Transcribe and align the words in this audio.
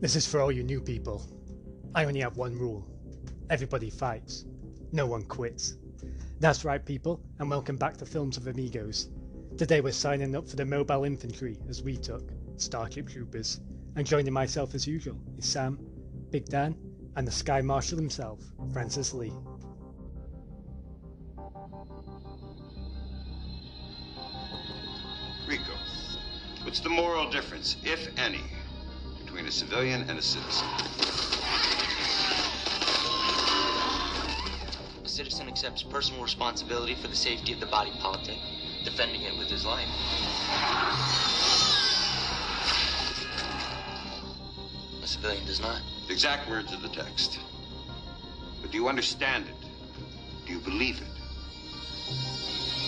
This 0.00 0.16
is 0.16 0.26
for 0.26 0.40
all 0.40 0.50
you 0.50 0.62
new 0.62 0.80
people. 0.80 1.22
I 1.94 2.06
only 2.06 2.20
have 2.20 2.38
one 2.38 2.56
rule 2.56 2.88
everybody 3.50 3.90
fights, 3.90 4.46
no 4.92 5.04
one 5.04 5.24
quits. 5.24 5.76
That's 6.38 6.64
right, 6.64 6.82
people, 6.82 7.20
and 7.38 7.50
welcome 7.50 7.76
back 7.76 7.98
to 7.98 8.06
Films 8.06 8.38
of 8.38 8.46
Amigos. 8.46 9.10
Today 9.58 9.82
we're 9.82 9.92
signing 9.92 10.34
up 10.34 10.48
for 10.48 10.56
the 10.56 10.64
Mobile 10.64 11.04
Infantry 11.04 11.58
as 11.68 11.82
we 11.82 11.98
took 11.98 12.32
Starship 12.56 13.10
Troopers, 13.10 13.60
and 13.94 14.06
joining 14.06 14.32
myself 14.32 14.74
as 14.74 14.86
usual 14.86 15.18
is 15.36 15.44
Sam, 15.44 15.78
Big 16.30 16.46
Dan, 16.46 16.78
and 17.16 17.28
the 17.28 17.32
Sky 17.32 17.60
Marshal 17.60 17.98
himself, 17.98 18.40
Francis 18.72 19.12
Lee. 19.12 19.34
Rico, 25.46 25.74
what's 26.62 26.80
the 26.80 26.88
moral 26.88 27.30
difference, 27.30 27.76
if 27.84 28.08
any, 28.18 28.40
a 29.50 29.52
civilian 29.52 30.08
and 30.08 30.16
a 30.16 30.22
citizen? 30.22 30.64
A 35.04 35.08
citizen 35.08 35.48
accepts 35.48 35.82
personal 35.82 36.22
responsibility 36.22 36.94
for 36.94 37.08
the 37.08 37.16
safety 37.16 37.52
of 37.52 37.58
the 37.58 37.66
body 37.66 37.90
politic, 37.98 38.38
defending 38.84 39.22
it 39.22 39.36
with 39.36 39.48
his 39.48 39.64
life. 39.64 39.88
A 45.02 45.06
civilian 45.08 45.44
does 45.46 45.60
not. 45.60 45.82
The 46.06 46.12
exact 46.12 46.48
words 46.48 46.72
of 46.72 46.82
the 46.82 46.88
text. 46.88 47.40
But 48.62 48.70
do 48.70 48.78
you 48.78 48.86
understand 48.86 49.46
it? 49.48 49.66
Do 50.46 50.52
you 50.52 50.60
believe 50.60 51.00
it? 51.00 51.08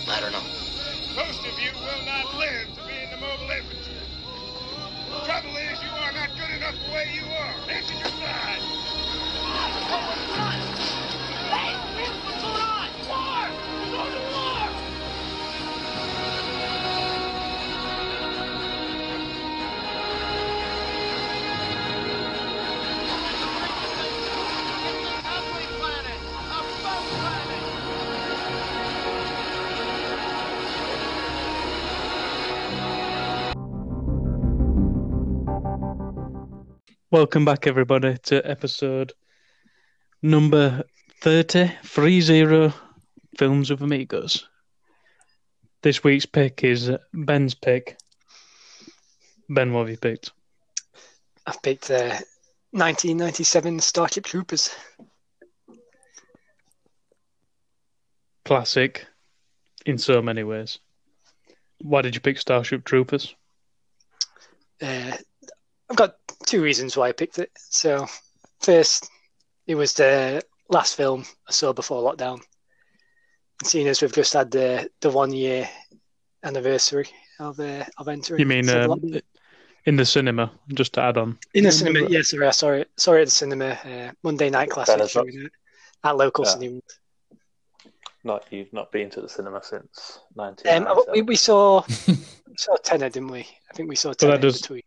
I 0.09 0.21
don't 0.21 0.31
know. 0.31 0.45
Most 1.17 1.41
of 1.41 1.59
you 1.59 1.73
will 1.75 2.07
not 2.07 2.37
live 2.37 2.69
to 2.77 2.87
be 2.87 3.03
in 3.03 3.11
the 3.11 3.17
mobile 3.17 3.51
infantry. 3.51 3.82
Trouble 5.25 5.57
is, 5.57 5.83
you 5.83 5.91
are 5.91 6.13
not 6.13 6.31
good 6.37 6.51
enough 6.57 6.75
the 6.87 6.93
way 6.93 7.07
you 7.15 7.23
are. 7.27 7.55
Answer 7.71 7.95
your 7.95 8.09
side. 8.09 8.63
Welcome 37.13 37.45
back, 37.45 37.67
everybody, 37.67 38.17
to 38.23 38.41
episode 38.51 39.13
number 40.23 40.83
30, 41.21 41.71
30 41.85 42.73
Films 43.37 43.71
of 43.71 43.83
Amigos. 43.83 44.49
This 45.83 46.03
week's 46.03 46.25
pick 46.25 46.65
is 46.65 46.91
Ben's 47.13 47.55
pick. 47.55 47.99
Ben, 49.51 49.75
what 49.75 49.81
have 49.81 49.91
you 49.91 49.99
picked? 49.99 50.33
I've 51.47 51.61
picked 51.61 51.91
uh, 51.91 52.17
1997 52.71 53.81
Starship 53.81 54.25
Troopers. 54.25 54.75
Classic 58.47 59.05
in 59.85 59.99
so 59.99 60.23
many 60.23 60.45
ways. 60.45 60.79
Why 61.83 62.01
did 62.01 62.15
you 62.15 62.23
pick 62.23 62.39
Starship 62.39 62.87
Troopers? 62.87 63.35
Uh, 64.81 65.19
I've 65.93 65.97
got 65.99 66.17
two 66.47 66.63
reasons 66.63 66.97
why 66.97 67.09
I 67.09 67.13
picked 67.13 67.39
it. 67.39 67.51
So, 67.55 68.07
first, 68.61 69.11
it 69.67 69.75
was 69.75 69.93
the 69.93 70.43
last 70.71 70.97
film 70.97 71.27
I 71.47 71.53
saw 71.53 71.75
before 71.75 72.03
lockdown. 72.03 72.41
And 73.61 73.67
seeing 73.67 73.87
as 73.89 74.01
we've 74.01 74.11
just 74.11 74.33
had 74.33 74.51
the 74.51 74.89
the 75.03 75.11
one 75.11 75.35
year 75.35 75.69
anniversary 76.45 77.09
of 77.39 77.61
uh, 77.61 77.85
of 77.99 78.09
entering. 78.09 78.41
You 78.41 78.47
mean 78.47 78.65
so 78.65 78.91
um, 78.93 79.21
in 79.85 79.97
the 79.97 80.07
cinema, 80.07 80.51
just 80.73 80.95
to 80.95 81.03
add 81.03 81.19
on? 81.19 81.39
in 81.53 81.65
the 81.65 81.73
cinema? 81.73 82.09
Yeah, 82.09 82.23
sorry, 82.23 82.47
I 82.49 82.53
saw 82.53 82.71
it. 82.71 82.91
Saw 82.97 83.13
at 83.17 83.27
the 83.27 83.31
cinema 83.31 83.67
uh, 83.85 84.13
Monday 84.23 84.49
night 84.49 84.71
classic 84.71 84.97
Better 84.97 85.25
not- 85.25 85.51
at 86.05 86.17
local 86.17 86.47
Yeah. 86.47 86.53
cinema. 86.53 86.81
Not 88.25 88.47
you've 88.51 88.73
not 88.73 88.91
been 88.93 89.11
to 89.11 89.21
the 89.21 89.29
cinema 89.29 89.63
since 89.63 90.21
Um, 90.39 90.57
we, 91.13 91.21
we 91.21 91.37
saw 91.37 91.83
we 92.09 92.57
saw 92.57 92.77
Tenet, 92.77 93.13
didn't 93.13 93.31
we? 93.31 93.41
I 93.41 93.75
think 93.75 93.91
we 93.91 93.97
saw 93.97 94.09
that 94.11 94.19
Tenet 94.21 94.37
in 94.37 94.41
does- 94.41 94.63
between. 94.63 94.83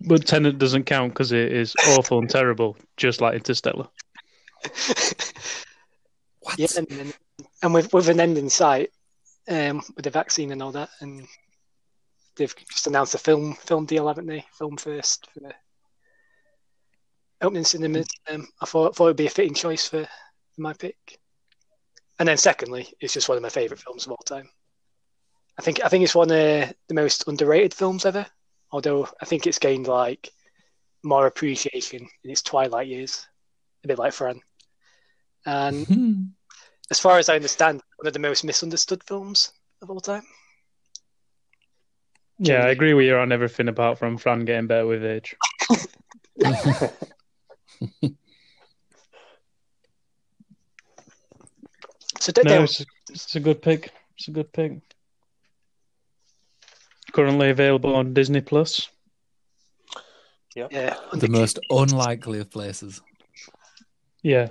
But 0.00 0.26
Tenet 0.26 0.58
doesn't 0.58 0.84
count 0.84 1.12
because 1.12 1.32
it 1.32 1.52
is 1.52 1.74
awful 1.88 2.18
and 2.18 2.28
terrible, 2.28 2.76
just 2.96 3.20
like 3.20 3.34
Interstellar. 3.34 3.88
What? 6.44 6.58
Yeah, 6.58 6.66
and, 6.76 6.90
and, 6.92 7.14
and 7.62 7.74
with 7.74 7.92
with 7.94 8.08
an 8.08 8.20
end 8.20 8.36
in 8.36 8.50
sight, 8.50 8.90
um, 9.48 9.82
with 9.96 10.04
the 10.04 10.10
vaccine 10.10 10.52
and 10.52 10.62
all 10.62 10.72
that, 10.72 10.90
and 11.00 11.26
they've 12.36 12.54
just 12.70 12.86
announced 12.86 13.14
a 13.14 13.18
film 13.18 13.54
film 13.54 13.86
deal, 13.86 14.08
haven't 14.08 14.26
they? 14.26 14.44
Film 14.52 14.76
first 14.76 15.26
for 15.32 15.40
the 15.40 15.54
opening 17.40 17.64
cinemas. 17.64 18.06
Um, 18.28 18.46
I 18.60 18.66
thought 18.66 18.94
thought 18.94 19.06
it'd 19.06 19.16
be 19.16 19.26
a 19.26 19.30
fitting 19.30 19.54
choice 19.54 19.88
for, 19.88 20.04
for 20.04 20.60
my 20.60 20.74
pick. 20.74 21.18
And 22.18 22.28
then 22.28 22.36
secondly, 22.36 22.92
it's 23.00 23.14
just 23.14 23.28
one 23.28 23.36
of 23.36 23.42
my 23.42 23.48
favourite 23.48 23.82
films 23.82 24.04
of 24.04 24.12
all 24.12 24.18
time. 24.18 24.50
I 25.58 25.62
think 25.62 25.82
I 25.82 25.88
think 25.88 26.04
it's 26.04 26.14
one 26.14 26.30
of 26.30 26.74
the 26.88 26.94
most 26.94 27.26
underrated 27.26 27.72
films 27.72 28.04
ever. 28.04 28.26
Although 28.74 29.08
I 29.22 29.24
think 29.24 29.46
it's 29.46 29.60
gained 29.60 29.86
like 29.86 30.32
more 31.04 31.28
appreciation 31.28 32.08
in 32.24 32.30
its 32.30 32.42
twilight 32.42 32.88
years, 32.88 33.24
a 33.84 33.86
bit 33.86 34.00
like 34.00 34.12
Fran. 34.12 34.40
And 35.46 36.34
as 36.90 36.98
far 36.98 37.18
as 37.18 37.28
I 37.28 37.36
understand, 37.36 37.82
one 37.98 38.08
of 38.08 38.12
the 38.14 38.18
most 38.18 38.42
misunderstood 38.42 39.04
films 39.04 39.52
of 39.80 39.90
all 39.90 40.00
time. 40.00 40.24
Yeah, 42.40 42.64
I 42.64 42.70
agree 42.70 42.94
with 42.94 43.06
you 43.06 43.16
on 43.16 43.30
everything 43.30 43.68
apart 43.68 43.96
from 43.96 44.18
Fran 44.18 44.44
getting 44.44 44.66
better 44.66 44.88
with 44.88 45.04
age. 45.04 45.36
So 52.18 52.32
don't, 52.32 52.46
No, 52.46 52.62
it's, 52.62 52.84
it's 53.10 53.36
a 53.36 53.40
good 53.40 53.62
pick. 53.62 53.92
It's 54.16 54.28
a 54.28 54.30
good 54.30 54.50
pick. 54.52 54.80
Currently 57.14 57.50
available 57.50 57.94
on 57.94 58.12
Disney 58.12 58.40
Plus. 58.40 58.88
yeah, 60.54 60.96
the 61.12 61.28
most 61.28 61.60
unlikely 61.70 62.40
of 62.40 62.50
places. 62.50 63.00
Yeah, 64.22 64.48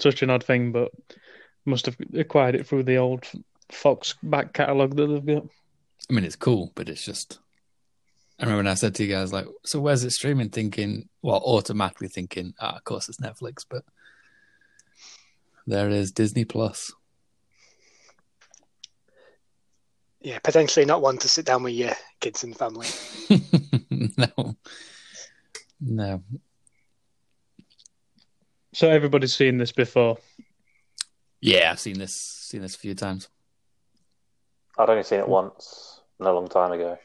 such 0.00 0.22
an 0.22 0.30
odd 0.30 0.42
thing, 0.42 0.72
but 0.72 0.90
must 1.64 1.86
have 1.86 1.96
acquired 2.14 2.56
it 2.56 2.66
through 2.66 2.82
the 2.82 2.96
old 2.96 3.24
Fox 3.70 4.14
back 4.22 4.52
catalogue 4.52 4.96
that 4.96 5.06
they've 5.06 5.26
got. 5.26 5.46
I 6.10 6.12
mean, 6.12 6.24
it's 6.24 6.36
cool, 6.36 6.72
but 6.74 6.88
it's 6.88 7.04
just. 7.04 7.38
I 8.38 8.42
remember 8.42 8.64
when 8.64 8.72
I 8.72 8.74
said 8.74 8.94
to 8.96 9.04
you 9.04 9.14
guys, 9.14 9.32
like, 9.32 9.46
so 9.64 9.80
where's 9.80 10.04
it 10.04 10.10
streaming? 10.10 10.50
Thinking, 10.50 11.08
well, 11.22 11.42
automatically 11.44 12.08
thinking, 12.08 12.54
ah, 12.60 12.76
of 12.76 12.84
course 12.84 13.08
it's 13.08 13.20
Netflix, 13.20 13.64
but 13.68 13.84
there 15.66 15.86
it 15.86 15.94
is, 15.94 16.12
Disney 16.12 16.44
Plus. 16.44 16.92
Yeah, 20.26 20.40
potentially 20.40 20.84
not 20.84 21.02
one 21.02 21.18
to 21.18 21.28
sit 21.28 21.46
down 21.46 21.62
with 21.62 21.74
your 21.74 21.92
kids 22.20 22.42
and 22.42 22.58
family. 22.58 22.88
no, 24.18 24.56
no. 25.80 26.22
So 28.74 28.90
everybody's 28.90 29.36
seen 29.36 29.56
this 29.56 29.70
before. 29.70 30.18
Yeah, 31.40 31.70
I've 31.70 31.78
seen 31.78 32.00
this, 32.00 32.16
seen 32.16 32.60
this 32.62 32.74
a 32.74 32.78
few 32.78 32.96
times. 32.96 33.28
I'd 34.76 34.90
only 34.90 35.04
seen 35.04 35.20
it 35.20 35.28
once, 35.28 36.00
and 36.18 36.26
a 36.26 36.32
long 36.32 36.48
time 36.48 36.72
ago, 36.72 36.98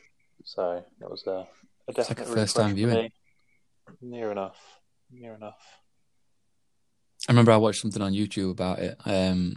so 0.43 0.83
it 0.99 1.07
was 1.07 1.23
a, 1.27 1.29
a 1.29 1.47
It's 1.89 2.09
like 2.09 2.21
a 2.21 2.25
first-time 2.25 2.73
viewing. 2.73 3.11
Near 4.01 4.31
enough, 4.31 4.57
near 5.11 5.35
enough. 5.35 5.61
I 7.29 7.33
remember 7.33 7.51
I 7.51 7.57
watched 7.57 7.81
something 7.81 8.01
on 8.01 8.13
YouTube 8.13 8.49
about 8.49 8.79
it, 8.79 8.97
um, 9.05 9.53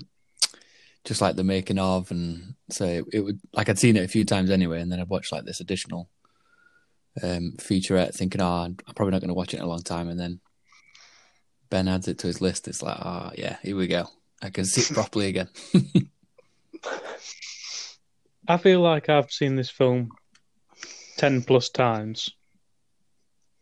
just 1.04 1.20
like 1.20 1.36
the 1.36 1.44
making 1.44 1.78
of, 1.78 2.10
and 2.10 2.54
so 2.70 3.04
it, 3.12 3.20
would 3.20 3.40
like 3.52 3.68
I'd 3.68 3.78
seen 3.78 3.96
it 3.96 4.04
a 4.04 4.08
few 4.08 4.24
times 4.24 4.50
anyway, 4.50 4.80
and 4.80 4.90
then 4.90 5.00
I'd 5.00 5.08
watched 5.08 5.32
like 5.32 5.44
this 5.44 5.60
additional 5.60 6.08
um, 7.22 7.54
featurette, 7.58 8.14
thinking, 8.14 8.40
"Oh, 8.40 8.64
I'm 8.64 8.76
I'm 8.86 8.94
probably 8.94 9.12
not 9.12 9.20
going 9.20 9.28
to 9.28 9.34
watch 9.34 9.54
it 9.54 9.58
in 9.58 9.64
a 9.64 9.68
long 9.68 9.82
time," 9.82 10.08
and 10.08 10.18
then 10.18 10.40
Ben 11.70 11.88
adds 11.88 12.08
it 12.08 12.18
to 12.20 12.26
his 12.26 12.40
list. 12.40 12.68
It's 12.68 12.82
like, 12.82 12.98
"Oh, 13.00 13.30
yeah, 13.36 13.56
here 13.62 13.76
we 13.76 13.86
go. 13.86 14.06
I 14.42 14.50
can 14.50 14.64
see 14.64 14.80
it 14.80 14.88
properly 14.94 15.28
again." 15.28 15.48
I 18.46 18.58
feel 18.58 18.80
like 18.80 19.08
I've 19.08 19.30
seen 19.32 19.56
this 19.56 19.70
film 19.70 20.10
10 21.16 21.42
plus 21.44 21.70
times. 21.70 22.30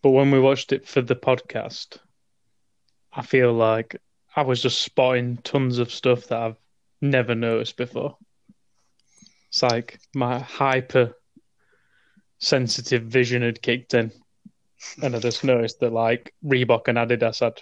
But 0.03 0.11
when 0.11 0.33
we 0.33 0.41
watched 0.41 0.73
it 0.73 0.89
for 0.89 1.01
the 1.01 1.15
podcast, 1.15 1.99
I 3.13 3.23
feel 3.23 3.53
like 3.53 3.97
I 4.35 4.43
was 4.43 4.61
just 4.61 4.83
spotting 4.83 5.37
tons 5.39 5.79
of 5.79 5.93
stuff 5.93 6.27
that 6.29 6.41
I've 6.41 6.57
never 7.03 7.35
noticed 7.35 7.77
before. 7.77 8.17
It's 9.49 9.63
like 9.63 9.99
my 10.15 10.39
hyper 10.39 11.15
sensitive 12.39 13.03
vision 13.05 13.43
had 13.43 13.61
kicked 13.61 13.95
in. 13.95 14.13
and 15.03 15.15
I 15.15 15.19
just 15.19 15.45
noticed 15.45 15.81
that 15.81 15.93
like 15.93 16.33
Reebok 16.45 16.89
and 16.89 16.99
Adidas 16.99 17.41
had 17.41 17.61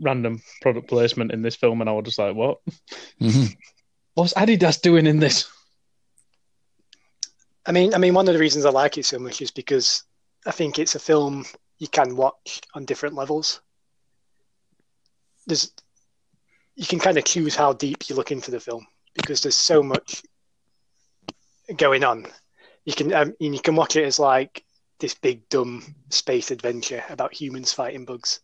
random 0.00 0.40
product 0.60 0.88
placement 0.88 1.32
in 1.32 1.42
this 1.42 1.56
film, 1.56 1.80
and 1.80 1.90
I 1.90 1.92
was 1.92 2.04
just 2.04 2.18
like, 2.18 2.34
"What? 2.34 2.58
Mhm. 3.20 3.56
What's 4.14 4.34
Adidas 4.34 4.80
doing 4.80 5.06
in 5.06 5.18
this?" 5.18 5.50
I 7.66 7.72
mean, 7.72 7.94
I 7.94 7.98
mean, 7.98 8.14
one 8.14 8.28
of 8.28 8.34
the 8.34 8.40
reasons 8.40 8.64
I 8.64 8.70
like 8.70 8.98
it 8.98 9.04
so 9.04 9.18
much 9.18 9.40
is 9.40 9.50
because 9.50 10.04
I 10.46 10.50
think 10.50 10.78
it's 10.78 10.94
a 10.94 10.98
film 10.98 11.44
you 11.78 11.88
can 11.88 12.16
watch 12.16 12.60
on 12.74 12.84
different 12.84 13.14
levels. 13.14 13.60
There's, 15.46 15.72
you 16.76 16.86
can 16.86 16.98
kind 16.98 17.18
of 17.18 17.24
choose 17.24 17.54
how 17.54 17.72
deep 17.72 18.08
you 18.08 18.16
look 18.16 18.30
into 18.30 18.50
the 18.50 18.60
film 18.60 18.86
because 19.14 19.42
there's 19.42 19.54
so 19.54 19.82
much 19.82 20.22
going 21.76 22.04
on. 22.04 22.26
You 22.84 22.94
can, 22.94 23.12
um, 23.12 23.34
you 23.38 23.60
can 23.60 23.76
watch 23.76 23.96
it 23.96 24.04
as 24.04 24.18
like 24.18 24.64
this 24.98 25.14
big 25.14 25.48
dumb 25.48 25.94
space 26.10 26.50
adventure 26.50 27.04
about 27.10 27.34
humans 27.34 27.72
fighting 27.72 28.04
bugs, 28.04 28.40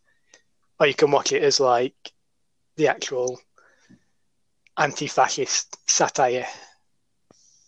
or 0.79 0.87
you 0.87 0.95
can 0.95 1.11
watch 1.11 1.33
it 1.33 1.43
as 1.43 1.61
like 1.61 1.95
the 2.77 2.89
actual 2.89 3.41
anti-fascist 4.77 5.77
satire 5.91 6.47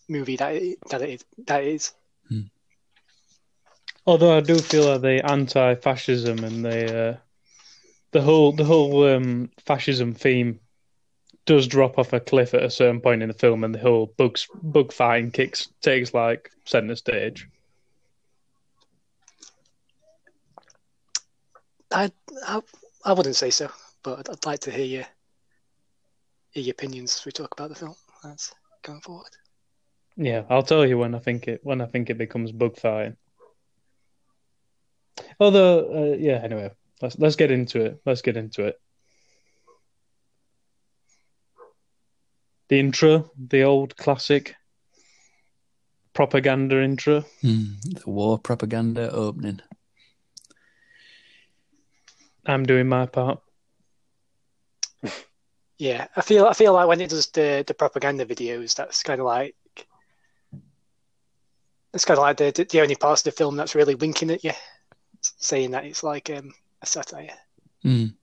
movie 0.07 0.37
that 0.37 0.61
that 0.89 1.01
it 1.01 1.09
is. 1.09 1.25
That 1.47 1.63
is. 1.63 1.91
Although 4.05 4.35
I 4.35 4.39
do 4.41 4.57
feel 4.57 4.85
like 4.85 5.01
the 5.01 5.25
anti-fascism 5.25 6.43
and 6.43 6.65
the 6.65 7.09
uh, 7.09 7.17
the 8.11 8.21
whole 8.21 8.51
the 8.51 8.65
whole 8.65 9.07
um, 9.07 9.49
fascism 9.65 10.13
theme 10.13 10.59
does 11.45 11.67
drop 11.67 11.97
off 11.97 12.13
a 12.13 12.19
cliff 12.19 12.53
at 12.53 12.63
a 12.63 12.69
certain 12.69 13.01
point 13.01 13.23
in 13.23 13.29
the 13.29 13.33
film, 13.33 13.63
and 13.63 13.73
the 13.73 13.79
whole 13.79 14.13
bugs 14.17 14.47
bug 14.61 14.91
fighting 14.91 15.31
kicks 15.31 15.69
takes 15.81 16.13
like 16.13 16.51
center 16.65 16.95
stage. 16.95 17.47
I, 21.91 22.11
I 22.47 22.61
I 23.03 23.13
wouldn't 23.13 23.35
say 23.35 23.49
so, 23.49 23.69
but 24.03 24.19
I'd, 24.19 24.29
I'd 24.29 24.45
like 24.45 24.59
to 24.61 24.71
hear 24.71 24.85
your 24.85 25.05
hear 26.51 26.63
your 26.63 26.73
opinions 26.73 27.17
as 27.17 27.25
we 27.25 27.31
talk 27.31 27.53
about 27.53 27.69
the 27.69 27.75
film. 27.75 27.95
That's 28.23 28.53
going 28.83 29.01
forward. 29.01 29.31
Yeah, 30.17 30.43
I'll 30.49 30.63
tell 30.63 30.85
you 30.85 30.97
when 30.97 31.15
I 31.15 31.19
think 31.19 31.47
it 31.47 31.61
when 31.63 31.81
I 31.81 31.85
think 31.85 32.09
it 32.09 32.17
becomes 32.17 32.51
bug 32.51 32.77
fighting. 32.77 33.17
Although, 35.39 36.13
uh, 36.13 36.15
yeah. 36.17 36.41
Anyway, 36.43 36.71
let's 37.01 37.17
let's 37.19 37.35
get 37.35 37.51
into 37.51 37.83
it. 37.85 38.01
Let's 38.05 38.21
get 38.21 38.37
into 38.37 38.65
it. 38.65 38.79
The 42.69 42.79
intro, 42.79 43.29
the 43.37 43.63
old 43.63 43.97
classic 43.97 44.55
propaganda 46.13 46.81
intro. 46.81 47.25
Mm, 47.43 47.81
the 47.81 48.09
war 48.09 48.39
propaganda 48.39 49.11
opening. 49.11 49.61
I'm 52.45 52.65
doing 52.65 52.87
my 52.87 53.05
part. 53.05 53.39
Yeah, 55.77 56.07
I 56.15 56.21
feel 56.21 56.45
I 56.45 56.53
feel 56.53 56.73
like 56.73 56.87
when 56.87 57.01
it 57.01 57.09
does 57.09 57.27
the 57.27 57.63
the 57.65 57.73
propaganda 57.73 58.25
videos, 58.25 58.75
that's 58.75 59.03
kind 59.03 59.19
of 59.19 59.25
like 59.25 59.55
it's 61.93 62.05
kind 62.05 62.17
of 62.17 62.21
like 62.21 62.37
the 62.37 62.67
the 62.69 62.81
only 62.81 62.95
parts 62.95 63.21
of 63.21 63.25
the 63.25 63.37
film 63.37 63.57
that's 63.57 63.75
really 63.75 63.95
winking 63.95 64.31
at 64.31 64.43
you, 64.43 64.51
saying 65.21 65.71
that 65.71 65.85
it's 65.85 66.03
like 66.03 66.29
um, 66.29 66.53
a 66.81 66.85
satire. 66.85 67.29
Mm. 67.85 68.13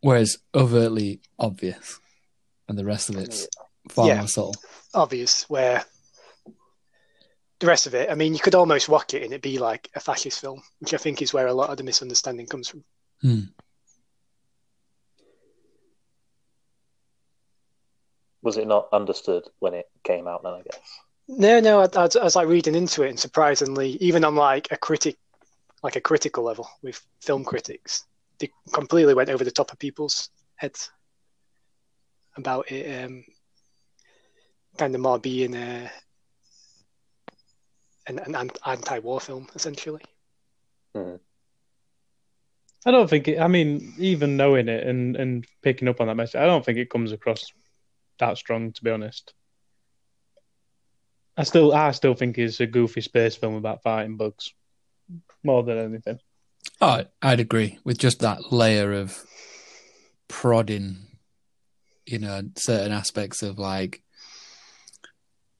Whereas 0.00 0.38
overtly 0.54 1.20
obvious, 1.38 1.98
and 2.68 2.78
the 2.78 2.84
rest 2.84 3.08
of 3.10 3.16
it's 3.16 3.48
far 3.88 4.06
Yeah. 4.06 4.18
more 4.18 4.28
subtle. 4.28 4.54
obvious 4.94 5.48
where 5.50 5.84
the 7.60 7.66
rest 7.66 7.86
of 7.88 7.94
it, 7.94 8.08
I 8.10 8.14
mean, 8.14 8.34
you 8.34 8.40
could 8.40 8.54
almost 8.54 8.88
watch 8.88 9.14
it 9.14 9.22
and 9.24 9.32
it'd 9.32 9.42
be 9.42 9.58
like 9.58 9.90
a 9.94 10.00
fascist 10.00 10.40
film, 10.40 10.62
which 10.78 10.94
I 10.94 10.96
think 10.96 11.20
is 11.20 11.32
where 11.34 11.48
a 11.48 11.52
lot 11.52 11.70
of 11.70 11.76
the 11.76 11.82
misunderstanding 11.82 12.46
comes 12.46 12.68
from. 12.68 12.84
Hmm. 13.20 13.40
Was 18.42 18.56
it 18.56 18.66
not 18.68 18.88
understood 18.92 19.44
when 19.58 19.74
it 19.74 19.86
came 20.04 20.28
out? 20.28 20.42
Then 20.44 20.52
I 20.52 20.62
guess. 20.62 20.78
No, 21.26 21.60
no, 21.60 21.80
I, 21.80 21.88
I, 21.96 22.02
was, 22.04 22.16
I 22.16 22.24
was 22.24 22.36
like 22.36 22.48
reading 22.48 22.74
into 22.74 23.02
it, 23.02 23.10
and 23.10 23.18
surprisingly, 23.20 23.90
even 24.00 24.24
on 24.24 24.36
like 24.36 24.68
a 24.70 24.76
critic, 24.76 25.16
like 25.82 25.96
a 25.96 26.00
critical 26.00 26.44
level 26.44 26.68
with 26.82 27.00
film 27.20 27.44
critics, 27.44 28.04
they 28.38 28.50
completely 28.72 29.14
went 29.14 29.30
over 29.30 29.44
the 29.44 29.50
top 29.50 29.72
of 29.72 29.78
people's 29.78 30.30
heads 30.56 30.90
about 32.36 32.70
it, 32.70 33.04
um, 33.04 33.24
kind 34.76 34.94
of 34.94 35.00
more 35.00 35.18
being 35.18 35.54
a, 35.54 35.90
an, 38.06 38.18
an 38.18 38.34
an- 38.34 38.50
anti-war 38.64 39.20
film, 39.20 39.48
essentially. 39.54 40.02
I 42.86 42.90
don't 42.90 43.10
think 43.10 43.28
it. 43.28 43.40
I 43.40 43.48
mean, 43.48 43.94
even 43.98 44.36
knowing 44.36 44.68
it 44.68 44.86
and 44.86 45.16
and 45.16 45.46
picking 45.62 45.88
up 45.88 46.00
on 46.00 46.06
that 46.06 46.14
message, 46.14 46.40
I 46.40 46.46
don't 46.46 46.64
think 46.64 46.78
it 46.78 46.90
comes 46.90 47.12
across 47.12 47.44
that 48.18 48.38
strong. 48.38 48.72
To 48.72 48.84
be 48.84 48.90
honest, 48.90 49.34
I 51.36 51.42
still 51.42 51.72
I 51.72 51.90
still 51.90 52.14
think 52.14 52.38
it's 52.38 52.60
a 52.60 52.66
goofy 52.66 53.00
space 53.00 53.36
film 53.36 53.54
about 53.54 53.82
fighting 53.82 54.16
bugs 54.16 54.52
more 55.42 55.62
than 55.62 55.78
anything. 55.78 56.18
Oh, 56.80 57.04
I'd 57.22 57.40
agree 57.40 57.78
with 57.84 57.98
just 57.98 58.20
that 58.20 58.52
layer 58.52 58.92
of 58.92 59.24
prodding, 60.28 60.98
you 62.06 62.18
know, 62.18 62.42
certain 62.56 62.92
aspects 62.92 63.42
of 63.42 63.58
like 63.58 64.02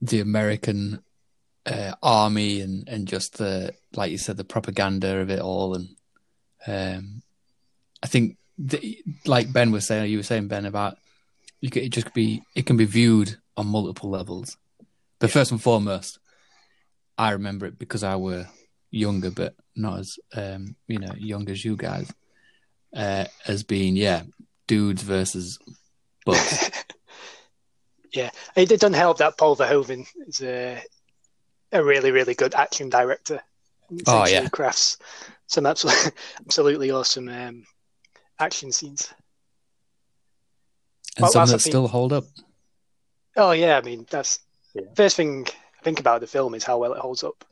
the 0.01 0.19
American 0.19 1.01
uh, 1.65 1.93
army 2.01 2.61
and, 2.61 2.87
and 2.87 3.07
just 3.07 3.37
the, 3.37 3.73
like 3.95 4.11
you 4.11 4.17
said, 4.17 4.37
the 4.37 4.43
propaganda 4.43 5.17
of 5.17 5.29
it 5.29 5.39
all. 5.39 5.75
And 5.75 5.89
um, 6.67 7.21
I 8.01 8.07
think, 8.07 8.37
the, 8.57 9.01
like 9.25 9.53
Ben 9.53 9.71
was 9.71 9.87
saying, 9.87 10.11
you 10.11 10.17
were 10.17 10.23
saying, 10.23 10.49
Ben, 10.49 10.65
about 10.65 10.97
you 11.61 11.69
could, 11.69 11.83
it 11.83 11.89
just 11.89 12.07
could 12.07 12.13
be, 12.13 12.43
it 12.55 12.65
can 12.65 12.77
be 12.77 12.85
viewed 12.85 13.37
on 13.55 13.67
multiple 13.67 14.09
levels. 14.09 14.57
But 15.19 15.31
first 15.31 15.51
and 15.51 15.61
foremost, 15.61 16.19
I 17.17 17.31
remember 17.31 17.65
it 17.65 17.79
because 17.79 18.03
I 18.03 18.15
were 18.15 18.47
younger, 18.91 19.31
but 19.31 19.55
not 19.79 19.99
as 19.99 20.19
um, 20.35 20.75
you 20.87 20.99
know 20.99 21.13
young 21.17 21.49
as 21.49 21.63
you 21.65 21.75
guys, 21.75 22.11
uh, 22.95 23.25
as 23.47 23.63
being 23.63 23.95
yeah, 23.95 24.23
dudes 24.67 25.01
versus 25.03 25.57
bugs. 26.25 26.69
Yeah, 28.11 28.31
it, 28.55 28.71
it 28.71 28.79
doesn't 28.79 28.93
help 28.95 29.19
that 29.19 29.37
Paul 29.37 29.55
Verhoeven 29.55 30.07
is 30.27 30.41
a, 30.41 30.81
a 31.71 31.83
really, 31.83 32.09
really 32.09 32.33
good 32.33 32.55
action 32.55 32.89
director. 32.89 33.39
Oh, 34.07 34.23
Essentially 34.23 34.31
yeah. 34.45 34.49
crafts 34.49 34.97
some 35.45 35.67
absolutely, 35.67 36.11
absolutely 36.45 36.89
awesome 36.91 37.29
um, 37.29 37.65
action 38.39 38.71
scenes. 38.71 39.13
and 41.17 41.23
Well, 41.23 41.31
some 41.31 41.45
that 41.47 41.53
the 41.53 41.59
thing. 41.59 41.71
still 41.71 41.87
hold 41.87 42.11
up. 42.13 42.23
Oh 43.35 43.51
yeah, 43.51 43.77
I 43.77 43.81
mean 43.81 44.07
that's 44.09 44.39
Yeah. 44.73 44.83
first 44.95 45.15
thing 45.15 45.45
I 45.79 45.83
think 45.83 45.99
about 45.99 46.21
the 46.21 46.27
film 46.27 46.55
is 46.55 46.63
how 46.63 46.79
well 46.79 46.93
it 46.93 46.99
holds 46.99 47.23
up, 47.23 47.45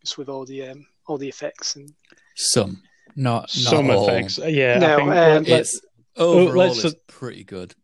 just 0.00 0.16
with 0.16 0.30
all 0.30 0.46
the 0.46 0.68
um, 0.68 0.86
all 1.08 1.18
the 1.18 1.28
effects 1.28 1.76
and 1.76 1.90
Some, 2.36 2.82
not, 3.16 3.42
not 3.42 3.48
Some 3.50 3.90
all. 3.90 4.08
effects, 4.08 4.38
yeah. 4.38 4.78
No, 4.78 4.94
I 4.94 4.96
think 4.96 5.48
um, 5.48 5.58
It's 5.58 5.80
overall 6.16 6.54
let's 6.68 6.74
it's 6.76 6.82
just- 6.82 7.06
pretty 7.06 7.44
good, 7.44 7.74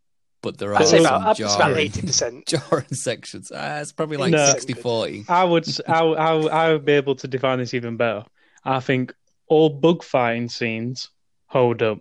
but 0.43 0.59
there 0.59 0.73
are 0.73 0.77
I'd 0.83 0.87
say 0.89 1.03
some 1.03 1.07
about, 1.07 1.41
it's 1.41 1.55
about 1.55 1.59
jarring, 1.69 1.79
eighty 1.79 2.03
percent. 2.03 2.47
jarring 2.49 2.87
sections. 2.93 3.51
Uh, 3.51 3.79
it's 3.83 3.93
probably 3.93 4.17
like 4.19 4.31
No. 4.33 4.39
60-40. 4.39 5.29
I 5.29 5.45
would 5.45 5.67
s- 5.67 5.81
I, 5.89 6.03
would- 6.03 6.19
I, 6.19 6.35
would- 6.35 6.53
I 6.53 6.73
would 6.73 6.85
be 6.85 6.93
able 6.93 7.15
to 7.17 7.27
define 7.29 7.59
this 7.59 7.75
even 7.75 7.97
better. 7.97 8.25
I 8.65 8.81
think 8.81 9.15
all 9.49 9.69
bug 9.71 10.03
fighting 10.03 10.49
scenes 10.49 11.11
hold 11.47 11.83
up. 11.83 11.99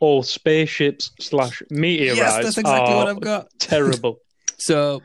All 0.00 0.22
spaceships 0.22 1.12
slash 1.20 1.62
meteorites 1.70 2.18
Yes, 2.18 2.42
that's 2.42 2.58
exactly 2.58 2.92
are 2.92 2.96
what 2.96 3.08
I've 3.08 3.20
got. 3.20 3.48
terrible. 3.58 4.18
So, 4.58 5.02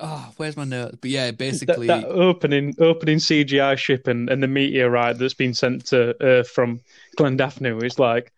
oh, 0.00 0.32
where's 0.36 0.56
my 0.56 0.64
note? 0.64 0.98
But 1.00 1.10
yeah, 1.10 1.30
basically, 1.30 1.86
that 1.88 2.04
opening 2.06 2.74
opening 2.78 3.18
CGI 3.18 3.76
ship 3.76 4.06
and, 4.06 4.28
and 4.30 4.42
the 4.42 4.48
meteorite 4.48 5.18
that's 5.18 5.34
been 5.34 5.54
sent 5.54 5.86
to 5.86 6.16
Earth 6.22 6.48
from 6.48 6.80
Klendathu 7.18 7.82
is 7.84 7.98
like 7.98 8.32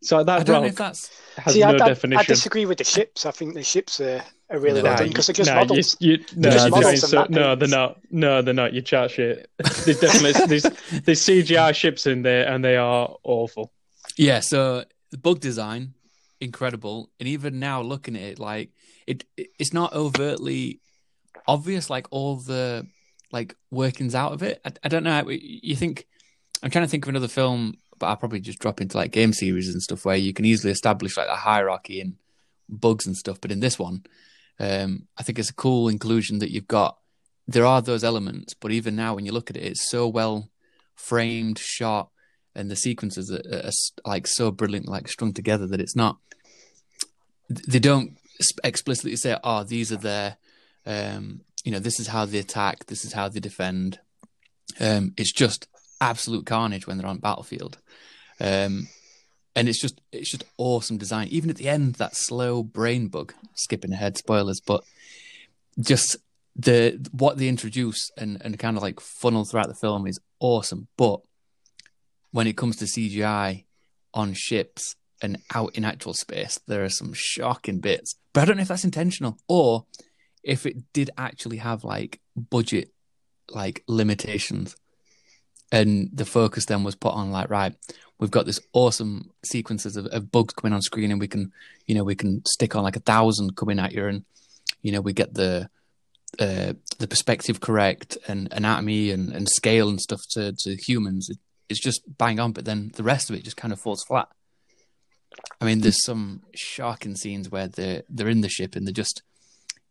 so 0.00 0.18
I 0.18 0.22
that 0.24 0.46
don't 0.46 0.62
know 0.62 0.68
if 0.68 0.74
that's 0.76 1.10
has 1.36 1.54
See, 1.54 1.60
no 1.60 1.68
I, 1.68 1.88
I, 1.88 2.18
I 2.18 2.22
disagree 2.24 2.66
with 2.66 2.78
the 2.78 2.84
ships. 2.84 3.24
I 3.24 3.30
think 3.30 3.54
the 3.54 3.62
ships 3.62 4.00
are, 4.00 4.20
are 4.50 4.58
really 4.58 4.82
No, 4.82 4.88
well 4.88 4.96
done 4.98 5.08
because 5.08 5.28
they're 5.28 5.34
just 5.34 5.48
no, 5.48 5.54
models. 5.54 5.96
You, 6.00 6.12
you, 6.14 6.18
no, 6.34 6.50
just 6.50 6.66
you're 6.66 6.70
models 6.76 7.08
so- 7.08 7.26
no, 7.30 7.54
they're 7.54 7.68
not. 7.68 8.00
No, 8.10 8.42
they're 8.42 8.52
not. 8.52 8.72
You 8.72 8.82
chat 8.82 9.12
shit. 9.12 9.48
There's 9.84 10.00
definitely 10.00 10.32
there's, 10.48 10.62
there's 11.04 11.20
CGI 11.20 11.72
ships 11.74 12.06
in 12.06 12.22
there, 12.22 12.48
and 12.48 12.64
they 12.64 12.76
are 12.76 13.14
awful. 13.22 13.72
Yeah, 14.16 14.40
so 14.40 14.84
the 15.12 15.18
bug 15.18 15.38
design, 15.38 15.94
incredible, 16.40 17.10
and 17.20 17.28
even 17.28 17.60
now 17.60 17.80
looking 17.80 18.16
at 18.16 18.22
it, 18.22 18.38
like 18.40 18.70
it, 19.06 19.24
it- 19.36 19.50
it's 19.58 19.72
not 19.72 19.92
overtly 19.92 20.80
obvious, 21.46 21.90
like 21.90 22.06
all 22.10 22.36
the 22.36 22.86
like 23.30 23.56
workings 23.70 24.14
out 24.14 24.32
of 24.32 24.42
it. 24.42 24.60
I, 24.64 24.72
I 24.84 24.88
don't 24.88 25.04
know. 25.04 25.28
You 25.28 25.76
think 25.76 26.06
I'm 26.62 26.70
trying 26.70 26.84
to 26.84 26.90
think 26.90 27.04
of 27.04 27.08
another 27.08 27.28
film, 27.28 27.78
but 27.98 28.06
I'll 28.06 28.16
probably 28.16 28.40
just 28.40 28.58
drop 28.58 28.80
into 28.80 28.96
like 28.96 29.12
game 29.12 29.32
series 29.32 29.68
and 29.68 29.82
stuff 29.82 30.04
where 30.04 30.16
you 30.16 30.32
can 30.32 30.44
easily 30.44 30.72
establish 30.72 31.16
like 31.16 31.28
a 31.28 31.36
hierarchy 31.36 32.00
and 32.00 32.14
bugs 32.68 33.06
and 33.06 33.16
stuff. 33.16 33.40
But 33.40 33.52
in 33.52 33.60
this 33.60 33.78
one, 33.78 34.04
um, 34.60 35.06
I 35.18 35.22
think 35.22 35.38
it's 35.38 35.50
a 35.50 35.54
cool 35.54 35.88
inclusion 35.88 36.38
that 36.40 36.50
you've 36.50 36.68
got. 36.68 36.98
There 37.48 37.66
are 37.66 37.82
those 37.82 38.04
elements, 38.04 38.54
but 38.54 38.70
even 38.70 38.94
now 38.94 39.14
when 39.14 39.26
you 39.26 39.32
look 39.32 39.50
at 39.50 39.56
it, 39.56 39.64
it's 39.64 39.90
so 39.90 40.06
well 40.06 40.50
framed 40.94 41.58
shot 41.58 42.10
and 42.54 42.70
the 42.70 42.76
sequences 42.76 43.30
are, 43.32 43.42
are, 43.52 43.66
s- 43.66 43.92
like 44.04 44.26
so 44.26 44.50
brilliant 44.50 44.86
like 44.86 45.08
strung 45.08 45.32
together 45.32 45.66
that 45.66 45.80
it's 45.80 45.96
not 45.96 46.18
they 47.48 47.78
don't 47.78 48.18
explicitly 48.62 49.16
say 49.16 49.36
oh 49.42 49.64
these 49.64 49.90
are 49.90 49.96
their 49.96 50.36
um 50.86 51.40
you 51.64 51.72
know 51.72 51.78
this 51.78 52.00
is 52.00 52.08
how 52.08 52.24
they 52.24 52.38
attack 52.38 52.86
this 52.86 53.04
is 53.04 53.12
how 53.12 53.28
they 53.28 53.40
defend. 53.40 53.98
Um 54.80 55.14
it's 55.16 55.32
just 55.32 55.68
absolute 56.00 56.46
carnage 56.46 56.86
when 56.86 56.98
they're 56.98 57.06
on 57.06 57.18
battlefield. 57.18 57.78
Um 58.40 58.88
and 59.54 59.68
it's 59.68 59.80
just 59.80 60.00
it's 60.12 60.30
just 60.30 60.44
awesome 60.58 60.98
design. 60.98 61.28
Even 61.28 61.50
at 61.50 61.56
the 61.56 61.68
end 61.68 61.94
that 61.96 62.16
slow 62.16 62.62
brain 62.62 63.08
bug 63.08 63.34
skipping 63.54 63.92
ahead 63.92 64.16
spoilers 64.16 64.60
but 64.60 64.82
just 65.78 66.16
the 66.56 67.08
what 67.12 67.38
they 67.38 67.48
introduce 67.48 68.10
and 68.16 68.40
and 68.42 68.58
kind 68.58 68.76
of 68.76 68.82
like 68.82 69.00
funnel 69.00 69.44
throughout 69.44 69.68
the 69.68 69.74
film 69.74 70.06
is 70.06 70.20
awesome. 70.40 70.88
But 70.96 71.20
when 72.30 72.46
it 72.46 72.56
comes 72.56 72.76
to 72.76 72.84
CGI 72.84 73.64
on 74.14 74.34
ships 74.34 74.96
and 75.22 75.38
out 75.54 75.74
in 75.76 75.84
actual 75.84 76.14
space, 76.14 76.58
there 76.66 76.84
are 76.84 76.88
some 76.90 77.12
shocking 77.14 77.78
bits. 77.78 78.16
But 78.32 78.42
I 78.42 78.44
don't 78.46 78.56
know 78.56 78.62
if 78.62 78.68
that's 78.68 78.84
intentional 78.84 79.38
or 79.48 79.86
if 80.42 80.66
it 80.66 80.92
did 80.92 81.10
actually 81.16 81.58
have 81.58 81.84
like 81.84 82.20
budget 82.36 82.92
like 83.50 83.84
limitations. 83.88 84.76
And 85.70 86.10
the 86.12 86.26
focus 86.26 86.66
then 86.66 86.84
was 86.84 86.94
put 86.94 87.14
on 87.14 87.30
like, 87.30 87.48
right, 87.48 87.74
we've 88.18 88.30
got 88.30 88.44
this 88.44 88.60
awesome 88.72 89.30
sequences 89.44 89.96
of, 89.96 90.06
of 90.06 90.30
bugs 90.30 90.52
coming 90.52 90.74
on 90.74 90.82
screen 90.82 91.10
and 91.10 91.20
we 91.20 91.28
can, 91.28 91.52
you 91.86 91.94
know, 91.94 92.04
we 92.04 92.14
can 92.14 92.44
stick 92.46 92.76
on 92.76 92.82
like 92.82 92.96
a 92.96 93.00
thousand 93.00 93.56
coming 93.56 93.78
at 93.78 93.92
you 93.92 94.06
and, 94.06 94.24
you 94.82 94.92
know, 94.92 95.00
we 95.00 95.12
get 95.12 95.34
the 95.34 95.70
uh, 96.38 96.72
the 96.98 97.08
perspective 97.08 97.60
correct 97.60 98.16
and 98.26 98.48
anatomy 98.52 99.10
and, 99.10 99.32
and 99.32 99.48
scale 99.48 99.88
and 99.88 100.00
stuff 100.00 100.20
to, 100.30 100.54
to 100.58 100.76
humans. 100.76 101.28
It, 101.30 101.38
it's 101.68 101.80
just 101.80 102.02
bang 102.18 102.38
on, 102.38 102.52
but 102.52 102.64
then 102.64 102.90
the 102.94 103.02
rest 103.02 103.30
of 103.30 103.36
it 103.36 103.44
just 103.44 103.56
kind 103.56 103.72
of 103.72 103.80
falls 103.80 104.04
flat. 104.04 104.28
I 105.60 105.64
mean, 105.64 105.80
there's 105.80 106.04
some 106.04 106.42
shocking 106.54 107.16
scenes 107.16 107.50
where 107.50 107.68
they're 107.68 108.02
they're 108.10 108.28
in 108.28 108.42
the 108.42 108.48
ship 108.48 108.76
and 108.76 108.86
they're 108.86 108.92
just, 108.92 109.22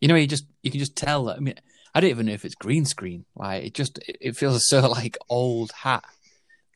you 0.01 0.08
know, 0.08 0.15
you 0.15 0.27
just 0.27 0.46
you 0.63 0.72
can 0.72 0.79
just 0.79 0.96
tell. 0.98 1.25
That, 1.25 1.38
I 1.38 1.39
mean, 1.39 1.55
I 1.96 2.01
don't 2.01 2.10
even 2.10 2.25
know 2.25 2.34
if 2.34 2.43
it's 2.43 2.55
green 2.55 2.86
screen. 2.86 3.24
Like 3.36 3.63
it 3.65 3.74
just 3.74 3.98
it, 4.00 4.17
it 4.20 4.36
feels 4.38 4.67
so 4.67 4.89
like 4.89 5.17
old 5.29 5.72
hat 5.72 6.03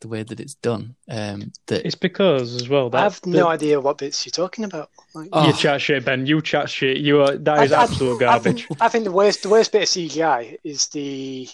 the 0.02 0.08
way 0.08 0.22
that 0.22 0.38
it's 0.40 0.54
done. 0.54 0.94
Um, 1.10 1.52
that 1.68 1.86
It's 1.86 1.94
because 1.94 2.54
as 2.54 2.68
well 2.68 2.90
that 2.90 2.98
I 2.98 3.02
have 3.04 3.20
that- 3.22 3.30
no 3.30 3.48
idea 3.48 3.80
what 3.80 3.98
bits 3.98 4.24
you're 4.26 4.30
talking 4.30 4.64
about. 4.64 4.90
Like, 5.14 5.30
Oh. 5.32 5.46
You 5.46 5.52
chat 5.54 5.80
shit, 5.80 6.04
Ben. 6.04 6.26
You 6.26 6.40
chat 6.42 6.68
shit. 6.70 6.98
You 6.98 7.22
are 7.22 7.36
that 7.38 7.64
is 7.64 7.72
I- 7.72 7.80
I- 7.80 7.82
absolute 7.84 8.16
I 8.16 8.20
garbage. 8.26 8.66
think, 8.66 8.82
I 8.82 8.88
think 8.88 9.04
the 9.04 9.12
worst 9.12 9.42
the 9.42 9.48
worst 9.48 9.72
bit 9.72 9.82
of 9.82 9.88
CGI 9.88 10.58
is 10.64 10.88
the 10.88 11.48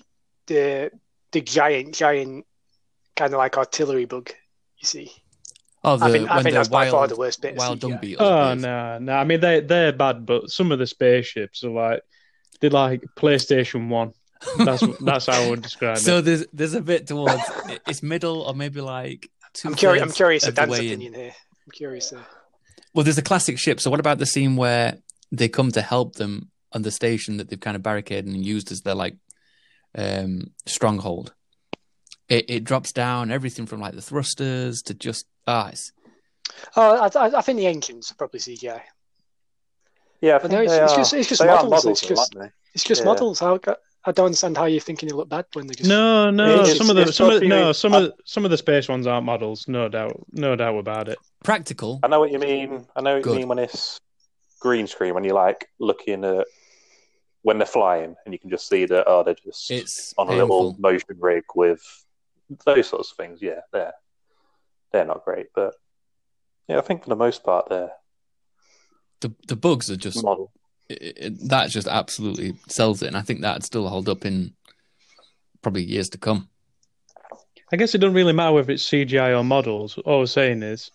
the 0.49 0.91
the 1.31 1.41
giant 1.41 1.95
giant 1.95 2.45
kind 3.17 3.33
of 3.33 3.39
like 3.39 3.57
artillery 3.57 4.05
bug. 4.07 4.31
You 4.79 4.87
see, 4.87 5.13
oh, 5.85 5.97
the, 5.97 6.05
I 6.05 6.11
think 6.13 6.31
I 6.31 6.35
when 6.37 6.45
think 6.45 6.53
the 6.55 6.59
that's 6.59 6.69
by 6.69 6.91
far 6.91 7.09
the 7.09 7.17
worst 7.17 7.43
bit. 7.43 7.53
Of 7.53 7.59
wild 7.59 7.81
dung 7.81 7.93
CGI. 7.93 8.01
beetles. 8.01 8.29
Oh 8.29 8.43
appears. 8.51 8.63
no, 8.63 8.99
no. 8.99 9.13
I 9.15 9.25
mean 9.25 9.41
they 9.41 9.61
they're 9.61 9.93
bad, 9.93 10.27
but 10.27 10.51
some 10.51 10.73
of 10.73 10.79
the 10.79 10.87
spaceships 10.87 11.65
are 11.65 11.71
like 11.71 12.03
they're 12.61 12.71
like 12.71 13.05
PlayStation 13.17 13.89
One. 13.89 14.13
That's 14.59 14.85
that's 15.01 15.27
how 15.27 15.43
I 15.43 15.51
would 15.51 15.63
describe 15.63 15.99
So 15.99 16.01
it. 16.01 16.05
So 16.05 16.21
there's 16.21 16.47
there's 16.53 16.75
a 16.75 16.81
bit 16.83 17.07
towards 17.07 17.43
it's 17.87 18.03
middle 18.03 18.43
or 18.43 18.55
maybe 18.55 18.81
like 18.81 19.31
two. 19.53 19.69
I'm 19.69 19.75
curious. 19.75 20.03
I'm 20.03 20.13
curious 20.13 20.45
of 20.45 20.51
of 20.51 20.55
Dan's 20.57 20.71
way 20.71 20.79
in. 20.81 20.87
opinion 20.87 21.15
here. 21.15 21.33
I'm 21.67 21.71
curious. 21.73 22.13
Well, 22.95 23.05
there's 23.05 23.19
a 23.19 23.23
classic 23.23 23.59
ship. 23.59 23.81
So 23.81 23.91
what 23.91 24.01
about 24.01 24.19
the 24.19 24.27
scene 24.27 24.57
where 24.57 24.99
they 25.31 25.49
come 25.49 25.71
to 25.73 25.83
help 25.83 26.17
them 26.17 26.51
on 26.73 26.83
the 26.83 26.91
station 26.91 27.39
that 27.39 27.49
they've 27.49 27.61
kind 27.61 27.77
of 27.77 27.83
barricaded 27.83 28.27
and 28.27 28.45
used 28.45 28.71
as 28.71 28.83
their 28.83 28.95
like 28.95 29.17
um, 29.97 30.51
stronghold? 30.67 31.33
It, 32.29 32.47
it 32.49 32.65
drops 32.65 32.93
down 32.93 33.31
everything 33.31 33.67
from 33.67 33.81
like 33.81 33.95
the 33.95 34.03
thrusters 34.03 34.83
to 34.83 34.95
just 34.95 35.27
ah, 35.47 35.69
it's, 35.69 35.93
oh, 36.77 36.97
I, 37.17 37.27
I, 37.27 37.39
I 37.39 37.41
think 37.43 37.59
the 37.59 37.67
engines 37.67 38.11
are 38.11 38.15
probably 38.15 38.41
CGI. 38.41 38.81
Yeah, 40.21 40.37
I 40.37 40.39
But 40.39 40.43
think 40.43 40.53
no, 40.53 40.63
it's- 40.63 40.77
they 40.79 40.85
it's 40.85 40.95
just- 40.95 41.15
it's 41.15 41.29
just 41.29 41.41
they 41.41 41.47
models, 41.49 41.71
models, 41.71 41.87
it's 42.03 42.09
just- 42.09 42.37
aren't 42.37 42.53
It's 42.75 42.85
just 42.85 43.01
Yeah. 43.03 43.07
models. 43.07 43.39
How, 43.41 43.59
I 44.05 44.13
don't 44.13 44.27
understand 44.27 44.57
how 44.57 44.65
you're 44.65 44.81
thinking 44.81 45.09
they 45.09 45.15
look 45.15 45.29
bad 45.29 45.45
when 45.53 45.67
they 45.67 45.75
just. 45.75 45.89
No, 45.89 46.31
no. 46.31 46.61
It's- 46.63 46.77
some 46.79 46.89
of 46.91 46.97
the 46.97 47.13
some 47.13 47.31
of 47.31 47.43
no 47.43 47.73
some 47.73 47.93
of 47.93 48.13
some 48.25 48.45
of 48.45 48.51
the 48.51 48.57
space 48.57 48.89
ones 48.89 49.07
aren't 49.07 49.27
models. 49.27 49.69
No 49.69 49.89
doubt, 49.89 50.19
no 50.33 50.57
doubt 50.57 50.77
about 50.79 51.09
it. 51.09 51.19
practical. 51.45 52.01
I 52.03 52.09
know 52.09 52.19
what 52.21 52.31
you 52.33 52.39
mean. 52.39 52.87
I 52.97 53.01
know 53.03 53.15
what 53.15 53.23
Good. 53.25 53.33
you 53.35 53.39
mean 53.41 53.49
when 53.49 53.59
it's 53.59 54.01
green 54.61 54.87
screen 54.87 55.13
when 55.15 55.23
you're 55.25 55.35
like 55.35 55.69
looking 55.81 56.25
at 56.25 56.47
when 57.43 57.59
they're 57.59 57.67
flying 57.67 58.15
and 58.25 58.33
you 58.33 58.39
can 58.39 58.49
just 58.49 58.69
see 58.69 58.85
that 58.87 59.05
oh 59.09 59.25
they're 59.25 59.35
just 59.35 59.69
It's 59.71 60.15
on 60.17 60.29
a 60.29 60.33
little 60.33 60.77
motion 60.79 61.17
rig 61.19 61.43
with 61.57 61.83
those 62.65 62.89
sorts 62.89 63.11
of 63.11 63.17
things. 63.17 63.43
Yeah, 63.43 63.61
they're 63.73 63.93
they're 64.93 65.05
not 65.05 65.25
great, 65.25 65.47
but 65.55 65.75
yeah, 66.69 66.79
I 66.79 66.83
think 66.83 67.03
for 67.05 67.09
the 67.11 67.17
most 67.17 67.43
part 67.45 67.69
they're 67.69 67.91
The 69.21 69.33
the 69.49 69.57
bugs 69.57 69.91
are 69.91 69.97
just 69.97 70.23
model. 70.23 70.53
it, 70.89 71.19
it, 71.19 71.49
that 71.49 71.71
just 71.71 71.89
absolutely 71.89 72.55
sells 72.69 73.03
it, 73.03 73.09
and 73.09 73.17
I 73.17 73.23
think 73.23 73.41
that'd 73.41 73.65
still 73.65 73.89
hold 73.89 74.09
up 74.09 74.25
in 74.25 74.55
probably 75.63 75.83
years 75.85 76.09
to 76.11 76.19
come. 76.19 76.49
I 77.73 77.77
guess 77.77 77.95
it 77.95 77.99
doesn't 77.99 78.15
really 78.15 78.33
matter 78.35 78.53
whether 78.53 78.73
it's 78.73 78.89
CGI 78.89 79.39
or 79.39 79.43
models. 79.45 79.97
All 79.99 80.21
I'm 80.21 80.27
saying 80.27 80.63
is, 80.63 80.91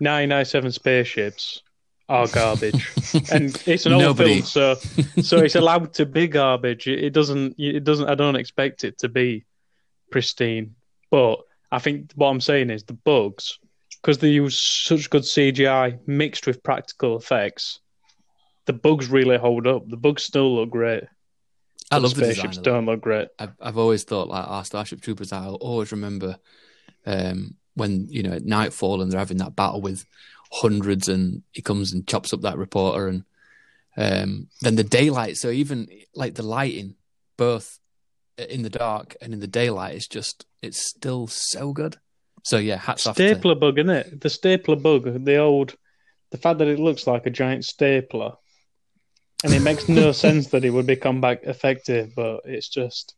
997 0.00 0.72
spaceships 0.72 1.62
are 2.08 2.26
garbage, 2.26 2.90
and 3.30 3.62
it's 3.66 3.86
an 3.86 3.92
old 3.92 4.02
Nobody- 4.02 4.40
film, 4.40 4.46
so 4.46 4.74
so 5.22 5.38
it's 5.38 5.54
allowed 5.54 5.94
to 5.94 6.06
be 6.06 6.26
garbage. 6.26 6.88
It, 6.88 7.04
it 7.04 7.10
doesn't. 7.12 7.54
It 7.58 7.84
doesn't. 7.84 8.08
I 8.08 8.14
don't 8.16 8.34
expect 8.36 8.82
it 8.84 8.98
to 8.98 9.08
be 9.08 9.44
pristine, 10.10 10.74
but 11.10 11.38
I 11.72 11.78
think 11.78 12.12
what 12.14 12.28
I'm 12.28 12.40
saying 12.40 12.70
is 12.70 12.84
the 12.84 12.94
bugs, 12.94 13.58
because 14.00 14.18
they 14.18 14.28
use 14.28 14.58
such 14.58 15.10
good 15.10 15.22
CGI 15.22 15.98
mixed 16.06 16.46
with 16.46 16.62
practical 16.62 17.16
effects. 17.16 17.80
The 18.66 18.72
bugs 18.72 19.08
really 19.08 19.38
hold 19.38 19.66
up. 19.66 19.88
The 19.88 19.96
bugs 19.96 20.24
still 20.24 20.56
look 20.56 20.70
great. 20.70 21.04
I 21.90 21.98
love 21.98 22.14
the 22.14 22.24
spaceships 22.24 22.56
Of 22.56 22.64
them. 22.64 22.74
don't 22.74 22.86
look 22.86 23.00
great. 23.00 23.28
I've 23.38 23.54
I've 23.60 23.78
always 23.78 24.04
thought 24.04 24.28
like 24.28 24.46
our 24.46 24.64
Starship 24.64 25.00
Troopers. 25.00 25.32
I'll 25.32 25.56
always 25.56 25.90
remember 25.90 26.38
um, 27.04 27.56
when 27.74 28.06
you 28.08 28.22
know 28.22 28.32
at 28.32 28.44
nightfall 28.44 29.02
and 29.02 29.10
they're 29.10 29.18
having 29.18 29.38
that 29.38 29.56
battle 29.56 29.80
with 29.80 30.06
hundreds, 30.52 31.08
and 31.08 31.42
he 31.50 31.62
comes 31.62 31.92
and 31.92 32.06
chops 32.06 32.32
up 32.32 32.42
that 32.42 32.58
reporter, 32.58 33.08
and 33.08 33.24
um, 33.96 34.48
then 34.60 34.76
the 34.76 34.84
daylight. 34.84 35.36
So 35.36 35.50
even 35.50 35.88
like 36.14 36.34
the 36.34 36.44
lighting, 36.44 36.94
both 37.36 37.79
in 38.38 38.62
the 38.62 38.70
dark 38.70 39.16
and 39.20 39.32
in 39.32 39.40
the 39.40 39.46
daylight, 39.46 39.94
is 39.94 40.06
just 40.06 40.46
it's 40.62 40.86
still 40.88 41.26
so 41.26 41.72
good. 41.72 41.96
So 42.44 42.58
yeah, 42.58 42.76
hats 42.76 43.06
off. 43.06 43.16
To, 43.16 43.28
Stapler 43.28 43.54
bug, 43.54 43.78
isn't 43.78 43.90
it? 43.90 44.20
The 44.20 44.30
stapler 44.30 44.76
bug, 44.76 45.24
the 45.24 45.36
old, 45.36 45.74
the 46.30 46.38
fact 46.38 46.58
that 46.58 46.68
it 46.68 46.78
looks 46.78 47.06
like 47.06 47.26
a 47.26 47.30
giant 47.30 47.64
stapler, 47.64 48.32
and 49.44 49.52
it 49.52 49.60
makes 49.60 49.88
no 49.88 50.12
sense 50.24 50.48
that 50.48 50.64
it 50.64 50.70
would 50.70 50.86
become 50.86 51.20
back 51.20 51.40
effective, 51.44 52.12
but 52.16 52.40
it's 52.44 52.68
just 52.68 53.14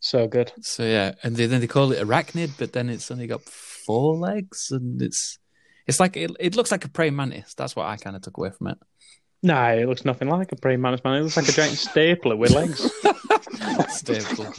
so 0.00 0.28
good. 0.28 0.52
so 0.60 0.84
yeah, 0.84 1.14
and 1.22 1.36
they, 1.36 1.46
then 1.46 1.60
they 1.60 1.66
call 1.66 1.92
it 1.92 2.06
arachnid, 2.06 2.52
but 2.58 2.72
then 2.72 2.88
it's 2.88 3.10
only 3.10 3.26
got 3.26 3.42
four 3.42 4.16
legs, 4.16 4.68
and 4.70 5.00
it's 5.00 5.38
it's 5.86 6.00
like 6.00 6.16
it, 6.16 6.30
it 6.38 6.56
looks 6.56 6.70
like 6.70 6.84
a 6.84 6.88
praying 6.88 7.16
mantis. 7.16 7.54
That's 7.54 7.74
what 7.74 7.86
I 7.86 7.96
kind 7.96 8.14
of 8.14 8.22
took 8.22 8.36
away 8.36 8.50
from 8.50 8.68
it. 8.68 8.78
Nah, 9.42 9.70
it 9.70 9.88
looks 9.88 10.04
nothing 10.04 10.28
like 10.28 10.50
a 10.52 10.56
praying 10.56 10.80
mantis, 10.80 11.04
man. 11.04 11.14
It 11.14 11.22
looks 11.22 11.36
like 11.36 11.48
a 11.48 11.52
giant 11.52 11.76
stapler 11.78 12.36
with 12.36 12.50
legs. 12.50 12.90
Staple. 13.90 14.52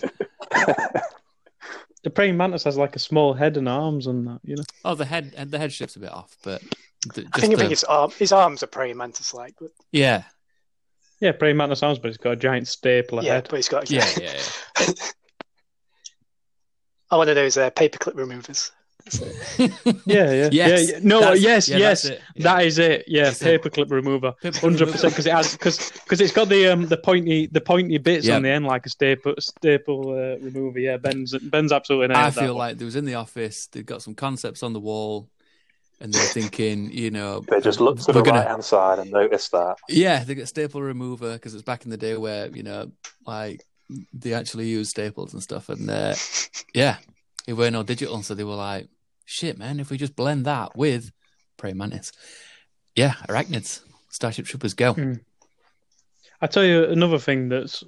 The 2.02 2.10
praying 2.10 2.38
mantis 2.38 2.64
has 2.64 2.78
like 2.78 2.96
a 2.96 3.00
small 3.00 3.34
head 3.34 3.58
and 3.58 3.68
arms 3.68 4.08
and 4.08 4.26
that, 4.26 4.40
you 4.44 4.56
know. 4.56 4.64
Oh, 4.86 4.96
the 4.96 5.04
head 5.04 5.34
the 5.52 5.58
head 5.60 5.74
shift's 5.74 5.98
a 5.98 6.00
bit 6.00 6.12
off, 6.14 6.38
but 6.46 6.62
the, 6.62 6.68
I 7.08 7.12
think, 7.12 7.18
I 7.18 7.40
just 7.40 7.48
think 7.48 7.58
the- 7.58 7.68
his, 7.68 7.84
arm, 7.84 8.12
his 8.18 8.32
arms 8.32 8.64
are 8.64 8.68
praying 8.68 8.96
mantis 8.96 9.34
like, 9.34 9.56
but 9.60 9.72
yeah, 9.92 10.24
Yeah, 11.20 11.34
praying 11.34 11.58
mantis 11.58 11.84
arms, 11.84 12.00
but 12.00 12.08
it's 12.08 12.18
got 12.18 12.32
a 12.32 12.36
giant 12.38 12.70
stapler 12.70 13.22
yeah, 13.22 13.34
head. 13.34 13.48
but 13.50 13.58
he's 13.58 13.68
got 13.68 13.92
yeah, 13.92 14.08
yeah, 14.18 14.40
yeah. 14.80 14.94
oh, 17.12 17.18
one 17.18 17.28
of 17.28 17.36
those 17.36 17.58
uh, 17.58 17.70
paperclip 17.72 18.16
removers. 18.16 18.72
Yeah, 19.58 19.68
yeah, 20.06 20.50
Yes, 20.52 20.52
yeah, 20.52 20.78
yeah. 20.80 21.00
No, 21.04 21.20
that's- 21.22 21.42
yes, 21.42 21.70
yeah, 21.70 21.78
yes. 21.78 22.02
that's 22.04 22.06
it, 22.16 22.22
yeah. 22.36 22.44
That 22.44 22.66
is 22.66 22.80
it. 22.80 23.04
Yeah, 23.08 23.30
paperclip 23.32 23.90
remover. 23.92 24.34
hundred 24.56 24.92
percent 24.92 25.14
because 25.14 25.26
it 25.26 25.34
has 25.34 25.54
because 25.54 25.92
because 25.92 26.22
it's 26.22 26.34
got 26.34 26.50
the 26.50 26.68
um 26.68 26.86
the 26.88 26.98
pointy 26.98 27.48
the 27.48 27.62
pointy 27.62 27.98
bits 27.98 28.28
Yeah. 28.28 28.36
on 28.36 28.44
the 28.44 28.50
end 28.50 28.66
like 28.66 28.86
a 28.86 28.90
staple 28.90 29.34
staple 29.40 30.12
uh, 30.12 30.38
remover. 30.44 30.80
Yeah, 30.80 30.98
Ben's 30.98 31.38
Ben's 31.40 31.72
absolutely. 31.72 32.16
I 32.16 32.22
nailed 32.22 32.34
that 32.34 32.40
feel 32.42 32.56
one. 32.56 32.68
like 32.68 32.78
they 32.78 32.86
was 32.86 32.96
in 32.96 33.06
the 33.06 33.16
office. 33.16 33.68
They've 33.68 33.86
got 33.86 34.02
some 34.02 34.14
concepts 34.16 34.62
on 34.64 34.74
the 34.74 34.80
wall, 34.80 35.30
and 36.00 36.14
they're 36.14 36.24
thinking, 36.26 36.92
you 36.92 37.10
know, 37.12 37.40
They 37.50 37.62
just 37.62 37.80
look 37.80 38.00
to 38.02 38.12
the 38.12 38.22
gonna- 38.22 38.40
right 38.40 38.48
hand 38.48 38.64
side 38.64 39.00
and 39.00 39.10
notice 39.12 39.50
that. 39.50 39.78
Yeah, 39.88 40.24
they 40.24 40.36
get 40.36 40.48
staple 40.48 40.82
remover 40.82 41.34
because 41.34 41.54
it's 41.54 41.64
back 41.64 41.84
in 41.86 41.90
the 41.90 41.98
day 41.98 42.16
where 42.18 42.48
you 42.50 42.64
know, 42.64 42.92
like 43.26 43.66
they 44.14 44.34
actually 44.34 44.68
use 44.68 44.90
staples 44.90 45.34
and 45.34 45.42
stuff, 45.42 45.70
and 45.70 45.90
uh, 45.90 46.14
yeah, 46.76 46.98
it 47.50 47.54
weren't 47.54 47.76
all 47.76 47.84
digital, 47.84 48.22
so 48.22 48.36
they 48.36 48.44
were 48.44 48.54
like, 48.54 48.90
"Shit, 49.26 49.58
man! 49.58 49.80
If 49.80 49.90
we 49.90 49.98
just 49.98 50.16
blend 50.16 50.46
that 50.46 50.78
with 50.78 51.12
praying 51.58 51.78
mantis, 51.78 52.12
yeah, 52.96 53.14
arachnids, 53.28 53.82
Starship 54.10 54.46
Troopers, 54.46 54.76
go." 54.76 54.94
Mm. 54.94 55.22
I 56.40 56.46
tell 56.46 56.64
you 56.64 56.86
another 56.86 57.18
thing 57.18 57.50
that's 57.50 57.84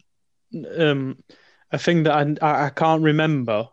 um 0.80 1.24
a 1.72 1.78
thing 1.78 2.04
that 2.04 2.14
I 2.14 2.36
I, 2.42 2.66
I 2.66 2.70
can't 2.70 3.04
remember 3.04 3.70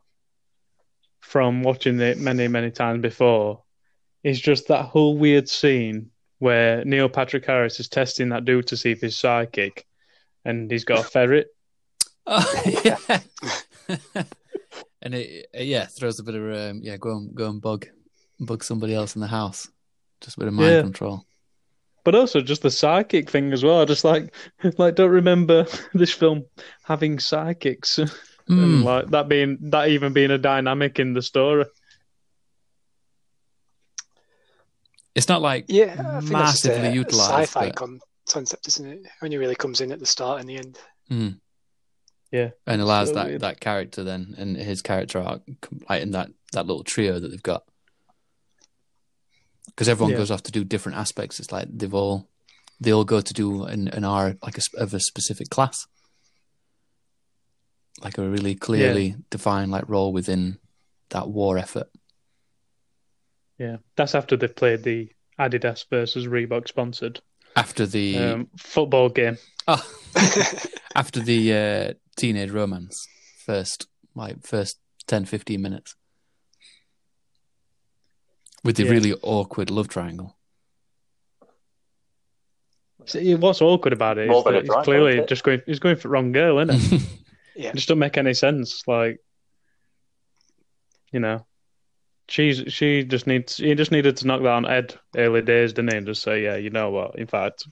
from 1.21 1.62
watching 1.62 1.99
it 2.00 2.18
many, 2.18 2.49
many 2.49 2.71
times 2.71 3.00
before 3.00 3.62
is 4.23 4.38
just 4.38 4.68
that 4.68 4.85
whole 4.85 5.16
weird 5.16 5.49
scene 5.49 6.11
where 6.38 6.85
Neil 6.85 7.09
Patrick 7.09 7.47
Harris 7.47 7.80
is 7.80 7.88
testing 7.88 8.28
that 8.28 8.45
dude 8.45 8.66
to 8.66 8.76
see 8.76 8.90
if 8.90 9.00
he's 9.00 9.16
psychic, 9.16 9.87
and 10.45 10.71
he's 10.71 10.85
got 10.85 11.00
a 11.00 11.02
ferret. 11.04 11.49
Oh, 12.30 12.62
yeah. 12.85 13.21
and 15.02 15.14
it, 15.14 15.47
it, 15.55 15.67
yeah 15.67 15.87
throws 15.87 16.19
a 16.19 16.25
bit 16.25 16.35
of 16.35 16.43
um, 16.71 16.81
yeah 16.83 16.97
go 16.97 17.17
and 17.17 17.35
go 17.35 17.49
and 17.49 17.61
bug 17.61 17.87
bug 18.40 18.62
somebody 18.64 18.95
else 18.95 19.14
in 19.14 19.21
the 19.21 19.26
house. 19.26 19.69
Just 20.21 20.37
a 20.37 20.40
bit 20.40 20.49
of 20.49 20.55
mind 20.55 20.71
Yeah. 20.71 20.81
control. 20.83 21.25
But 22.05 22.14
also 22.14 22.40
just 22.40 22.62
the 22.62 22.71
psychic 22.71 23.28
thing 23.31 23.52
as 23.52 23.62
well. 23.62 23.81
I 23.83 23.85
just 23.85 24.05
like 24.05 24.33
like 24.78 24.95
don't 24.97 25.11
remember 25.11 25.67
this 25.95 26.12
film 26.12 26.45
having 26.85 27.19
psychics 27.19 27.99
and 27.99 28.11
Mm. 28.49 28.83
like 28.83 29.09
that 29.11 29.28
being 29.28 29.59
that 29.71 29.88
even 29.88 30.14
being 30.14 30.31
a 30.31 30.38
dynamic 30.38 30.99
in 30.99 31.12
the 31.12 31.21
story. 31.21 31.67
It's 35.14 35.28
not 35.28 35.43
like 35.43 35.67
Yeah, 35.69 35.85
I 35.85 35.97
think 35.97 36.05
that's 36.05 36.23
just 36.25 36.33
massively 36.33 36.88
a, 36.88 36.90
a 36.90 36.95
utilised. 36.95 37.31
sci-fi 37.31 37.67
but- 37.67 37.76
con- 37.76 38.00
concept, 38.28 38.69
isn't 38.69 38.87
it? 38.87 39.07
Only 39.23 39.37
really 39.37 39.55
comes 39.55 39.81
in 39.81 39.93
at 39.93 39.99
the 40.00 40.07
start 40.07 40.40
and 40.40 40.49
the 40.49 40.57
end. 40.57 40.78
Mm. 41.11 41.40
Yeah. 42.30 42.50
and 42.66 42.80
allows 42.82 43.08
So 43.08 43.14
that, 43.14 43.26
weird. 43.28 43.40
that 43.40 43.61
character 43.61 44.04
then 44.04 44.35
and 44.37 44.56
his 44.56 44.82
character 44.82 45.18
arc 45.20 45.42
like 45.88 46.02
in 46.02 46.11
that 46.12 46.30
that 46.52 46.66
little 46.66 46.85
trio 46.85 47.18
that 47.18 47.28
they've 47.28 47.42
got 47.42 47.62
because 49.66 49.88
everyone 49.88 50.12
Yeah. 50.12 50.18
goes 50.18 50.30
off 50.30 50.42
to 50.44 50.52
do 50.52 50.64
different 50.64 50.99
aspects 50.99 51.38
it's 51.40 51.52
like 51.52 51.68
they've 51.70 51.94
all 51.94 52.28
they 52.80 52.92
all 52.92 53.04
go 53.04 53.20
to 53.20 53.35
do 53.35 53.64
an, 53.64 53.88
an 53.88 54.04
hour 54.04 54.37
like 54.42 54.58
a, 54.58 54.62
of 54.76 54.92
a 54.94 55.00
specific 55.00 55.49
class 55.50 55.87
like 58.02 58.18
a 58.18 58.28
really 58.28 58.54
clearly 58.54 59.16
defined 59.30 59.70
like 59.70 59.88
role 59.88 60.12
within 60.12 60.58
that 61.11 61.28
war 61.28 61.58
effort 61.58 61.88
Yeah, 63.58 63.78
that's 63.97 64.14
after 64.14 64.37
they've 64.37 64.54
played 64.54 64.82
the 64.85 65.11
Adidas 65.38 65.85
versus 65.90 66.26
Reebok 66.26 66.68
sponsored 66.68 67.20
after 67.58 67.86
the 67.86 68.16
um, 68.18 68.48
football 68.56 69.08
game. 69.08 69.36
oh, 69.66 69.82
after 70.94 71.20
the 71.20 71.52
uh, 71.52 71.94
teenage 72.16 72.50
romance 72.50 73.06
first 73.44 73.86
like 74.14 74.36
first 74.46 74.78
10 75.06 75.24
15 75.24 75.60
minutes 75.62 75.94
with 78.64 78.76
the 78.76 78.84
Yeah. 78.84 78.90
really 78.90 79.14
awkward 79.22 79.70
love 79.70 79.88
triangle 79.88 80.36
See, 83.06 83.34
what's 83.36 83.62
awkward 83.62 83.92
about 83.94 84.18
it 84.18 84.28
More 84.28 84.38
is 84.38 84.44
than 84.44 84.54
a 84.54 84.56
that 84.62 84.64
he's 84.76 84.84
clearly 84.84 85.18
it? 85.18 85.28
just 85.28 85.42
going. 85.42 85.62
He's 85.64 85.78
going 85.78 85.96
for 85.96 86.02
the 86.02 86.08
wrong 86.10 86.32
girl, 86.32 86.58
isn't 86.58 86.92
it? 86.92 87.02
Yeah. 87.56 87.70
It 87.70 87.74
just 87.74 87.88
don't 87.88 87.98
make 87.98 88.16
any 88.18 88.34
sense. 88.34 88.86
Like, 88.86 89.18
you 91.10 91.18
know, 91.18 91.44
she's 92.28 92.73
she 92.73 93.04
just 93.04 93.26
needs. 93.26 93.56
He 93.56 93.75
just 93.75 93.90
needed 93.90 94.16
to 94.18 94.26
knock 94.26 94.42
that 94.42 94.49
on 94.49 94.66
Ed 94.66 94.94
early 95.16 95.42
days, 95.42 95.73
didn't 95.73 95.92
he? 95.92 95.99
And 95.99 96.06
just 96.06 96.23
say, 96.23 96.42
yeah, 96.42 96.56
you 96.56 96.70
know 96.70 96.90
what? 96.90 97.18
In 97.18 97.26
fact, 97.26 97.66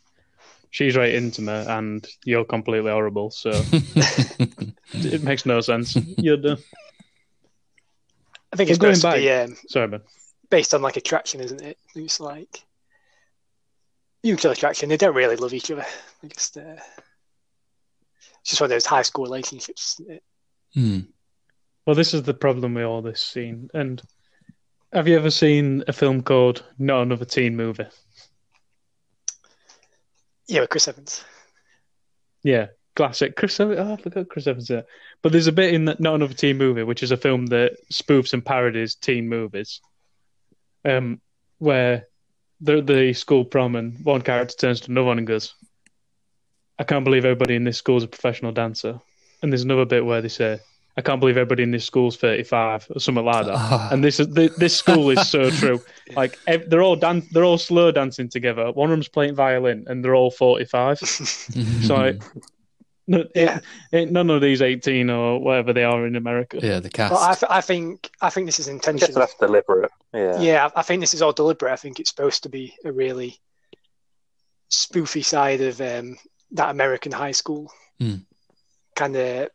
she's 0.71 0.97
right 0.97 1.15
into 1.15 1.43
me, 1.43 1.53
and 1.53 2.07
you're 2.25 2.45
completely 2.45 2.91
horrible. 2.91 3.31
So 3.31 3.51
it 4.93 5.23
makes 5.23 5.47
no 5.47 5.61
sense. 5.61 5.97
You're 6.19 6.39
done. 6.39 6.59
I 8.53 8.57
think 8.57 8.71
it's 8.71 8.79
going 8.79 8.95
supposed 8.95 9.17
to 9.17 9.21
be 9.21 9.31
um, 9.31 9.57
Sorry, 9.69 9.89
man. 9.89 10.01
based 10.51 10.73
on 10.75 10.83
like 10.83 10.97
attraction, 10.97 11.41
isn't 11.41 11.63
it? 11.63 11.79
It's 11.95 12.21
like 12.21 12.63
mutual 14.23 14.53
attraction. 14.53 14.89
They 14.89 14.97
don't 14.97 15.15
really 15.15 15.37
love 15.37 15.53
each 15.53 15.71
other. 15.71 15.85
They 16.23 16.29
just, 16.29 16.57
uh, 16.57 16.77
it's 18.41 18.51
just 18.51 18.61
one 18.61 18.67
of 18.67 18.71
those 18.71 18.87
high 18.87 19.03
school 19.03 19.25
relationships. 19.25 20.01
Isn't 20.01 20.15
it? 20.15 20.23
Hmm. 20.73 21.01
Well, 21.87 21.97
this 21.97 22.15
is 22.15 22.23
the 22.23 22.35
problem 22.35 22.75
with 22.75 22.85
all 22.85 23.03
this 23.03 23.21
scene. 23.21 23.69
And 23.75 24.01
have 24.97 25.07
you 25.07 25.15
ever 25.15 25.31
seen 25.31 25.85
a 25.89 25.93
film 25.93 26.23
called 26.23 26.65
Not 26.79 27.03
Another 27.03 27.27
Teen 27.27 27.55
Movie? 27.55 27.85
Yeah, 30.49 30.61
with 30.61 30.71
Chris 30.71 30.89
Evans. 30.89 31.23
Yeah, 32.43 32.69
classic. 32.95 33.37
Chris 33.37 33.61
Evans. 33.61 33.79
Oh, 33.79 33.93
I 33.93 33.97
forgot 33.97 34.31
Chris 34.31 34.47
Evans. 34.47 34.69
There. 34.69 34.87
But 35.21 35.33
there's 35.33 35.49
a 35.49 35.53
bit 35.53 35.75
in 35.75 35.85
that 35.85 36.01
Not 36.01 36.15
Another 36.15 36.33
Teen 36.33 36.57
Movie, 36.57 36.83
which 36.83 37.03
is 37.03 37.11
a 37.11 37.17
film 37.19 37.45
that 37.47 37.77
spoofs 37.93 38.33
and 38.33 38.43
parodies 38.43 38.95
teen 38.95 39.29
movies, 39.29 39.83
um, 40.87 41.21
where 41.59 42.07
the 42.63 42.81
the 42.81 43.13
school 43.13 43.45
prom 43.45 43.77
and 43.77 44.03
one 44.03 44.23
character 44.23 44.57
turns 44.57 44.81
to 44.81 44.91
another 44.91 45.09
one 45.09 45.19
and 45.19 45.27
goes, 45.27 45.55
"I 46.79 46.85
can't 46.85 47.05
believe 47.05 47.27
everybody 47.27 47.55
in 47.55 47.65
this 47.65 47.77
school 47.77 47.99
is 47.99 48.05
a 48.05 48.09
professional 48.09 48.53
dancer." 48.53 48.99
And 49.43 49.53
there's 49.53 49.65
another 49.65 49.85
bit 49.85 50.07
where 50.07 50.23
they 50.23 50.29
say, 50.29 50.61
"I 50.97 51.03
can't 51.03 51.21
believe 51.21 51.37
everybody 51.37 51.63
in 51.63 51.71
this 51.71 51.85
school's 51.85 52.17
35" 52.17 52.87
or 52.95 53.01
something 53.01 53.25
like 53.25 53.47
that. 53.47 53.89
And 53.93 54.03
this 54.03 54.19
is 54.21 54.29
this 54.35 54.77
school 54.77 55.11
is 55.11 55.29
so 55.29 55.51
true. 55.51 55.81
Like 56.15 56.39
they're 56.47 56.83
all 56.83 56.97
dan- 56.97 57.27
they're 57.33 57.45
all 57.45 57.59
slow 57.59 57.91
dancing 57.93 58.29
together. 58.29 58.73
One 58.73 58.91
of 58.91 58.93
them's 58.93 59.09
playing 59.09 59.35
violin, 59.35 59.85
and 59.89 60.05
they're 60.05 60.15
all 60.15 60.31
45. 60.31 60.99
So 61.01 61.95
I, 62.07 62.19
Yeah. 63.09 63.29
it, 63.35 63.63
ain't 63.93 64.11
none 64.13 64.31
of 64.31 64.41
these 64.41 64.61
18 64.63 65.11
or 65.11 65.39
whatever 65.41 65.73
they 65.73 65.85
are 65.85 66.07
in 66.07 66.17
America. 66.17 66.59
yeah, 66.63 66.81
the 66.81 66.91
cast. 66.91 67.13
But 67.13 67.23
I, 67.23 67.35
th- 67.35 67.51
I 67.51 67.61
think 67.61 68.11
I 68.21 68.31
think 68.31 68.47
this 68.47 68.59
is 68.59 68.67
I 68.69 68.73
guess 68.73 68.87
intentional. 68.89 69.21
that's 69.21 69.35
deliberate. 69.37 69.91
Yeah. 70.13 70.41
Yeah, 70.41 70.69
I 70.75 70.81
I 70.81 70.83
think 70.83 71.01
this 71.03 71.15
is 71.15 71.23
all 71.23 71.33
deliberate. 71.33 71.73
I 71.73 71.77
think 71.77 72.01
it's 72.01 72.11
supposed 72.11 72.43
to 72.45 72.49
be 72.49 72.75
a 72.85 72.91
really 72.91 73.39
spoofy 74.71 75.25
side 75.25 75.61
of 75.61 75.81
um, 75.81 76.17
that 76.53 76.71
American 76.71 77.13
high 77.13 77.33
school 77.33 77.71
Hmm. 78.01 78.17
kind 78.95 79.15
of 79.17 79.49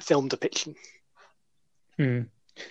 film 0.00 0.28
depiction. 0.28 0.74
Hmm. 1.96 2.22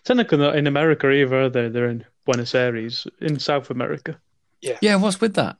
Technically, 0.03 0.37
not 0.37 0.55
in 0.55 0.67
America 0.67 1.09
either. 1.09 1.41
are 1.43 1.49
they? 1.49 1.69
They're 1.69 1.89
in 1.89 2.05
Buenos 2.25 2.53
Aires, 2.55 3.07
in 3.21 3.39
South 3.39 3.69
America. 3.69 4.19
yeah, 4.61 4.77
Yeah, 4.81 4.95
what's 4.97 5.19
with 5.21 5.35
that? 5.35 5.57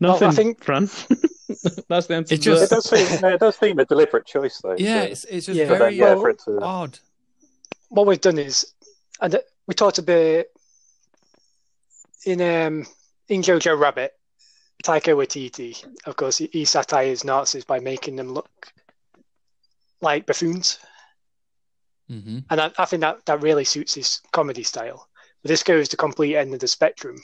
Well, 0.00 0.22
I 0.22 0.30
think- 0.32 0.62
Fran. 0.62 0.84
That's 1.88 2.06
the 2.06 2.14
answer. 2.14 2.34
It 2.34 2.40
just- 2.40 2.64
It 2.64 2.70
does 2.74 2.88
seem, 2.88 3.20
no, 3.20 3.28
it 3.28 3.40
does 3.40 3.56
seem 3.56 3.78
a 3.78 3.84
deliberate 3.84 4.26
choice, 4.26 4.58
though. 4.62 4.74
Yeah, 4.78 5.02
so- 5.02 5.06
it's 5.10 5.24
it's 5.24 5.46
just 5.46 5.58
Yeah. 5.58 5.66
very 5.66 5.78
then, 5.78 5.94
yeah, 5.94 6.14
well, 6.14 6.34
to, 6.34 6.58
odd. 6.62 6.98
What 7.88 8.06
we've 8.06 8.20
done 8.20 8.38
is, 8.38 8.72
and 9.20 9.38
we 9.66 9.74
talked 9.74 9.98
a 9.98 10.02
bit 10.02 10.50
in 12.24 12.40
um, 12.40 12.86
in 13.28 13.42
Jojo 13.42 13.78
Rabbit. 13.78 14.12
Taika 14.82 15.14
Waititi, 15.14 15.84
of 16.06 16.16
course, 16.16 16.38
he, 16.38 16.48
he 16.52 16.64
satires 16.64 17.22
Nazis 17.24 17.64
by 17.64 17.78
making 17.78 18.16
them 18.16 18.32
look 18.32 18.72
like 20.02 20.26
buffoons. 20.26 20.78
hmm 22.08 22.40
and 22.50 22.60
I, 22.60 22.70
I 22.78 22.84
think 22.84 23.00
that 23.00 23.24
that 23.26 23.42
really 23.42 23.64
suits 23.64 23.94
his 23.94 24.20
comedy 24.32 24.62
style. 24.62 25.08
But 25.42 25.48
this 25.48 25.62
goes 25.62 25.88
to 25.88 25.96
the 25.96 26.00
complete 26.00 26.36
end 26.36 26.54
of 26.54 26.60
the 26.60 26.68
spectrum 26.68 27.16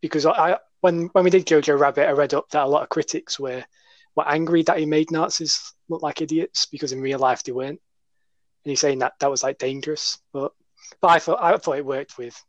because 0.00 0.26
I 0.26 0.58
when 0.80 1.06
when 1.12 1.24
we 1.24 1.30
did 1.30 1.46
Jojo 1.46 1.78
Rabbit, 1.78 2.08
I 2.08 2.12
read 2.12 2.34
up 2.34 2.48
that 2.50 2.64
a 2.64 2.68
lot 2.68 2.82
of 2.82 2.88
critics 2.88 3.38
were 3.38 3.64
were 4.16 4.28
angry 4.28 4.62
that 4.64 4.78
he 4.78 4.86
made 4.86 5.10
Nazis 5.10 5.74
look 5.88 6.02
like 6.02 6.20
idiots 6.20 6.66
because 6.66 6.92
in 6.92 7.00
real 7.00 7.18
life 7.18 7.42
they 7.42 7.52
weren't, 7.52 7.80
and 8.64 8.70
he's 8.70 8.80
saying 8.80 8.98
that 9.00 9.14
that 9.20 9.30
was 9.30 9.42
like 9.42 9.58
dangerous. 9.58 10.18
But 10.32 10.52
but 11.00 11.08
I 11.08 11.18
thought 11.18 11.42
I 11.42 11.56
thought 11.56 11.78
it 11.78 11.86
worked 11.86 12.18
with 12.18 12.40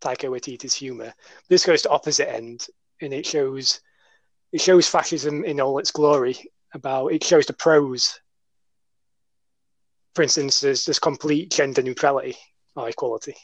Taika 0.00 0.28
Waititi's 0.28 0.74
humor. 0.74 1.14
This 1.48 1.64
goes 1.64 1.82
to 1.82 1.90
opposite 1.90 2.30
end, 2.30 2.66
and 3.00 3.12
it 3.12 3.26
shows 3.26 3.80
it 4.52 4.60
shows 4.60 4.88
fascism 4.88 5.44
in 5.44 5.60
all 5.60 5.78
its 5.78 5.90
glory. 5.90 6.50
About 6.74 7.12
it 7.12 7.22
shows 7.24 7.46
the 7.46 7.52
pros 7.52 8.20
for 10.14 10.22
instance, 10.22 10.60
there's 10.60 10.84
there's 10.84 10.98
complete 10.98 11.50
gender 11.50 11.82
neutrality 11.82 12.36
or 12.76 12.88
equality. 12.88 13.34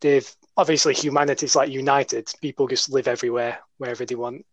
They've 0.00 0.28
obviously 0.56 0.94
humanity's 0.94 1.54
like 1.56 1.70
united. 1.70 2.32
People 2.40 2.66
just 2.68 2.90
live 2.90 3.06
everywhere, 3.06 3.58
wherever 3.78 4.04
they 4.04 4.14
want. 4.14 4.46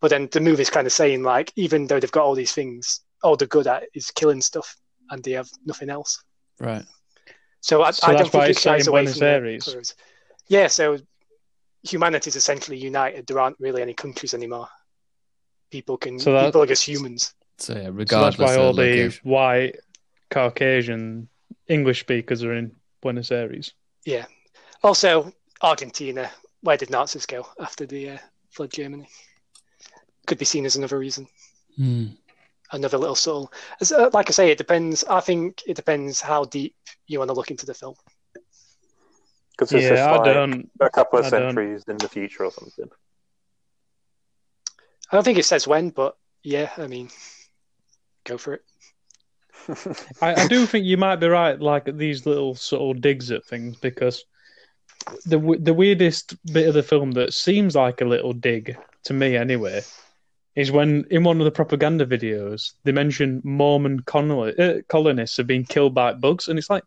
But 0.00 0.10
then 0.10 0.28
the 0.32 0.40
movie's 0.40 0.70
kind 0.70 0.86
of 0.86 0.92
saying 0.92 1.22
like, 1.22 1.52
even 1.56 1.86
though 1.86 2.00
they've 2.00 2.10
got 2.10 2.24
all 2.24 2.34
these 2.34 2.52
things, 2.52 3.00
all 3.22 3.36
they're 3.36 3.48
good 3.48 3.66
at 3.66 3.84
is 3.94 4.10
killing 4.10 4.40
stuff, 4.40 4.76
and 5.10 5.22
they 5.22 5.32
have 5.32 5.48
nothing 5.64 5.90
else. 5.90 6.22
Right. 6.60 6.84
So 7.60 7.82
I, 7.82 7.92
So 7.92 8.08
I 8.08 8.14
don't 8.14 8.30
think 8.30 8.48
it's 8.48 8.58
it 8.58 8.62
shies 8.62 8.86
away 8.88 9.02
Buenos 9.02 9.18
from 9.18 9.26
Aires. 9.28 9.94
Yeah, 10.48 10.66
so 10.66 10.98
humanity's 11.82 12.36
essentially 12.36 12.76
united. 12.76 13.26
There 13.26 13.38
aren't 13.38 13.58
really 13.60 13.82
any 13.82 13.94
countries 13.94 14.34
anymore. 14.34 14.68
People 15.70 15.96
can. 15.96 16.18
So 16.18 16.32
that- 16.32 16.46
people 16.46 16.62
are 16.62 16.66
just 16.66 16.86
humans. 16.86 17.34
So 17.58 17.74
yeah, 17.74 17.84
So 17.84 17.90
regardless 17.90 18.36
that's 18.36 18.56
why 18.56 18.62
all 18.62 18.70
of 18.70 18.76
the 18.76 18.82
location. 18.82 19.20
white 19.30 19.76
Caucasian 20.30 21.28
English 21.68 22.00
speakers 22.00 22.42
are 22.42 22.54
in 22.54 22.72
Buenos 23.00 23.30
Aires. 23.30 23.74
Yeah. 24.04 24.26
Also, 24.82 25.32
Argentina. 25.60 26.30
Where 26.62 26.76
did 26.76 26.90
Nazis 26.90 27.26
go 27.26 27.46
after 27.60 27.86
the 27.86 28.10
uh, 28.10 28.18
flood 28.50 28.70
Germany? 28.72 29.08
Could 30.26 30.38
be 30.38 30.44
seen 30.44 30.64
as 30.66 30.76
another 30.76 30.98
reason, 30.98 31.26
Hmm. 31.76 32.06
another 32.72 32.98
little 32.98 33.16
subtle. 33.16 33.52
As, 33.80 33.90
uh, 33.92 34.10
like 34.12 34.28
I 34.28 34.32
say, 34.32 34.50
it 34.50 34.58
depends. 34.58 35.02
I 35.04 35.20
think 35.20 35.62
it 35.66 35.74
depends 35.74 36.20
how 36.20 36.44
deep 36.44 36.76
you 37.08 37.18
want 37.18 37.28
to 37.30 37.34
look 37.34 37.50
into 37.50 37.66
the 37.66 37.74
film. 37.74 37.94
Because 39.50 39.72
it's 39.72 39.82
yeah, 39.82 39.88
just 39.90 40.08
I 40.20 40.32
don't. 40.32 40.70
a 40.80 40.88
couple 40.90 41.18
of 41.18 41.26
I 41.26 41.30
don't- 41.30 41.40
centuries 41.54 41.84
in 41.88 41.96
the 41.98 42.08
future 42.08 42.44
or 42.44 42.52
something. 42.52 42.88
I 45.10 45.16
don't 45.16 45.24
think 45.24 45.38
it 45.38 45.44
says 45.44 45.66
when, 45.68 45.90
but 45.90 46.16
yeah, 46.42 46.70
I 46.78 46.86
mean, 46.86 47.10
go 48.24 48.38
for 48.38 48.54
it. 48.54 48.62
I, 50.20 50.42
I 50.42 50.48
do 50.48 50.66
think 50.66 50.86
you 50.86 50.96
might 50.96 51.16
be 51.16 51.28
right, 51.28 51.60
like 51.60 51.84
these 51.96 52.26
little 52.26 52.54
sort 52.54 52.96
of 52.96 53.02
digs 53.02 53.30
at 53.30 53.44
things, 53.44 53.76
because 53.76 54.24
the 55.26 55.38
the 55.60 55.74
weirdest 55.74 56.36
bit 56.52 56.68
of 56.68 56.74
the 56.74 56.82
film 56.82 57.12
that 57.12 57.32
seems 57.32 57.76
like 57.76 58.00
a 58.00 58.04
little 58.06 58.32
dig 58.32 58.76
to 59.04 59.12
me, 59.12 59.36
anyway, 59.36 59.82
is 60.56 60.72
when 60.72 61.04
in 61.10 61.24
one 61.24 61.40
of 61.40 61.44
the 61.44 61.50
propaganda 61.50 62.06
videos 62.06 62.72
they 62.84 62.92
mention 62.92 63.40
Mormon 63.44 64.00
coloni- 64.02 64.58
uh, 64.58 64.82
colonists 64.88 65.36
have 65.36 65.46
been 65.46 65.64
killed 65.64 65.94
by 65.94 66.12
bugs, 66.12 66.48
and 66.48 66.58
it's 66.58 66.70
like, 66.70 66.84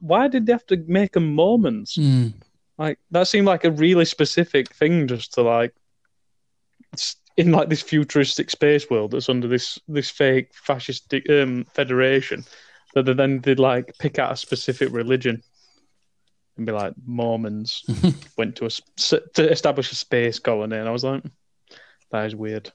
why 0.00 0.28
did 0.28 0.46
they 0.46 0.52
have 0.52 0.66
to 0.66 0.82
make 0.86 1.12
them 1.12 1.34
Mormons? 1.34 1.94
Mm. 1.94 2.32
Like 2.78 2.98
that 3.10 3.28
seemed 3.28 3.46
like 3.46 3.64
a 3.64 3.70
really 3.70 4.04
specific 4.04 4.74
thing, 4.74 5.08
just 5.08 5.34
to 5.34 5.42
like 5.42 5.74
s- 6.94 7.16
in 7.36 7.50
like 7.50 7.68
this 7.68 7.82
futuristic 7.82 8.50
space 8.50 8.90
world 8.90 9.12
that's 9.12 9.28
under 9.28 9.48
this 9.48 9.78
this 9.88 10.10
fake 10.10 10.50
fascist 10.52 11.12
um, 11.30 11.64
federation 11.72 12.44
that 12.94 13.06
they 13.06 13.14
then 13.14 13.40
did 13.40 13.58
like 13.58 13.96
pick 13.98 14.18
out 14.18 14.32
a 14.32 14.36
specific 14.36 14.92
religion 14.92 15.42
and 16.56 16.66
be 16.66 16.72
like 16.72 16.94
Mormons 17.04 17.84
went 18.36 18.56
to 18.56 18.66
a, 18.66 19.20
to 19.34 19.50
establish 19.50 19.90
a 19.92 19.94
space 19.94 20.38
colony, 20.38 20.76
and 20.76 20.88
I 20.88 20.92
was 20.92 21.04
like, 21.04 21.22
that 22.10 22.26
is 22.26 22.36
weird. 22.36 22.70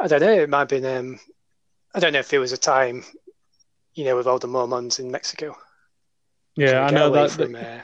I 0.00 0.06
don't 0.06 0.20
know. 0.20 0.32
It 0.32 0.48
might 0.48 0.60
have 0.60 0.68
been. 0.68 0.86
Um, 0.86 1.20
I 1.94 2.00
don't 2.00 2.12
know 2.12 2.18
if 2.18 2.28
there 2.28 2.40
was 2.40 2.52
a 2.52 2.58
time, 2.58 3.04
you 3.94 4.04
know, 4.04 4.16
with 4.16 4.26
all 4.26 4.38
the 4.38 4.46
Mormons 4.46 4.98
in 4.98 5.10
Mexico. 5.10 5.56
Yeah, 6.56 6.84
I 6.84 6.90
know 6.90 7.08
away 7.08 7.26
that. 7.26 7.30
From, 7.30 7.54
uh, 7.54 7.80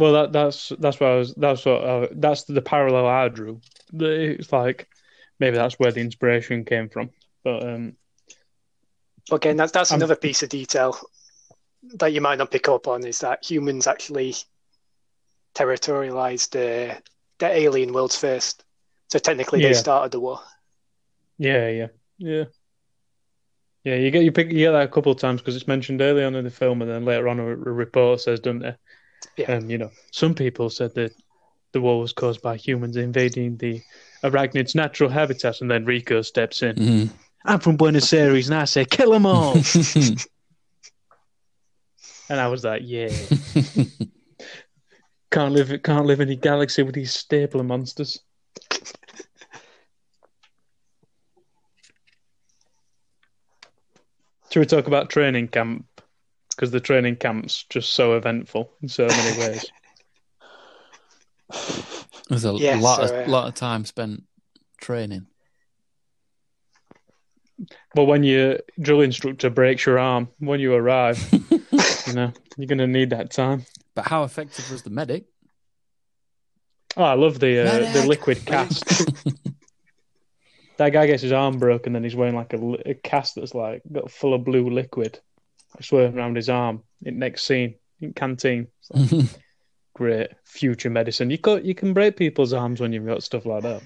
Well, 0.00 0.12
that 0.14 0.32
that's 0.32 0.72
that's 0.78 0.98
what 0.98 1.10
I 1.10 1.16
was. 1.16 1.34
That's 1.34 1.64
what 1.64 1.82
uh, 1.84 2.06
that's 2.12 2.44
the 2.44 2.62
parallel 2.62 3.06
I 3.06 3.28
drew. 3.28 3.60
It's 3.92 4.52
like 4.52 4.88
maybe 5.38 5.56
that's 5.56 5.78
where 5.78 5.92
the 5.92 6.00
inspiration 6.00 6.64
came 6.64 6.88
from. 6.88 7.10
But 7.44 7.62
um, 7.68 7.96
again, 9.30 9.56
that's 9.56 9.72
that's 9.72 9.90
I'm- 9.92 10.00
another 10.00 10.16
piece 10.16 10.42
of 10.42 10.48
detail 10.48 10.98
that 11.94 12.12
you 12.12 12.20
might 12.20 12.38
not 12.38 12.50
pick 12.50 12.68
up 12.68 12.88
on 12.88 13.06
is 13.06 13.20
that 13.20 13.44
humans 13.44 13.86
actually 13.86 14.34
territorialized 15.54 16.50
the 16.50 16.96
the 17.38 17.46
alien 17.46 17.92
worlds 17.92 18.16
first. 18.16 18.64
So 19.08 19.18
technically, 19.18 19.60
Yeah. 19.60 19.68
they 19.68 19.74
started 19.74 20.12
the 20.12 20.20
war. 20.20 20.40
yeah, 21.38 21.68
yeah, 21.68 21.86
yeah, 22.18 22.44
yeah. 23.84 23.94
You 23.96 24.10
get 24.10 24.24
you 24.24 24.32
pick 24.32 24.50
you 24.52 24.58
get 24.58 24.72
that 24.72 24.82
a 24.84 24.88
couple 24.88 25.10
of 25.12 25.18
times 25.18 25.40
because 25.40 25.56
it's 25.56 25.66
mentioned 25.66 26.00
early 26.00 26.22
on 26.22 26.34
in 26.34 26.44
the 26.44 26.50
film, 26.50 26.80
and 26.82 26.90
then 26.90 27.04
later 27.04 27.28
on 27.28 27.40
a, 27.40 27.44
a 27.46 27.54
report 27.56 28.20
says, 28.20 28.40
"Don't 28.40 28.62
it?" 28.64 28.76
Yeah. 29.36 29.52
And 29.52 29.70
you 29.70 29.78
know, 29.78 29.90
some 30.12 30.34
people 30.34 30.70
said 30.70 30.94
that 30.94 31.12
the 31.72 31.80
war 31.80 32.00
was 32.00 32.12
caused 32.12 32.42
by 32.42 32.56
humans 32.56 32.96
invading 32.96 33.58
the 33.58 33.80
arachnid's 34.24 34.74
natural 34.74 35.10
habitat, 35.10 35.60
and 35.60 35.70
then 35.70 35.84
Rico 35.84 36.22
steps 36.22 36.62
in. 36.62 36.76
Mhm. 36.76 37.10
I'm 37.44 37.60
from 37.60 37.76
Buenos 37.76 38.12
Aires, 38.12 38.48
and 38.48 38.58
I 38.58 38.64
say, 38.66 38.84
kill 38.84 39.12
them 39.12 39.24
all. 39.24 39.54
and 42.28 42.40
I 42.40 42.48
was 42.48 42.64
like, 42.64 42.82
yeah. 42.84 43.08
Can't 45.30 45.54
live 45.54 45.82
can't 45.84 46.06
live 46.06 46.20
in 46.20 46.28
a 46.28 46.34
galaxy 46.34 46.82
with 46.82 46.96
these 46.96 47.14
stapler 47.14 47.62
monsters. 47.62 48.18
Should 54.50 54.60
we 54.60 54.66
talk 54.66 54.88
about 54.88 55.08
training 55.08 55.48
camp? 55.48 55.86
Because 56.60 56.72
the 56.72 56.80
training 56.80 57.16
camp's 57.16 57.64
just 57.70 57.94
so 57.94 58.18
eventful 58.18 58.70
in 58.82 58.88
so 58.90 59.06
many 59.06 59.40
ways. 59.40 59.72
There's 62.28 62.44
a 62.44 62.52
Yeah, 62.52 62.78
lot 62.78 63.08
so, 63.08 63.14
of 63.14 63.26
uh, 63.26 63.30
lot 63.30 63.48
of 63.48 63.54
time 63.54 63.86
spent 63.86 64.24
training. 64.78 65.26
well, 67.94 68.04
when 68.04 68.24
your 68.24 68.58
drill 68.78 69.00
instructor 69.00 69.48
breaks 69.48 69.86
your 69.86 69.98
arm 69.98 70.28
when 70.38 70.60
you 70.60 70.74
arrive, 70.74 71.26
you 71.50 72.12
know 72.12 72.30
you're 72.58 72.66
going 72.66 72.76
to 72.76 72.86
need 72.86 73.08
that 73.08 73.30
time. 73.30 73.64
But 73.94 74.08
how 74.08 74.24
effective 74.24 74.70
was 74.70 74.82
the 74.82 74.90
medic? 74.90 75.24
Oh, 76.94 77.04
I 77.04 77.14
love 77.14 77.40
the 77.40 77.58
uh, 77.58 77.92
the 77.94 78.06
liquid 78.06 78.44
cast. 78.44 78.84
that 80.76 80.90
guy 80.90 81.06
gets 81.06 81.22
his 81.22 81.32
arm 81.32 81.58
broken, 81.58 81.94
then 81.94 82.04
he's 82.04 82.14
wearing 82.14 82.34
like 82.34 82.52
a, 82.52 82.58
a 82.84 82.92
cast 82.92 83.36
that's 83.36 83.54
like 83.54 83.80
got 83.90 84.10
full 84.10 84.34
of 84.34 84.44
blue 84.44 84.68
liquid, 84.68 85.20
swirling 85.80 86.16
around 86.16 86.36
his 86.36 86.48
arm. 86.48 86.82
In 87.02 87.18
next 87.18 87.44
scene, 87.44 87.74
in 88.00 88.12
canteen, 88.12 88.68
It's 88.90 89.12
like, 89.12 89.30
great 89.94 90.28
future 90.44 90.90
medicine. 90.90 91.30
You 91.30 91.38
can 91.38 91.64
you 91.64 91.74
can 91.74 91.94
break 91.94 92.16
people's 92.16 92.52
arms 92.52 92.80
when 92.80 92.92
you've 92.92 93.06
got 93.06 93.22
stuff 93.22 93.46
like 93.46 93.62
that. 93.62 93.82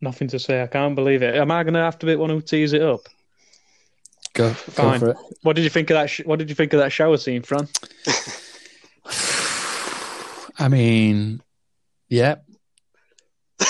Nothing 0.00 0.28
to 0.28 0.38
say. 0.38 0.62
I 0.62 0.66
can't 0.68 0.94
believe 0.94 1.22
it. 1.22 1.34
Am 1.34 1.50
I 1.50 1.64
going 1.64 1.74
to 1.74 1.80
have 1.80 1.98
to 2.00 2.06
be 2.06 2.14
one 2.14 2.30
who 2.30 2.40
tees 2.40 2.72
it 2.72 2.82
up? 2.82 3.00
Go, 4.34 4.50
Fine. 4.50 5.00
go 5.00 5.06
for 5.06 5.10
it. 5.12 5.16
What 5.42 5.56
did 5.56 5.64
you 5.64 5.70
think 5.70 5.90
of 5.90 5.94
that? 5.94 6.08
Sh- 6.08 6.20
what 6.24 6.38
did 6.38 6.48
you 6.48 6.54
think 6.54 6.72
of 6.72 6.78
that 6.78 6.92
shower 6.92 7.16
scene, 7.16 7.42
Fran? 7.42 7.66
I 10.60 10.68
mean, 10.68 11.42
yeah. 12.08 12.36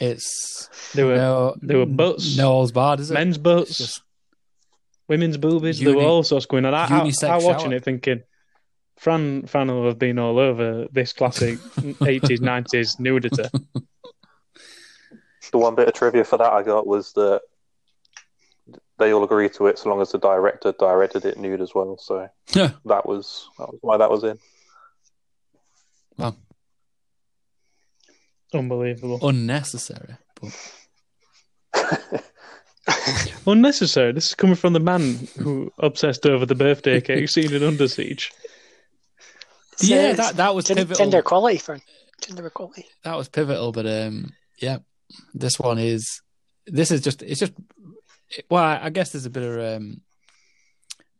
it's 0.00 0.68
They 0.94 1.04
were 1.04 1.16
no, 1.16 1.56
they 1.62 1.74
were 1.76 1.86
butts. 1.86 2.36
No 2.36 2.52
all's 2.52 2.72
bad, 2.72 3.00
is 3.00 3.10
it? 3.10 3.14
men's 3.14 3.38
butts. 3.38 3.78
Just- 3.78 4.02
women's 5.08 5.36
boobies. 5.38 5.80
there 5.80 5.96
were 5.96 6.02
all 6.02 6.22
sorts 6.22 6.44
going 6.46 6.64
on. 6.66 6.74
I, 6.74 6.84
I, 6.84 6.88
unisex 6.88 7.28
I 7.28 7.38
watching 7.38 7.70
shower. 7.70 7.76
it 7.76 7.84
thinking, 7.84 8.22
Fran, 8.98 9.46
Fran 9.46 9.68
will 9.68 9.86
have 9.86 9.98
been 9.98 10.18
all 10.18 10.38
over 10.38 10.86
this 10.92 11.12
classic 11.14 11.58
80s, 11.78 12.40
90s 12.40 13.00
nudity. 13.00 13.44
The 15.50 15.56
one 15.58 15.74
bit 15.76 15.88
of 15.88 15.94
trivia 15.94 16.24
for 16.24 16.36
that 16.36 16.52
I 16.52 16.62
got 16.62 16.86
was 16.86 17.14
that 17.14 17.40
they 18.98 19.14
all 19.14 19.24
agreed 19.24 19.54
to 19.54 19.66
it 19.68 19.78
so 19.78 19.88
long 19.88 20.02
as 20.02 20.12
the 20.12 20.18
director 20.18 20.72
directed 20.72 21.24
it 21.24 21.38
nude 21.38 21.62
as 21.62 21.74
well. 21.74 21.96
So 21.96 22.28
Yeah. 22.52 22.72
that 22.84 23.06
was 23.06 23.48
that 23.58 23.68
was 23.70 23.78
why 23.80 23.96
that 23.96 24.10
was 24.10 24.24
in. 24.24 24.38
Unbelievable. 28.54 29.18
unnecessary. 29.26 30.16
But 30.40 30.52
Unnecessary. 33.46 34.12
This 34.12 34.26
is 34.28 34.34
coming 34.34 34.56
from 34.56 34.72
the 34.72 34.80
man 34.80 35.28
who 35.38 35.72
obsessed 35.78 36.26
over 36.26 36.46
the 36.46 36.54
birthday 36.54 37.00
cake 37.00 37.28
scene 37.34 37.52
in 37.52 37.62
Under 37.62 37.88
Siege. 37.88 38.32
It's, 39.74 39.88
yeah, 39.88 40.12
that 40.14 40.36
that 40.36 40.54
was 40.54 40.64
gen- 40.66 40.78
pivotal. 40.78 41.04
gender 41.04 41.18
equality, 41.18 41.58
friend. 41.58 41.82
Gender 42.22 42.46
equality. 42.46 42.86
That 43.04 43.16
was 43.16 43.28
pivotal, 43.28 43.72
but 43.72 43.86
um, 43.86 44.32
yeah, 44.60 44.78
this 45.34 45.58
one 45.58 45.78
is. 45.78 46.20
This 46.66 46.90
is 46.90 47.00
just. 47.00 47.22
It's 47.22 47.40
just. 47.40 47.52
Well, 48.50 48.64
I 48.64 48.90
guess 48.90 49.12
there's 49.12 49.26
a 49.26 49.30
bit 49.30 49.42
of 49.42 49.76
um, 49.76 50.00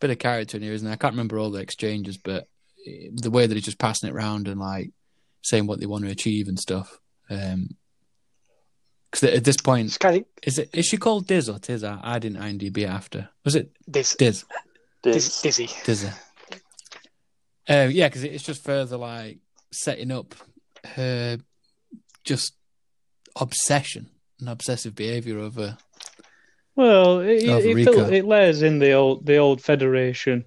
bit 0.00 0.10
of 0.10 0.18
character 0.18 0.56
in 0.56 0.62
here, 0.62 0.72
isn't 0.72 0.84
there? 0.84 0.94
I 0.94 0.96
can't 0.98 1.12
remember 1.14 1.38
all 1.38 1.50
the 1.50 1.60
exchanges, 1.60 2.18
but 2.18 2.48
eh, 2.86 3.08
the 3.14 3.30
way 3.30 3.46
that 3.46 3.54
he's 3.54 3.64
just 3.64 3.78
passing 3.78 4.08
it 4.08 4.14
around 4.14 4.48
and 4.48 4.60
like 4.60 4.90
saying 5.42 5.66
what 5.66 5.80
they 5.80 5.86
want 5.86 6.04
to 6.04 6.10
achieve 6.10 6.48
and 6.48 6.58
stuff. 6.58 6.98
Um, 7.30 7.70
because 9.10 9.36
at 9.36 9.44
this 9.44 9.56
point, 9.56 9.96
It's 10.02 10.18
is 10.42 10.58
it 10.58 10.70
is 10.74 10.86
she 10.86 10.98
called 10.98 11.26
Diz 11.26 11.48
or 11.48 11.58
Tiz? 11.58 11.82
I, 11.82 11.98
I 12.02 12.18
didn't 12.18 12.42
IMDb 12.42 12.86
after. 12.86 13.30
Was 13.44 13.54
it 13.54 13.70
diz, 13.90 14.14
Diz? 14.18 14.44
diz, 15.02 15.40
dizzy. 15.40 15.70
Dizzy. 15.84 16.08
Uh, 17.68 17.88
yeah, 17.90 18.08
because 18.08 18.24
it's 18.24 18.44
just 18.44 18.62
further 18.64 18.96
like 18.98 19.38
setting 19.72 20.10
up 20.10 20.34
her 20.84 21.38
just 22.24 22.54
obsession 23.40 24.10
and 24.40 24.48
obsessive 24.50 24.94
behavior 24.94 25.38
over. 25.38 25.78
Well, 26.76 27.20
it, 27.20 27.48
Of 27.48 27.64
it, 27.64 27.74
Rico. 27.74 28.10
it 28.10 28.24
layers 28.26 28.62
in 28.62 28.78
the 28.78 28.92
old 28.92 29.24
the 29.26 29.36
old 29.38 29.62
Federation 29.62 30.44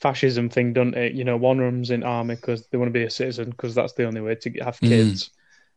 fascism 0.00 0.48
thing, 0.50 0.72
doesn't 0.74 0.94
it? 0.94 1.14
You 1.14 1.24
know, 1.24 1.36
one 1.38 1.58
of 1.58 1.64
them's 1.64 1.90
in 1.90 2.02
army 2.02 2.34
because 2.34 2.66
they 2.66 2.76
want 2.78 2.88
to 2.88 2.98
be 2.98 3.04
a 3.04 3.10
citizen 3.10 3.50
because 3.50 3.74
that's 3.74 3.94
the 3.94 4.04
only 4.04 4.20
way 4.20 4.34
to 4.34 4.50
get, 4.50 4.62
have 4.62 4.78
Mm. 4.80 5.30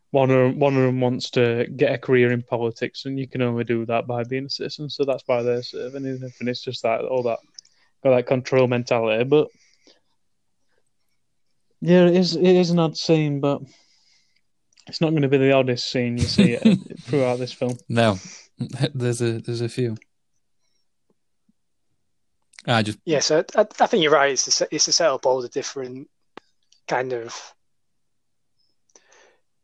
Kids. 0.06 0.12
One 0.12 0.30
of 0.30 0.56
one 0.56 0.76
of 0.76 0.82
them 0.82 1.00
wants 1.00 1.30
to 1.30 1.66
get 1.76 1.92
a 1.92 1.98
career 1.98 2.32
in 2.32 2.42
politics, 2.42 3.04
and 3.04 3.18
you 3.18 3.28
can 3.28 3.42
only 3.42 3.64
do 3.64 3.84
that 3.86 4.06
by 4.06 4.24
being 4.24 4.46
a 4.46 4.50
citizen. 4.50 4.88
So 4.88 5.04
that's 5.04 5.24
why 5.26 5.42
they're 5.42 5.62
serving, 5.62 6.06
isn't 6.06 6.26
it? 6.26 6.34
And 6.40 6.48
it's 6.48 6.62
just 6.62 6.82
that 6.82 7.00
all 7.02 7.22
that 7.24 7.38
got 8.02 8.16
that 8.16 8.26
control 8.26 8.66
mentality. 8.66 9.24
But 9.24 9.48
yeah, 11.80 12.06
it 12.06 12.16
is 12.16 12.36
it 12.36 12.44
is 12.44 12.70
an 12.70 12.78
odd 12.78 12.96
scene, 12.96 13.40
but 13.40 13.60
it's 14.86 15.00
not 15.00 15.10
going 15.10 15.22
to 15.22 15.28
be 15.28 15.38
the 15.38 15.52
oddest 15.52 15.90
scene 15.90 16.16
you 16.16 16.24
see 16.24 16.56
throughout 17.02 17.38
this 17.38 17.52
film. 17.52 17.76
No, 17.88 18.18
there's 18.94 19.20
a 19.20 19.40
there's 19.40 19.60
a 19.60 19.68
few. 19.68 19.96
I 22.68 22.82
just 22.82 22.98
Yeah, 23.04 23.20
so 23.20 23.44
I, 23.54 23.66
I 23.78 23.86
think 23.86 24.02
you're 24.02 24.12
right. 24.12 24.32
It's 24.32 24.44
to, 24.46 24.50
set- 24.50 24.68
it's 24.72 24.86
to 24.86 24.92
set 24.92 25.08
up 25.08 25.24
all 25.24 25.40
the 25.40 25.48
different 25.48 26.08
kind 26.88 27.12
of 27.12 27.54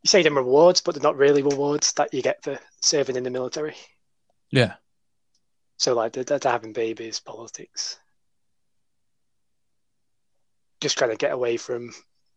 you 0.03 0.09
say 0.09 0.23
them 0.23 0.37
rewards, 0.37 0.81
but 0.81 0.95
they're 0.95 1.03
not 1.03 1.17
really 1.17 1.43
rewards 1.43 1.93
that 1.95 2.13
you 2.13 2.23
get 2.23 2.43
for 2.43 2.59
serving 2.81 3.17
in 3.17 3.23
the 3.23 3.31
military. 3.31 3.77
yeah 4.51 4.75
So 5.77 5.95
like 5.95 6.13
the, 6.13 6.25
the 6.25 6.41
having 6.43 6.73
babies, 6.73 7.21
politics, 7.21 7.99
just 10.81 10.99
trying 10.99 11.11
to 11.11 11.17
get 11.17 11.33
away 11.33 11.57
from 11.57 11.93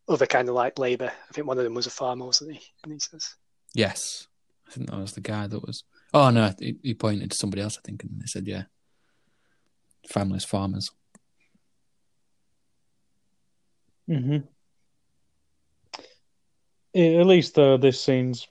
other 0.08 0.28
kind 0.28 0.48
of 0.48 0.56
like 0.56 0.78
labour. 0.78 1.12
I 1.12 1.34
think 1.34 1.48
one 1.48 1.58
of 1.58 1.64
them 1.64 1.74
was 1.74 1.88
a 1.88 1.92
farmer, 1.92 2.26
wasn't 2.26 2.54
he? 2.54 2.62
And 2.84 2.94
he 2.94 3.00
says, 3.00 3.36
Yes, 3.74 4.28
I 4.68 4.72
think 4.72 4.90
that 4.90 5.00
was 5.00 5.14
the 5.14 5.22
guy 5.22 5.48
that 5.48 5.66
was. 5.66 5.84
Oh 6.14 6.30
no, 6.30 6.54
he, 6.60 6.78
he 6.82 6.94
pointed 6.94 7.32
to 7.32 7.38
somebody 7.38 7.62
else, 7.62 7.78
I 7.78 7.82
think, 7.86 8.04
and 8.04 8.22
they 8.22 8.28
said, 8.28 8.48
"Yeah, 8.48 8.64
families, 10.08 10.46
farmers." 10.46 10.92
hmm 14.08 14.38
At 16.96 17.26
least 17.28 17.56
though, 17.56 17.78
this 17.78 18.00
scene's 18.02 18.48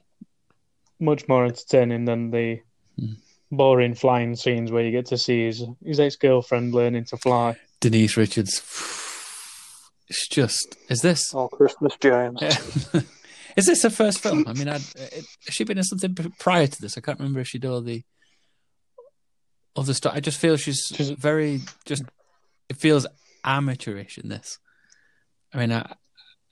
much 0.99 1.27
more 1.27 1.45
entertaining 1.45 2.05
than 2.05 2.31
the 2.31 2.61
Hmm. 2.99 3.13
boring 3.51 3.93
flying 3.95 4.35
scenes 4.35 4.71
where 4.71 4.83
you 4.83 4.91
get 4.91 5.07
to 5.07 5.17
see 5.17 5.45
his 5.47 5.63
his 5.83 5.99
ex 5.99 6.15
girlfriend 6.15 6.73
learning 6.73 7.05
to 7.05 7.17
fly. 7.17 7.57
Denise 7.81 8.17
Richards. 8.17 8.61
It's 10.07 10.27
just. 10.27 10.75
Is 10.87 11.01
this? 11.01 11.33
Oh, 11.33 11.47
Christmas 11.47 11.95
Jones. 11.99 12.37
Yeah. 12.39 13.01
Is 13.57 13.65
this 13.65 13.81
her 13.81 13.89
first 13.89 14.19
film? 14.19 14.43
I 14.47 14.53
mean, 14.53 14.67
I'd, 14.67 14.81
it, 14.95 15.13
has 15.45 15.55
she 15.55 15.63
been 15.63 15.79
in 15.79 15.83
something 15.83 16.13
prior 16.39 16.67
to 16.67 16.79
this? 16.81 16.95
I 16.95 17.01
can't 17.01 17.17
remember 17.17 17.39
if 17.39 17.47
she 17.47 17.57
did 17.57 17.71
all 17.71 17.81
the 17.81 18.03
other 19.75 19.95
stuff. 19.95 20.13
I 20.15 20.19
just 20.19 20.39
feel 20.39 20.57
she's, 20.57 20.91
She's- 20.93 21.09
very 21.09 21.61
just. 21.85 22.03
It 22.69 22.77
feels 22.77 23.07
amateurish 23.43 24.19
in 24.19 24.29
this. 24.29 24.59
I 25.51 25.57
mean, 25.57 25.71
I 25.71 25.95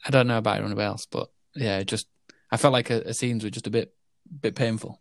I 0.04 0.10
don't 0.10 0.26
know 0.28 0.40
about 0.40 0.58
anyone 0.58 0.80
else, 0.80 1.06
but 1.12 1.30
yeah, 1.56 1.80
it 1.80 1.86
just 1.86 2.08
I 2.52 2.58
felt 2.58 2.74
like 2.74 2.88
her, 2.90 3.04
her 3.06 3.14
scenes 3.14 3.44
were 3.44 3.50
just 3.50 3.68
a 3.68 3.72
bit 3.72 3.94
bit 4.42 4.56
painful. 4.56 5.00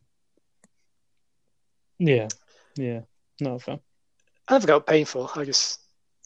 Yeah, 1.98 2.28
yeah, 2.76 3.00
no 3.40 3.58
fair. 3.58 3.78
I 4.48 4.54
never 4.54 4.66
got 4.66 4.86
painful. 4.86 5.30
I 5.36 5.44
just, 5.44 5.78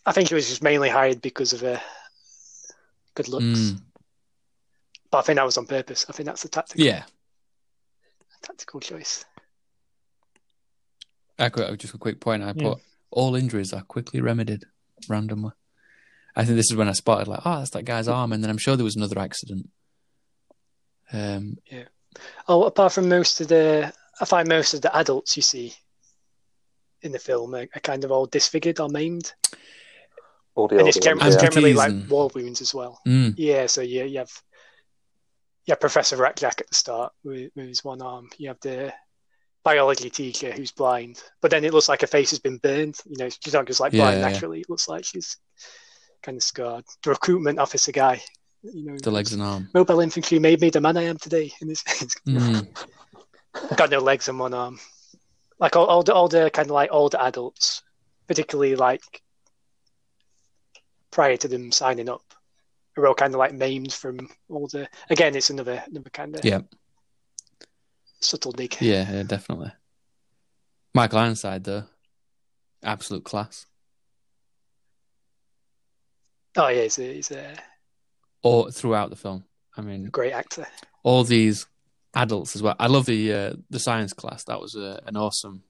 I 0.07 0.13
think 0.13 0.31
it 0.31 0.35
was 0.35 0.49
just 0.49 0.63
mainly 0.63 0.89
hired 0.89 1.21
because 1.21 1.53
of 1.53 1.61
her 1.61 1.81
good 3.15 3.29
looks. 3.29 3.45
Mm, 3.45 3.81
But 5.11 5.19
I 5.19 5.23
think 5.23 5.37
that 5.37 5.45
was 5.45 5.59
on 5.59 5.67
purpose. 5.67 6.07
I 6.09 6.13
think 6.13 6.27
that's 6.27 6.45
a 6.45 6.49
tactical, 6.49 6.85
yeah, 6.85 7.03
tactical 8.43 8.81
choice. 8.81 9.25
I 11.39 11.51
could, 11.51 11.79
just 11.79 11.95
a 11.95 11.99
quick 11.99 12.21
point. 12.21 12.43
I 12.43 12.55
Yeah. 12.57 12.71
put 12.71 12.79
all 13.11 13.35
injuries 13.37 13.73
are 13.75 13.83
quickly 13.83 14.21
remedied 14.21 14.65
randomly. 15.09 15.53
I 16.35 16.45
think 16.45 16.57
this 16.57 16.71
is 16.71 16.77
when 16.77 16.89
I 16.89 16.93
spotted 16.93 17.29
like, 17.29 17.41
oh, 17.45 17.59
that's 17.59 17.71
that 17.71 17.85
guy's 17.85 18.09
arm, 18.09 18.33
and 18.33 18.43
then 18.43 18.51
I'm 18.51 18.59
sure 18.59 18.77
there 18.77 18.85
was 18.85 18.97
another 18.97 19.19
accident. 19.19 19.69
Um, 21.13 21.59
yeah. 21.71 21.85
Oh, 22.49 22.65
apart 22.65 22.93
from 22.93 23.09
most 23.09 23.41
of 23.41 23.49
the, 23.49 23.93
I 24.21 24.25
find 24.25 24.49
most 24.49 24.75
of 24.75 24.81
the 24.83 24.95
adults 24.97 25.37
you 25.37 25.43
see 25.43 25.75
in 27.03 27.13
the 27.13 27.19
film 27.19 27.55
are, 27.55 27.67
are 27.75 27.81
kind 27.83 28.05
of 28.05 28.11
all 28.11 28.27
disfigured 28.27 28.81
or 28.81 28.89
maimed, 28.89 29.33
All 30.55 30.67
the 30.69 30.79
and 30.79 30.89
it's, 30.89 30.97
older 30.97 31.05
gen- 31.05 31.19
ones, 31.19 31.35
yeah. 31.35 31.41
generally 31.43 31.75
like 31.75 31.93
war 32.09 32.31
wounds 32.35 32.61
as 32.61 32.73
well. 32.75 33.01
mm, 33.07 33.35
Yeah, 33.37 33.67
so 33.67 33.83
you 33.83 34.05
you 34.05 34.19
have 34.19 34.33
you 35.67 35.73
have 35.73 35.81
Professor 35.81 36.17
Rasczak 36.17 36.61
at 36.61 36.69
the 36.69 36.75
start 36.75 37.13
with, 37.25 37.51
with 37.55 37.67
his 37.69 37.85
one 37.85 38.01
arm. 38.01 38.31
You 38.39 38.49
have 38.49 38.61
the 38.61 38.93
biology 39.65 40.09
teacher 40.11 40.53
who's 40.53 40.71
blind, 40.73 41.23
but 41.43 41.51
then 41.51 41.65
it 41.65 41.75
looks 41.75 41.89
like 41.89 42.01
her 42.01 42.07
face 42.07 42.31
has 42.31 42.39
been 42.39 42.59
burned. 42.59 42.97
You 43.05 43.17
know, 43.19 43.29
she's 43.29 43.53
not 43.53 43.67
just 43.67 43.81
like 43.81 43.93
blind 43.93 44.21
Yeah, 44.21 44.27
yeah. 44.27 44.33
naturally. 44.33 44.61
It 44.61 44.71
looks 44.71 44.89
like 44.89 45.05
she's 45.05 45.37
kind 46.23 46.37
of 46.37 46.43
scarred. 46.43 46.85
The 47.03 47.11
recruitment 47.11 47.59
officer 47.59 47.93
guy, 47.93 48.23
you 48.75 48.85
know, 48.85 48.97
the 48.99 49.11
legs 49.11 49.33
and 49.33 49.43
arm. 49.43 49.69
mobile 49.75 50.01
infantry 50.01 50.39
made 50.39 50.61
me 50.61 50.71
the 50.71 50.81
man 50.81 50.97
I 50.97 51.05
am 51.05 51.19
today, 51.19 51.53
and 51.61 51.71
he's, 51.71 51.83
he's 51.99 52.15
Mm, 52.27 52.67
got 53.77 53.91
no 53.91 53.99
legs 53.99 54.29
and 54.29 54.39
one 54.39 54.55
arm. 54.55 54.79
Like 55.59 55.77
all, 55.77 55.87
all 55.87 56.03
the 56.03 56.15
all 56.15 56.29
the 56.29 56.51
kind 56.51 56.67
of 56.67 56.73
like 56.73 56.91
older 56.93 57.19
adults, 57.19 57.83
particularly 58.27 58.77
like 58.77 59.23
prior 61.11 61.37
to 61.39 61.49
them 61.49 61.73
signing 61.73 62.09
up, 62.09 62.23
are 62.97 63.07
all 63.07 63.15
kind 63.15 63.35
of 63.35 63.39
like 63.39 63.55
maimed 63.55 63.93
from 63.93 64.29
all 64.49 64.67
the. 64.67 64.89
Again, 65.11 65.35
it's 65.35 65.51
another 65.51 65.83
another 65.87 66.11
kind 66.11 66.37
of 66.37 66.45
yeah, 66.45 66.61
subtle 68.21 68.53
dig. 68.53 68.77
yeah, 68.81 69.11
yeah, 69.11 69.23
definitely. 69.23 69.73
Michael 70.95 71.19
Ironside, 71.19 71.65
though, 71.65 71.85
absolute 72.83 73.25
class. 73.25 73.67
Oh 76.57 76.69
yeah, 76.69 76.83
he's 76.85 76.99
a, 76.99 77.15
he's 77.15 77.31
a 77.31 77.55
Or 78.43 78.71
throughout 78.71 79.11
the 79.11 79.17
film. 79.17 79.45
I 79.77 79.81
mean, 79.83 80.07
great 80.07 80.33
actor. 80.33 80.67
all 81.03 81.25
these 81.25 81.67
adults 82.15 82.57
as 82.57 82.63
well. 82.63 82.77
I 82.79 82.87
love 82.87 83.07
the 83.07 83.33
uh, 83.33 83.53
the 83.71 83.79
science 83.79 84.13
class. 84.13 84.45
That 84.45 84.61
was 84.61 84.75
a, 84.75 85.01
an 85.07 85.17
awesome, 85.17 85.63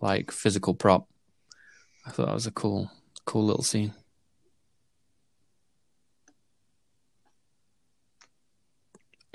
like 0.00 0.30
physical 0.30 0.74
prop. 0.74 1.08
I 2.06 2.10
thought 2.10 2.26
that 2.26 2.34
was 2.34 2.46
a 2.46 2.52
cool, 2.52 2.90
cool 3.24 3.44
little 3.44 3.62
scene. 3.64 3.94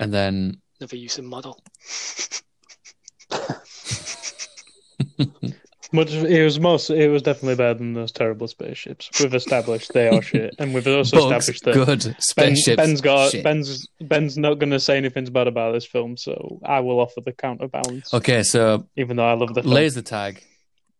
And 0.00 0.12
then 0.12 0.60
Another 0.80 0.96
use 0.96 1.18
of 1.18 1.24
model. 1.24 1.60
Much 5.90 6.12
it 6.12 6.44
was 6.44 6.60
most 6.60 6.90
it 6.90 7.08
was 7.08 7.22
definitely 7.22 7.54
better 7.54 7.74
than 7.74 7.94
those 7.94 8.12
terrible 8.12 8.46
spaceships. 8.46 9.10
We've 9.20 9.32
established 9.34 9.92
they 9.94 10.08
are 10.08 10.20
shit, 10.20 10.54
and 10.58 10.74
we've 10.74 10.86
also 10.86 11.28
bugs, 11.28 11.48
established 11.48 11.64
that 11.64 11.74
good 11.74 12.04
Ben, 12.04 12.16
spaceships. 12.20 12.76
Ben's 12.76 13.00
got 13.00 13.30
shit. 13.30 13.42
Ben's 13.44 13.86
Ben's 14.00 14.36
not 14.36 14.58
going 14.58 14.70
to 14.70 14.80
say 14.80 14.96
anything 14.98 15.24
bad 15.26 15.46
about 15.46 15.72
this 15.72 15.86
film, 15.86 16.16
so 16.16 16.60
I 16.64 16.80
will 16.80 17.00
offer 17.00 17.20
the 17.22 17.32
counterbalance. 17.32 18.12
Okay, 18.12 18.42
so 18.42 18.86
Even 18.96 19.16
though 19.16 19.26
I 19.28 19.32
love 19.32 19.54
the 19.54 19.62
film. 19.62 19.74
laser 19.74 20.02
tag, 20.02 20.42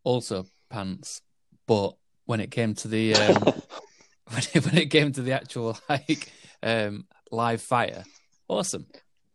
also 0.03 0.45
pants, 0.71 1.21
but 1.67 1.95
when 2.25 2.39
it 2.39 2.49
came 2.49 2.73
to 2.75 2.87
the 2.87 3.13
um, 3.15 3.35
when 4.29 4.43
it, 4.53 4.65
when 4.65 4.77
it 4.77 4.89
came 4.89 5.11
to 5.11 5.21
the 5.21 5.33
actual 5.33 5.77
like 5.87 6.31
um, 6.63 7.05
live 7.31 7.61
fire, 7.61 8.03
awesome. 8.47 8.87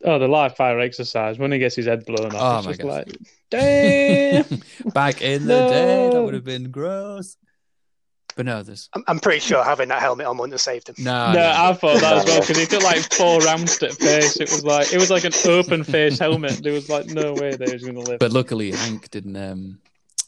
Oh, 0.05 0.19
the 0.19 0.29
live 0.29 0.55
fire 0.57 0.79
exercise 0.81 1.39
when 1.39 1.51
he 1.51 1.59
gets 1.59 1.75
his 1.75 1.87
head 1.87 2.05
blown 2.05 2.35
Oh 2.35 2.39
off. 2.39 2.65
my 2.65 2.71
it's 2.71 2.79
just 2.79 2.89
God. 2.89 3.07
like, 3.09 3.19
damn. 3.51 4.45
Back 4.93 5.23
in 5.23 5.47
the 5.47 5.69
day, 5.69 6.11
that 6.13 6.23
would 6.23 6.35
have 6.35 6.45
been 6.45 6.71
gross. 6.71 7.37
But 8.37 8.47
no, 8.47 8.63
there's 8.63 8.89
I'm, 8.95 9.05
I'm 9.07 9.21
pretty 9.21 9.41
sure 9.41 9.63
having 9.63 9.89
that 9.89 10.03
helmet 10.03 10.27
on 10.27 10.37
wouldn't 10.37 10.55
have 10.55 10.61
saved 10.61 10.89
him. 10.89 10.97
no. 10.99 11.29
no, 11.29 11.35
no. 11.35 11.53
I 11.57 11.73
thought 11.73 12.01
that 12.01 12.17
as 12.19 12.25
well 12.25 12.41
because 12.41 12.59
he 12.59 12.67
took 12.67 12.83
like 12.83 12.99
four 13.13 13.39
rounds 13.41 13.79
to 13.79 13.91
face. 13.91 14.37
It 14.41 14.51
was 14.51 14.65
like 14.65 14.93
it 14.93 14.99
was 14.99 15.11
like 15.11 15.25
an 15.25 15.33
open 15.47 15.85
face 15.85 16.19
helmet. 16.19 16.61
There 16.63 16.73
was 16.73 16.89
like 16.91 17.07
no 17.07 17.33
way 17.33 17.55
that 17.55 17.69
he 17.69 17.75
was 17.75 17.85
going 17.85 17.95
to 17.95 18.01
live. 18.01 18.19
But 18.19 18.33
luckily, 18.33 18.73
Hank 18.73 19.09
didn't. 19.11 19.37
Um, 19.37 19.79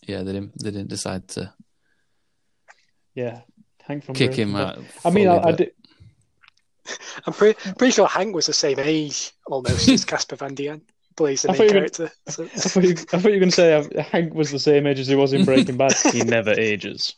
yeah, 0.06 0.22
they 0.22 0.32
didn't. 0.32 0.52
They 0.62 0.70
didn't 0.70 0.88
decide 0.88 1.26
to 1.28 1.52
yeah, 3.16 3.40
Hank 3.82 4.04
from 4.04 4.14
kick 4.14 4.28
Breaking 4.30 4.50
him 4.50 4.56
out. 4.56 4.78
I 5.04 5.10
mean, 5.10 5.26
I, 5.26 5.38
I 5.38 5.52
did, 5.52 5.72
I'm 7.26 7.32
pretty, 7.32 7.58
pretty 7.78 7.92
sure 7.92 8.06
Hank 8.06 8.34
was 8.34 8.46
the 8.46 8.52
same 8.52 8.78
age 8.78 9.32
almost 9.46 9.88
as 9.88 10.04
Casper 10.12 10.36
Van 10.36 10.54
Dien. 10.54 10.82
Plays 11.16 11.42
the 11.42 11.48
I 11.48 11.52
main 11.52 11.56
thought 11.58 11.62
you 11.62 11.68
were- 11.68 11.80
character. 11.80 12.12
So, 12.28 12.44
I 12.44 12.46
thought 12.48 12.84
you, 12.84 12.90
I 12.90 12.94
thought 12.94 13.24
you 13.24 13.30
were 13.32 13.38
going 13.38 13.48
to 13.48 13.50
say 13.50 13.74
uh, 13.74 14.02
Hank 14.02 14.34
was 14.34 14.50
the 14.50 14.58
same 14.58 14.86
age 14.86 14.98
as 14.98 15.06
he 15.08 15.14
was 15.14 15.32
in 15.32 15.44
Breaking 15.44 15.76
Bad. 15.76 15.94
he 16.12 16.20
never 16.22 16.50
ages. 16.52 17.14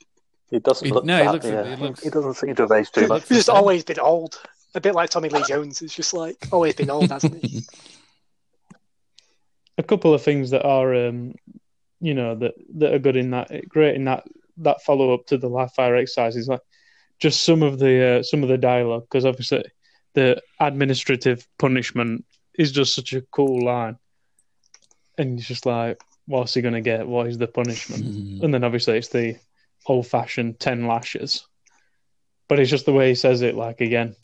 He 0.50 0.58
doesn't 0.60 0.86
He- 0.86 0.92
look 0.92 1.04
no, 1.04 1.18
he 1.18 1.24
that, 1.24 1.32
looks- 1.32 1.46
yeah. 1.46 1.76
he 1.76 1.82
looks- 1.84 2.02
He 2.04 2.10
doesn't 2.10 2.34
seem 2.34 2.54
to 2.54 2.62
have 2.62 2.72
aged 2.72 2.94
too 2.94 3.06
much. 3.08 3.22
he's 3.28 3.38
just 3.38 3.46
same. 3.46 3.56
always 3.56 3.84
been 3.84 3.98
old. 3.98 4.40
A 4.74 4.80
bit 4.80 4.94
like 4.94 5.10
Tommy 5.10 5.28
Lee 5.30 5.42
Jones. 5.48 5.80
It's 5.82 5.94
just 5.94 6.12
like 6.14 6.36
always 6.52 6.74
been 6.74 6.90
old, 6.90 7.10
hasn't 7.10 7.44
he? 7.44 7.62
a 9.78 9.82
couple 9.82 10.12
of 10.12 10.22
things 10.22 10.50
that 10.50 10.64
are 10.64 10.94
um 11.06 11.34
you 12.00 12.14
know 12.14 12.34
that 12.34 12.54
that 12.74 12.92
are 12.94 12.98
good 12.98 13.16
in 13.16 13.30
that 13.30 13.50
great 13.68 13.94
in 13.94 14.04
that 14.04 14.24
that 14.58 14.82
follow 14.82 15.14
up 15.14 15.24
to 15.26 15.38
the 15.38 15.48
live 15.48 15.72
fire 15.72 15.96
exercise 15.96 16.36
is 16.36 16.48
like 16.48 16.60
just 17.18 17.44
some 17.44 17.62
of 17.62 17.78
the 17.78 18.18
uh, 18.18 18.22
some 18.22 18.42
of 18.42 18.48
the 18.48 18.58
dialogue 18.58 19.02
because 19.02 19.24
obviously 19.24 19.64
the 20.14 20.40
administrative 20.60 21.46
punishment 21.58 22.24
is 22.58 22.72
just 22.72 22.94
such 22.94 23.12
a 23.12 23.22
cool 23.22 23.64
line. 23.64 23.96
And 25.16 25.38
it's 25.38 25.48
just 25.48 25.66
like 25.66 26.00
what's 26.26 26.54
he 26.54 26.60
going 26.60 26.74
to 26.74 26.80
get? 26.80 27.06
What 27.06 27.26
is 27.26 27.38
the 27.38 27.46
punishment? 27.46 28.04
Mm. 28.04 28.42
and 28.42 28.54
then 28.54 28.64
obviously 28.64 28.98
it's 28.98 29.08
the 29.08 29.36
old 29.86 30.06
fashioned 30.06 30.60
10 30.60 30.86
lashes. 30.86 31.46
But 32.48 32.60
it's 32.60 32.70
just 32.70 32.86
the 32.86 32.92
way 32.92 33.08
he 33.08 33.14
says 33.14 33.42
it 33.42 33.54
like 33.54 33.80
again. 33.80 34.14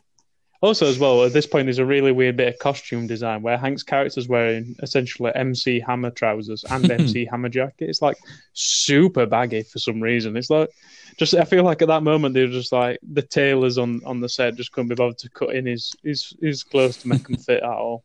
Also 0.61 0.87
as 0.87 0.99
well 0.99 1.25
at 1.25 1.33
this 1.33 1.47
point 1.47 1.67
there's 1.67 1.79
a 1.79 1.85
really 1.85 2.13
weird 2.13 2.37
bit 2.37 2.49
of 2.49 2.59
costume 2.59 3.07
design 3.07 3.43
where 3.43 3.59
hank's 3.59 3.83
character's 3.83 4.29
wearing 4.29 4.75
essentially 4.83 5.31
mc 5.35 5.81
hammer 5.81 6.11
trousers 6.11 6.65
and 6.65 6.91
mc 6.91 7.25
hammer 7.31 7.49
jacket. 7.49 7.91
It's 7.91 8.03
like 8.03 8.17
super 8.53 9.27
baggy 9.27 9.63
for 9.63 9.79
some 9.79 10.01
reason. 10.01 10.37
It's 10.37 10.51
like 10.51 10.71
just 11.19 11.35
i 11.35 11.45
feel 11.45 11.65
like 11.65 11.83
at 11.83 11.89
that 11.89 12.03
moment 12.03 12.35
they're 12.35 12.47
just 12.47 12.73
like 12.73 12.99
the 13.03 13.23
tailors 13.23 13.79
on 13.79 14.01
on 14.05 14.21
the 14.21 14.29
set 14.29 14.57
just 14.57 14.73
couldn't 14.73 14.89
be 14.89 14.95
bothered 14.95 15.19
to 15.19 15.29
cut 15.31 15.55
in 15.55 15.67
his 15.67 15.95
his, 16.03 16.33
his 16.41 16.63
clothes 16.63 16.97
to 16.97 17.09
make 17.09 17.29
him 17.29 17.37
fit 17.37 17.63
at 17.63 17.69
all 17.69 18.05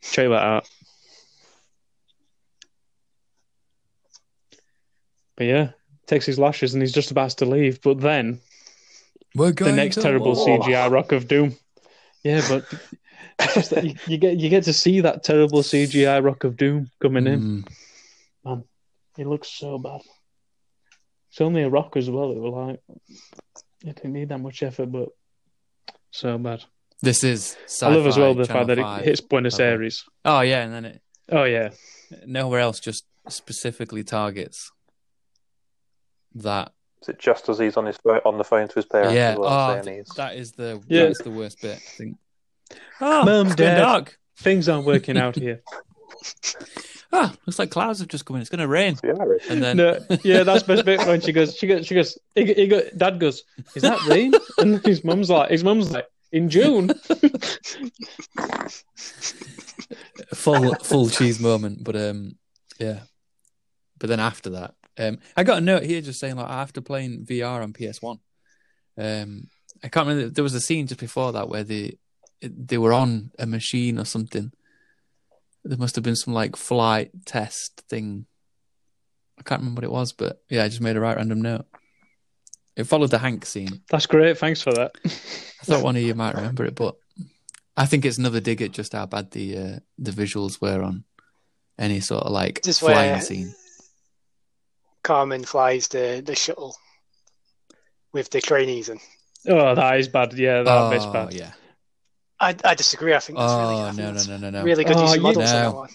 check 0.00 0.28
that 0.28 0.42
out 0.42 0.68
but 5.36 5.44
yeah 5.44 5.70
takes 6.06 6.26
his 6.26 6.38
lashes 6.38 6.74
and 6.74 6.82
he's 6.82 6.92
just 6.92 7.10
about 7.10 7.30
to 7.30 7.44
leave 7.44 7.80
but 7.82 8.00
then 8.00 8.40
We're 9.34 9.52
the 9.52 9.72
next 9.72 10.00
terrible 10.00 10.34
war. 10.34 10.60
CGI 10.60 10.90
Rock 10.90 11.12
of 11.12 11.28
Doom. 11.28 11.56
Yeah, 12.22 12.42
but 12.48 12.64
just 13.54 13.72
you, 13.82 13.94
you 14.06 14.18
get 14.18 14.38
you 14.38 14.48
get 14.48 14.64
to 14.64 14.72
see 14.72 15.00
that 15.00 15.24
terrible 15.24 15.62
CGI 15.62 16.24
Rock 16.24 16.44
of 16.44 16.56
Doom 16.56 16.90
coming 17.00 17.26
in. 17.26 17.40
Mm. 17.40 17.68
Man, 18.44 18.64
It 19.18 19.26
looks 19.26 19.48
so 19.48 19.78
bad. 19.78 20.00
It's 21.36 21.42
only 21.42 21.64
a 21.64 21.68
rock 21.68 21.98
as 21.98 22.08
well. 22.08 22.30
It 22.30 22.38
was 22.38 22.54
like 22.54 22.80
it 23.84 23.96
didn't 23.96 24.14
need 24.14 24.30
that 24.30 24.38
much 24.38 24.62
effort, 24.62 24.90
but 24.90 25.10
so 26.10 26.38
bad. 26.38 26.64
This 27.02 27.22
is. 27.24 27.58
I 27.82 27.90
love 27.90 28.06
as 28.06 28.16
well 28.16 28.32
the 28.32 28.44
Sci-Fi 28.44 28.54
fact 28.54 28.66
that 28.68 28.78
it 28.78 29.04
hits 29.04 29.20
Buenos 29.20 29.56
Okay. 29.56 29.64
Aires. 29.64 30.02
Oh 30.24 30.40
yeah, 30.40 30.62
and 30.62 30.72
then 30.72 30.84
it 30.86 31.02
Oh 31.30 31.44
yeah, 31.44 31.72
Nowhere 32.24 32.60
else 32.60 32.80
just 32.80 33.04
specifically 33.28 34.02
targets 34.02 34.72
that. 36.36 36.72
Is 37.02 37.10
it 37.10 37.18
just 37.18 37.50
as 37.50 37.58
he's 37.58 37.76
on 37.76 37.84
his 37.84 37.98
phone, 37.98 38.20
on 38.24 38.38
the 38.38 38.44
phone 38.44 38.68
to 38.68 38.74
his 38.74 38.86
parents 38.86 39.12
yeah, 39.12 39.32
as 39.32 39.38
well, 39.38 39.76
oh, 39.78 39.82
th- 39.82 40.06
that 40.16 40.36
is 40.36 40.52
the 40.52 40.82
Yeah. 40.88 41.04
that's 41.04 41.20
the 41.20 41.30
worst 41.30 41.60
bit. 41.60 41.76
I 41.76 41.78
think. 41.98 42.16
Oh, 43.02 43.26
Mum, 43.26 43.48
ah, 43.50 43.54
Dad. 43.54 43.78
dark. 43.78 44.18
things 44.38 44.70
aren't 44.70 44.86
working 44.86 45.18
out 45.18 45.36
here. 45.36 45.60
Ah, 47.12 47.32
looks 47.46 47.58
like 47.58 47.70
clouds 47.70 48.00
have 48.00 48.08
just 48.08 48.24
come 48.24 48.36
in. 48.36 48.42
It's 48.42 48.50
going 48.50 48.60
to 48.60 48.68
rain. 48.68 48.94
the 49.02 49.16
Irish. 49.20 49.44
And 49.48 49.62
then 49.62 49.76
No, 49.76 49.98
yeah, 50.24 50.42
that's 50.42 50.64
the 50.64 50.74
best 50.74 50.84
bit 50.84 51.06
when 51.06 51.20
she 51.20 51.32
goes, 51.32 51.56
she 51.56 51.66
goes, 51.66 51.86
she 51.86 51.94
goes. 51.94 52.18
He, 52.34 52.52
he 52.52 52.66
go, 52.66 52.82
Dad 52.96 53.20
goes, 53.20 53.44
"Is 53.74 53.82
that 53.82 54.02
rain?" 54.06 54.32
And 54.58 54.84
his 54.84 55.04
mum's 55.04 55.30
like, 55.30 55.50
his 55.50 55.62
mum's 55.62 55.92
like, 55.92 56.06
"In 56.32 56.48
June." 56.50 56.90
full 60.34 60.74
full 60.76 61.08
cheese 61.08 61.40
moment. 61.40 61.84
But 61.84 61.96
um, 61.96 62.36
yeah. 62.78 63.00
But 63.98 64.10
then 64.10 64.20
after 64.20 64.50
that, 64.50 64.74
um, 64.98 65.18
I 65.36 65.44
got 65.44 65.58
a 65.58 65.62
note 65.62 65.84
here 65.84 66.00
just 66.00 66.20
saying 66.20 66.36
like 66.36 66.50
after 66.50 66.80
playing 66.80 67.24
VR 67.26 67.62
on 67.62 67.72
PS 67.72 68.02
One, 68.02 68.18
um, 68.98 69.48
I 69.82 69.88
can't 69.88 70.06
remember. 70.06 70.30
There 70.30 70.44
was 70.44 70.54
a 70.54 70.60
scene 70.60 70.86
just 70.86 71.00
before 71.00 71.32
that 71.32 71.48
where 71.48 71.64
they 71.64 71.98
they 72.42 72.78
were 72.78 72.92
on 72.92 73.30
a 73.38 73.46
machine 73.46 73.98
or 73.98 74.04
something. 74.04 74.52
There 75.68 75.78
must 75.78 75.96
have 75.96 76.04
been 76.04 76.16
some 76.16 76.32
like 76.34 76.54
flight 76.56 77.10
test 77.24 77.82
thing. 77.88 78.26
I 79.38 79.42
can't 79.42 79.60
remember 79.60 79.80
what 79.80 79.84
it 79.84 79.90
was, 79.92 80.12
but 80.12 80.40
yeah, 80.48 80.64
I 80.64 80.68
just 80.68 80.80
made 80.80 80.96
a 80.96 81.00
right 81.00 81.16
random 81.16 81.42
note. 81.42 81.66
It 82.76 82.84
followed 82.84 83.10
the 83.10 83.18
Hank 83.18 83.44
scene. 83.46 83.82
That's 83.90 84.06
great. 84.06 84.38
Thanks 84.38 84.62
for 84.62 84.72
that. 84.72 84.92
I 85.04 85.08
thought 85.64 85.82
one 85.82 85.96
of 85.96 86.02
you 86.02 86.14
might 86.14 86.34
remember 86.34 86.64
it, 86.64 86.74
but 86.74 86.96
I 87.76 87.86
think 87.86 88.04
it's 88.04 88.18
another 88.18 88.40
dig 88.40 88.62
at 88.62 88.70
just 88.72 88.92
how 88.92 89.06
bad 89.06 89.30
the 89.32 89.58
uh, 89.58 89.78
the 89.98 90.10
visuals 90.12 90.60
were 90.60 90.82
on 90.82 91.04
any 91.78 92.00
sort 92.00 92.22
of 92.24 92.32
like 92.32 92.62
Just 92.62 92.80
flying 92.80 93.12
where- 93.12 93.20
scene. 93.20 93.54
Carmen 95.02 95.44
flies 95.44 95.88
the, 95.88 96.22
the 96.24 96.34
shuttle 96.34 96.76
with 98.12 98.30
the 98.30 98.40
trainees, 98.40 98.88
and 98.88 99.00
Oh, 99.48 99.74
that 99.74 99.98
is 100.00 100.08
bad. 100.08 100.32
Yeah, 100.32 100.62
that 100.64 100.90
bit's 100.90 101.04
oh, 101.04 101.12
bad. 101.12 101.32
yeah. 101.32 101.52
I, 102.38 102.54
I 102.64 102.74
disagree. 102.74 103.14
I 103.14 103.18
think 103.20 103.38
that's 103.38 103.52
really, 103.52 103.74
I 103.76 103.88
Oh 103.88 103.92
no 103.92 104.12
no 104.12 104.22
no 104.26 104.36
no 104.36 104.50
no. 104.50 104.62
really 104.62 104.84
good 104.84 104.96
Oh, 104.96 105.02
use 105.02 105.10
of 105.10 105.12
oh, 105.12 105.14
you- 105.16 105.22
models 105.22 105.50
on 105.50 105.56
No. 105.62 105.70
that 105.70 105.74
one. 105.76 105.88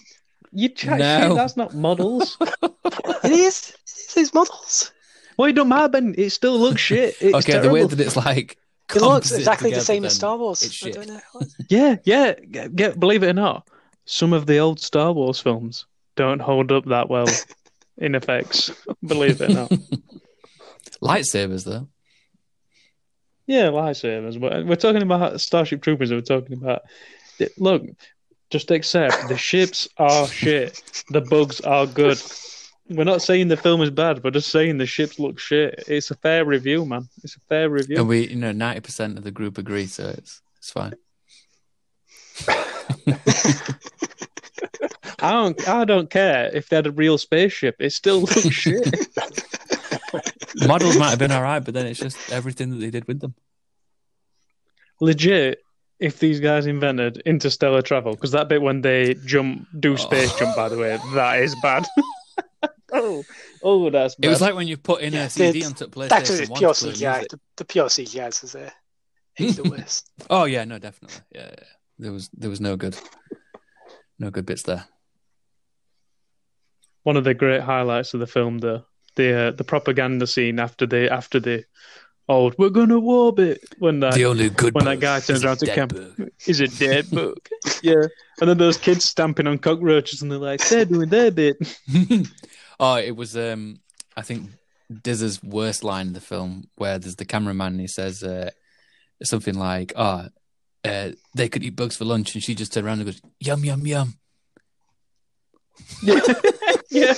You 0.54 0.68
chat 0.68 0.98
No. 0.98 1.20
shit. 1.28 1.36
That's 1.36 1.56
not 1.56 1.74
models. 1.74 2.36
It 3.24 3.30
is. 3.32 3.72
It 3.86 4.16
is 4.20 4.34
models. 4.34 4.90
well, 5.38 5.48
it 5.48 5.52
don't 5.54 5.68
matter, 5.68 5.88
Ben. 5.88 6.14
It 6.18 6.30
still 6.30 6.58
looks 6.58 6.80
shit. 6.80 7.14
It's 7.20 7.34
okay, 7.36 7.52
terrible. 7.52 7.68
the 7.68 7.74
way 7.74 7.84
that 7.86 8.00
it's 8.00 8.16
like 8.16 8.58
It 8.94 8.96
looks 9.00 9.28
composite 9.30 9.38
exactly 9.38 9.72
the 9.72 9.80
same 9.80 10.04
as 10.04 10.14
Star 10.16 10.36
Wars. 10.36 10.62
It's 10.62 10.82
I 10.82 10.86
shit. 10.86 10.94
don't 10.94 11.08
know. 11.08 11.20
Yeah, 11.68 11.96
yeah. 12.04 12.34
Get, 12.34 12.74
get, 12.76 13.00
believe 13.00 13.22
it 13.22 13.28
or 13.28 13.32
not, 13.32 13.68
some 14.04 14.32
of 14.32 14.46
the 14.46 14.58
old 14.58 14.80
Star 14.80 15.12
Wars 15.12 15.40
films 15.40 15.86
don't 16.16 16.40
hold 16.40 16.72
up 16.72 16.84
that 16.86 17.08
well 17.08 17.26
in 17.98 18.14
effects. 18.16 18.70
believe 19.06 19.40
it 19.40 19.50
or 19.50 19.54
not. 19.54 19.72
Lightsabers 21.00 21.64
though. 21.64 21.88
Yeah, 23.46 23.66
lightsabers. 23.66 24.40
But 24.40 24.66
we're 24.66 24.76
talking 24.76 25.02
about 25.02 25.40
Starship 25.40 25.82
Troopers. 25.82 26.10
We're 26.10 26.20
talking 26.20 26.56
about. 26.56 26.82
Look, 27.58 27.82
just 28.50 28.70
accept 28.70 29.28
the 29.28 29.36
ships 29.50 29.88
are 29.98 30.28
shit. 30.28 30.82
The 31.10 31.22
bugs 31.22 31.60
are 31.62 31.86
good. 31.86 32.22
We're 32.88 33.04
not 33.04 33.22
saying 33.22 33.48
the 33.48 33.56
film 33.56 33.80
is 33.80 33.90
bad. 33.90 34.22
We're 34.22 34.30
just 34.30 34.50
saying 34.50 34.78
the 34.78 34.86
ships 34.86 35.18
look 35.18 35.38
shit. 35.38 35.84
It's 35.88 36.10
a 36.10 36.14
fair 36.16 36.44
review, 36.44 36.84
man. 36.84 37.08
It's 37.24 37.36
a 37.36 37.40
fair 37.48 37.70
review. 37.70 37.96
And 37.96 38.08
we, 38.08 38.28
you 38.28 38.36
know, 38.36 38.52
ninety 38.52 38.80
percent 38.80 39.18
of 39.18 39.24
the 39.24 39.30
group 39.30 39.58
agree, 39.58 39.86
so 39.86 40.08
it's 40.08 40.42
it's 40.58 40.70
fine. 40.70 40.94
I 45.22 45.30
don't. 45.30 45.68
I 45.68 45.84
don't 45.84 46.10
care 46.10 46.50
if 46.54 46.68
they 46.68 46.76
had 46.76 46.86
a 46.86 46.92
real 46.92 47.16
spaceship. 47.16 47.76
It 47.78 47.90
still 47.90 48.20
looks 48.20 48.48
shit. 48.50 49.08
Models 50.56 50.96
might 50.98 51.10
have 51.10 51.18
been 51.18 51.32
alright, 51.32 51.64
but 51.64 51.74
then 51.74 51.86
it's 51.86 51.98
just 52.00 52.30
everything 52.32 52.70
that 52.70 52.76
they 52.76 52.90
did 52.90 53.06
with 53.08 53.20
them. 53.20 53.34
Legit. 55.00 55.58
If 55.98 56.18
these 56.18 56.40
guys 56.40 56.66
invented 56.66 57.22
interstellar 57.24 57.80
travel, 57.80 58.12
because 58.14 58.32
that 58.32 58.48
bit 58.48 58.60
when 58.60 58.80
they 58.80 59.14
jump, 59.14 59.68
do 59.78 59.96
space 59.96 60.32
Oh. 60.34 60.38
jump, 60.40 60.56
by 60.56 60.68
the 60.68 60.76
way, 60.76 60.98
that 61.14 61.38
is 61.40 61.54
bad. 61.62 61.86
oh, 62.92 63.22
oh, 63.62 63.88
that's 63.88 64.16
bad. 64.16 64.26
It 64.26 64.28
was 64.30 64.40
like 64.40 64.56
when 64.56 64.66
you 64.66 64.76
put 64.76 65.00
in 65.00 65.12
Yeah, 65.12 65.24
a 65.26 65.30
CD 65.30 65.60
the- 65.60 65.66
onto 65.66 65.86
PlayStation 65.86 66.08
That's 66.08 66.28
just 66.38 66.50
1 66.50 66.58
pure 66.58 66.72
CGI. 66.72 67.12
music. 67.14 67.30
The, 67.30 67.40
the 67.58 67.64
pure 67.64 67.86
CGI 67.86 68.28
is, 68.44 68.54
uh, 68.56 68.70
is 69.38 69.56
the 69.56 69.62
worst. 69.70 70.10
Oh 70.28 70.44
yeah, 70.44 70.64
no, 70.64 70.80
definitely. 70.80 71.18
Yeah, 71.32 71.50
yeah. 71.56 71.64
There 72.00 72.12
was 72.12 72.28
there 72.36 72.50
was 72.50 72.60
no 72.60 72.74
good, 72.76 72.96
no 74.18 74.30
good 74.30 74.44
bits 74.46 74.62
there. 74.64 74.84
one 77.04 77.16
of 77.16 77.22
the 77.22 77.34
great 77.34 77.60
highlights 77.60 78.12
of 78.14 78.18
the 78.20 78.26
film, 78.26 78.58
though, 78.58 78.84
the 79.16 79.48
uh, 79.48 79.50
the 79.52 79.64
propaganda 79.64 80.26
scene 80.26 80.58
after 80.58 80.86
the 80.86 81.12
after 81.12 81.40
the 81.40 81.64
old 82.28 82.54
"we're 82.58 82.70
gonna 82.70 82.98
warp 82.98 83.38
it" 83.38 83.60
when 83.78 84.00
that 84.00 84.14
the 84.14 84.24
only 84.24 84.50
good 84.50 84.74
when 84.74 84.84
that 84.84 85.00
guy 85.00 85.20
turns 85.20 85.44
around 85.44 85.58
to 85.58 85.66
camp 85.66 85.94
is 86.46 86.60
a 86.60 86.68
dead 86.68 87.10
book. 87.12 87.48
yeah, 87.82 88.06
and 88.40 88.48
then 88.48 88.58
those 88.58 88.78
kids 88.78 89.04
stamping 89.04 89.46
on 89.46 89.58
cockroaches, 89.58 90.22
and 90.22 90.30
they're 90.30 90.38
like, 90.38 90.66
they're 90.68 90.84
doing 90.84 91.08
their 91.08 91.30
bit. 91.30 91.56
oh, 92.80 92.96
it 92.96 93.16
was 93.16 93.36
um 93.36 93.80
I 94.16 94.22
think 94.22 94.50
Diz's 95.02 95.42
worst 95.42 95.84
line 95.84 96.08
in 96.08 96.12
the 96.12 96.20
film 96.20 96.68
where 96.76 96.98
there's 96.98 97.16
the 97.16 97.24
cameraman 97.24 97.72
and 97.72 97.80
he 97.80 97.86
says 97.86 98.22
uh, 98.22 98.50
something 99.22 99.54
like, 99.54 99.92
"Oh, 99.96 100.28
uh, 100.84 101.10
they 101.34 101.48
could 101.48 101.62
eat 101.62 101.76
bugs 101.76 101.96
for 101.96 102.04
lunch," 102.04 102.34
and 102.34 102.42
she 102.42 102.54
just 102.54 102.72
turned 102.72 102.86
around 102.86 103.00
and 103.00 103.06
goes, 103.06 103.22
"Yum 103.40 103.64
yum 103.64 103.86
yum." 103.86 104.14
Yeah, 106.92 107.14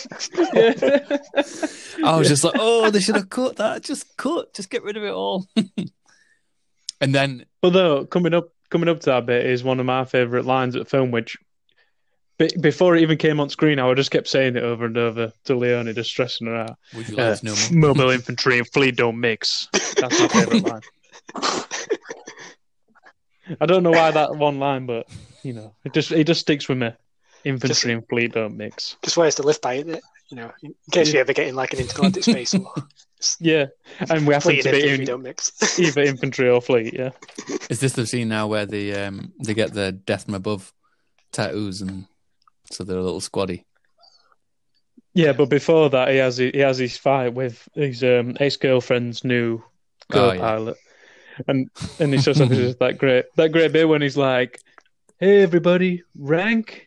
yeah. 0.54 1.18
I 2.04 2.16
was 2.16 2.28
just 2.28 2.44
like, 2.44 2.54
"Oh, 2.58 2.90
they 2.90 3.00
should 3.00 3.16
have 3.16 3.28
cut 3.40 3.56
that. 3.56 3.82
Just 3.82 4.16
cut. 4.16 4.54
Just 4.54 4.70
get 4.70 4.82
rid 4.82 4.96
of 4.96 5.02
it 5.04 5.12
all." 5.12 5.46
and 7.00 7.14
then 7.14 7.44
But 7.60 7.70
though 7.74 8.06
coming 8.06 8.34
up 8.34 8.48
coming 8.70 8.88
up 8.88 9.00
to 9.00 9.06
that 9.06 9.26
bit 9.26 9.46
is 9.46 9.62
one 9.64 9.80
of 9.80 9.86
my 9.86 10.04
favourite 10.04 10.44
lines 10.44 10.74
at 10.76 10.84
the 10.84 10.88
film, 10.90 11.10
which 11.10 11.36
be- 12.38 12.50
before 12.60 12.96
it 12.96 13.02
even 13.02 13.18
came 13.18 13.38
on 13.40 13.48
screen, 13.50 13.78
I 13.78 13.92
just 13.94 14.10
kept 14.10 14.26
saying 14.28 14.56
it 14.56 14.62
over 14.64 14.86
and 14.86 14.96
over 14.96 15.32
to 15.44 15.54
Leone, 15.54 15.92
just 15.94 16.10
stressing 16.10 16.46
her 16.48 16.56
out. 16.56 16.76
would 16.94 17.08
you 17.08 17.16
Uh, 17.16 17.36
to 17.36 17.44
know 17.44 17.54
more? 17.70 17.94
Mobile 17.94 18.10
infantry 18.10 18.58
and 18.58 18.66
fleet 18.72 18.96
don't 18.96 19.20
mix. 19.20 19.68
That's 19.72 20.18
my 20.20 20.28
favourite 20.28 20.64
line. 20.64 20.82
I 23.60 23.66
don't 23.66 23.82
know 23.82 23.90
why 23.90 24.10
that 24.10 24.36
one 24.36 24.58
line, 24.58 24.86
but 24.86 25.06
you 25.42 25.52
know, 25.52 25.74
it 25.84 25.92
just 25.92 26.10
it 26.12 26.24
just 26.26 26.40
sticks 26.40 26.68
with 26.68 26.78
me. 26.78 26.90
Infantry 27.44 27.68
Just- 27.68 27.84
and 27.84 28.08
fleet 28.08 28.32
don't 28.32 28.56
mix. 28.56 28.96
Just 29.02 29.16
ways 29.16 29.34
the 29.34 29.42
lift 29.42 29.60
by 29.62 29.74
it, 29.74 29.86
you 30.30 30.36
know, 30.36 30.50
in 30.62 30.74
case 30.90 31.12
you 31.12 31.20
ever 31.20 31.32
get 31.32 31.46
in 31.48 31.54
like 31.54 31.72
an 31.74 31.80
intergalactic 31.80 32.24
space 32.24 32.54
war. 32.54 32.72
Yeah, 33.40 33.66
and 34.10 34.26
we 34.26 34.34
have 34.34 34.42
Fleet 34.42 34.60
to 34.64 34.68
and 34.68 34.76
be 34.76 34.82
infantry 34.82 35.04
in 35.04 35.06
don't 35.06 35.22
mix. 35.22 35.78
either 35.78 36.02
infantry 36.02 36.50
or 36.50 36.60
fleet. 36.60 36.92
Yeah, 36.92 37.08
Is 37.70 37.80
this 37.80 37.94
the 37.94 38.06
scene 38.06 38.28
now 38.28 38.46
where 38.48 38.66
the 38.66 38.94
um 38.96 39.32
they 39.42 39.54
get 39.54 39.72
the 39.72 39.92
death 39.92 40.24
from 40.26 40.34
above 40.34 40.74
tattoos 41.32 41.80
and 41.80 42.04
so 42.70 42.84
they're 42.84 42.98
a 42.98 43.02
little 43.02 43.22
squaddy? 43.22 43.64
yeah. 45.14 45.32
But 45.32 45.48
before 45.48 45.88
that, 45.90 46.08
he 46.10 46.16
has 46.16 46.36
he 46.36 46.58
has 46.58 46.76
his 46.76 46.98
fight 46.98 47.32
with 47.32 47.66
his 47.74 48.02
um, 48.04 48.36
ex 48.40 48.56
girlfriend's 48.56 49.24
new 49.24 49.62
Oh, 50.12 50.32
yeah. 50.32 50.38
co-pilot, 50.38 50.76
and 51.48 51.70
and 51.98 52.12
he 52.12 52.20
says 52.20 52.36
something 52.36 52.58
just 52.58 52.78
that 52.80 52.98
great 52.98 53.24
that 53.36 53.52
great 53.52 53.72
bit 53.72 53.88
when 53.88 54.02
he's 54.02 54.18
like, 54.18 54.60
"Hey 55.18 55.42
everybody, 55.42 56.02
rank." 56.14 56.83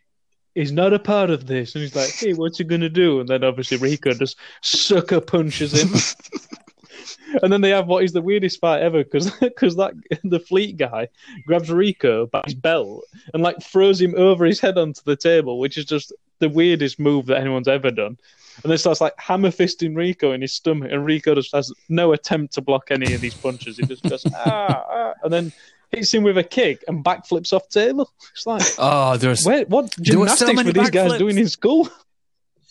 Is 0.58 0.72
not 0.72 0.92
a 0.92 0.98
part 0.98 1.30
of 1.30 1.46
this, 1.46 1.76
and 1.76 1.84
he's 1.84 1.96
like, 1.96 2.12
"Hey, 2.16 2.34
what's 2.34 2.58
he 2.58 2.64
gonna 2.64 2.90
do?" 2.90 3.20
And 3.20 3.30
then 3.30 3.44
obviously 3.44 3.78
Rico 3.78 4.12
just 4.16 4.38
sucker 4.62 5.22
punches 5.22 5.72
him, 5.72 5.94
and 7.44 7.54
then 7.54 7.62
they 7.62 7.70
have 7.70 7.86
what 7.86 8.04
is 8.04 8.12
the 8.12 8.24
weirdest 8.24 8.60
fight 8.60 8.82
ever 8.82 9.04
because 9.04 9.30
because 9.40 9.76
that 9.76 9.94
the 10.24 10.40
fleet 10.40 10.78
guy 10.78 11.10
grabs 11.46 11.70
Rico 11.70 12.26
by 12.26 12.42
his 12.44 12.56
belt 12.56 13.04
and 13.36 13.44
like 13.44 13.62
throws 13.62 14.02
him 14.02 14.16
over 14.18 14.46
his 14.46 14.60
head 14.60 14.80
onto 14.80 15.02
the 15.06 15.16
table, 15.16 15.60
which 15.60 15.78
is 15.78 15.86
just 15.86 16.12
the 16.40 16.50
weirdest 16.50 17.00
move 17.00 17.28
that 17.28 17.40
anyone's 17.40 17.68
ever 17.68 17.92
done. 17.92 18.18
And 18.64 18.72
then 18.72 18.80
starts 18.80 19.00
like 19.00 19.14
hammer 19.20 19.52
fisting 19.52 19.96
Rico 19.96 20.32
in 20.32 20.42
his 20.42 20.54
stomach, 20.54 20.90
and 20.92 21.06
Rico 21.06 21.36
just 21.36 21.54
has 21.54 21.72
no 21.88 22.14
attempt 22.14 22.56
to 22.56 22.62
block 22.62 22.90
any 22.90 23.14
of 23.14 23.22
these 23.22 23.36
punches. 23.36 23.78
He 23.78 23.86
just 23.86 24.02
goes 24.02 24.26
ah, 24.34 24.84
ah 24.90 25.14
and 25.24 25.32
then 25.32 25.54
hits 25.92 26.14
him 26.14 26.24
with 26.24 26.38
a 26.38 26.44
kick 26.44 26.84
and 26.88 27.04
backflips 27.04 27.54
off 27.54 27.68
table. 27.70 28.12
It's 28.34 28.46
like 28.46 28.64
Oh, 28.78 29.18
there's 29.18 29.46
where 29.46 29.66
what 29.66 29.94
There 29.98 30.20
were 30.20 30.28
so 30.28 30.46
gymnastics 30.48 30.56
many 30.56 30.70
were 30.70 30.74
these 30.74 30.90
guys 30.90 31.14
backflips. 31.14 31.18
doing 31.20 31.38
in 31.38 31.50
school? 31.50 31.90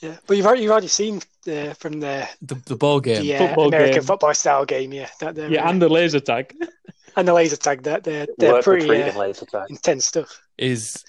yeah, 0.01 0.17
but 0.27 0.37
you've 0.37 0.47
already, 0.47 0.63
you've 0.63 0.73
already 0.73 0.89
seen 0.89 1.23
uh, 1.49 1.73
from 1.75 2.01
the, 2.01 2.29
the 2.43 2.55
the 2.67 2.77
ball 2.77 3.01
game. 3.01 3.23
the 3.23 3.35
uh, 3.35 3.39
Football 3.39 3.69
American 3.69 3.95
game. 3.95 4.03
football 4.03 4.35
style 4.35 4.65
game, 4.65 4.93
yeah, 4.93 5.09
that 5.21 5.35
they're, 5.35 5.51
Yeah, 5.51 5.69
and 5.69 5.81
the 5.81 5.89
laser 5.89 6.21
tag. 6.21 6.55
and 7.17 7.27
the 7.27 7.33
laser 7.33 7.57
tag. 7.57 7.83
That 7.85 8.05
they're 8.05 8.27
they're 8.39 8.63
pretty 8.63 8.91
uh, 8.91 9.19
laser 9.19 9.47
tag. 9.47 9.67
intense 9.71 10.05
stuff. 10.07 10.41
is 10.59 11.03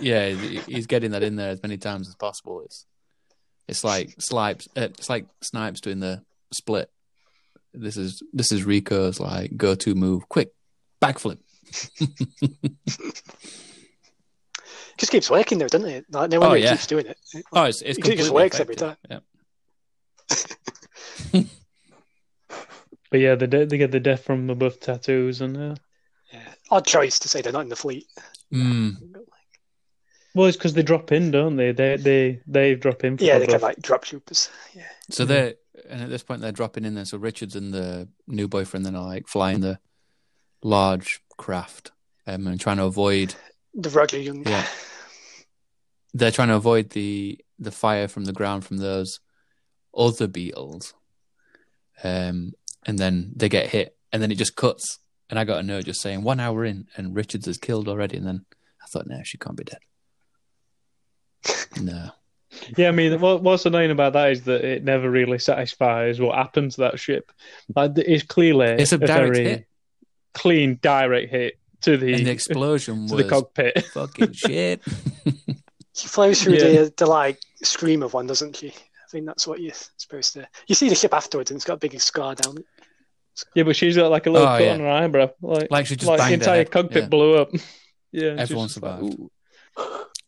yeah, 0.00 0.28
he's 0.30 0.86
getting 0.86 1.10
that 1.12 1.22
in 1.22 1.36
there 1.36 1.50
as 1.50 1.62
many 1.62 1.76
times 1.78 2.08
as 2.08 2.14
possible. 2.14 2.62
It's 2.64 2.86
it's 3.68 3.84
like 3.84 4.14
Snipes, 4.20 4.68
uh, 4.76 4.82
it's 4.82 5.08
like 5.08 5.26
Snipes 5.42 5.80
doing 5.80 6.00
the 6.00 6.22
split. 6.52 6.90
This 7.72 7.96
is 7.96 8.22
this 8.32 8.50
is 8.52 8.64
Rico's 8.64 9.20
like 9.20 9.56
go 9.56 9.74
to 9.76 9.94
move, 9.94 10.28
quick 10.28 10.52
backflip. 11.00 11.38
Just 14.98 15.12
keeps 15.12 15.30
working 15.30 15.58
though, 15.58 15.68
doesn't 15.68 15.88
it? 15.88 16.04
Like, 16.10 16.30
no 16.30 16.40
wonder 16.40 16.52
Oh, 16.52 16.56
he 16.56 16.64
yeah. 16.64 16.72
keeps 16.72 16.86
doing 16.86 17.06
it. 17.06 17.16
Oh, 17.52 17.64
it's 17.64 17.80
it's 17.80 17.98
It 17.98 18.02
just 18.04 18.18
completely 18.18 18.30
works 18.34 18.60
every 18.60 18.74
effective. 18.74 18.96
Yeah. 19.10 19.20
But 23.10 23.18
yeah, 23.18 23.34
the 23.34 23.48
de- 23.48 23.66
they 23.66 23.76
get 23.76 23.90
the 23.90 23.98
death 23.98 24.22
from 24.22 24.50
above 24.50 24.78
tattoos 24.78 25.40
and 25.40 25.56
uh, 25.56 25.74
Yeah. 26.32 26.42
Odd 26.70 26.86
choice 26.86 27.18
to 27.18 27.28
say 27.28 27.40
they're 27.42 27.52
not 27.52 27.62
in 27.62 27.68
the 27.68 27.74
fleet. 27.74 28.06
Mm. 28.54 28.94
well, 30.32 30.46
it's 30.46 30.56
because 30.56 30.74
they 30.74 30.84
drop 30.84 31.10
in, 31.10 31.32
don't 31.32 31.56
they? 31.56 31.72
They 31.72 31.96
they 31.96 32.40
they 32.46 32.76
drop 32.76 33.02
in. 33.02 33.16
From 33.16 33.26
Yeah, 33.26 33.38
they 33.38 33.46
above. 33.46 33.54
can 33.60 33.68
like 33.68 33.82
drop 33.82 34.04
troopers. 34.04 34.48
Yeah. 34.74 34.84
So 35.10 35.24
they're 35.24 35.54
and 35.88 36.02
at 36.02 36.08
this 36.08 36.22
point 36.22 36.40
they're 36.40 36.52
dropping 36.52 36.84
in 36.84 36.94
there. 36.94 37.04
So 37.04 37.18
Richards 37.18 37.56
and 37.56 37.74
the 37.74 38.08
new 38.28 38.46
boyfriend 38.46 38.86
then 38.86 38.94
are 38.94 39.04
like 39.04 39.26
flying 39.26 39.58
the 39.60 39.80
large 40.62 41.22
craft 41.36 41.92
um, 42.26 42.46
and 42.46 42.60
trying 42.60 42.76
to 42.78 42.84
avoid. 42.84 43.34
The 43.74 43.90
Roger 43.90 44.18
Young. 44.18 44.46
Yeah. 44.46 44.66
They're 46.12 46.30
trying 46.30 46.48
to 46.48 46.56
avoid 46.56 46.90
the 46.90 47.38
the 47.58 47.70
fire 47.70 48.08
from 48.08 48.24
the 48.24 48.32
ground 48.32 48.64
from 48.64 48.78
those 48.78 49.20
other 49.96 50.26
beetles. 50.26 50.94
Um, 52.02 52.52
and 52.86 52.98
then 52.98 53.32
they 53.36 53.48
get 53.48 53.68
hit, 53.68 53.96
and 54.12 54.22
then 54.22 54.30
it 54.30 54.38
just 54.38 54.56
cuts. 54.56 54.98
And 55.28 55.38
I 55.38 55.44
got 55.44 55.60
a 55.60 55.62
note 55.62 55.84
just 55.84 56.00
saying 56.00 56.22
one 56.22 56.40
hour 56.40 56.64
in, 56.64 56.88
and 56.96 57.14
Richards 57.14 57.46
is 57.46 57.58
killed 57.58 57.88
already. 57.88 58.16
And 58.16 58.26
then 58.26 58.44
I 58.82 58.86
thought, 58.88 59.06
no, 59.06 59.20
she 59.22 59.38
can't 59.38 59.56
be 59.56 59.64
dead. 59.64 59.78
no. 61.80 62.10
Yeah, 62.76 62.88
I 62.88 62.90
mean, 62.90 63.20
what, 63.20 63.42
what's 63.42 63.64
annoying 63.64 63.92
about 63.92 64.14
that 64.14 64.32
is 64.32 64.42
that 64.44 64.64
it 64.64 64.82
never 64.82 65.08
really 65.08 65.38
satisfies 65.38 66.20
what 66.20 66.36
happened 66.36 66.72
to 66.72 66.80
that 66.80 66.98
ship. 66.98 67.30
Like, 67.76 67.92
it's 67.96 68.24
clearly 68.24 68.66
It's 68.70 68.92
a 68.92 68.98
direct 68.98 69.34
very 69.34 69.44
hit. 69.44 69.68
Clean, 70.34 70.78
direct 70.82 71.30
hit 71.30 71.58
to 71.82 71.96
the, 71.96 72.14
And 72.14 72.26
the 72.26 72.30
explosion 72.38 73.06
to 73.08 73.14
was 73.14 73.22
the 73.24 73.28
cockpit. 73.28 73.84
fucking 73.94 74.32
shit. 74.32 74.80
She 75.94 76.08
flows 76.08 76.42
through 76.42 76.54
Yeah. 76.54 76.82
the, 76.84 76.94
the 76.96 77.06
like 77.06 77.38
scream 77.62 78.02
of 78.02 78.14
one, 78.14 78.26
doesn't 78.26 78.56
she? 78.56 78.68
I 78.68 79.10
think 79.10 79.26
that's 79.26 79.46
what 79.46 79.60
you're 79.60 79.74
supposed 79.96 80.34
to. 80.34 80.46
You 80.68 80.74
see 80.74 80.88
the 80.88 80.94
ship 80.94 81.12
afterwards, 81.14 81.50
and 81.50 81.56
it's 81.58 81.64
got 81.64 81.74
a 81.74 81.76
big 81.78 82.00
scar 82.00 82.34
down 82.36 82.58
it. 82.58 82.64
yeah, 83.54 83.64
but 83.64 83.74
she's 83.76 83.96
got 83.96 84.10
like 84.10 84.26
a 84.26 84.30
little 84.30 84.46
Oh, 84.46 84.52
cut 84.58 84.64
yeah. 84.64 84.72
on 84.74 84.80
her 84.80 84.88
eyebrow. 84.90 85.30
Like, 85.42 85.70
Like 85.70 85.86
she 85.86 85.96
just 85.96 86.08
like 86.08 86.20
the 86.28 86.34
entire 86.34 86.58
head. 86.58 86.70
cockpit 86.70 87.02
Yeah. 87.04 87.08
blew 87.08 87.36
up. 87.36 87.50
yeah, 88.12 88.34
Everyone 88.38 88.68
just 88.68 88.80
like, 88.82 89.00
survived. 89.00 89.16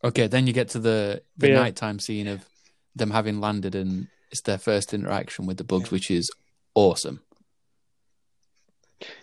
Okay, 0.05 0.26
then 0.26 0.46
you 0.48 0.53
get 0.53 0.70
to 0.70 0.78
the 0.80 1.22
the 1.36 1.48
yeah. 1.50 1.55
nighttime 1.55 1.98
scene 2.00 2.26
of 2.26 2.44
them 2.96 3.11
having 3.11 3.40
landed, 3.40 3.74
and 3.76 4.09
it's 4.32 4.40
their 4.40 4.59
first 4.59 4.92
interaction 4.92 5.46
with 5.46 5.59
the 5.59 5.64
bugs, 5.64 5.90
which 5.92 6.11
is 6.11 6.30
awesome. 6.74 7.20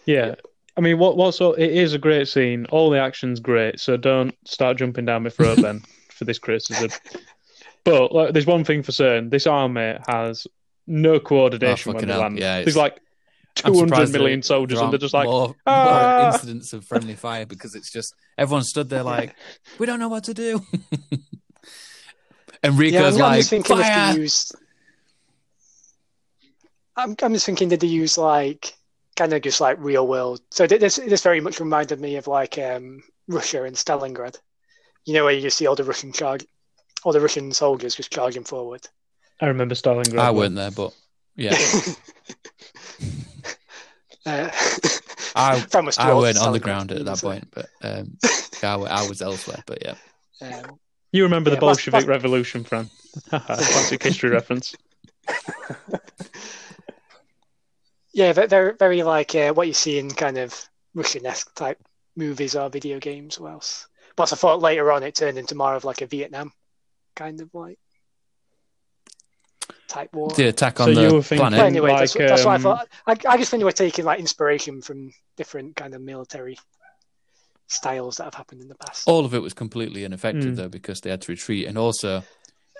Yeah. 0.06 0.36
I 0.80 0.82
mean, 0.82 0.98
what 0.98 1.18
what's 1.18 1.42
all, 1.42 1.56
it 1.56 1.72
is 1.72 1.94
a 1.94 2.00
great 2.00 2.30
scene. 2.30 2.66
All 2.68 2.90
the 2.90 3.00
action's 3.02 3.42
great, 3.42 3.82
so 3.82 3.98
don't 3.98 4.34
start 4.48 4.78
jumping 4.78 5.04
down 5.04 5.24
my 5.24 5.30
throat 5.30 5.58
then 5.62 5.82
for 6.10 6.24
this 6.24 6.40
criticism. 6.40 6.90
But 7.84 8.14
like, 8.14 8.32
there's 8.32 8.46
one 8.46 8.64
thing 8.64 8.82
for 8.82 8.94
certain: 8.94 9.30
this 9.30 9.46
army 9.46 9.98
has 10.08 10.48
no 10.88 11.20
coordination 11.20 11.92
Oh, 11.92 11.96
when 11.96 12.08
they 12.08 12.14
hell. 12.14 12.22
land. 12.22 12.40
Yeah, 12.40 12.62
there's 12.62 12.78
like 12.78 12.98
I'm 13.66 13.74
200 13.74 13.90
surprised 13.90 14.14
million 14.14 14.40
there- 14.40 14.44
soldiers, 14.44 14.80
and 14.80 14.90
they're 14.94 15.00
just 15.00 15.14
like, 15.14 15.26
more, 15.28 15.54
"Ah!" 15.68 16.20
more 16.22 16.34
incidents 16.34 16.72
of 16.72 16.86
friendly 16.86 17.16
fire 17.16 17.46
because 17.46 17.76
it's 17.76 17.92
just 17.92 18.16
everyone 18.38 18.64
stood 18.64 18.90
there 18.90 19.04
like, 19.04 19.36
we 19.80 19.86
don't 19.86 20.00
know 20.00 20.08
what 20.08 20.24
to 20.26 20.34
do. 20.34 20.62
and 22.64 22.74
Yeah, 22.76 22.80
Rico's 22.80 23.18
I'm, 23.18 23.22
I'm 23.24 23.30
like, 23.32 23.40
just 23.40 23.50
thinking 23.50 23.78
if 23.80 23.84
fire! 23.86 24.14
they 24.14 24.20
used. 24.22 24.56
I'm, 26.96 27.16
I'm 27.22 27.34
just 27.34 27.46
thinking 27.46 27.68
did 27.70 27.82
they 27.82 27.88
use 27.88 28.18
like 28.18 28.74
kind 29.20 29.34
of 29.34 29.42
just 29.44 29.62
like 29.62 29.78
real 29.80 30.08
world? 30.08 30.42
So 30.50 30.66
th- 30.66 30.82
this 30.82 30.96
this 30.96 31.22
very 31.24 31.42
much 31.42 31.60
reminded 31.60 32.00
me 32.00 32.16
of 32.16 32.28
like 32.28 32.58
um, 32.58 33.04
Russia 33.28 33.64
and 33.66 33.76
Stalingrad. 33.76 34.38
You 35.06 35.14
know 35.14 35.26
where 35.26 35.34
you 35.34 35.50
see 35.50 35.68
all 35.68 35.76
the 35.76 35.84
Russian 35.84 36.12
charge, 36.14 36.46
all 37.04 37.12
the 37.14 37.20
Russian 37.22 37.52
soldiers 37.54 37.96
just 37.96 38.12
charging 38.12 38.44
forward. 38.46 38.88
I 39.42 39.46
remember 39.48 39.76
Stalingrad. 39.76 40.20
I 40.20 40.30
one. 40.32 40.38
weren't 40.38 40.56
there, 40.56 40.72
but 40.72 40.94
yeah, 41.36 41.56
uh, 44.26 44.50
I 45.36 45.60
Fran 45.72 45.86
was 45.86 45.98
I 45.98 46.10
towards 46.10 46.22
weren't 46.38 46.38
on 46.48 46.54
the 46.54 46.60
ground 46.60 46.92
at 46.92 47.06
that 47.06 47.18
so, 47.18 47.30
point, 47.30 47.48
but 47.54 47.68
um, 47.82 48.18
I, 48.64 48.74
I 49.04 49.08
was 49.10 49.22
elsewhere. 49.22 49.64
But 49.66 49.80
yeah, 49.86 49.96
Um, 50.42 50.80
You 51.12 51.24
remember 51.24 51.50
the 51.50 51.56
Yeah, 51.58 51.66
last- 51.66 51.78
Bolshevik 51.78 51.94
last- 51.94 52.08
Revolution, 52.08 52.64
Fran? 52.64 52.90
Classic 53.30 54.02
history 54.04 54.30
reference. 54.30 54.76
Yeah, 58.14 58.34
ve- 58.34 58.48
very 58.48 58.74
very 58.78 59.04
like 59.04 59.36
uh, 59.36 59.54
what 59.54 59.68
you 59.68 59.74
see 59.74 59.98
in 60.00 60.10
kind 60.10 60.38
of 60.38 60.68
Russian-esque 60.96 61.54
type 61.56 61.78
movies 62.16 62.56
or 62.56 62.70
video 62.70 63.00
games. 63.00 63.38
Or 63.38 63.50
else, 63.50 63.88
but 64.16 64.32
I 64.34 64.36
thought 64.36 64.62
later 64.62 64.92
on 64.92 65.04
it 65.04 65.16
turned 65.16 65.38
into 65.38 65.56
more 65.56 65.76
of 65.76 65.84
like 65.86 66.02
a 66.02 66.08
Vietnam 66.08 66.52
kind 67.16 67.40
of 67.42 67.54
like 67.54 67.78
type 69.88 70.14
war. 70.14 70.30
the 70.32 70.48
attack 70.48 70.78
So 70.78 70.84
on 70.84 70.90
you 70.90 70.96
the 70.96 71.02
were 71.16 71.22
thinking- 71.24 71.46
But 71.46 71.50
planet. 71.50 71.66
anyway, 71.66 71.96
that's, 71.98 72.16
like, 72.16 72.28
that's 72.28 72.46
what 72.46 72.52
I 72.52 72.56
um, 72.56 72.62
thought. 72.62 72.88
I, 73.08 73.12
I 73.28 73.38
just 73.38 73.50
think 73.52 73.62
they 73.62 73.66
were 73.66 73.72
taking 73.72 74.06
like 74.06 74.20
inspiration 74.20 74.82
from 74.82 75.12
different 75.36 75.76
kind 75.76 75.94
of 75.96 76.02
military 76.02 76.58
styles 77.68 78.18
that 78.18 78.26
have 78.26 78.34
happened 78.36 78.62
in 78.62 78.68
the 78.68 78.76
past. 78.76 79.08
All 79.08 79.26
of 79.26 79.34
it 79.34 79.42
was 79.42 79.54
completely 79.54 80.04
ineffective 80.04 80.54
Mm. 80.54 80.56
though 80.56 80.70
because 80.70 81.02
they 81.02 81.10
had 81.10 81.22
to 81.22 81.32
retreat, 81.32 81.68
and 81.68 81.78
also 81.78 82.24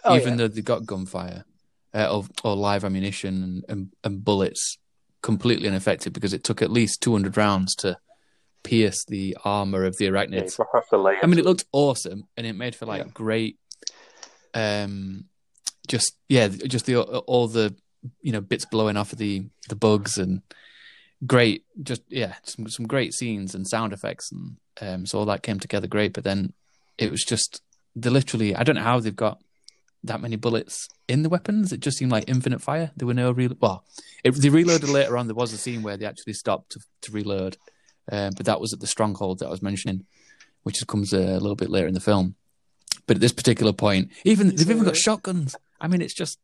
Oh, 0.06 0.16
even 0.16 0.30
yeah. 0.32 0.36
though 0.38 0.48
they 0.48 0.62
got 0.62 0.86
gunfire 0.86 1.44
uh, 1.94 2.08
or, 2.16 2.26
or 2.44 2.56
live 2.56 2.86
ammunition 2.86 3.44
and, 3.44 3.66
and, 3.68 3.94
and 4.04 4.24
bullets, 4.24 4.78
completely 5.22 5.68
ineffective 5.68 6.14
because 6.14 6.34
it 6.34 6.44
took 6.44 6.62
at 6.62 6.72
least 6.72 7.02
200 7.02 7.36
rounds 7.38 7.76
to 7.76 7.98
pierce 8.64 9.04
the 9.08 9.38
armor 9.46 9.86
of 9.86 9.98
the 9.98 10.06
Yeah, 10.06 10.12
arachnids. 10.12 10.58
you 10.58 10.66
have 10.74 10.88
to 10.90 10.98
lay 10.98 11.16
I 11.22 11.26
mean, 11.26 11.40
it 11.40 11.46
looked 11.46 11.66
awesome, 11.72 12.28
and 12.38 12.46
it 12.46 12.54
made 12.54 12.76
for 12.76 12.86
like 12.86 13.06
Yeah. 13.06 13.12
great, 13.14 13.58
um, 14.54 15.26
just 15.88 16.14
yeah, 16.28 16.48
just 16.48 16.86
the 16.86 16.98
all 16.98 17.48
the 17.48 17.76
you 18.22 18.32
know 18.32 18.42
bits 18.42 18.66
blowing 18.66 18.98
off 18.98 19.12
of 19.12 19.18
the 19.20 19.46
the 19.68 19.76
bugs 19.76 20.18
and 20.18 20.42
great, 21.26 21.66
just 21.82 22.02
yeah, 22.10 22.36
some 22.44 22.70
some 22.70 22.88
great 22.88 23.14
scenes 23.14 23.56
and 23.56 23.68
sound 23.68 23.94
effects, 23.94 24.32
and 24.32 24.58
um, 24.82 25.06
so 25.06 25.20
all 25.20 25.26
that 25.26 25.44
came 25.44 25.60
together 25.60 25.88
great. 25.88 26.14
But 26.14 26.24
then 26.24 26.54
it 26.98 27.12
was 27.12 27.24
just 27.24 27.62
they 27.96 28.10
literally, 28.10 28.56
I 28.56 28.64
don't 28.64 28.76
know 28.76 28.84
how 28.84 29.00
they've 29.00 29.16
got 29.16 29.42
that 30.04 30.22
many 30.22 30.36
bullets 30.36 30.88
in 31.08 31.24
the 31.24 31.30
weapons. 31.30 31.74
It 31.74 31.80
just 31.82 31.98
seemed 31.98 32.12
like 32.12 32.26
infinite 32.28 32.62
fire. 32.62 32.92
There 32.96 33.08
were 33.08 33.14
no 33.14 33.32
real 33.32 33.54
well, 33.60 33.84
it, 34.24 34.32
they 34.32 34.50
reloaded 34.50 34.90
later 34.90 35.18
on. 35.18 35.28
There 35.28 35.36
was 35.36 35.54
a 35.54 35.58
scene 35.58 35.82
where 35.84 35.98
they 35.98 36.06
actually 36.06 36.34
stopped 36.34 36.72
to, 36.72 36.80
to 37.02 37.12
reload, 37.12 37.58
um, 38.12 38.32
but 38.38 38.46
that 38.46 38.62
was 38.62 38.74
at 38.74 38.80
the 38.80 38.88
stronghold 38.88 39.40
that 39.40 39.48
I 39.48 39.52
was 39.52 39.62
mentioning, 39.62 40.06
which 40.64 40.86
comes 40.88 41.14
a 41.14 41.18
little 41.40 41.56
bit 41.56 41.70
later 41.70 41.88
in 41.88 41.94
the 41.94 42.00
film. 42.00 42.36
But 43.08 43.18
at 43.18 43.22
this 43.22 43.34
particular 43.34 43.74
point, 43.74 44.12
even 44.24 44.56
they've 44.56 44.70
even 44.70 44.84
got 44.84 44.96
shotguns. 44.96 45.56
I 45.82 45.88
mean, 45.88 46.02
it's 46.02 46.14
just 46.14 46.38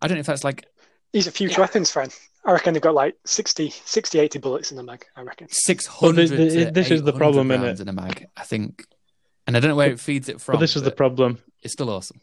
I 0.00 0.08
don't 0.08 0.16
know 0.16 0.20
if 0.20 0.26
that's 0.26 0.44
like 0.44 0.66
These 1.12 1.26
are 1.26 1.30
future 1.30 1.60
weapons, 1.62 1.90
friend. 1.90 2.14
I 2.44 2.52
reckon 2.52 2.74
they've 2.74 2.82
got 2.82 2.94
like 2.94 3.16
60, 3.24 3.70
60, 3.70 4.20
80 4.20 4.38
bullets 4.38 4.70
in 4.70 4.76
the 4.76 4.82
mag. 4.84 5.04
I 5.16 5.22
reckon. 5.22 5.48
six 5.50 5.84
hundred. 5.86 6.30
Well, 6.30 6.38
this- 6.38 6.54
this- 6.54 6.72
this 6.72 6.90
is 6.92 7.02
the 7.02 7.12
problem, 7.12 7.48
innit? 7.48 7.62
rounds 7.64 7.80
in 7.80 7.88
a 7.88 7.92
mag. 7.92 8.26
I 8.36 8.44
think, 8.44 8.86
and 9.46 9.56
I 9.56 9.60
don't 9.60 9.70
know 9.70 9.74
where 9.76 9.90
it 9.90 9.98
feeds 9.98 10.28
it 10.28 10.40
from. 10.40 10.54
But 10.54 10.60
this 10.60 10.76
is 10.76 10.82
the 10.82 10.92
problem. 10.92 11.38
It's 11.62 11.72
still 11.72 11.90
awesome. 11.90 12.20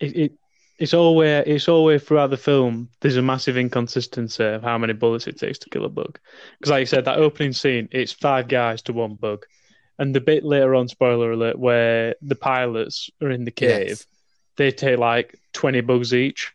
It, 0.00 0.16
it 0.16 0.32
it's 0.78 0.92
always 0.92 1.44
it's 1.46 1.68
always 1.68 2.02
throughout 2.02 2.30
the 2.30 2.36
film. 2.36 2.90
There's 3.00 3.16
a 3.16 3.22
massive 3.22 3.56
inconsistency 3.56 4.44
of 4.44 4.62
how 4.62 4.76
many 4.76 4.92
bullets 4.92 5.26
it 5.26 5.38
takes 5.38 5.58
to 5.60 5.70
kill 5.70 5.84
a 5.84 5.88
bug. 5.88 6.18
Because, 6.58 6.70
like 6.70 6.80
you 6.80 6.86
said, 6.86 7.06
that 7.06 7.18
opening 7.18 7.52
scene, 7.52 7.88
it's 7.92 8.12
five 8.12 8.48
guys 8.48 8.82
to 8.82 8.92
one 8.92 9.14
bug, 9.14 9.46
and 9.98 10.14
the 10.14 10.20
bit 10.20 10.44
later 10.44 10.74
on, 10.74 10.88
spoiler 10.88 11.32
alert, 11.32 11.58
where 11.58 12.14
the 12.20 12.34
pilots 12.34 13.08
are 13.22 13.30
in 13.30 13.44
the 13.44 13.50
cave, 13.50 13.88
Yes. 13.88 14.06
they 14.56 14.70
take 14.70 14.98
like 14.98 15.38
twenty 15.54 15.80
bugs 15.80 16.12
each, 16.12 16.52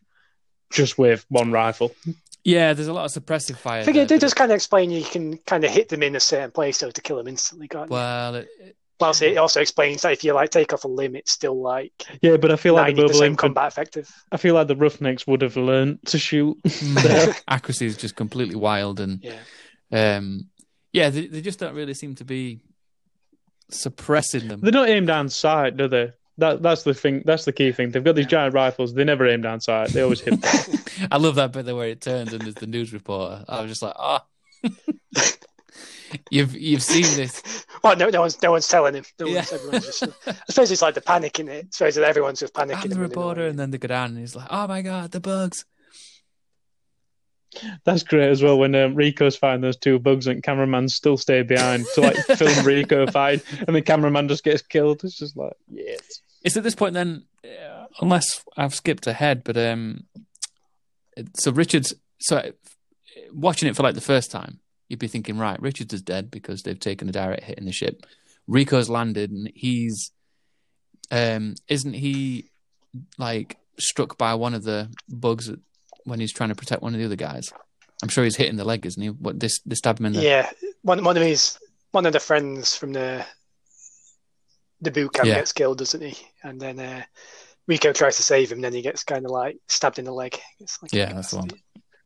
just 0.72 1.00
with 1.00 1.26
one 1.30 1.52
rifle. 1.52 1.96
Yeah, 2.44 2.74
there's 2.74 2.88
a 2.88 2.94
lot 2.94 3.06
of 3.06 3.24
suppressive 3.24 3.58
fire. 3.58 3.82
I 3.82 3.84
think 3.86 3.96
there, 3.96 4.04
it 4.04 4.10
did 4.10 4.22
just 4.22 4.36
kind 4.36 4.52
of 4.52 4.56
explain 4.56 4.90
you 4.90 5.04
can 5.04 5.38
kind 5.46 5.64
of 5.64 5.70
hit 5.70 5.90
them 5.90 6.02
in 6.02 6.16
a 6.16 6.20
certain 6.20 6.50
place 6.52 6.78
so 6.78 6.90
to 6.90 7.02
kill 7.02 7.18
them 7.18 7.28
instantly, 7.28 7.68
can't 7.68 7.90
you? 7.90 7.94
Well, 7.94 8.36
it, 8.36 8.50
it- 9.02 9.06
Whilst 9.06 9.22
it 9.22 9.38
also 9.38 9.62
explains 9.62 10.02
that 10.04 10.14
if 10.14 10.24
you 10.24 10.34
like 10.34 10.50
take 10.52 10.74
off 10.74 10.84
a 10.84 10.88
limb, 10.88 11.16
it's 11.16 11.32
still 11.32 11.60
like 11.62 11.92
Yeah, 12.22 12.38
but 12.38 12.52
I 12.52 12.56
feel 12.56 12.74
like 12.76 12.96
the 12.96 13.02
ninety 13.02 13.08
percent 13.14 13.20
Berlin, 13.20 13.36
combat 13.38 13.68
effective. 13.68 14.10
I 14.32 14.38
feel 14.38 14.56
like 14.56 14.68
the 14.68 14.76
Roughnecks 14.76 15.26
would 15.28 15.42
have 15.42 15.58
learned 15.58 16.00
to 16.08 16.18
shoot. 16.20 16.58
accuracy 17.48 17.86
is 17.86 17.98
just 17.98 18.16
completely 18.16 18.56
wild, 18.56 19.00
and 19.00 19.20
Yeah. 19.24 20.18
um, 20.18 20.48
yeah, 20.94 21.10
they, 21.10 21.28
they 21.28 21.42
just 21.42 21.60
don't 21.60 21.76
really 21.76 21.94
seem 21.94 22.16
to 22.16 22.26
be 22.26 22.62
suppressing 23.70 24.48
them. 24.48 24.60
They're 24.62 24.72
not 24.72 24.90
aimed 24.90 25.08
down 25.08 25.30
sight, 25.30 25.78
do 25.78 25.88
they? 25.88 26.12
That 26.38 26.62
that's 26.62 26.84
the 26.84 26.94
thing. 26.94 27.24
That's 27.26 27.46
the 27.46 27.52
key 27.54 27.72
thing. 27.72 27.92
They've 27.92 28.04
got 28.04 28.16
these 28.16 28.26
giant 28.26 28.54
rifles. 28.54 28.94
They 28.94 29.04
never 29.04 29.28
aim 29.28 29.42
down 29.42 29.62
sight. 29.62 29.90
They 29.90 30.02
always 30.02 30.22
hit. 30.22 30.34
I 31.12 31.18
love 31.18 31.36
that 31.36 31.52
bit 31.52 31.66
there 31.66 31.76
where 31.76 31.88
it 31.90 32.02
turns 32.02 32.34
and 32.34 32.42
there's 32.42 32.56
the 32.56 32.68
news 32.68 32.94
reporter. 32.94 33.44
I 33.48 33.62
was 33.62 33.70
just 33.72 33.82
like, 33.82 33.94
ah, 33.98 34.26
you've 36.30 36.54
you've 36.56 36.84
seen 36.84 37.04
this. 37.16 37.66
Well, 37.84 37.96
no, 37.96 38.10
no 38.10 38.22
one's 38.22 38.40
no 38.44 38.52
one's 38.52 38.68
telling 38.68 38.94
him. 38.94 39.06
No 39.20 39.26
Yeah. 39.26 39.44
one's, 39.72 39.86
just, 39.86 40.04
I 40.28 40.36
suppose 40.50 40.70
it's 40.72 40.84
like 40.84 40.94
the 40.94 41.02
panic 41.02 41.40
in 41.40 41.48
it. 41.50 41.66
I 41.66 41.68
suppose 41.72 41.96
that 41.96 42.04
everyone's 42.04 42.40
just 42.40 42.54
panicking. 42.54 42.84
I'm 42.84 42.90
the 42.90 43.00
reporter, 43.00 43.48
and 43.48 43.58
then 43.58 43.72
they 43.72 43.80
go 43.80 43.88
down 43.88 44.12
and 44.12 44.20
he's 44.20 44.36
like, 44.36 44.46
oh 44.52 44.68
my 44.68 44.84
god, 44.84 45.10
the 45.12 45.20
bugs. 45.20 45.66
That's 47.84 48.04
great 48.04 48.30
as 48.30 48.42
well 48.42 48.58
when 48.58 48.74
um, 48.76 48.96
Rico's 48.96 49.36
fighting 49.36 49.62
those 49.62 49.76
two 49.78 50.00
bugs 50.00 50.26
and 50.28 50.42
cameraman 50.42 50.88
still 50.88 51.18
stay 51.18 51.42
behind 51.44 51.86
to 51.96 52.02
like 52.02 52.16
film 52.38 52.66
Rico 52.66 53.08
fight, 53.08 53.44
and 53.68 53.76
the 53.76 53.82
cameraman 53.82 54.28
just 54.30 54.44
gets 54.44 54.62
killed. 54.62 55.04
It's 55.04 55.18
just 55.18 55.36
like 55.36 55.54
yes. 55.68 56.00
It's 56.44 56.56
at 56.56 56.64
this 56.64 56.76
point 56.76 56.94
then, 56.94 57.26
uh, 57.44 57.88
unless 58.00 58.44
I've 58.56 58.74
skipped 58.74 59.06
ahead, 59.06 59.44
but 59.44 59.58
um, 59.58 60.06
so 61.36 61.52
Richards. 61.52 61.94
So 62.22 62.38
uh, 62.38 62.52
watching 63.34 63.68
it 63.68 63.76
for 63.76 63.84
like 63.84 63.96
the 63.96 64.02
first 64.02 64.32
time, 64.32 64.61
you'd 64.92 65.00
be 65.00 65.08
thinking, 65.08 65.38
right, 65.38 65.60
Richards 65.62 65.94
is 65.94 66.02
dead 66.02 66.30
because 66.30 66.62
they've 66.62 66.80
taken 66.80 67.10
a 67.10 67.12
direct 67.12 67.44
hit 67.44 67.58
in 67.58 67.66
the 67.66 67.72
ship. 67.72 68.06
Rico's 68.48 68.90
landed, 68.90 69.32
and 69.32 69.50
he's, 69.56 70.12
um, 71.10 71.56
isn't 71.68 71.94
he, 71.94 72.50
like 73.18 73.58
struck 73.80 74.18
by 74.18 74.36
one 74.36 74.54
of 74.54 74.64
the 74.64 74.94
bugs 75.10 75.50
when 76.04 76.20
he's 76.20 76.34
trying 76.34 76.50
to 76.50 76.56
protect 76.56 76.82
one 76.82 76.94
of 76.94 77.00
the 77.00 77.06
other 77.06 77.16
guys? 77.16 77.52
I'm 78.04 78.10
sure 78.10 78.24
he's 78.24 78.36
hitting 78.36 78.58
the 78.58 78.66
leg, 78.66 78.86
isn't 78.86 79.02
he? 79.02 79.10
What 79.10 79.40
this 79.40 79.60
they 79.66 79.76
stab 79.76 80.00
him 80.00 80.08
in 80.08 80.14
the 80.14 80.24
Yeah, 80.24 80.50
one 80.82 81.04
one 81.04 81.18
of 81.18 81.24
his 81.24 81.58
one 81.92 82.06
of 82.06 82.14
the 82.14 82.20
friends 82.20 82.76
from 82.76 82.94
the 82.94 83.26
the 84.82 84.92
boot 84.92 85.14
camp 85.14 85.28
Yeah. 85.28 85.36
gets 85.36 85.54
killed, 85.54 85.78
doesn't 85.78 86.02
he? 86.02 86.18
And 86.44 86.60
then 86.60 86.80
uh, 86.80 87.04
Rico 87.68 87.94
tries 87.94 88.18
to 88.18 88.24
save 88.24 88.52
him. 88.52 88.62
Then 88.62 88.74
he 88.74 88.82
gets 88.82 89.04
kind 89.04 89.24
of 89.24 89.32
like 89.32 89.58
stabbed 89.68 90.00
in 90.00 90.06
the 90.06 90.12
leg. 90.12 90.40
It's 90.60 90.82
like, 90.82 90.92
Yeah, 90.92 91.14
that's 91.14 91.30
the 91.32 91.38
one. 91.38 91.50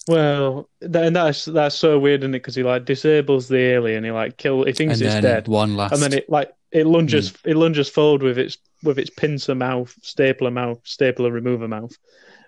Well, 0.08 0.70
that, 0.82 1.06
and 1.06 1.16
that's 1.16 1.46
that's 1.46 1.76
so 1.76 1.98
weird, 1.98 2.22
isn't 2.22 2.36
it? 2.36 2.40
Because 2.40 2.56
he 2.56 2.64
like 2.64 2.86
disables 2.86 3.48
the 3.48 3.58
alien. 3.58 4.04
He 4.04 4.12
like 4.12 4.38
kill. 4.38 4.64
He 4.64 4.74
thinks 4.74 4.96
and 4.96 5.02
it's 5.02 5.14
then 5.16 5.24
dead, 5.24 5.48
one 5.48 5.76
last. 5.76 5.94
and 5.94 6.02
then 6.02 6.14
it 6.14 6.30
like 6.30 6.52
it 6.72 6.86
lunges. 6.86 7.32
Hmm. 7.32 7.50
It 7.50 7.58
lunges 7.58 7.90
forward 7.90 8.22
with 8.22 8.38
its 8.38 8.58
with 8.84 9.00
its 9.00 9.10
pincer 9.10 9.56
mouth, 9.56 9.96
stapler 10.04 10.52
mouth, 10.52 10.80
stapler 10.84 11.32
remover 11.32 11.68
mouth, 11.68 11.98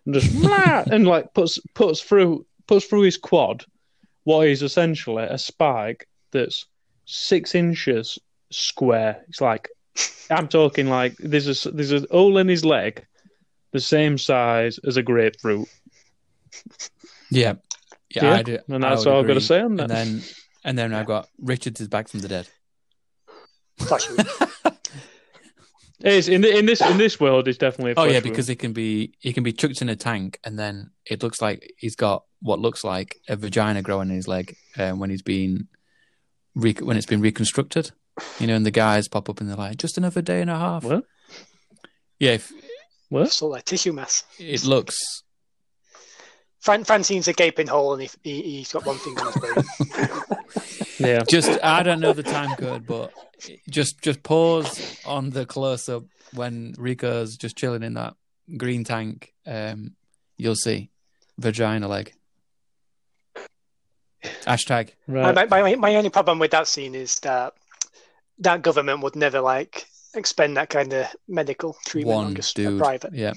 and 0.05 0.14
just 0.14 0.32
and 0.91 1.08
like 1.08 1.34
puts 1.34 1.60
puts 1.74 2.01
through 2.01 2.45
puts 2.68 2.86
through 2.86 3.01
his 3.01 3.18
quad 3.18 3.66
what 4.28 4.45
is 4.45 4.62
essentially 4.62 5.24
a 5.24 5.38
spike 5.38 6.05
that's 6.32 6.66
six 7.05 7.55
inches 7.55 8.20
square. 8.51 9.24
It's 9.30 9.39
like 9.39 9.70
I'm 10.30 10.49
talking 10.49 10.89
like 10.89 11.16
there's 11.16 11.66
a 11.66 11.72
there's 11.72 11.93
a 11.93 12.05
hole 12.12 12.38
in 12.38 12.49
his 12.49 12.66
leg, 12.66 13.05
the 13.72 13.80
same 13.80 14.18
size 14.18 14.80
as 14.86 14.97
a 14.97 15.01
grapefruit. 15.01 15.70
Yeah, 17.30 17.53
yeah, 18.09 18.23
Yeah, 18.23 18.32
I 18.34 18.41
do, 18.43 18.59
and 18.69 18.84
that's 18.84 19.05
would 19.05 19.11
all 19.13 19.21
I've 19.21 19.28
got 19.28 19.34
to 19.36 19.41
say 19.41 19.61
on 19.61 19.75
that. 19.78 19.84
And 19.84 19.91
then, 19.91 20.23
and 20.63 20.78
then 20.78 20.93
I've 20.93 21.05
got 21.07 21.28
Richards 21.41 21.82
is 21.82 21.88
back 21.88 22.07
from 22.09 22.21
the 22.21 22.28
dead. 22.28 22.47
Flash 23.80 24.07
It 25.99 26.13
is 26.13 26.30
in 26.30 26.41
the, 26.41 26.55
in 26.55 26.67
this 26.67 26.80
in 26.80 26.97
this 26.99 27.19
world. 27.19 27.47
It's 27.47 27.57
definitely. 27.57 27.93
A 27.93 27.95
Oh 27.97 28.03
yeah, 28.03 28.11
flesh 28.11 28.23
wound. 28.23 28.34
because 28.34 28.47
he 28.47 28.55
can 28.55 28.71
be 28.71 29.13
he 29.19 29.34
can 29.34 29.43
be 29.43 29.51
chucked 29.51 29.82
in 29.82 29.89
a 29.89 29.95
tank, 29.95 30.39
and 30.43 30.57
then 30.57 30.91
it 31.05 31.23
looks 31.23 31.41
like 31.41 31.73
he's 31.78 31.95
got 31.95 32.23
what 32.39 32.59
looks 32.59 32.84
like 32.84 33.17
a 33.28 33.36
vagina 33.36 33.82
growing 33.82 34.09
in 34.09 34.15
his 34.15 34.28
leg 34.28 34.55
um, 34.78 34.99
when 34.99 35.09
he's 35.09 35.23
been 35.23 35.67
re- 36.53 36.75
when 36.80 36.97
it's 36.97 37.07
been 37.07 37.21
reconstructed. 37.21 37.91
You 38.39 38.45
know, 38.45 38.55
and 38.55 38.63
the 38.65 38.69
guys 38.71 39.07
pop 39.07 39.28
up 39.28 39.41
and 39.41 39.49
they're 39.49 39.57
like, 39.57 39.78
"Just 39.78 39.97
another 39.97 40.21
day 40.21 40.39
and 40.41 40.51
a 40.51 40.55
half." 40.55 40.84
What? 40.84 41.03
Yeah, 42.19 42.34
if, 42.34 42.51
What? 43.09 43.32
sort 43.32 43.49
of 43.49 43.53
like 43.53 43.65
tissue 43.65 43.91
mass. 43.93 44.23
it 44.38 44.63
looks. 44.65 45.23
Fran- 46.60 46.84
Francine's 46.84 47.28
a 47.28 47.34
gaping 47.34 47.68
hole, 47.68 47.93
and 47.93 48.01
he, 48.03 48.10
he, 48.24 48.41
he's 48.58 48.72
got 48.74 48.86
one 48.86 48.97
thing 48.97 49.18
on 49.20 49.32
his 49.32 49.36
brain. 49.36 50.20
Yeah. 50.99 51.22
Just 51.30 51.64
I 51.64 51.84
don't 51.84 51.99
know 51.99 52.12
the 52.14 52.24
time 52.24 52.55
code, 52.55 52.88
but 52.88 53.14
just 53.70 54.01
just 54.01 54.24
pause 54.24 54.99
on 55.05 55.30
the 55.30 55.45
close 55.45 55.88
up 55.89 56.05
when 56.34 56.74
Rico's 56.80 57.38
just 57.38 57.55
chilling 57.55 57.84
in 57.84 57.93
that 57.93 58.16
green 58.58 58.84
tank. 58.84 59.32
Um, 59.45 59.95
you'll 60.38 60.55
see 60.55 60.89
vagina 61.38 61.88
leg. 61.88 62.14
Hashtag. 64.24 64.89
Right. 65.08 65.36
My, 65.36 65.45
my, 65.45 65.76
my 65.76 65.95
only 65.95 66.10
problem 66.10 66.39
with 66.39 66.49
that 66.51 66.68
scene 66.68 66.95
is 66.95 67.20
that 67.20 67.53
that 68.39 68.64
government 68.64 69.01
would 69.03 69.16
never 69.16 69.39
like 69.39 69.86
expend 70.16 70.58
that 70.58 70.70
kind 70.70 70.93
of 70.93 71.05
medical 71.28 71.78
treatment 71.86 72.18
on 72.18 72.24
One 72.26 72.36
just 72.36 72.58
a 72.58 72.64
dude. 72.64 72.80
private. 72.80 73.14
Yeah. 73.14 73.34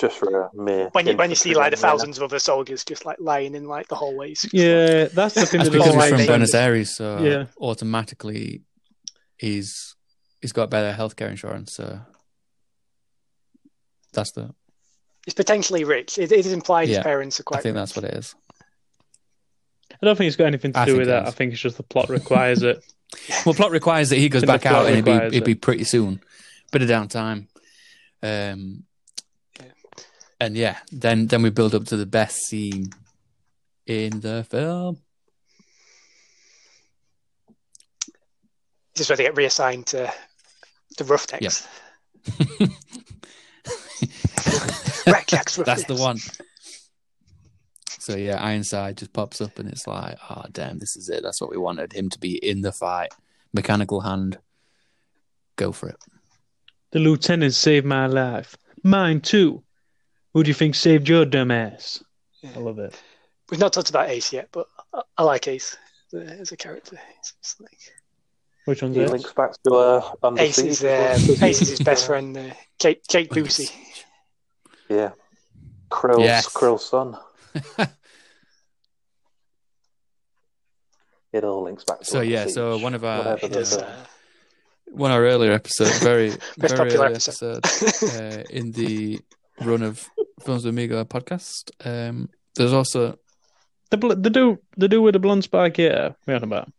Just 0.00 0.16
for 0.18 0.44
a 0.44 0.50
mere. 0.54 0.88
When 0.92 1.06
you 1.06 1.16
when 1.16 1.28
you 1.30 1.36
see 1.36 1.54
like 1.54 1.72
the 1.72 1.76
thousands 1.76 2.16
of 2.16 2.24
other 2.24 2.38
soldiers 2.38 2.84
just 2.84 3.04
like 3.04 3.18
lying 3.20 3.54
in 3.54 3.64
like 3.68 3.88
the 3.88 3.94
hallways. 3.94 4.48
Yeah, 4.52 5.04
that's 5.12 5.34
the 5.34 5.44
thing. 5.46 5.58
That's 5.60 5.68
that 5.68 5.72
because 5.72 5.84
doesn't 5.94 6.00
he's 6.00 6.08
from. 6.08 6.26
Buenos 6.26 6.54
Aires, 6.54 6.96
so 6.96 7.22
Yeah. 7.22 7.44
automatically 7.60 8.62
he's 9.36 9.94
he's 10.40 10.52
got 10.52 10.70
better 10.70 10.96
healthcare 10.96 11.28
insurance. 11.28 11.74
So 11.74 12.00
that's 14.12 14.32
the. 14.32 14.54
He's 15.26 15.34
potentially 15.34 15.84
rich. 15.84 16.18
It, 16.18 16.32
it 16.32 16.46
is 16.46 16.52
implied 16.52 16.88
Yeah, 16.88 16.96
his 16.96 17.04
parents 17.04 17.38
are 17.38 17.42
quite. 17.42 17.58
I 17.58 17.62
think 17.62 17.74
rich. 17.74 17.80
that's 17.82 17.96
what 17.96 18.04
it 18.06 18.14
is. 18.14 18.34
I 20.02 20.06
don't 20.06 20.16
think 20.16 20.28
it's 20.28 20.36
got 20.36 20.46
anything 20.46 20.72
to 20.72 20.78
I 20.78 20.86
do 20.86 20.96
with 20.96 21.08
that. 21.08 21.26
I 21.26 21.30
think 21.30 21.52
it's 21.52 21.60
just 21.60 21.76
the 21.76 21.82
plot 21.82 22.08
requires 22.08 22.62
it. 22.62 22.82
Well, 23.44 23.54
plot 23.56 23.72
requires 23.72 24.10
that 24.10 24.18
he 24.18 24.28
goes 24.28 24.44
back 24.44 24.64
out, 24.66 24.86
and 24.86 24.92
it'd 24.94 25.04
be 25.04 25.10
requires 25.10 25.32
it'd 25.32 25.44
be 25.44 25.56
pretty 25.56 25.82
soon. 25.82 26.20
Bit 26.70 26.82
of 26.82 26.88
downtime, 26.88 27.48
um, 28.22 28.84
and 30.40 30.56
yeah, 30.56 30.78
then 30.90 31.26
then 31.26 31.42
we 31.42 31.50
build 31.50 31.74
up 31.74 31.84
to 31.86 31.96
the 31.96 32.06
best 32.06 32.46
scene 32.46 32.90
in 33.86 34.20
the 34.20 34.44
film. 34.48 34.98
This 38.94 39.06
is 39.06 39.10
where 39.10 39.16
they 39.18 39.24
get 39.24 39.36
reassigned 39.36 39.86
to 39.88 40.12
the 40.98 41.04
Roughnecks. 41.04 41.68
Blackjacks, 45.06 45.64
That's 45.64 45.84
the 45.84 45.96
one. 45.96 46.18
So 47.98 48.16
yeah, 48.16 48.42
Ironside 48.42 48.96
just 48.96 49.12
pops 49.12 49.40
up, 49.40 49.58
and 49.58 49.68
it's 49.68 49.86
like, 49.86 50.18
oh 50.30 50.44
damn, 50.50 50.78
this 50.78 50.96
is 50.96 51.08
it. 51.08 51.22
That's 51.22 51.40
what 51.40 51.50
we 51.50 51.58
wanted 51.58 51.92
him 51.92 52.08
to 52.10 52.18
be 52.18 52.36
in 52.36 52.62
the 52.62 52.72
fight. 52.72 53.12
Mechanical 53.52 54.00
hand, 54.00 54.38
go 55.56 55.70
for 55.72 55.88
it. 55.88 55.96
The 56.92 56.98
lieutenant 56.98 57.54
saved 57.54 57.86
my 57.86 58.06
life. 58.06 58.56
Mine 58.82 59.20
too. 59.20 59.62
Who 60.34 60.42
do 60.42 60.48
you 60.48 60.54
think 60.54 60.74
saved 60.74 61.08
your 61.08 61.24
dumb 61.24 61.50
ass? 61.50 62.02
I 62.54 62.58
love 62.58 62.78
it. 62.78 62.94
We've 63.50 63.58
not 63.60 63.72
talked 63.72 63.90
about 63.90 64.08
Ace 64.10 64.32
yet, 64.32 64.48
but 64.52 64.66
I, 64.94 65.02
I 65.18 65.22
like 65.24 65.48
Ace 65.48 65.76
as 66.12 66.52
a- 66.52 66.56
character. 66.56 66.98
It's, 67.18 67.34
it's 67.40 67.60
like, 67.60 67.78
Which 68.64 68.82
one's 68.82 68.96
He 68.96 69.02
it? 69.02 69.10
links 69.10 69.32
back 69.32 69.52
to 69.64 69.74
uh, 69.74 70.34
Ace 70.38 70.58
is 70.58 70.84
as 70.84 71.28
uh, 71.40 71.44
Ace 71.44 71.62
is 71.62 71.68
his 71.70 71.80
best 71.80 72.06
friend, 72.06 72.36
uh, 72.36 72.50
Kate 72.78 73.02
Kate 73.08 73.28
Busey. 73.30 73.70
Yeah. 74.88 75.10
Krill's, 75.90 76.22
Yes. 76.22 76.46
Krill's 76.52 76.88
son. 76.88 77.16
It 81.32 81.44
all 81.44 81.62
links 81.62 81.84
back 81.84 82.00
to 82.00 82.04
So, 82.04 82.20
yeah, 82.22 82.46
so 82.46 82.78
one 82.78 82.94
of 82.94 83.04
our- 83.04 83.18
whatever 83.18 83.46
It 83.46 83.52
the- 83.52 83.60
is, 83.60 83.76
uh, 83.76 84.04
One 84.86 85.12
of 85.12 85.16
our 85.18 85.24
earlier 85.26 85.52
episodes, 85.52 85.98
very 86.00 86.30
very 86.58 86.76
popular 86.76 87.06
early 87.06 87.14
episode. 87.14 87.64
episode 87.64 88.40
uh, 88.40 88.42
in 88.50 88.72
the 88.72 89.20
run 89.60 89.82
of 89.82 90.08
Films 90.42 90.64
with 90.64 90.72
Amigo 90.74 91.04
podcast. 91.04 91.70
Um, 91.84 92.28
there's 92.54 92.72
also 92.72 93.18
The 93.90 93.96
bl- 93.96 94.14
the 94.14 94.30
do 94.30 94.58
the 94.76 94.88
do 94.88 95.02
with 95.02 95.14
the 95.14 95.18
blonde 95.18 95.44
spike 95.44 95.76
hair. 95.76 96.16
We 96.26 96.34
on 96.34 96.42
about. 96.44 96.72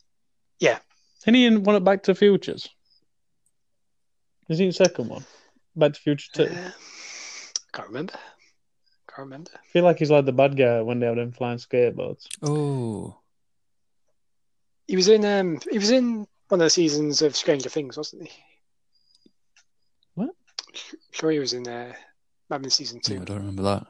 Yeah. 0.60 0.80
Any 1.28 1.46
in 1.46 1.64
one 1.64 1.76
of 1.76 1.84
Back 1.84 2.04
to 2.04 2.16
Futures? 2.16 2.68
Is 4.50 4.58
he 4.58 4.66
in 4.66 4.70
the 4.70 4.74
second 4.74 5.10
one? 5.10 5.24
Back 5.76 5.94
to 5.94 6.00
Future 6.00 6.30
two. 6.34 6.44
Uh, 6.46 6.72
can't 7.74 7.88
remember. 7.88 8.14
Can't 9.08 9.26
remember. 9.28 9.52
I 9.54 9.68
feel 9.68 9.84
like 9.84 10.00
he's 10.00 10.10
like 10.12 10.26
the 10.26 10.32
bad 10.34 10.58
guy 10.58 10.82
when 10.82 11.00
they 11.00 11.06
have 11.06 11.16
them 11.18 11.32
flying 11.32 11.58
skateboards. 11.60 12.28
oh 12.42 13.16
He 14.88 14.96
was 14.96 15.08
in 15.08 15.24
um 15.26 15.60
he 15.70 15.78
was 15.78 15.92
in 15.92 16.28
one 16.48 16.60
of 16.60 16.66
the 16.66 16.70
seasons 16.70 17.22
of 17.22 17.36
Stranger 17.36 17.70
Things, 17.70 17.98
wasn't 17.98 18.28
he? 18.28 18.32
What? 20.16 20.32
Sure, 21.12 21.32
he 21.32 21.40
was 21.40 21.54
in 21.54 21.68
uh, 21.68 21.94
Mad 22.52 22.62
Men 22.62 22.70
season 22.70 23.00
two. 23.00 23.22
I 23.22 23.24
don't 23.24 23.38
remember 23.38 23.64
that. 23.64 23.88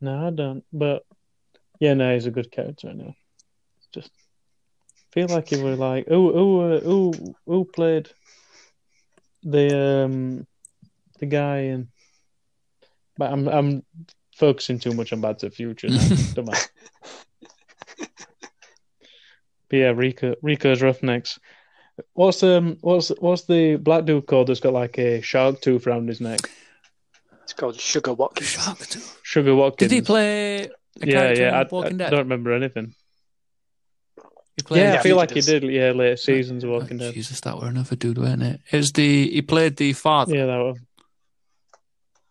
No, 0.00 0.26
I 0.26 0.30
don't. 0.30 0.64
But 0.72 1.04
yeah, 1.80 1.92
no, 1.92 2.14
he's 2.14 2.24
a 2.24 2.30
good 2.30 2.50
character. 2.50 2.88
I 2.88 2.94
know. 2.94 3.14
Just 3.92 4.10
feel 5.12 5.28
like 5.28 5.50
he 5.50 5.58
were 5.58 5.76
like, 5.76 6.08
who 6.08 6.32
who 6.32 6.60
uh, 6.60 6.80
who 6.80 7.34
who 7.46 7.64
played 7.66 8.08
the 9.42 10.04
um 10.04 10.46
the 11.20 11.26
guy 11.26 11.58
in. 11.58 11.88
But 13.18 13.32
I'm 13.32 13.46
I'm 13.48 13.82
focusing 14.34 14.78
too 14.78 14.94
much 14.94 15.12
on 15.12 15.20
Back 15.20 15.38
to 15.38 15.50
the 15.50 15.54
Future 15.54 15.88
now. 15.88 16.08
Don't 16.34 16.46
mind. 16.46 16.70
But 19.68 19.76
yeah, 19.76 19.92
Rico 19.94 20.36
Rico's 20.40 20.80
Roughnecks. 20.80 21.38
What's 22.14 22.42
um 22.42 22.78
what's 22.80 23.10
what's 23.18 23.44
the 23.44 23.76
black 23.76 24.06
dude 24.06 24.26
called 24.26 24.46
that's 24.46 24.60
got 24.60 24.72
like 24.72 24.98
a 24.98 25.20
shark 25.20 25.60
tooth 25.60 25.86
around 25.86 26.08
his 26.08 26.22
neck? 26.22 26.40
It's 27.58 27.60
called 27.60 27.80
Sugar 27.80 28.12
Watkins. 28.12 28.56
Sugar 29.24 29.52
Watkins. 29.56 29.90
Did 29.90 29.94
he 29.96 30.00
play? 30.02 30.60
A 30.62 30.68
Yeah, 31.00 31.06
character 31.12 31.42
yeah. 31.42 31.58
I, 31.60 31.66
Walking 31.68 31.94
I 31.94 32.04
Dead. 32.04 32.10
don't 32.10 32.18
remember 32.20 32.52
anything. 32.52 32.94
Yeah, 34.70 34.76
Yeah, 34.92 34.94
I 34.94 35.02
feel 35.02 35.16
I 35.16 35.22
like 35.22 35.30
he 35.30 35.40
he 35.40 35.40
did. 35.40 35.64
Yeah, 35.64 35.90
later 35.90 36.12
uh, 36.12 36.16
seasons 36.16 36.62
of 36.62 36.70
Oh, 36.70 36.78
Walking 36.78 36.98
Dead. 36.98 37.14
Jesus, 37.14 37.40
that 37.40 37.58
were 37.58 37.66
another 37.66 37.96
dude, 37.96 38.16
weren't 38.18 38.44
it? 38.44 38.60
It 38.70 38.76
was 38.76 38.92
the 38.92 39.28
he 39.30 39.42
played 39.42 39.76
the 39.76 39.92
father. 39.92 40.36
Yeah, 40.36 40.46
that 40.46 40.56
was. 40.58 40.78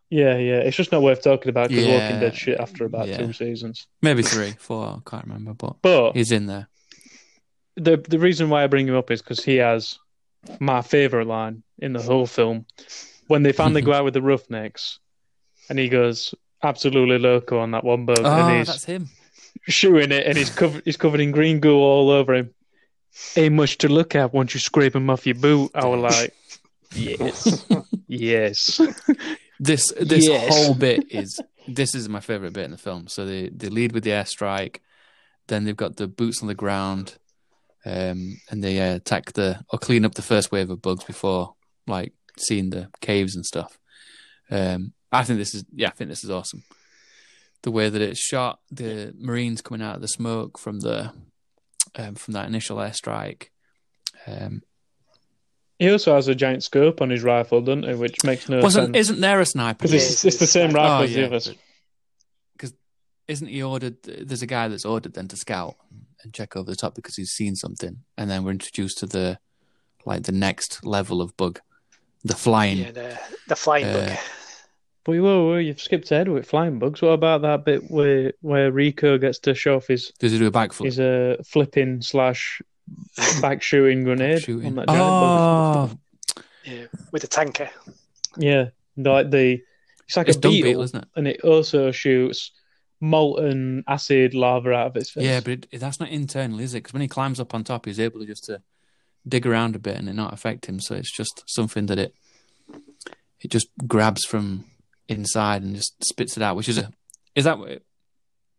Yeah, 0.10 0.38
yeah. 0.38 0.60
It's 0.60 0.78
just 0.78 0.94
not 0.94 1.02
worth 1.02 1.22
talking 1.24 1.50
about 1.50 1.68
because 1.72 1.86
Yeah. 1.86 2.00
Walking 2.00 2.20
Dead 2.22 2.34
shit 2.34 2.58
after 2.62 2.86
about 2.86 3.10
Yeah. 3.10 3.18
two 3.18 3.34
seasons. 3.34 3.86
Maybe 4.02 4.24
three, 4.24 4.52
four. 4.58 4.86
I 5.06 5.10
can't 5.10 5.26
remember, 5.26 5.56
but 5.56 5.76
But 5.82 6.14
he's 6.16 6.32
in 6.32 6.46
there. 6.46 6.70
the 7.76 7.98
the 7.98 8.18
reason 8.20 8.50
why 8.50 8.64
I 8.64 8.68
bring 8.68 8.88
him 8.88 8.96
up 8.96 9.12
is 9.12 9.22
because 9.22 9.44
he 9.44 9.58
has 9.58 10.00
my 10.62 10.82
favorite 10.82 11.28
line 11.28 11.64
in 11.80 11.92
the 11.92 12.02
whole 12.02 12.28
film 12.28 12.66
when 13.28 13.44
they 13.44 13.52
finally 13.52 13.82
go 13.82 13.92
out 13.98 14.06
with 14.06 14.14
the 14.14 14.22
Roughnecks, 14.22 15.00
and 15.70 15.78
he 15.80 15.90
goes 15.90 16.34
absolutely 16.64 17.18
loco 17.20 17.60
on 17.60 17.72
that 17.72 17.84
one 17.84 18.06
bug, 18.06 18.26
Oh, 18.26 18.32
and 18.32 18.58
he's 18.58 18.68
that's 18.68 18.86
him. 18.86 19.10
shooting 19.68 20.12
it, 20.12 20.26
and 20.26 20.38
he's 20.38 20.50
covered 20.50 20.82
he's 20.86 20.98
covered 20.98 21.20
in 21.22 21.32
green 21.32 21.60
goo 21.60 21.78
all 21.78 22.10
over 22.10 22.34
him. 22.34 22.54
Ain't 23.36 23.56
much 23.56 23.78
to 23.80 23.88
look 23.90 24.16
at 24.16 24.34
once 24.34 24.54
you 24.54 24.60
scrape 24.60 24.96
him 24.96 25.10
off 25.10 25.26
your 25.26 25.36
boot. 25.36 25.72
I 25.74 25.86
was 25.86 26.02
like, 26.02 26.34
yes, 26.94 27.66
yes. 28.08 28.80
This 29.60 29.92
this 30.00 30.28
Yes. 30.28 30.54
whole 30.54 30.76
bit 30.76 31.06
is 31.12 31.42
this 31.68 31.96
is 31.96 32.08
my 32.08 32.20
favorite 32.20 32.54
bit 32.54 32.66
in 32.66 32.72
the 32.72 32.78
film. 32.78 33.08
So 33.08 33.26
they 33.26 33.50
they 33.50 33.70
lead 33.70 33.92
with 33.92 34.04
the 34.04 34.12
airstrike, 34.12 34.78
then 35.48 35.64
they've 35.64 35.76
got 35.76 35.96
the 35.98 36.08
boots 36.08 36.42
on 36.42 36.48
the 36.48 36.54
ground, 36.56 37.18
um, 37.86 38.40
and 38.50 38.64
they 38.64 38.80
uh, 38.80 38.96
attack 38.96 39.34
the 39.34 39.64
or 39.72 39.80
clean 39.80 40.06
up 40.06 40.14
the 40.14 40.22
first 40.22 40.52
wave 40.52 40.70
of 40.70 40.82
bugs 40.82 41.04
before 41.04 41.56
like 41.88 42.14
seeing 42.38 42.70
the 42.70 42.90
caves 43.02 43.36
and 43.36 43.46
stuff. 43.46 43.80
Um, 44.52 44.94
I 45.20 45.24
think 45.24 45.40
this 45.40 45.54
is 45.56 45.66
yeah, 45.74 45.88
I 45.88 45.92
think 45.92 46.10
this 46.10 46.24
is 46.24 46.30
awesome. 46.32 46.64
The 47.64 47.72
way 47.72 47.90
that 47.90 48.02
it's 48.02 48.20
shot, 48.20 48.60
the 48.72 49.14
marines 49.18 49.62
coming 49.62 49.86
out 49.86 49.96
of 49.96 50.02
the 50.02 50.08
smoke 50.08 50.58
from 50.58 50.80
the 50.82 51.12
um, 51.96 52.16
from 52.16 52.34
that 52.34 52.48
initial 52.48 52.78
airstrike. 52.78 53.48
Um, 54.28 54.62
He 55.80 55.90
also 55.92 56.14
has 56.16 56.28
a 56.28 56.36
giant 56.36 56.64
scope 56.64 57.02
on 57.02 57.10
his 57.10 57.24
rifle, 57.24 57.62
doesn't 57.62 57.84
he? 57.84 57.94
Which 57.96 58.24
makes 58.24 58.48
no 58.50 58.60
wasn't 58.62 58.88
sense. 58.96 58.98
isn't 59.10 59.22
there 59.22 59.40
a 59.40 59.46
sniper? 59.46 59.80
Because 59.88 59.94
it's, 59.94 60.24
Yeah, 60.24 60.28
it's 60.30 60.38
the 60.38 60.48
same 60.48 60.72
rifle 60.72 60.98
Oh, 61.00 61.04
as 61.04 61.14
the 61.14 61.26
others. 61.26 61.54
because 62.54 62.74
isn't 63.28 63.48
he 63.48 63.62
ordered? 63.64 64.02
There's 64.04 64.42
a 64.44 64.48
guy 64.48 64.68
that's 64.68 64.86
ordered 64.86 65.14
then 65.14 65.28
to 65.30 65.36
scout 65.38 65.76
and 66.24 66.34
check 66.34 66.56
over 66.56 66.70
the 66.70 66.76
top 66.76 66.94
because 66.96 67.16
he's 67.16 67.32
seen 67.32 67.56
something, 67.56 68.04
and 68.18 68.30
then 68.30 68.44
we're 68.44 68.52
introduced 68.52 68.98
to 69.00 69.06
the 69.08 69.40
like 70.06 70.24
the 70.24 70.32
next 70.32 70.86
level 70.86 71.22
of 71.22 71.36
bug, 71.38 71.60
the 72.24 72.36
flying. 72.36 72.78
Yeah, 72.78 72.92
the 72.92 73.20
the 73.48 73.56
flying 73.56 73.86
Uh, 73.86 73.94
bug. 73.94 74.18
But 75.08 75.14
whoa, 75.20 75.46
whoa, 75.48 75.56
you've 75.56 75.80
skipped 75.80 76.12
ahead 76.12 76.28
with 76.28 76.46
flying 76.50 76.80
bugs. 76.80 77.02
What 77.02 77.12
about 77.14 77.42
that 77.44 77.64
bit 77.64 77.90
where 77.90 78.34
where 78.42 78.74
Rico 78.74 79.18
gets 79.18 79.40
to 79.40 79.56
show 79.56 79.78
off 79.78 79.88
his 79.88 80.12
Does 80.20 80.34
he 80.34 80.38
do 80.38 80.48
a 80.48 80.52
backflip? 80.52 80.84
his 80.84 81.00
uh, 81.00 81.38
flipping 81.46 82.02
slash 82.02 82.62
back 83.42 83.62
shooting 83.62 84.04
grenade 84.04 84.42
Shooting. 84.42 84.68
on 84.68 84.76
that 84.76 84.88
giant 84.90 85.00
bug? 85.00 85.98
Oh, 86.36 86.42
Yeah, 86.66 86.86
with 87.14 87.24
a 87.24 87.28
tanker. 87.28 87.70
Yeah, 88.38 88.66
like 88.98 89.32
the 89.32 89.62
it's 90.06 90.18
like 90.18 90.28
it's 90.28 90.36
a 90.36 90.42
dung 90.42 90.52
beetle, 90.52 90.68
beetle, 90.72 90.84
isn't 90.84 91.00
it? 91.04 91.08
and 91.16 91.26
it 91.26 91.42
also 91.42 91.92
shoots 91.92 92.52
molten 93.00 93.86
acid 93.88 94.34
lava 94.34 94.74
out 94.74 94.88
of 94.88 94.98
its 94.98 95.10
face. 95.12 95.24
Yeah, 95.24 95.40
but 95.40 95.68
it, 95.72 95.80
that's 95.80 96.02
not 96.02 96.10
internal, 96.10 96.60
is 96.60 96.74
it? 96.74 96.80
Because 96.80 96.92
when 96.94 97.02
he 97.02 97.08
climbs 97.08 97.40
up 97.40 97.54
on 97.54 97.64
top, 97.64 97.86
he's 97.86 98.00
able 98.00 98.20
to 98.20 98.26
just 98.26 98.44
to 98.46 98.62
dig 99.26 99.48
around 99.48 99.74
a 99.78 99.80
bit 99.80 99.96
and 99.96 100.10
it 100.10 100.14
not 100.14 100.34
affect 100.34 100.66
him. 100.66 100.82
So 100.82 100.96
it's 100.96 101.16
just 101.16 101.44
something 101.46 101.86
that 101.86 101.98
it 101.98 102.14
it 103.40 103.52
just 103.52 103.68
grabs 103.88 104.26
from 104.26 104.66
inside 105.08 105.64
and 105.64 105.76
just 105.76 106.04
spits 106.04 106.38
it 106.38 106.44
out. 106.44 106.56
Which 106.56 106.70
is 106.70 106.78
a 106.78 106.92
is 107.36 107.46
that 107.46 107.60
what? 107.60 107.70
It, 107.70 107.86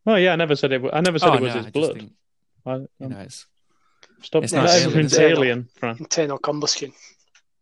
oh 0.07 0.15
yeah, 0.15 0.33
I 0.33 0.37
never 0.37 0.57
said 0.57 0.73
it. 0.73 0.83
wa- 0.83 0.91
I 0.93 1.01
never 1.01 1.19
said 1.19 1.31
oh, 1.31 1.35
it 1.35 1.41
was 1.43 1.55
no, 1.55 1.57
his 1.57 1.65
just 1.67 1.75
blood. 1.75 1.95
think, 1.95 2.13
I, 2.67 2.75
you 2.75 2.89
um, 3.03 3.11
know, 3.11 3.19
it's 3.21 3.47
stop. 4.23 4.45
it's 4.45 4.53
not 4.53 4.65
not 4.65 4.75
everything's 4.75 5.19
alien. 5.19 5.37
alien, 5.37 5.69
Fran. 5.77 5.97
Internal 5.99 6.39
combustion. 6.39 6.93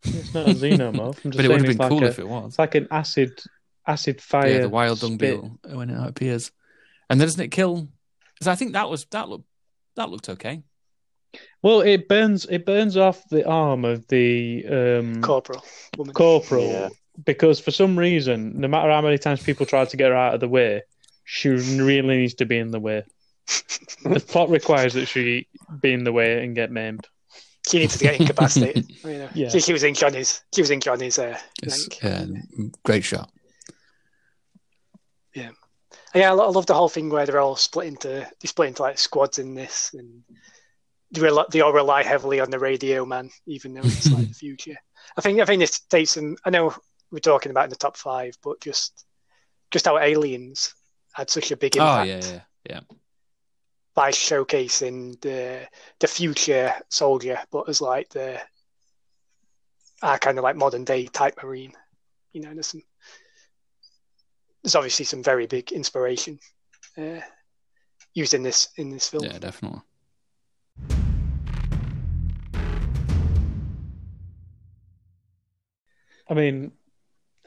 It's 0.04 0.34
not 0.34 0.48
a 0.48 0.50
xenomorph. 0.50 1.24
I'm 1.24 1.32
just 1.32 1.36
but 1.36 1.44
it 1.44 1.48
would 1.48 1.48
saying 1.48 1.50
have 1.50 1.62
been 1.62 1.70
it's 1.70 1.78
like 1.78 1.88
cool 1.88 2.04
a, 2.04 2.06
if 2.06 2.18
it 2.18 2.28
was. 2.28 2.48
It's 2.48 2.58
like 2.58 2.74
an 2.74 2.88
acid, 2.90 3.40
acid 3.86 4.20
fire. 4.20 4.48
yeah, 4.48 4.58
the 4.60 4.68
wild 4.68 5.00
dung 5.00 5.14
spit. 5.14 5.40
beetle 5.40 5.58
when 5.76 5.90
it 5.90 6.08
appears, 6.08 6.52
and 7.08 7.20
then 7.20 7.26
doesn't 7.26 7.42
it 7.42 7.48
kill? 7.48 7.88
Because 8.34 8.48
I 8.48 8.54
think 8.54 8.74
that 8.74 8.88
was 8.88 9.06
that 9.06 9.28
looked 9.28 9.46
that 9.96 10.10
looked 10.10 10.28
okay. 10.28 10.62
Well, 11.62 11.80
it 11.80 12.08
burns. 12.08 12.46
It 12.48 12.64
burns 12.66 12.96
off 12.96 13.22
the 13.30 13.46
arm 13.46 13.84
of 13.84 14.06
the 14.08 14.64
um, 14.66 15.22
Corporal. 15.22 15.64
Woman. 15.96 16.14
corporal 16.14 16.66
Yeah. 16.66 16.88
Because 17.24 17.60
for 17.60 17.70
some 17.70 17.98
reason, 17.98 18.60
no 18.60 18.68
matter 18.68 18.90
how 18.90 19.00
many 19.00 19.18
times 19.18 19.42
people 19.42 19.66
try 19.66 19.84
to 19.84 19.96
get 19.96 20.10
her 20.10 20.16
out 20.16 20.34
of 20.34 20.40
the 20.40 20.48
way, 20.48 20.82
she 21.24 21.48
really 21.48 22.16
needs 22.16 22.34
to 22.34 22.46
be 22.46 22.58
in 22.58 22.70
the 22.70 22.80
way. 22.80 23.04
the 24.04 24.20
plot 24.28 24.50
requires 24.50 24.94
that 24.94 25.06
she 25.06 25.48
be 25.80 25.92
in 25.92 26.04
the 26.04 26.12
way 26.12 26.42
and 26.42 26.54
get 26.54 26.70
maimed. 26.70 27.06
She 27.68 27.80
needs 27.80 27.98
to 27.98 28.04
get 28.04 28.20
incapacitated. 28.20 28.88
you 29.04 29.18
know. 29.18 29.28
Yeah. 29.34 29.48
she, 29.48 29.60
she 29.60 29.72
was 29.72 29.82
in 29.82 29.94
Johnny's. 29.94 30.42
She 30.54 30.60
was 30.60 30.70
in 30.70 30.80
Johnny's 30.80 31.18
uh, 31.18 31.36
It's 31.62 31.88
uh, 32.04 32.26
great 32.84 33.02
shot. 33.02 33.30
Yeah, 36.16 36.30
I 36.30 36.32
lo- 36.32 36.46
I 36.46 36.50
love 36.50 36.64
the 36.64 36.74
whole 36.74 36.88
thing 36.88 37.10
where 37.10 37.26
they're 37.26 37.40
all 37.40 37.56
split 37.56 37.88
into 37.88 38.26
they 38.40 38.48
split 38.48 38.68
into 38.68 38.82
like 38.82 38.98
squads 38.98 39.38
in 39.38 39.54
this, 39.54 39.90
and 39.92 40.22
they, 41.10 41.20
rely, 41.20 41.44
they 41.52 41.60
all 41.60 41.74
rely 41.74 42.02
heavily 42.04 42.40
on 42.40 42.48
the 42.48 42.58
radio 42.58 43.04
man, 43.04 43.30
even 43.46 43.74
though 43.74 43.82
it's 43.84 44.10
like 44.10 44.28
the 44.28 44.34
future. 44.34 44.76
I 45.18 45.20
think 45.20 45.40
I 45.40 45.44
think 45.44 45.60
this 45.60 45.78
takes 45.78 46.12
some. 46.12 46.36
I 46.46 46.48
know 46.48 46.74
we're 47.10 47.18
talking 47.18 47.50
about 47.50 47.64
in 47.64 47.70
the 47.70 47.76
top 47.76 47.96
five, 47.96 48.36
but 48.42 48.60
just 48.60 49.04
just 49.70 49.86
how 49.86 49.98
aliens 49.98 50.74
had 51.12 51.30
such 51.30 51.50
a 51.50 51.56
big 51.56 51.76
Oh 51.76 52.00
impact 52.00 52.08
yeah, 52.08 52.32
yeah, 52.32 52.40
yeah. 52.70 52.80
by 53.94 54.10
showcasing 54.10 55.20
the 55.20 55.66
the 56.00 56.06
future 56.06 56.74
soldier, 56.88 57.38
but 57.50 57.68
as 57.68 57.80
like 57.80 58.08
the 58.10 58.40
our 60.02 60.18
kind 60.18 60.38
of 60.38 60.44
like 60.44 60.56
modern 60.56 60.84
day 60.84 61.06
type 61.06 61.42
marine. 61.42 61.72
You 62.32 62.42
know, 62.42 62.52
there's 62.52 62.68
some 62.68 62.82
there's 64.62 64.74
obviously 64.74 65.04
some 65.04 65.22
very 65.22 65.46
big 65.46 65.72
inspiration 65.72 66.38
uh, 66.98 67.20
used 68.14 68.34
in 68.34 68.42
this 68.42 68.68
in 68.76 68.90
this 68.90 69.08
film. 69.08 69.24
Yeah, 69.24 69.38
definitely. 69.38 69.80
I 76.28 76.34
mean, 76.34 76.72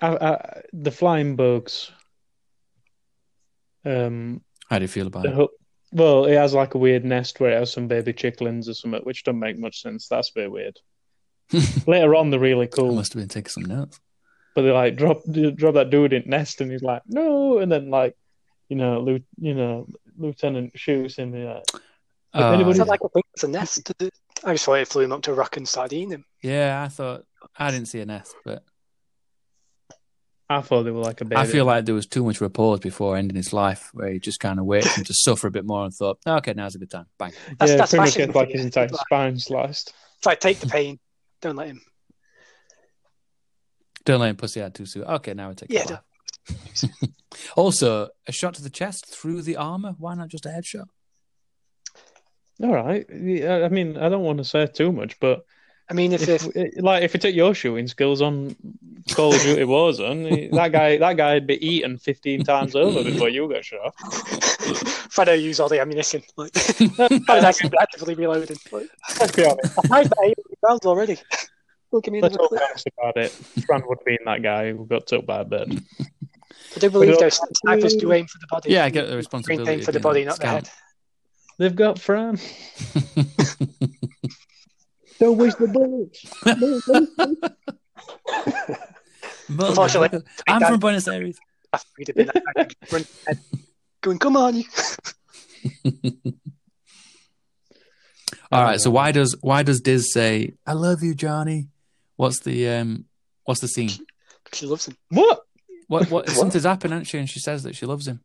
I, 0.01 0.15
I, 0.15 0.61
the 0.73 0.91
flying 0.91 1.35
bugs. 1.35 1.91
Um, 3.85 4.41
How 4.69 4.79
do 4.79 4.83
you 4.83 4.87
feel 4.89 5.07
about 5.07 5.23
the 5.23 5.29
it? 5.29 5.35
ho- 5.35 5.49
well, 5.91 6.25
it 6.25 6.35
has 6.35 6.53
like 6.53 6.75
a 6.75 6.77
weird 6.77 7.03
nest 7.05 7.39
where 7.39 7.51
it 7.51 7.59
has 7.59 7.71
some 7.73 7.87
baby 7.87 8.13
chicklings 8.13 8.67
or 8.69 8.73
something, 8.73 9.01
which 9.03 9.23
don't 9.23 9.39
make 9.39 9.57
much 9.57 9.81
sense. 9.81 10.07
That's 10.07 10.29
a 10.29 10.33
bit 10.33 10.51
weird. 10.51 10.77
Later 11.87 12.13
on, 12.15 12.29
they're 12.29 12.39
really 12.39 12.65
I 12.67 12.69
cool, 12.69 12.93
must 12.93 13.13
have 13.13 13.21
been 13.21 13.29
taking 13.29 13.49
some 13.49 13.63
notes. 13.65 13.99
but 14.53 14.61
they 14.61 14.71
like 14.71 14.97
drop 14.97 15.21
drop 15.55 15.73
that 15.75 15.89
dude 15.89 16.13
in 16.13 16.23
nest, 16.27 16.61
and 16.61 16.71
he's 16.71 16.83
like, 16.83 17.01
no, 17.07 17.57
and 17.59 17.71
then 17.71 17.89
like, 17.89 18.15
you 18.67 18.75
know, 18.75 18.99
Lieu- 19.01 19.23
you 19.39 19.55
know, 19.55 19.87
Lieutenant 20.17 20.71
shoots 20.75 21.15
him. 21.15 21.33
and, 21.33 21.45
Like, 21.45 21.63
If 21.73 21.81
Oh, 22.35 22.53
anybody- 22.53 22.79
Is 22.79 22.87
like 22.87 23.01
a? 23.03 23.07
It's 23.33 23.43
a 23.43 23.47
nest. 23.47 23.91
I 24.43 24.53
just 24.53 24.65
thought 24.65 24.73
it 24.75 24.87
flew 24.87 25.03
him 25.03 25.11
up 25.11 25.23
to 25.23 25.31
a 25.31 25.33
rock 25.33 25.57
and 25.57 25.67
sardine 25.67 26.11
him. 26.11 26.23
Yeah, 26.43 26.83
I 26.83 26.87
thought 26.89 27.25
I 27.57 27.71
didn't 27.71 27.87
see 27.87 27.99
a 28.01 28.05
nest, 28.05 28.35
but 28.45 28.63
I 30.51 30.61
thought 30.61 30.83
they 30.83 30.91
were 30.91 31.01
like 31.01 31.21
a 31.21 31.25
baby. 31.25 31.39
I 31.39 31.45
feel 31.45 31.65
like 31.65 31.85
there 31.85 31.93
was 31.93 32.07
too 32.07 32.23
much 32.23 32.41
rapport 32.41 32.79
before 32.79 33.15
ending 33.15 33.35
his 33.35 33.53
life, 33.53 33.91
where 33.93 34.11
he 34.11 34.19
just 34.19 34.39
kind 34.39 34.59
of 34.59 34.65
waited 34.65 34.91
him 34.91 35.03
to 35.03 35.13
suffer 35.13 35.45
a 35.45 35.51
bit 35.51 35.63
more 35.63 35.85
and 35.85 35.93
thought, 35.93 36.17
okay, 36.25 36.53
now's 36.53 36.73
a 36.73 36.79
good 36.79 36.89
time. 36.89 37.05
Bang. 37.19 37.33
That's, 37.59 37.71
yeah, 37.71 37.77
that's 37.77 37.91
pretty 37.91 38.01
much 38.01 38.13
smashing 38.13 38.25
gets 38.27 38.35
like 38.35 38.47
for 38.47 38.53
his 38.53 38.61
you. 38.61 38.65
entire 38.65 38.87
spine 38.87 39.37
sliced. 39.37 39.93
It's 40.17 40.25
like 40.25 40.39
take 40.39 40.59
the 40.59 40.67
pain. 40.67 40.99
Don't 41.41 41.55
let 41.55 41.67
him. 41.67 41.81
Don't 44.05 44.19
let 44.19 44.29
him 44.29 44.37
pussy 44.37 44.61
out 44.61 44.73
too 44.73 44.87
soon. 44.87 45.03
Okay, 45.03 45.35
now 45.35 45.49
we 45.49 45.55
take 45.55 45.71
Yeah, 45.71 45.99
also, 47.55 48.09
a 48.27 48.31
shot 48.31 48.55
to 48.55 48.63
the 48.63 48.71
chest 48.71 49.05
through 49.05 49.43
the 49.43 49.55
armor. 49.55 49.93
Why 49.99 50.15
not 50.15 50.29
just 50.29 50.47
a 50.47 50.49
headshot? 50.49 50.85
All 52.63 52.73
right. 52.73 53.05
I 53.09 53.69
mean, 53.69 53.97
I 53.97 54.09
don't 54.09 54.23
want 54.23 54.39
to 54.39 54.43
say 54.43 54.65
too 54.65 54.91
much, 54.91 55.19
but 55.19 55.41
I 55.89 55.93
mean, 55.93 56.13
if, 56.13 56.27
if, 56.29 56.45
if 56.55 56.81
like 56.83 57.03
if 57.03 57.13
you 57.15 57.19
take 57.19 57.35
your 57.35 57.55
shooting 57.55 57.87
skills 57.87 58.21
on 58.21 58.55
Call 59.11 59.33
of 59.33 59.41
Duty 59.41 59.63
Warzone, 59.63 60.51
that 60.53 60.71
guy 60.71 60.97
that 60.97 61.17
guy'd 61.17 61.47
be 61.47 61.65
eaten 61.67 61.97
fifteen 61.97 62.43
times 62.43 62.75
over 62.75 63.03
before 63.03 63.29
you 63.29 63.49
got 63.49 63.65
shot. 63.65 63.95
if 64.01 65.17
I 65.17 65.23
don't 65.23 65.41
use 65.41 65.59
all 65.59 65.67
the 65.67 65.79
ammunition, 65.79 66.21
like 66.37 66.51
I 67.29 67.35
was 67.35 67.43
actually 67.43 67.71
actively 67.81 68.13
reloading. 68.13 68.57
Like, 68.71 68.87
Let's 69.19 69.35
be 69.35 69.45
honest. 69.45 69.79
I 69.79 69.87
fired 69.87 70.13
eight 70.25 70.37
rounds 70.61 70.85
already. 70.85 71.17
Look 71.91 72.07
at 72.07 72.13
me. 72.13 72.19
in 72.19 72.23
Let's 72.23 72.35
the 72.35 72.41
all 72.41 72.49
clip. 72.49 72.61
be 72.61 72.65
honest 72.69 72.87
about 72.95 73.17
it. 73.17 73.31
Fran 73.65 73.81
would 73.87 74.03
be 74.05 74.11
in 74.11 74.25
that 74.25 74.43
guy 74.43 74.71
who 74.71 74.85
got 74.85 75.07
took 75.07 75.25
by 75.25 75.39
a 75.39 75.45
bird. 75.45 75.81
I 76.75 76.79
do 76.79 76.91
believe 76.91 77.17
those 77.17 77.41
snipers 77.63 77.95
do 77.95 78.13
aim 78.13 78.27
for 78.27 78.37
the 78.37 78.47
body. 78.47 78.69
Yeah, 78.71 78.85
I 78.85 78.91
get 78.91 79.07
the 79.07 79.17
responsibility. 79.17 79.71
aim 79.71 79.81
for 79.81 79.91
the 79.91 79.99
body, 79.99 80.21
a 80.21 80.25
not 80.25 80.39
the 80.39 80.47
head. 80.47 80.69
They've 81.57 81.75
got 81.75 81.99
Fran. 81.99 82.37
Don't 85.19 85.37
waste 85.37 85.59
the 85.59 85.67
bullets. 85.67 86.25
Unfortunately, 89.49 90.21
I'm 90.47 90.59
that- 90.61 90.69
from 90.69 90.79
Buenos 90.79 91.07
Aires. 91.07 91.37
After 91.71 91.87
he'd 91.99 92.07
have 92.07 92.15
been 92.15 92.27
that 92.33 92.43
guy, 92.55 92.67
run 92.91 93.05
ahead, 93.27 93.39
going, 94.01 94.17
come 94.17 94.35
on, 94.35 94.55
you. 94.55 94.63
All 98.51 98.63
right. 98.63 98.79
So 98.79 98.89
why 98.89 99.11
does 99.11 99.35
why 99.41 99.61
does 99.61 99.81
Diz 99.81 100.11
say 100.11 100.53
"I 100.65 100.73
love 100.73 101.03
you, 101.03 101.13
Johnny"? 101.13 101.67
What's 102.15 102.39
the 102.39 102.69
um 102.69 103.05
what's 103.43 103.61
the 103.61 103.67
scene? 103.67 103.91
She 104.51 104.65
loves 104.65 104.87
him. 104.87 104.97
What? 105.09 105.41
What? 105.87 106.09
What? 106.09 106.29
Something's 106.31 106.63
happened, 106.63 106.93
hasn't 106.93 107.07
she? 107.07 107.19
And 107.19 107.29
she 107.29 107.39
says 107.39 107.61
that 107.63 107.75
she 107.75 107.85
loves 107.85 108.07
him. 108.07 108.21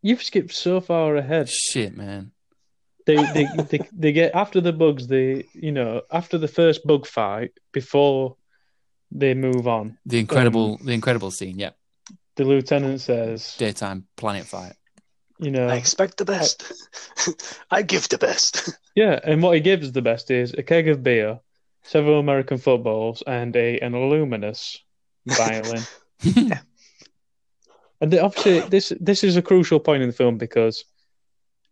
You've 0.00 0.22
skipped 0.22 0.54
so 0.54 0.80
far 0.80 1.16
ahead. 1.16 1.50
Shit, 1.50 1.94
man. 1.94 2.32
They, 3.08 3.16
they, 3.32 3.46
they, 3.70 3.80
they 3.90 4.12
get 4.12 4.34
after 4.34 4.60
the 4.60 4.72
bugs. 4.72 5.06
They, 5.06 5.46
you 5.54 5.72
know, 5.72 6.02
after 6.12 6.36
the 6.36 6.46
first 6.46 6.86
bug 6.86 7.06
fight, 7.06 7.52
before 7.72 8.36
they 9.10 9.32
move 9.32 9.66
on, 9.66 9.96
The 10.04 10.18
incredible, 10.18 10.76
the 10.84 10.92
incredible 10.92 11.30
scene. 11.30 11.58
Yeah, 11.58 11.70
the 12.36 12.44
lieutenant 12.44 13.00
says, 13.00 13.56
daytime 13.56 14.06
planet 14.16 14.44
fight. 14.44 14.74
you 15.38 15.50
know, 15.50 15.68
I 15.68 15.76
expect 15.76 16.18
the 16.18 16.26
best. 16.26 16.70
I 17.70 17.80
give 17.80 18.10
the 18.10 18.18
best. 18.18 18.78
yeah, 18.94 19.18
and 19.24 19.42
what 19.42 19.54
he 19.54 19.60
gives 19.60 19.90
the 19.92 20.02
best 20.02 20.30
is 20.30 20.52
a 20.52 20.62
keg 20.62 20.86
of 20.88 21.02
beer, 21.02 21.40
several 21.84 22.20
American 22.20 22.58
footballs, 22.58 23.22
and 23.26 23.56
a 23.56 23.78
an 23.80 23.94
Illuminous 23.94 24.84
violin. 25.26 25.82
And 28.00 28.14
obviously, 28.14 28.60
this 28.68 28.92
this 29.00 29.24
is 29.24 29.36
a 29.36 29.42
crucial 29.42 29.80
point 29.80 30.02
in 30.02 30.10
the 30.10 30.14
film 30.14 30.38
because, 30.38 30.84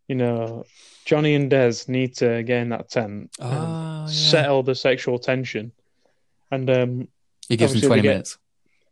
you 0.08 0.16
know, 0.16 0.64
Johnny 1.06 1.34
and 1.36 1.48
Des 1.48 1.72
need 1.88 2.14
to 2.16 2.42
get 2.42 2.60
in 2.62 2.68
that 2.70 2.90
tent 2.90 3.30
and 3.40 3.52
Oh, 3.54 4.00
yeah. 4.00 4.06
settle 4.06 4.62
the 4.62 4.74
sexual 4.74 5.18
tension. 5.18 5.72
And 6.50 6.68
um, 6.68 7.08
He 7.48 7.56
gives 7.56 7.72
him 7.72 7.78
Obviously, 7.78 7.80
they 7.80 7.86
twenty 7.86 8.02
get- 8.02 8.08
minutes. 8.10 8.38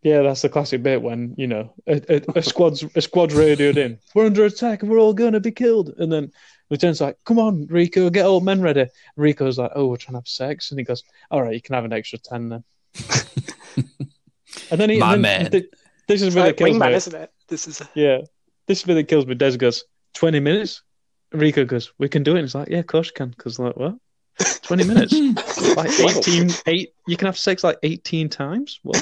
yeah, 0.03 0.23
that's 0.23 0.41
the 0.43 0.49
classic 0.49 0.83
bit 0.83 1.03
when 1.03 1.35
you 1.37 1.47
know 1.49 1.75
a, 1.87 2.01
a, 2.17 2.39
a 2.39 2.43
squad's 2.43 2.85
a 2.95 3.01
squad's 3.03 3.35
radioed 3.35 3.77
in. 3.77 3.99
We're 4.15 4.27
under 4.27 4.45
attack 4.47 4.83
and 4.83 4.91
we're 4.91 5.01
all 5.01 5.13
going 5.13 5.33
to 5.35 5.41
be 5.41 5.51
killed. 5.53 5.93
And 5.99 6.11
then 6.13 6.33
Lieutenant's 6.71 7.01
like, 7.01 7.19
"Come 7.25 7.39
on, 7.39 7.67
Rico, 7.67 8.09
get 8.11 8.25
all 8.27 8.41
men 8.41 8.63
ready." 8.63 8.81
And 8.83 8.91
Rico's 9.17 9.59
like, 9.59 9.73
"Oh, 9.75 9.87
we're 9.89 9.97
trying 9.97 10.15
to 10.15 10.19
have 10.21 10.29
sex," 10.29 10.71
and 10.71 10.79
he 10.81 10.85
goes, 10.85 11.03
"All 11.31 11.43
right, 11.43 11.53
you 11.55 11.61
can 11.61 11.75
have 11.75 11.85
an 11.85 11.93
extra 11.93 12.19
ten 12.19 12.49
then." 12.49 12.65
and 14.71 14.81
then 14.81 14.91
he, 14.91 14.99
My 14.99 15.13
then 15.13 15.21
man. 15.23 15.51
th- 15.51 15.67
this 16.07 16.21
is 16.23 16.29
It's 16.29 16.37
where 16.37 16.47
like 16.47 16.55
it 16.55 16.59
kills 16.65 16.77
wingman, 16.77 16.91
me. 16.91 16.95
isn't 16.95 17.15
it? 17.15 17.33
This 17.49 17.67
is. 17.67 17.83
Yeah, 17.95 18.19
this 18.67 18.81
is 18.81 18.87
where 18.87 18.97
it 18.99 19.09
kills 19.09 19.27
me. 19.27 19.35
Des 19.35 19.57
goes, 19.57 19.85
20 20.15 20.41
minutes. 20.41 20.83
Rico 21.35 21.65
goes, 21.65 21.93
"We 21.99 22.09
can 22.09 22.23
do 22.23 22.33
it." 22.37 22.39
And 22.39 22.45
it's 22.45 22.55
like, 22.55 22.69
"Yeah, 22.69 22.79
of 22.79 22.87
course 22.87 23.09
you 23.09 23.13
can." 23.15 23.31
Because 23.31 23.59
like, 23.59 23.77
what? 23.77 23.97
20 24.63 24.85
minutes? 24.85 25.13
like 25.77 25.91
18, 26.01 26.51
eight. 26.67 26.95
You 27.07 27.17
can 27.17 27.27
have 27.27 27.39
sex 27.39 27.63
like 27.63 27.79
18 27.83 28.29
times. 28.29 28.81
What? 28.83 28.97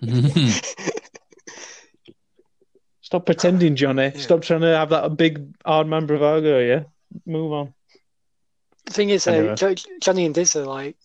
Stop 3.00 3.26
pretending, 3.26 3.74
Johnny. 3.76 4.12
Stop 4.16 4.42
trying 4.42 4.60
to 4.60 4.68
have 4.76 4.90
that 4.90 5.16
big 5.16 5.54
hard 5.64 5.86
man 5.88 6.06
bravado. 6.06 6.60
Yeah, 6.60 6.84
move 7.26 7.52
on. 7.52 7.74
The 8.86 8.92
thing 8.92 9.10
is, 9.10 9.26
uh, 9.26 9.32
Anyway. 9.32 9.54
Jo- 9.56 9.74
Johnny 10.00 10.26
and 10.26 10.34
Diz 10.34 10.54
are 10.56 10.64
like 10.64 10.96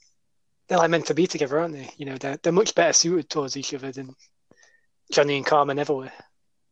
they're 0.68 0.78
like 0.78 0.90
meant 0.90 1.08
to 1.08 1.14
be 1.14 1.28
together, 1.28 1.60
aren't 1.60 1.74
they? 1.74 1.90
You 1.98 2.06
know, 2.06 2.18
they're 2.18 2.38
they're 2.38 2.54
much 2.54 2.76
better 2.76 2.94
suited 2.94 3.30
towards 3.30 3.58
each 3.58 3.74
other 3.74 3.92
than 3.92 4.16
Johnny 5.12 5.38
and 5.38 5.46
Carmen 5.46 5.80
ever 5.80 5.94
were. 5.94 6.12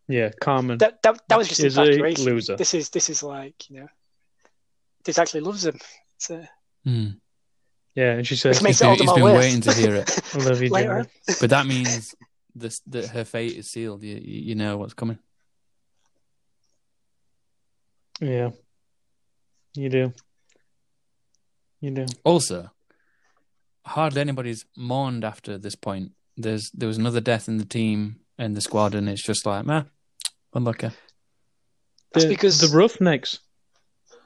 Yeah, 0.08 0.32
Carmen 0.42 0.78
That 0.80 1.02
that 1.04 1.22
that 1.30 1.38
was 1.38 1.48
just 1.48 1.62
is 1.64 1.78
a 1.78 1.84
loser. 1.84 2.56
This 2.58 2.74
is 2.74 2.90
this 2.90 3.10
is 3.10 3.24
like 3.24 3.70
you 3.70 3.78
know, 3.82 3.88
this 5.06 5.18
actually 5.18 5.42
loves 5.42 5.66
him. 5.66 5.80
It's, 6.18 6.30
uh, 6.32 6.46
Hmm. 6.84 7.08
Yeah, 7.96 8.14
and 8.14 8.28
she 8.28 8.36
says, 8.36 8.58
which 8.58 8.64
makes 8.64 8.80
He's 8.80 8.82
it 8.82 8.88
all 8.88 8.98
been- 8.98 9.06
the 9.06 9.12
he's 9.12 9.14
been 9.14 9.24
worse. 9.24 9.38
waiting 9.46 9.62
to 9.62 9.74
hear 9.74 9.96
it. 9.96 10.20
"I 10.36 10.38
love 10.40 10.62
you, 10.62 10.70
Later 10.70 11.06
But 11.40 11.50
that 11.52 11.66
means 11.68 12.14
this 12.56 12.80
that 12.88 13.08
her 13.10 13.24
fate 13.24 13.54
is 13.56 13.72
sealed. 13.72 14.04
You, 14.04 14.16
you 14.16 14.42
you 14.50 14.56
know 14.56 14.78
what's 14.78 14.94
coming. 14.94 15.20
Yeah, 18.20 18.52
you 19.76 19.90
do. 19.90 20.14
You 21.82 21.92
do. 21.92 22.06
Also, 22.24 22.72
hardly 23.86 24.22
anybody's 24.22 24.66
mourned 24.78 25.24
after 25.24 25.58
this 25.58 25.76
point. 25.76 26.12
There's 26.38 26.70
there 26.74 26.88
was 26.88 26.98
another 26.98 27.22
death 27.22 27.48
in 27.48 27.58
the 27.58 27.66
team 27.66 28.18
and 28.38 28.56
the 28.56 28.62
squad, 28.62 28.96
and 28.96 29.08
it's 29.10 29.24
just 29.24 29.46
like, 29.46 29.66
man, 29.66 29.90
unlucky. 30.54 30.90
That's 32.14 32.26
the, 32.26 32.30
because 32.30 32.60
the 32.60 32.76
Roughnecks. 32.76 33.40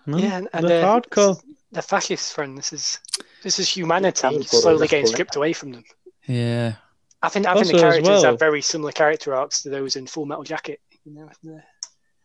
man, 0.05 0.19
yeah, 0.19 0.37
and, 0.37 0.49
and 0.53 0.63
the 0.65 0.69
the 0.69 0.73
hardcore. 0.81 1.41
the 1.71 1.81
fascist 1.81 2.33
friend. 2.33 2.57
This 2.57 2.73
is 2.73 2.99
this 3.43 3.59
is 3.59 3.69
humanity 3.69 4.21
Haven't 4.23 4.43
thought 4.45 4.57
of 4.57 4.61
slowly 4.63 4.87
getting 4.87 5.07
stripped 5.07 5.35
away 5.35 5.53
from 5.53 5.71
them. 5.71 5.83
Yeah, 6.27 6.75
I 7.21 7.29
think 7.29 7.45
I 7.45 7.53
think 7.53 7.67
the 7.67 7.73
Also, 7.73 7.75
as 7.75 7.81
characters 7.93 8.09
well- 8.09 8.23
have 8.23 8.39
very 8.39 8.61
similar 8.61 8.91
character 8.91 9.33
arcs 9.33 9.63
to 9.63 9.69
those 9.69 9.95
in 9.95 10.07
Full 10.07 10.25
Metal 10.25 10.43
Jacket. 10.43 10.81
You 11.05 11.13
know, 11.13 11.29
the- 11.43 11.63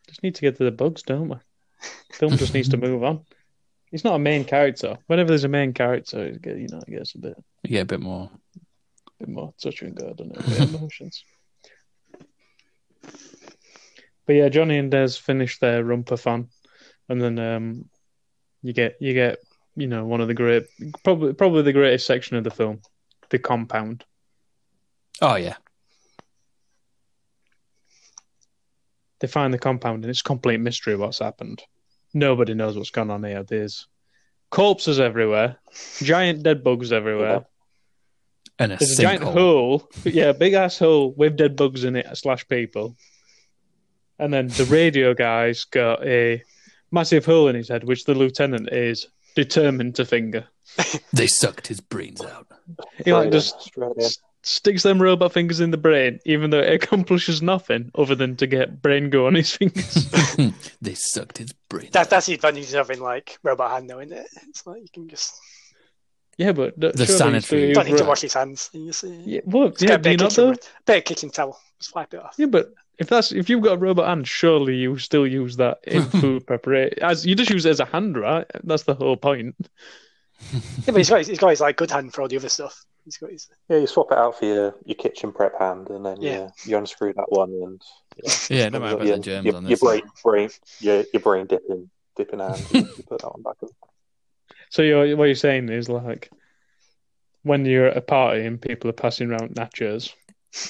Just 0.08 0.22
need 0.24 0.34
to 0.34 0.40
get 0.40 0.56
to 0.56 0.64
the 0.64 0.72
bugs, 0.72 1.02
don't 1.02 1.28
we? 1.28 1.36
Film 2.12 2.36
just 2.36 2.54
needs 2.54 2.68
to 2.70 2.76
move 2.88 3.02
on. 3.04 3.24
He's 3.92 4.04
not 4.04 4.14
a 4.14 4.18
main 4.18 4.44
character. 4.44 4.96
Whenever 5.06 5.28
there's 5.28 5.44
a 5.44 5.48
main 5.48 5.72
character, 5.74 6.24
it 6.26 6.44
you 6.44 6.66
know, 6.68 6.78
it 6.86 6.90
gets 6.90 7.14
a 7.14 7.18
bit, 7.18 7.36
you 7.62 7.70
get 7.70 7.82
a 7.82 7.86
bit 7.86 8.00
more. 8.00 8.30
bit 9.20 9.28
more 9.28 9.52
touch 9.62 9.82
and 9.82 9.94
go, 9.94 10.12
doesn't 10.14 10.32
it? 10.36 10.40
A 10.46 10.50
bit 10.50 10.60
of 10.60 10.74
emotions. 10.80 11.22
But 14.26 14.36
yeah, 14.36 14.48
Johnny 14.48 14.78
and 14.78 14.90
Des 14.90 15.10
finish 15.10 15.58
their 15.58 15.84
rumper 15.84 16.16
fun, 16.16 16.48
and 17.08 17.20
then 17.20 17.38
um, 17.38 17.88
you 18.62 18.72
get 18.72 18.96
you 19.00 19.14
get 19.14 19.38
you 19.74 19.86
know 19.86 20.04
one 20.04 20.20
of 20.20 20.28
the 20.28 20.34
great, 20.34 20.64
probably 21.02 21.32
probably 21.32 21.62
the 21.62 21.72
greatest 21.72 22.06
section 22.06 22.36
of 22.36 22.44
the 22.44 22.50
film, 22.50 22.80
the 23.30 23.38
compound. 23.38 24.04
Oh 25.20 25.36
yeah, 25.36 25.56
They 29.22 29.28
find 29.28 29.54
the 29.54 29.58
compound, 29.58 30.02
and 30.02 30.10
it's 30.10 30.20
complete 30.20 30.58
mystery 30.58 30.96
what's 30.96 31.20
happened. 31.20 31.62
Nobody 32.12 32.54
knows 32.54 32.76
what's 32.76 32.90
gone 32.90 33.08
on 33.08 33.22
here. 33.22 33.44
There's 33.44 33.86
corpses 34.50 34.98
everywhere, 34.98 35.58
giant 36.02 36.42
dead 36.42 36.64
bugs 36.64 36.92
everywhere. 36.92 37.46
And 38.58 38.72
a 38.72 38.76
There's 38.76 38.98
a 38.98 39.02
giant 39.02 39.22
sinkhole. 39.22 39.32
hole, 39.32 39.88
yeah, 40.04 40.32
big 40.32 40.52
ass 40.54 40.78
hole 40.78 41.12
with 41.12 41.36
dead 41.36 41.56
bugs 41.56 41.84
in 41.84 41.96
it 41.96 42.06
slash 42.16 42.46
people. 42.48 42.96
And 44.18 44.32
then 44.32 44.48
the 44.48 44.66
radio 44.66 45.14
guy's 45.14 45.64
got 45.64 46.04
a 46.06 46.42
massive 46.90 47.24
hole 47.24 47.48
in 47.48 47.56
his 47.56 47.68
head, 47.68 47.84
which 47.84 48.04
the 48.04 48.14
lieutenant 48.14 48.68
is 48.72 49.06
determined 49.34 49.96
to 49.96 50.04
finger. 50.04 50.46
They 51.12 51.26
sucked 51.26 51.66
his 51.66 51.80
brains 51.80 52.22
out. 52.22 52.46
He 53.04 53.12
like 53.12 53.26
Australia, 53.26 53.30
just 53.30 53.54
Australia. 53.56 54.04
s- 54.04 54.18
sticks 54.42 54.82
them 54.82 55.00
robot 55.02 55.32
fingers 55.32 55.60
in 55.60 55.70
the 55.70 55.76
brain, 55.76 56.18
even 56.24 56.50
though 56.50 56.60
it 56.60 56.82
accomplishes 56.82 57.42
nothing 57.42 57.90
other 57.94 58.14
than 58.14 58.36
to 58.36 58.46
get 58.46 58.80
brain 58.80 59.10
go 59.10 59.26
on 59.26 59.34
his 59.34 59.54
fingers. 59.54 60.06
they 60.82 60.94
sucked 60.94 61.38
his 61.38 61.52
brain. 61.68 61.88
that 61.92 62.00
out. 62.06 62.10
that's 62.10 62.26
the 62.26 62.34
advantage 62.34 62.68
of 62.68 62.88
having 62.88 63.00
like 63.00 63.38
robot 63.42 63.72
hand, 63.72 63.90
though, 63.90 64.00
isn't 64.00 64.16
it? 64.16 64.26
It's 64.48 64.66
like 64.66 64.82
you 64.82 64.88
can 64.92 65.08
just 65.08 65.34
yeah, 66.38 66.52
but 66.52 66.78
the, 66.78 66.92
The 66.92 67.06
sanitary- 67.06 67.68
you 67.68 67.74
don't 67.74 67.86
need 67.86 67.98
to 67.98 68.04
wash 68.04 68.22
his 68.22 68.34
hands. 68.34 68.70
You 68.72 68.86
just, 68.86 69.04
uh, 69.04 69.08
Yeah, 69.08 69.40
what? 69.44 69.72
just 69.72 69.82
Yeah, 69.82 69.88
get 69.88 69.94
a 69.94 70.02
do 70.02 70.02
bit 70.02 70.14
of 70.14 70.20
not 70.20 70.30
kitchen, 70.30 70.46
though? 70.46 70.92
bit 70.94 71.04
kitchen 71.04 71.30
towel, 71.30 71.60
just 71.78 71.94
wipe 71.94 72.12
it 72.14 72.20
off. 72.20 72.34
Yeah, 72.38 72.46
but 72.46 72.72
if 72.98 73.08
that's 73.08 73.32
if 73.32 73.48
you've 73.50 73.62
got 73.62 73.74
a 73.74 73.78
robot 73.78 74.06
hand, 74.08 74.28
surely 74.28 74.76
you 74.76 74.96
still 74.98 75.26
use 75.26 75.56
that 75.56 75.78
in 75.84 76.02
food 76.20 76.46
preparation. 76.46 76.98
As 77.02 77.26
you 77.26 77.34
just 77.34 77.50
use 77.50 77.64
it 77.66 77.70
as 77.70 77.80
a 77.80 77.84
hand, 77.84 78.16
right? 78.16 78.46
That's 78.64 78.84
the 78.84 78.94
whole 78.94 79.16
point. 79.16 79.54
Yeah, 80.52 80.60
but 80.86 80.96
he's 80.96 81.08
got 81.10 81.18
his, 81.18 81.28
he's 81.28 81.38
got 81.38 81.50
his 81.50 81.60
like 81.60 81.76
good 81.76 81.90
hand 81.90 82.12
for 82.12 82.22
all 82.22 82.28
the 82.28 82.36
other 82.36 82.48
stuff. 82.48 82.84
He's 83.04 83.16
got 83.16 83.30
his 83.30 83.48
Yeah, 83.68 83.78
you 83.78 83.86
swap 83.86 84.12
it 84.12 84.18
out 84.18 84.38
for 84.38 84.44
your, 84.44 84.74
your 84.84 84.94
kitchen 84.96 85.32
prep 85.32 85.58
hand, 85.58 85.88
and 85.90 86.04
then 86.04 86.20
Yeah. 86.20 86.32
yeah. 86.32 86.48
you 86.64 86.76
unscrew 86.78 87.12
that 87.14 87.26
one, 87.30 87.50
and 87.50 87.82
yeah, 88.22 88.32
Yeah, 88.50 88.68
no 88.68 88.80
matter 88.80 88.94
about 88.96 89.06
your, 89.06 89.16
the 89.16 89.22
germs 89.22 89.46
your, 89.46 89.56
on 89.56 89.62
your 89.64 89.70
this. 89.70 89.80
brain, 89.80 90.02
brain, 90.24 90.50
your, 90.80 91.04
your 91.12 91.20
brain 91.22 91.46
dipping, 91.46 91.90
dipping 92.16 92.40
hand. 92.40 92.64
you 92.72 92.80
you 92.80 93.02
put 93.08 93.20
that 93.22 93.32
one 93.32 93.42
back. 93.42 93.56
So 94.72 94.80
you're, 94.80 95.14
what 95.18 95.26
you're 95.26 95.34
saying 95.34 95.68
is 95.68 95.90
like 95.90 96.30
when 97.42 97.66
you're 97.66 97.88
at 97.88 97.96
a 97.98 98.00
party 98.00 98.46
and 98.46 98.58
people 98.58 98.88
are 98.88 98.94
passing 98.94 99.30
around 99.30 99.54
nachos, 99.54 100.14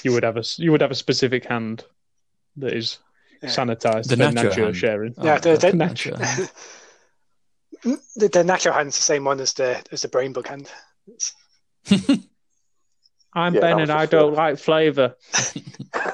you 0.03 0.11
would 0.11 0.23
have 0.23 0.35
a 0.35 0.43
you 0.57 0.73
would 0.73 0.81
have 0.81 0.91
a 0.91 0.95
specific 0.95 1.45
hand 1.45 1.85
that 2.57 2.73
is 2.73 2.97
Yeah. 3.41 3.47
sanitized 3.49 4.09
The 4.09 4.17
for 4.17 4.23
nacho 4.23 4.49
nacho 4.51 4.63
hand. 4.65 4.75
sharing. 4.75 5.15
Oh, 5.17 5.25
Yeah, 5.25 5.37
the- 5.39 5.55
the- 5.55 5.71
nacho. 5.85 6.49
the, 8.17 8.27
the 8.27 8.43
natural 8.43 8.73
hand's 8.75 8.97
the 8.97 9.03
same 9.03 9.23
one 9.23 9.39
as 9.39 9.53
the 9.53 9.81
as 9.93 10.01
the 10.01 10.09
brain 10.09 10.33
bug 10.33 10.47
hand. 10.47 10.69
I'm 13.33 13.55
Yeah, 13.55 13.61
Ben 13.61 13.79
and 13.79 13.89
I 13.91 14.05
don't 14.05 14.33
like 14.33 14.57
flavour. 14.59 15.15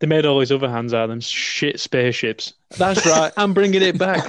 They 0.00 0.06
made 0.06 0.24
all 0.26 0.38
these 0.38 0.50
other 0.52 0.68
hands 0.70 0.94
out 0.94 1.04
of 1.04 1.10
them 1.10 1.20
shit 1.20 1.78
spaceships. 1.78 2.54
That's 2.78 3.04
right. 3.06 3.32
I'm 3.36 3.52
bringing 3.54 3.82
it 3.82 3.98
back. 3.98 4.24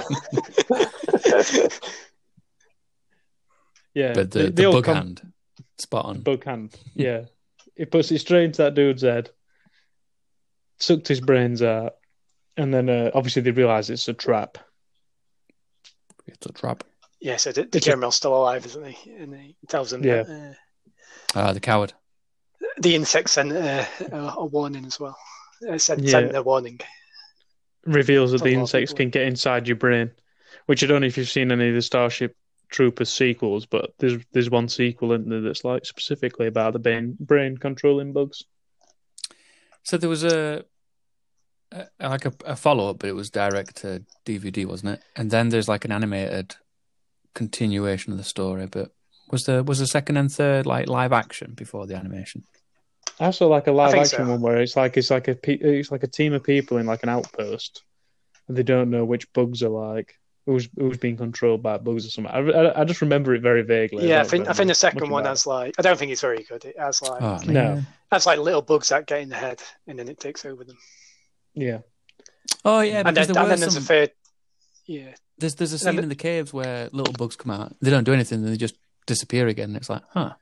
Yeah, 3.94 4.12
But 4.14 4.30
the, 4.30 4.38
they- 4.38 4.44
the, 4.46 4.50
they 4.52 4.64
bug 4.70 4.84
come- 4.84 4.94
hand, 4.96 5.32
spot 5.78 6.04
on. 6.06 6.20
bug 6.20 6.44
hand. 6.44 6.74
Yeah, 6.94 7.24
it 7.76 7.90
puts 7.90 8.10
it 8.10 8.18
straight 8.20 8.44
into 8.44 8.62
that 8.62 8.74
dude's 8.74 9.02
head, 9.02 9.30
sucked 10.78 11.08
his 11.08 11.20
brains 11.20 11.62
out, 11.62 11.94
and 12.56 12.72
then 12.72 12.88
uh, 12.88 13.10
obviously 13.14 13.42
they 13.42 13.50
realise 13.50 13.90
it's 13.90 14.08
a 14.08 14.12
trap. 14.14 14.58
It's 16.26 16.46
a 16.46 16.52
trap. 16.52 16.84
yeah, 17.20 17.36
so 17.36 17.52
the, 17.52 17.62
the 17.64 17.78
It's 17.78 17.86
a- 17.86 17.90
general's 17.90 18.16
still 18.16 18.34
alive, 18.34 18.64
isn't 18.66 18.86
he? 18.86 19.10
And 19.12 19.34
he 19.34 19.56
tells 19.68 19.90
them 19.90 20.02
Yeah. 20.04 20.22
that 20.22 20.50
uh, 20.50 20.54
Ah, 21.34 21.52
the 21.52 21.60
coward. 21.60 21.92
the 22.78 22.94
insects 22.94 23.32
sent 23.32 23.52
uh, 23.52 23.84
a, 24.12 24.16
a 24.38 24.44
warning 24.46 24.84
as 24.86 24.98
well. 25.00 25.16
Uh, 25.68 25.78
sent, 25.78 26.02
Yeah. 26.02 26.10
sent 26.10 26.36
a 26.36 26.42
warning. 26.42 26.80
Reveals 27.84 28.32
that 28.32 28.42
the 28.42 28.50
a 28.50 28.56
lot 28.56 28.56
of 28.56 28.60
insects 28.62 28.92
can 28.92 29.10
get 29.10 29.26
inside 29.26 29.66
your 29.66 29.76
brain, 29.76 30.10
which 30.66 30.84
I 30.84 30.86
don't 30.86 31.00
know 31.00 31.06
if 31.06 31.16
you've 31.16 31.28
seen 31.28 31.50
any 31.50 31.68
of 31.68 31.74
the 31.74 31.82
Starship 31.82 32.36
Troopers 32.70 33.12
sequels, 33.12 33.66
but 33.66 33.92
there's 33.98 34.22
there's 34.32 34.50
one 34.50 34.68
sequel 34.68 35.12
in 35.12 35.28
there 35.28 35.40
that's 35.40 35.64
like 35.64 35.84
specifically 35.84 36.46
about 36.46 36.72
the 36.72 36.78
brain 36.78 37.16
brain 37.20 37.56
controlling 37.56 38.12
bugs. 38.12 38.44
So 39.82 39.96
there 39.96 40.08
was 40.08 40.22
a, 40.22 40.64
a 41.72 42.08
like 42.08 42.24
a, 42.24 42.32
a 42.44 42.56
follow 42.56 42.88
up, 42.90 43.00
but 43.00 43.08
it 43.08 43.14
was 43.14 43.30
direct 43.30 43.76
to 43.78 44.04
DVD, 44.24 44.64
wasn't 44.64 44.94
it? 44.94 45.02
And 45.16 45.30
then 45.30 45.48
there's 45.48 45.68
like 45.68 45.84
an 45.84 45.92
animated 45.92 46.54
continuation 47.34 48.12
of 48.12 48.18
the 48.18 48.24
story. 48.24 48.66
But 48.66 48.92
was 49.30 49.44
there 49.46 49.62
was 49.62 49.80
the 49.80 49.86
second 49.86 50.16
and 50.16 50.30
third 50.30 50.66
like 50.66 50.88
live 50.88 51.12
action 51.12 51.54
before 51.54 51.86
the 51.86 51.96
animation? 51.96 52.44
Also, 53.22 53.48
like 53.48 53.66
a 53.68 53.72
live 53.72 53.94
action 53.94 54.26
so. 54.26 54.30
one 54.30 54.40
where 54.40 54.60
it's 54.60 54.76
like 54.76 54.96
it's 54.96 55.10
like 55.10 55.28
a 55.28 55.36
it's 55.44 55.90
like 55.90 56.02
a 56.02 56.08
team 56.08 56.32
of 56.32 56.42
people 56.42 56.78
in 56.78 56.86
like 56.86 57.02
an 57.02 57.08
outpost, 57.08 57.82
and 58.48 58.56
they 58.56 58.62
don't 58.62 58.90
know 58.90 59.04
which 59.04 59.32
bugs 59.32 59.62
are 59.62 59.68
like 59.68 60.14
who's 60.44 60.68
who's 60.76 60.98
being 60.98 61.16
controlled 61.16 61.62
by 61.62 61.78
bugs 61.78 62.04
or 62.04 62.10
something. 62.10 62.32
I, 62.32 62.40
I, 62.40 62.80
I 62.80 62.84
just 62.84 63.00
remember 63.00 63.34
it 63.34 63.42
very 63.42 63.62
vaguely. 63.62 64.08
Yeah, 64.08 64.22
I 64.22 64.24
think 64.24 64.48
I 64.48 64.52
think 64.52 64.68
the 64.68 64.74
second 64.74 65.08
one 65.08 65.22
about 65.22 65.30
has 65.30 65.46
like 65.46 65.74
I 65.78 65.82
don't 65.82 65.96
think 65.98 66.10
it's 66.10 66.20
very 66.20 66.42
good. 66.42 66.64
It 66.64 66.78
has 66.78 67.00
like 67.00 67.22
Oh 67.22 67.38
No. 67.46 67.52
man. 67.52 67.86
has 68.10 68.26
like 68.26 68.38
little 68.40 68.62
bugs 68.62 68.88
that 68.88 69.06
get 69.06 69.20
in 69.20 69.28
the 69.28 69.36
head 69.36 69.62
and 69.86 69.98
then 69.98 70.08
it 70.08 70.18
takes 70.18 70.44
over 70.44 70.64
them. 70.64 70.78
Yeah, 71.54 71.78
Oh 72.64 72.80
yeah, 72.80 73.02
and 73.06 73.08
then, 73.08 73.14
there 73.14 73.22
and 73.24 73.36
were 73.36 73.48
then 73.50 73.60
there's 73.60 73.76
a 73.76 73.80
some, 73.80 73.84
third. 73.84 74.10
Yeah, 74.86 75.14
there's 75.38 75.54
there's 75.54 75.72
a 75.72 75.78
scene 75.78 75.94
then- 75.96 76.04
in 76.04 76.08
the 76.08 76.16
caves 76.16 76.52
where 76.52 76.88
little 76.92 77.12
bugs 77.12 77.36
come 77.36 77.52
out. 77.52 77.76
They 77.80 77.90
don't 77.90 78.04
do 78.04 78.12
anything, 78.14 78.42
they 78.42 78.56
just 78.56 78.74
disappear 79.06 79.46
again. 79.48 79.76
It's 79.76 79.90
like, 79.90 80.02
huh, 80.10 80.32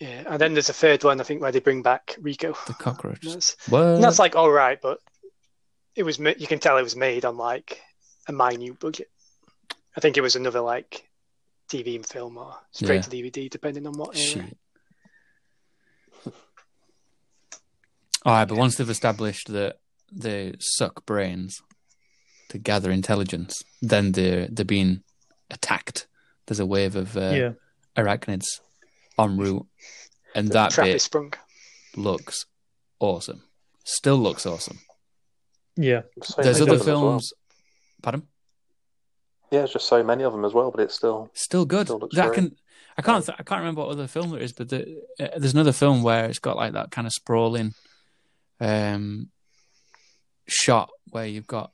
yeah, 0.00 0.24
and 0.26 0.40
then 0.40 0.52
there's 0.54 0.68
a 0.68 0.72
third 0.74 1.02
one 1.04 1.20
I 1.20 1.24
think 1.24 1.40
where 1.42 1.52
they 1.52 1.60
bring 1.60 1.82
back 1.82 2.16
Rico. 2.20 2.54
the 2.66 2.74
cockroach. 2.74 3.24
And 3.24 3.34
that's, 3.34 3.56
that's 3.66 4.18
like 4.18 4.36
all 4.36 4.50
right, 4.50 4.80
but 4.80 4.98
it 5.96 6.04
was 6.04 6.18
ma- 6.18 6.34
you 6.38 6.46
can 6.46 6.58
tell 6.60 6.76
it 6.78 6.82
was 6.82 6.96
made 6.96 7.24
on 7.24 7.36
like 7.36 7.80
a 8.28 8.32
minute 8.32 8.78
budget. 8.78 9.10
I 9.96 10.00
think 10.00 10.16
it 10.16 10.20
was 10.22 10.36
another 10.36 10.60
like 10.60 11.08
TV 11.70 11.96
and 11.96 12.06
film 12.06 12.38
or 12.38 12.54
straight 12.72 12.96
Yeah. 12.96 13.02
to 13.02 13.10
DVD, 13.10 13.50
depending 13.50 13.86
on 13.86 13.94
what 13.94 14.16
era. 14.16 14.44
Shit. 14.44 14.56
All 18.24 18.32
right, 18.34 18.44
but 18.48 18.58
once 18.58 18.76
they've 18.76 18.90
established 18.90 19.50
that 19.52 19.76
they 20.12 20.54
suck 20.58 21.06
brains 21.06 21.56
to 22.50 22.58
gather 22.58 22.90
intelligence, 22.90 23.62
then 23.80 24.12
they're 24.12 24.48
they're 24.48 24.64
being 24.64 25.02
attacked. 25.50 26.06
There's 26.46 26.60
a 26.60 26.66
wave 26.66 26.96
of 26.96 27.16
uh, 27.16 27.30
yeah. 27.34 27.50
arachnids 27.96 28.60
en 29.18 29.36
route, 29.36 29.66
and 30.34 30.48
The 30.48 30.52
that 30.54 30.70
trap 30.72 30.86
bit 30.86 30.96
is 30.96 31.02
sprung. 31.02 31.32
looks 31.96 32.46
awesome. 33.00 33.42
Still 33.84 34.16
looks 34.18 34.46
awesome. 34.46 34.78
Yeah, 35.76 36.02
So 36.22 36.42
There's 36.42 36.60
other 36.60 36.74
of 36.74 36.78
them 36.80 36.80
as 36.80 36.86
well. 36.86 37.00
films. 37.10 37.32
Pardon? 38.02 38.22
Yeah, 39.50 39.62
it's 39.64 39.72
just 39.72 39.86
so 39.88 40.02
many 40.02 40.24
of 40.24 40.32
them 40.32 40.44
as 40.44 40.52
well, 40.52 40.70
but 40.70 40.80
it's 40.80 40.94
still 40.94 41.30
Still 41.34 41.64
good. 41.64 41.86
Still 41.86 41.98
looks 42.00 42.18
I 42.18 42.28
can. 42.30 42.56
I 42.98 43.02
can't. 43.02 43.24
Th- 43.24 43.36
I 43.38 43.42
can't 43.44 43.60
remember 43.60 43.82
what 43.82 43.90
other 43.90 44.06
film 44.08 44.30
there 44.30 44.40
is, 44.40 44.52
but 44.52 44.68
the, 44.68 45.00
uh, 45.20 45.28
there's 45.38 45.54
another 45.54 45.72
film 45.72 46.02
where 46.02 46.26
it's 46.26 46.40
got 46.40 46.56
like 46.56 46.72
that 46.72 46.90
kind 46.90 47.06
of 47.06 47.12
sprawling 47.12 47.72
um, 48.60 49.28
shot 50.48 50.90
where 51.10 51.26
you've 51.26 51.46
got 51.46 51.70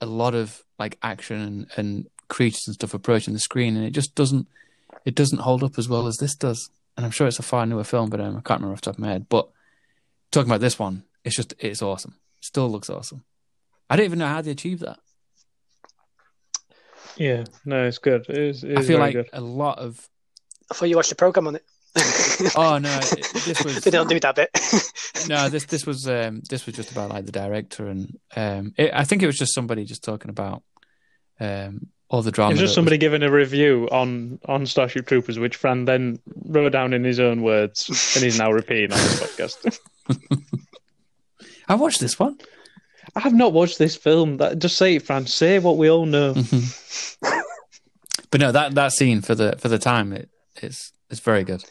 a 0.00 0.06
lot 0.06 0.34
of 0.34 0.62
like 0.78 0.98
action 1.02 1.40
and, 1.40 1.66
and 1.76 2.06
creatures 2.28 2.64
and 2.66 2.74
stuff 2.74 2.92
approaching 2.94 3.32
the 3.34 3.40
screen, 3.40 3.76
and 3.76 3.86
it 3.86 3.90
just 3.92 4.14
doesn't. 4.14 4.46
It 5.04 5.14
doesn't 5.14 5.38
hold 5.40 5.62
up 5.64 5.78
as 5.78 5.88
well 5.88 6.06
as 6.06 6.16
this 6.18 6.34
does. 6.36 6.68
And 6.96 7.04
I'm 7.04 7.12
sure 7.12 7.26
it's 7.26 7.38
a 7.38 7.42
far 7.42 7.66
newer 7.66 7.84
film, 7.84 8.08
but 8.10 8.20
um, 8.20 8.36
I 8.36 8.40
can't 8.40 8.60
remember 8.60 8.72
off 8.72 8.80
the 8.80 8.86
top 8.86 8.94
of 8.94 9.00
my 9.00 9.08
head. 9.08 9.28
But 9.28 9.48
talking 10.30 10.50
about 10.50 10.60
this 10.60 10.78
one, 10.78 11.04
it's 11.24 11.36
just 11.36 11.54
it's 11.58 11.82
awesome. 11.82 12.14
Still 12.40 12.68
looks 12.70 12.88
awesome. 12.90 13.24
I 13.90 13.96
don't 13.96 14.06
even 14.06 14.18
know 14.18 14.26
how 14.28 14.40
they 14.42 14.50
achieved 14.52 14.82
that. 14.82 14.98
yeah. 17.16 17.44
No, 17.64 17.84
it's 17.86 17.98
good. 17.98 18.26
It 18.28 18.38
is, 18.38 18.64
it 18.64 18.78
I 18.78 18.82
feel 18.82 18.98
like 18.98 19.12
good. 19.14 19.28
a 19.32 19.40
lot 19.40 19.78
of 19.78 20.08
I 20.70 20.74
thought 20.74 20.88
you 20.88 20.96
watched 20.96 21.10
the 21.10 21.16
program 21.16 21.46
on 21.48 21.56
it. 21.56 21.64
oh 22.56 22.78
no, 22.78 22.98
it- 23.02 23.32
this 23.44 23.64
was 23.64 23.80
they 23.84 23.90
don't 23.90 24.08
do 24.08 24.20
that 24.20 24.34
bit. 24.34 24.50
no, 25.28 25.48
this 25.48 25.64
this 25.64 25.86
was 25.86 26.06
um, 26.08 26.42
this 26.48 26.66
was 26.66 26.74
just 26.74 26.92
about 26.92 27.10
like 27.10 27.26
the 27.26 27.32
director 27.32 27.86
and 27.88 28.18
um, 28.36 28.74
it, 28.76 28.90
I 28.92 29.04
think 29.04 29.22
it 29.22 29.26
was 29.26 29.38
just 29.38 29.54
somebody 29.54 29.84
just 29.84 30.04
talking 30.04 30.30
about 30.30 30.62
um, 31.40 31.88
all 32.08 32.22
the 32.22 32.30
drama. 32.30 32.52
It's 32.52 32.60
just 32.60 32.70
was- 32.70 32.74
somebody 32.74 32.98
giving 32.98 33.22
a 33.22 33.30
review 33.30 33.88
on 33.90 34.38
on 34.46 34.66
Starship 34.66 35.06
Troopers, 35.06 35.38
which 35.38 35.56
Fran 35.56 35.84
then 35.84 36.18
wrote 36.46 36.72
down 36.72 36.92
in 36.92 37.04
his 37.04 37.18
own 37.20 37.42
words, 37.42 37.88
and 38.14 38.24
he's 38.24 38.38
now 38.38 38.50
repeating 38.52 38.92
on 38.92 38.98
this 38.98 39.20
podcast. 39.36 39.78
I 41.68 41.74
watched 41.74 42.00
this 42.00 42.18
one. 42.18 42.38
I 43.14 43.20
have 43.20 43.34
not 43.34 43.52
watched 43.52 43.78
this 43.78 43.96
film. 43.96 44.36
That 44.36 44.58
just 44.58 44.76
say 44.76 44.96
it, 44.96 45.02
Fran. 45.02 45.26
Say 45.26 45.58
what 45.58 45.78
we 45.78 45.90
all 45.90 46.06
know. 46.06 46.34
but 48.30 48.40
no, 48.40 48.52
that 48.52 48.74
that 48.74 48.92
scene 48.92 49.20
for 49.20 49.34
the 49.34 49.56
for 49.58 49.68
the 49.68 49.78
time 49.78 50.12
it 50.12 50.28
it's 50.56 50.92
it's 51.10 51.20
very 51.20 51.44
good. 51.44 51.64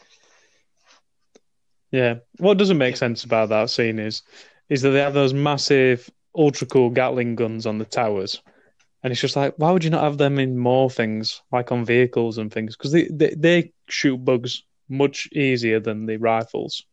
Yeah. 1.92 2.16
What 2.38 2.58
doesn't 2.58 2.78
make 2.78 2.98
sense 2.98 3.24
about 3.24 3.50
that 3.50 3.70
scene 3.70 4.00
is 4.00 4.22
is 4.70 4.82
that 4.82 4.90
they 4.90 5.00
have 5.00 5.14
those 5.14 5.34
massive 5.34 6.10
ultra 6.36 6.68
cool 6.68 6.90
Gatling 6.90 7.36
guns 7.36 7.66
on 7.66 7.78
the 7.78 7.86
towers. 7.86 8.42
And 9.06 9.12
it's 9.12 9.22
just 9.22 9.36
like, 9.36 9.53
why 9.58 9.70
would 9.70 9.84
you 9.84 9.91
not 9.91 10.01
have 10.03 10.18
them 10.18 10.39
in 10.39 10.58
more 10.58 10.89
things, 10.89 11.43
like 11.51 11.72
on 11.72 11.86
vehicles 11.86 12.39
and 12.39 12.51
things? 12.51 12.76
Because 12.76 12.91
they, 12.91 13.03
they 13.12 13.36
they 13.38 13.72
shoot 13.88 14.18
bugs 14.18 14.64
much 14.89 15.30
easier 15.32 15.80
than 15.80 16.08
the 16.08 16.18
rifles. 16.18 16.84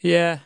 Yeah. 0.00 0.40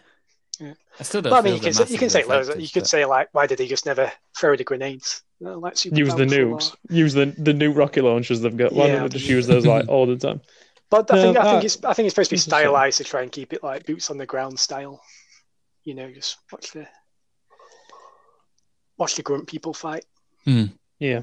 Yeah. 0.58 0.74
I 0.98 1.02
still 1.04 1.22
don't. 1.22 1.30
Well, 1.32 1.40
I 1.40 1.44
mean, 1.44 1.54
you 1.54 1.60
can 1.60 1.72
say, 1.72 1.86
you 1.88 1.96
can 1.98 2.10
say 2.10 2.24
loads. 2.24 2.48
effective, 2.48 2.62
You 2.62 2.68
could 2.68 2.80
but- 2.82 2.88
say 2.90 3.06
like, 3.06 3.28
why 3.32 3.46
did 3.46 3.60
he 3.60 3.66
just 3.66 3.86
never 3.86 4.12
throw 4.36 4.56
the 4.56 4.64
grenades? 4.64 5.22
Uh, 5.42 5.56
Like 5.56 5.78
super 5.78 5.96
Use 5.96 6.14
the 6.14 6.26
nukes. 6.26 6.76
Use 6.90 7.14
the 7.14 7.26
the 7.38 7.54
nuke 7.54 7.74
rocket 7.78 8.04
launchers 8.04 8.42
they've 8.42 8.54
got. 8.54 8.72
Why 8.74 8.88
Yeah. 8.88 8.92
don't 8.96 9.02
they 9.04 9.16
just 9.18 9.30
use 9.30 9.46
those 9.46 9.64
like 9.64 9.88
all 9.88 10.04
the 10.04 10.16
time? 10.18 10.42
But 10.90 11.10
I 11.10 11.16
No, 11.16 11.22
think 11.22 11.36
I 11.38 11.42
think 11.44 11.62
uh, 11.62 11.64
it's 11.64 11.84
I 11.84 11.92
think 11.94 12.06
it's 12.06 12.14
supposed 12.14 12.28
to 12.28 12.34
be 12.34 12.36
it's 12.36 12.44
the 12.44 12.50
same. 12.50 12.60
stylized 12.60 12.98
to 12.98 13.04
try 13.04 13.22
and 13.22 13.32
keep 13.32 13.54
it 13.54 13.62
like 13.62 13.86
boots 13.86 14.10
on 14.10 14.18
the 14.18 14.26
ground 14.26 14.58
style. 14.60 15.00
You 15.84 15.94
know, 15.94 16.10
just 16.12 16.36
watch 16.52 16.72
the 16.72 16.86
watch 19.00 19.16
the 19.16 19.22
grunt 19.22 19.48
people 19.48 19.74
fight. 19.74 20.04
Yeah. 20.98 21.22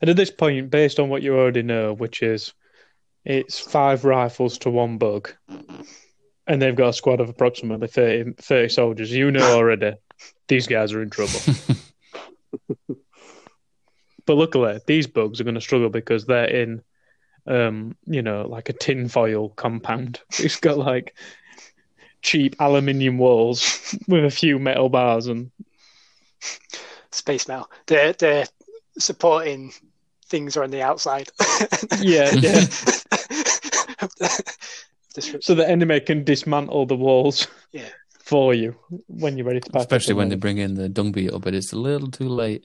And 0.00 0.08
at 0.08 0.16
this 0.16 0.30
point, 0.30 0.70
based 0.70 0.98
on 0.98 1.10
what 1.10 1.22
you 1.22 1.36
already 1.36 1.62
know, 1.62 1.92
which 1.92 2.22
is 2.22 2.54
it's 3.24 3.58
five 3.58 4.04
rifles 4.06 4.56
to 4.58 4.70
one 4.70 4.96
bug, 4.96 5.30
and 6.46 6.62
they've 6.62 6.74
got 6.74 6.88
a 6.88 6.92
squad 6.94 7.20
of 7.20 7.28
approximately 7.28 7.88
30, 7.88 8.32
30 8.40 8.68
soldiers, 8.70 9.12
you 9.12 9.30
know 9.30 9.56
already 9.56 9.94
these 10.48 10.66
guys 10.66 10.92
are 10.92 11.02
in 11.02 11.10
trouble. 11.10 11.40
but 14.26 14.36
luckily, 14.36 14.80
these 14.86 15.06
bugs 15.06 15.40
are 15.40 15.44
going 15.44 15.54
to 15.54 15.60
struggle 15.60 15.88
because 15.88 16.26
they're 16.26 16.44
in, 16.44 16.82
um, 17.46 17.96
you 18.06 18.22
know, 18.22 18.46
like 18.46 18.68
a 18.68 18.74
tinfoil 18.74 19.50
compound. 19.50 20.20
It's 20.38 20.60
got 20.60 20.78
like 20.78 21.14
cheap 22.22 22.56
aluminium 22.58 23.16
walls 23.16 23.96
with 24.08 24.24
a 24.24 24.30
few 24.30 24.58
metal 24.58 24.88
bars 24.88 25.26
and 25.26 25.50
Space 27.12 27.48
Mail. 27.48 27.70
The 27.86 28.14
the 28.18 28.48
supporting 29.00 29.72
things 30.26 30.56
are 30.56 30.62
on 30.64 30.70
the 30.70 30.82
outside. 30.82 31.28
yeah, 32.00 32.30
yeah. 32.34 32.64
So 35.40 35.56
the 35.56 35.68
enemy 35.68 35.98
can 36.00 36.22
dismantle 36.22 36.86
the 36.86 36.94
walls 36.96 37.48
Yeah. 37.72 37.88
for 38.20 38.54
you 38.54 38.76
when 39.08 39.36
you're 39.36 39.46
ready 39.46 39.58
to 39.60 39.70
pass. 39.70 39.82
especially 39.82 40.14
when 40.14 40.28
they 40.28 40.36
bring 40.36 40.58
in 40.58 40.74
the 40.74 40.88
dung 40.88 41.10
beetle, 41.10 41.40
but 41.40 41.52
it's 41.52 41.72
a 41.72 41.76
little 41.76 42.10
too 42.10 42.28
late. 42.28 42.64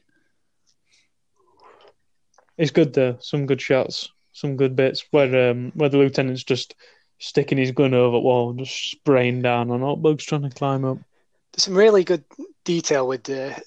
It's 2.58 2.70
good 2.72 2.94
though. 2.94 3.18
Some 3.20 3.48
good 3.48 3.60
shots, 3.62 4.10
some 4.32 4.58
good 4.58 4.76
bits 4.76 5.04
where 5.12 5.50
um 5.50 5.72
where 5.74 5.90
the 5.90 5.98
lieutenant's 5.98 6.44
just 6.44 6.76
sticking 7.18 7.58
his 7.58 7.72
gun 7.72 7.94
over 7.96 8.12
the 8.18 8.20
wall, 8.20 8.52
and 8.52 8.60
just 8.60 8.92
spraying 8.92 9.42
down 9.42 9.72
on 9.72 9.82
all 9.82 9.96
bugs 9.96 10.24
trying 10.24 10.44
to 10.48 10.56
climb 10.56 10.86
up. 10.86 11.00
There's 11.52 11.64
some 11.64 11.76
really 11.76 12.04
good 12.04 12.24
detail 12.64 13.08
with 13.08 13.24
the. 13.24 13.60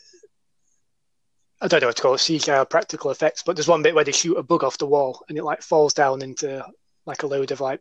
I 1.60 1.68
don't 1.68 1.80
know 1.80 1.88
what 1.88 1.96
to 1.96 2.02
call 2.02 2.14
it, 2.14 2.18
CGI 2.18 2.68
practical 2.70 3.10
effects, 3.10 3.42
but 3.42 3.56
there's 3.56 3.68
one 3.68 3.82
bit 3.82 3.94
where 3.94 4.04
they 4.04 4.12
shoot 4.12 4.36
a 4.36 4.42
bug 4.42 4.62
off 4.64 4.78
the 4.78 4.86
wall 4.86 5.24
and 5.28 5.36
it 5.36 5.42
like 5.44 5.60
falls 5.62 5.92
down 5.94 6.22
into 6.22 6.64
like 7.06 7.22
a 7.22 7.26
load 7.26 7.50
of 7.50 7.60
like 7.60 7.80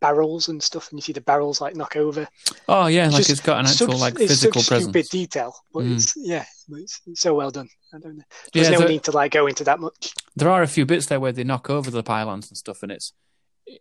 barrels 0.00 0.48
and 0.48 0.62
stuff, 0.62 0.90
and 0.90 0.98
you 0.98 1.02
see 1.02 1.12
the 1.12 1.20
barrels 1.20 1.60
like 1.60 1.76
knock 1.76 1.96
over. 1.96 2.26
Oh 2.68 2.86
yeah, 2.86 3.06
like 3.08 3.16
just 3.16 3.30
it's 3.30 3.40
got 3.40 3.60
an 3.60 3.66
actual 3.66 3.92
such- 3.92 4.00
like 4.00 4.14
it's 4.20 4.32
physical 4.32 4.60
such 4.62 4.68
presence. 4.68 4.90
stupid 4.90 5.10
detail, 5.10 5.54
but 5.72 5.84
Mm. 5.84 5.94
it's 5.94 6.14
yeah, 6.16 6.44
it's, 6.72 7.00
it's 7.06 7.20
so 7.20 7.34
well 7.34 7.50
done. 7.50 7.68
I 7.94 7.98
don't 7.98 8.16
know. 8.18 8.24
Yeah, 8.54 8.62
There's 8.62 8.70
no 8.72 8.78
there, 8.80 8.88
need 8.88 9.04
to 9.04 9.12
like 9.12 9.32
go 9.32 9.46
into 9.46 9.64
that 9.64 9.78
much. 9.80 10.14
there 10.36 10.48
are 10.50 10.62
a 10.62 10.66
few 10.68 10.86
bits 10.86 11.06
there 11.06 11.20
where 11.20 11.32
they 11.32 11.44
knock 11.44 11.68
over 11.70 11.90
the 11.90 12.02
pylons 12.02 12.48
and 12.50 12.56
stuff, 12.56 12.82
and 12.82 12.92
it's. 12.92 13.12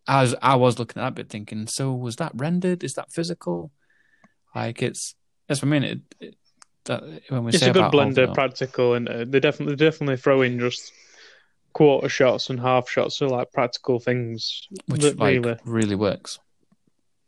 as 0.08 0.36
I 0.42 0.56
was 0.56 0.78
looking 0.80 1.02
at 1.02 1.06
that 1.06 1.16
bit 1.16 1.30
thinking, 1.30 1.68
so 1.68 1.94
was 1.94 2.18
that 2.18 2.32
rendered? 2.36 2.84
Is 2.84 2.94
that 2.96 3.12
physical? 3.12 3.72
Like 4.56 4.82
it's 4.82 5.16
that's 5.48 5.62
what 5.62 5.68
I 5.70 5.72
mean. 5.72 5.84
It, 5.84 6.00
it, 6.20 6.36
that, 6.90 7.04
when 7.30 7.46
we 7.46 7.52
It's 7.52 7.60
say 7.60 7.70
a 7.70 7.74
good 7.74 7.82
about 7.82 7.92
blend 7.92 8.18
of 8.18 8.34
practical 8.34 8.94
and 8.96 9.08
uh, 9.08 9.26
they 9.26 9.40
definitely 9.40 9.76
definitely 9.78 10.18
throw 10.18 10.42
in 10.42 10.60
just 10.60 10.92
quarter 11.74 12.10
shots 12.10 12.50
and 12.50 12.60
half 12.60 12.90
shots, 12.90 13.18
so 13.18 13.28
like 13.28 13.52
practical 13.54 14.00
things 14.00 14.68
which 14.88 15.02
that 15.02 15.20
like 15.20 15.44
really 15.44 15.56
really 15.66 15.96
works. 15.96 16.40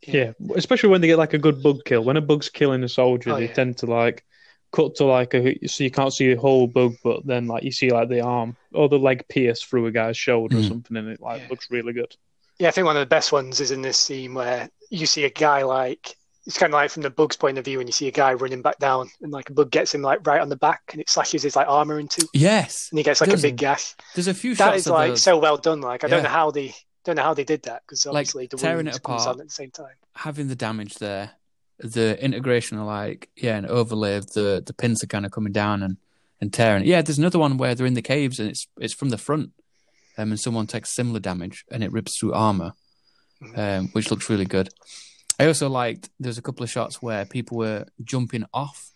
Yeah, 0.06 0.32
especially 0.56 0.90
when 0.90 1.00
they 1.00 1.06
get 1.06 1.18
like 1.18 1.34
a 1.34 1.38
good 1.38 1.62
bug 1.62 1.84
kill. 1.84 2.04
When 2.04 2.16
a 2.16 2.20
bug's 2.20 2.48
killing 2.48 2.82
a 2.82 2.88
soldier, 2.88 3.32
Oh, 3.32 3.36
they 3.36 3.46
yeah. 3.46 3.54
tend 3.54 3.78
to 3.78 3.86
like 3.86 4.24
cut 4.72 4.96
to 4.96 5.04
like 5.04 5.34
a 5.34 5.66
so 5.68 5.84
you 5.84 5.90
can't 5.90 6.12
see 6.12 6.34
the 6.34 6.40
whole 6.40 6.66
bug, 6.66 6.94
but 7.04 7.24
then 7.24 7.46
like 7.46 7.62
you 7.62 7.70
see 7.72 7.90
like 7.90 8.08
the 8.08 8.20
arm 8.20 8.56
or 8.74 8.88
the 8.88 8.98
leg 8.98 9.24
pierce 9.28 9.62
through 9.62 9.86
a 9.86 9.92
guy's 9.92 10.16
shoulder 10.16 10.56
or 10.56 10.60
Mm. 10.60 10.68
something, 10.68 10.96
and 10.96 11.08
it 11.08 11.20
like 11.20 11.40
Yeah. 11.42 11.48
looks 11.50 11.70
really 11.70 11.92
good. 11.92 12.14
Yeah, 12.58 12.68
I 12.68 12.70
think 12.72 12.84
one 12.84 12.96
of 12.96 13.00
the 13.00 13.06
best 13.06 13.32
ones 13.32 13.60
is 13.60 13.70
in 13.70 13.82
this 13.82 13.98
scene 13.98 14.34
where 14.34 14.68
you 14.90 15.06
see 15.06 15.24
a 15.24 15.30
guy 15.30 15.62
like 15.62 16.16
it's 16.46 16.58
kind 16.58 16.72
of 16.72 16.74
like 16.74 16.90
from 16.90 17.02
the 17.02 17.10
bug's 17.10 17.36
point 17.36 17.58
of 17.58 17.64
view, 17.64 17.78
and 17.80 17.88
you 17.88 17.92
see 17.92 18.08
a 18.08 18.12
guy 18.12 18.32
running 18.34 18.62
back 18.62 18.78
down, 18.78 19.08
and 19.20 19.30
like 19.32 19.48
a 19.50 19.52
bug 19.52 19.70
gets 19.70 19.94
him 19.94 20.02
like 20.02 20.26
right 20.26 20.40
on 20.40 20.48
the 20.48 20.56
back, 20.56 20.82
and 20.92 21.00
it 21.00 21.08
slashes 21.08 21.42
his 21.42 21.54
like 21.56 21.68
armor 21.68 21.98
in 22.00 22.08
two, 22.08 22.26
Yes, 22.34 22.88
and 22.90 22.98
he 22.98 23.02
gets 23.04 23.20
like 23.20 23.30
a 23.32 23.36
big 23.36 23.56
gash. 23.56 23.94
there's 24.14 24.28
a 24.28 24.34
few 24.34 24.54
That 24.56 24.74
is 24.76 24.86
like 24.88 25.10
those 25.10 25.22
so 25.22 25.38
well 25.38 25.56
done. 25.56 25.80
Like 25.80 26.04
I 26.04 26.08
don't 26.08 26.22
know 26.22 26.28
how 26.28 26.50
they 26.50 26.74
don't 27.04 27.16
know 27.16 27.22
how 27.22 27.34
they 27.34 27.44
did 27.44 27.62
that 27.64 27.82
because 27.86 28.06
Like, 28.06 28.12
obviously 28.14 28.46
the 28.46 28.56
tearing 28.56 28.86
it 28.86 28.96
apart. 28.96 29.26
at 29.26 29.36
the 29.38 29.50
same 29.50 29.70
time. 29.70 29.94
having 30.14 30.48
the 30.48 30.54
damage 30.56 30.94
there, 30.96 31.32
the 31.78 32.16
integration 32.24 32.78
of 32.78 32.86
like 32.86 33.28
yeah, 33.36 33.56
and 33.56 33.66
overlay 33.66 34.16
of 34.16 34.26
the 34.32 34.62
the 34.64 34.72
pins 34.74 35.02
are 35.02 35.08
kind 35.08 35.24
of 35.26 35.32
coming 35.32 35.52
down 35.52 35.82
and 35.82 35.96
and 36.40 36.52
tearing. 36.52 36.84
Yeah, 36.84 37.02
there's 37.02 37.18
another 37.18 37.38
one 37.38 37.56
where 37.56 37.74
they're 37.76 37.86
in 37.86 37.94
the 37.94 38.02
caves 38.02 38.40
and 38.40 38.50
it's 38.50 38.66
it's 38.80 38.94
from 38.94 39.10
the 39.10 39.18
front, 39.18 39.50
um, 40.18 40.30
and 40.32 40.40
someone 40.40 40.66
takes 40.66 40.90
similar 40.94 41.20
damage 41.20 41.64
and 41.70 41.84
it 41.84 41.92
rips 41.92 42.18
through 42.18 42.32
armor, 42.34 42.72
Mhm. 43.40 43.58
um, 43.58 43.88
which 43.92 44.10
looks 44.10 44.28
really 44.28 44.44
good. 44.44 44.68
I 45.42 45.46
also 45.48 45.68
liked 45.68 46.08
there's 46.20 46.38
a 46.38 46.42
couple 46.42 46.62
of 46.62 46.70
shots 46.70 47.02
where 47.02 47.24
people 47.24 47.58
were 47.58 47.86
jumping 48.04 48.44
off, 48.54 48.90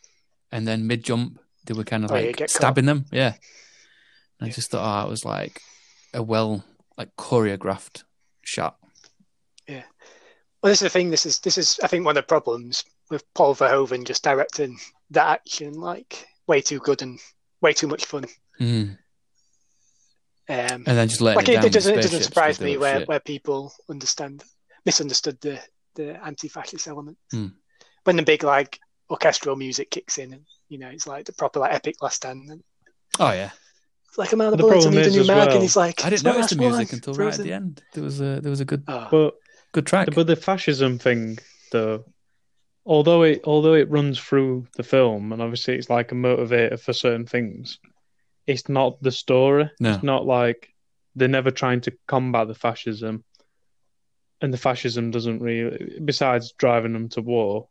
and 0.53 0.67
then 0.67 0.87
mid 0.87 1.03
jump 1.05 1.41
they 1.67 1.75
were 1.75 1.85
kind 1.85 2.05
of 2.05 2.11
Oh, 2.13 2.15
like 2.15 2.37
get 2.37 2.39
caught. 2.39 2.51
stabbing 2.51 2.87
them. 2.87 3.07
Yeah, 3.11 3.35
and 4.39 4.49
I 4.49 4.53
just 4.53 4.71
thought 4.71 4.87
oh, 4.87 5.07
it 5.07 5.11
was 5.11 5.25
like 5.25 5.61
a 6.15 6.23
well 6.23 6.65
like 6.97 7.15
choreographed 7.17 8.05
shot. 8.43 8.77
Yeah. 9.67 9.83
Well, 10.63 10.71
this 10.71 10.81
is 10.83 10.87
the 10.87 10.91
thing. 10.91 11.11
This 11.11 11.27
is 11.27 11.41
this 11.41 11.59
is 11.59 11.81
I 11.83 11.89
think 11.89 12.05
one 12.05 12.17
of 12.17 12.23
the 12.23 12.29
problems 12.29 12.85
with 13.11 13.25
Paul 13.35 13.55
Verhoeven 13.55 14.05
just 14.07 14.23
directing 14.23 14.79
that 15.11 15.29
action 15.29 15.73
like 15.75 16.27
way 16.47 16.61
too 16.61 16.79
good 16.79 17.03
and 17.03 17.19
way 17.61 17.73
too 17.73 17.89
much 17.89 18.05
fun. 18.05 18.25
Mm. 18.61 18.99
Um, 20.49 20.59
And 20.59 20.85
then 20.87 21.09
just 21.09 21.21
letting 21.21 21.37
like 21.37 21.49
it, 21.49 21.59
it, 21.59 21.65
it 21.67 21.73
doesn't 21.73 21.99
it 21.99 22.03
doesn't 22.03 22.23
surprise 22.23 22.61
me 22.61 22.77
where, 22.77 23.01
shit. 23.01 23.09
where 23.09 23.21
people 23.21 23.73
understand 23.91 24.45
misunderstood 24.85 25.41
the 25.41 25.61
the 25.97 26.25
anti-fascist 26.25 26.87
element 26.87 27.19
Hmm. 27.33 27.49
when 28.05 28.17
the 28.17 28.23
big 28.23 28.45
like 28.45 28.79
orchestral 29.11 29.57
music 29.57 29.91
kicks 29.91 30.19
in 30.19 30.33
and 30.33 30.43
you 30.69 30.79
know 30.79 30.89
it's 30.89 31.07
like 31.07 31.25
the 31.27 31.33
proper 31.33 31.59
like 31.61 31.75
epic 31.75 31.97
last 32.03 32.17
stand 32.17 32.49
and 32.51 32.63
Oh 33.19 33.33
yeah, 33.33 33.51
it's 34.09 34.19
like 34.19 34.33
I'm 34.33 34.41
out 34.43 34.53
of 34.53 34.59
The 34.59 34.65
bullets 34.65 34.87
I 34.87 34.91
problem 34.91 34.95
need 35.01 35.07
a 35.07 35.09
is 35.09 35.15
new 35.15 35.21
as 35.23 35.29
mag 35.29 35.37
well- 35.47 35.53
and 35.55 35.63
he's 35.63 35.77
like 35.77 36.05
I 36.05 36.09
"It's 36.09 36.23
didn't 36.23 36.25
my 36.25 36.41
notice 36.41 36.51
the 36.51 36.57
music 36.57 36.89
one." 36.89 36.95
until 36.97 37.15
Throws 37.15 37.27
right 37.33 37.39
at 37.41 37.45
the 37.45 37.53
end. 37.53 37.83
There 37.95 38.05
was 38.05 38.21
a 38.21 38.41
there 38.43 38.51
was 38.51 38.61
a 38.61 38.65
good 38.65 38.85
Oh, 38.89 39.09
But 39.11 39.35
good 39.73 39.87
track. 39.87 40.09
but 40.15 40.27
the 40.27 40.37
fascism 40.37 40.99
thing, 40.99 41.39
though, 41.73 42.05
although 42.85 43.23
it 43.23 43.41
although 43.45 43.75
it 43.75 43.91
runs 43.91 44.19
through 44.21 44.67
the 44.77 44.83
film, 44.83 45.33
and 45.33 45.41
obviously 45.43 45.75
it's 45.77 45.91
like 45.91 46.13
a 46.13 46.15
motivator 46.15 46.79
for 46.79 46.93
certain 46.93 47.27
things, 47.27 47.79
it's 48.47 48.69
not 48.69 49.01
the 49.03 49.11
story. 49.13 49.71
No. 49.81 49.95
It's 49.95 50.03
not 50.03 50.27
like 50.27 50.69
they're 51.15 51.29
never 51.29 51.51
trying 51.51 51.81
to 51.83 51.93
combat 52.07 52.49
the 52.49 52.55
fascism, 52.55 53.25
and 54.41 54.53
the 54.53 54.59
fascism 54.59 55.11
doesn't 55.11 55.41
really, 55.41 55.99
besides 56.05 56.53
driving 56.53 56.93
them 56.93 57.09
to 57.11 57.23
war. 57.23 57.69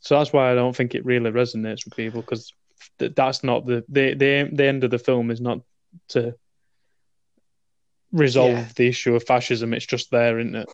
So 0.00 0.16
that's 0.16 0.32
why 0.32 0.50
I 0.50 0.54
don't 0.54 0.74
think 0.74 0.94
it 0.94 1.04
really 1.04 1.30
resonates 1.30 1.84
with 1.84 1.96
people 1.96 2.20
because 2.22 2.52
th- 2.98 3.14
that's 3.14 3.42
not 3.42 3.66
the 3.66 3.84
the 3.88 4.14
the 4.14 4.48
the 4.52 4.64
end 4.66 4.84
of 4.84 4.90
the 4.90 4.98
film 4.98 5.30
is 5.30 5.40
not 5.40 5.60
to 6.10 6.34
resolve 8.12 8.50
Yeah. 8.52 8.68
the 8.76 8.88
issue 8.88 9.14
of 9.14 9.24
fascism. 9.24 9.74
It's 9.74 9.86
just 9.86 10.10
there, 10.10 10.38
isn't 10.38 10.54
it? 10.54 10.68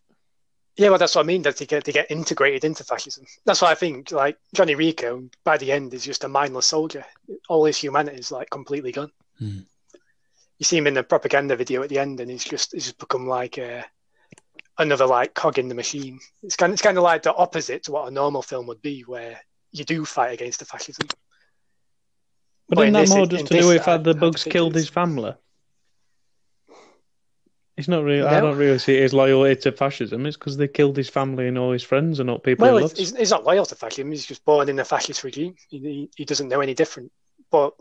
Yeah, 0.76 0.88
well, 0.88 0.98
that's 0.98 1.14
what 1.14 1.22
I 1.22 1.26
mean. 1.26 1.42
That 1.42 1.56
they 1.56 1.66
get 1.66 1.84
they 1.84 1.92
get 1.92 2.10
integrated 2.10 2.64
into 2.64 2.82
fascism. 2.84 3.24
That's 3.44 3.62
why 3.62 3.70
I 3.70 3.76
think 3.76 4.10
like 4.10 4.36
Johnny 4.54 4.74
Rico 4.74 5.28
by 5.44 5.56
the 5.56 5.70
end 5.72 5.94
is 5.94 6.04
just 6.04 6.24
a 6.24 6.28
mindless 6.28 6.66
soldier. 6.66 7.04
All 7.48 7.64
his 7.64 7.78
humanity 7.78 8.18
is 8.18 8.32
like 8.32 8.50
completely 8.50 8.90
gone. 8.92 9.12
Hmm. 9.38 9.60
You 10.58 10.64
see 10.64 10.76
him 10.76 10.86
in 10.86 10.94
the 10.94 11.02
propaganda 11.02 11.56
video 11.56 11.82
at 11.82 11.88
the 11.90 11.98
end, 11.98 12.20
and 12.20 12.30
he's 12.30 12.44
just 12.44 12.72
he's 12.72 12.84
just 12.84 12.98
become 12.98 13.26
like 13.28 13.56
a, 13.58 13.84
another 14.78 15.06
like 15.06 15.34
cog 15.34 15.58
in 15.58 15.68
the 15.68 15.74
machine. 15.74 16.18
It's 16.42 16.56
kind 16.56 16.70
of, 16.70 16.74
it's 16.74 16.82
kind 16.82 16.96
of 16.96 17.04
like 17.04 17.22
the 17.22 17.34
opposite 17.34 17.84
to 17.84 17.92
what 17.92 18.08
a 18.08 18.10
normal 18.10 18.42
film 18.42 18.66
would 18.66 18.82
be, 18.82 19.02
where 19.02 19.40
you 19.72 19.84
do 19.84 20.04
fight 20.04 20.32
against 20.32 20.58
the 20.58 20.64
fascism. 20.64 21.06
But 22.68 22.76
But 22.76 22.78
isn't 22.78 22.86
in 22.88 22.92
that 22.94 23.00
this- 23.00 23.10
more 23.10 23.26
just 23.26 23.46
to 23.46 23.60
do 23.60 23.68
with 23.68 23.84
the 23.84 23.98
the 23.98 24.14
bugs 24.14 24.44
killed 24.44 24.74
his 24.74 24.88
family? 24.88 25.34
It's 27.76 27.88
not 27.88 28.04
really. 28.04 28.22
I 28.22 28.40
don't 28.40 28.56
really 28.56 28.78
see 28.78 28.98
it 28.98 29.02
as 29.02 29.12
loyalty 29.12 29.56
to 29.62 29.72
fascism. 29.72 30.26
It's 30.26 30.36
because 30.36 30.56
they 30.56 30.68
killed 30.68 30.96
his 30.96 31.08
family 31.08 31.48
and 31.48 31.58
all 31.58 31.72
his 31.72 31.82
friends 31.82 32.20
and 32.20 32.28
not 32.28 32.44
people 32.44 32.64
Well, 32.64 32.78
he 32.78 32.94
he's, 32.94 33.16
he's, 33.16 33.30
not 33.32 33.42
loyal 33.42 33.66
to 33.66 33.74
fascism. 33.74 34.12
He's 34.12 34.24
just 34.24 34.44
born 34.44 34.68
in 34.68 34.78
a 34.78 34.84
fascist 34.84 35.24
regime. 35.24 35.56
He, 35.68 35.78
he, 35.78 36.10
he 36.14 36.24
doesn't 36.24 36.48
know 36.48 36.60
any 36.60 36.74
different. 36.74 37.10
But 37.50 37.74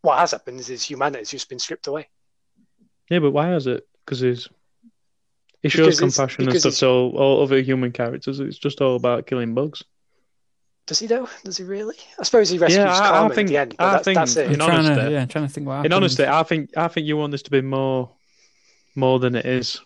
what 0.00 0.18
has 0.18 0.30
happened 0.30 0.60
is 0.60 0.66
his 0.66 0.82
humanity 0.82 1.18
has 1.18 1.30
just 1.30 1.50
been 1.50 1.58
stripped 1.58 1.88
away. 1.88 2.08
Yeah, 3.10 3.18
but 3.18 3.32
why 3.32 3.54
is 3.54 3.66
it? 3.66 3.86
Because 4.04 4.20
he's 4.20 4.48
he 5.64 5.68
shows 5.70 5.96
Because 5.98 6.16
compassion 6.16 6.48
and 6.48 6.60
stuff 6.60 6.74
to 6.74 6.86
all, 6.86 7.16
all 7.16 7.42
other 7.42 7.60
human 7.60 7.90
characters. 7.90 8.38
It's 8.38 8.58
just 8.58 8.80
all 8.80 8.94
about 8.96 9.26
killing 9.26 9.54
bugs. 9.54 9.82
Does 10.86 10.98
he 10.98 11.06
though? 11.06 11.26
Does 11.42 11.56
he 11.56 11.64
really? 11.64 11.96
I 12.20 12.22
suppose 12.24 12.50
he 12.50 12.58
rescues 12.58 12.76
Yeah, 12.84 12.92
I- 12.92 12.98
I 13.06 13.10
Carmen 13.10 13.34
think- 13.34 13.46
at 13.48 13.50
the 13.50 13.56
end, 13.58 13.74
but 13.78 13.84
I 13.84 13.92
that's, 13.92 14.04
think 14.04 14.16
that's 14.18 14.36
it. 14.36 14.52
In 14.52 14.58
trying 14.58 14.84
to 14.84 14.90
honesty- 14.92 15.12
yeah, 15.14 15.22
I'm 15.22 15.28
trying 15.28 15.46
to 15.46 15.52
think 15.52 15.66
what 15.66 15.72
happened. 15.76 15.86
In 15.86 15.96
honesty, 15.96 16.26
I 16.26 16.42
think 16.42 16.76
I 16.76 16.88
think 16.88 17.06
you 17.06 17.16
want 17.16 17.30
this 17.32 17.42
to 17.44 17.50
be 17.50 17.62
more 17.62 18.10
more 18.94 19.18
than 19.18 19.34
it 19.34 19.46
is. 19.46 19.80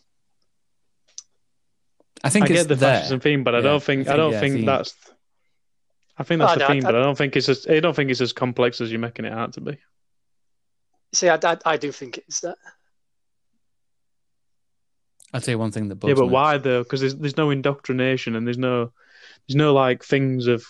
I 2.24 2.30
think 2.30 2.46
I 2.46 2.48
it's 2.54 2.62
get 2.62 2.68
the 2.68 2.74
there. 2.74 2.96
fascism 2.96 3.20
theme, 3.20 3.44
but 3.44 3.54
I 3.54 3.60
don't 3.60 3.82
think 3.82 4.08
I 4.08 4.14
I, 4.14 4.16
don't 4.16 4.32
yeah, 4.32 4.40
think 4.40 4.54
theme. 4.56 4.66
that's. 4.66 4.94
I 6.18 6.24
think 6.24 6.40
oh, 6.42 6.46
that's 6.46 6.56
Oh, 6.56 6.58
the 6.58 6.60
no, 6.60 6.66
I- 6.66 6.72
theme, 6.72 6.82
but 6.82 6.94
I 6.96 7.00
don't 7.02 7.16
think 7.16 7.36
it's 7.36 7.48
as 7.48 7.66
I 7.68 7.78
don't 7.78 7.94
think 7.94 8.10
it's 8.10 8.20
as 8.20 8.32
complex 8.32 8.80
as 8.80 8.90
you're 8.90 8.98
making 8.98 9.24
it 9.24 9.32
out 9.32 9.52
to 9.52 9.60
be. 9.60 9.78
See, 11.14 11.28
I, 11.28 11.38
I, 11.42 11.56
I 11.64 11.76
do 11.76 11.92
think 11.92 12.18
it's 12.18 12.40
that. 12.40 12.56
I'll 15.34 15.40
tell 15.40 15.52
you 15.52 15.58
one 15.58 15.70
thing 15.72 15.88
that 15.88 15.96
bugs 15.96 16.08
yeah, 16.10 16.14
but 16.14 16.26
me. 16.26 16.32
why 16.32 16.58
though? 16.58 16.82
Because 16.82 17.00
there's 17.00 17.16
there's 17.16 17.36
no 17.36 17.50
indoctrination 17.50 18.34
and 18.36 18.46
there's 18.46 18.58
no 18.58 18.92
there's 19.46 19.56
no 19.56 19.72
like 19.74 20.04
things 20.04 20.46
of 20.46 20.64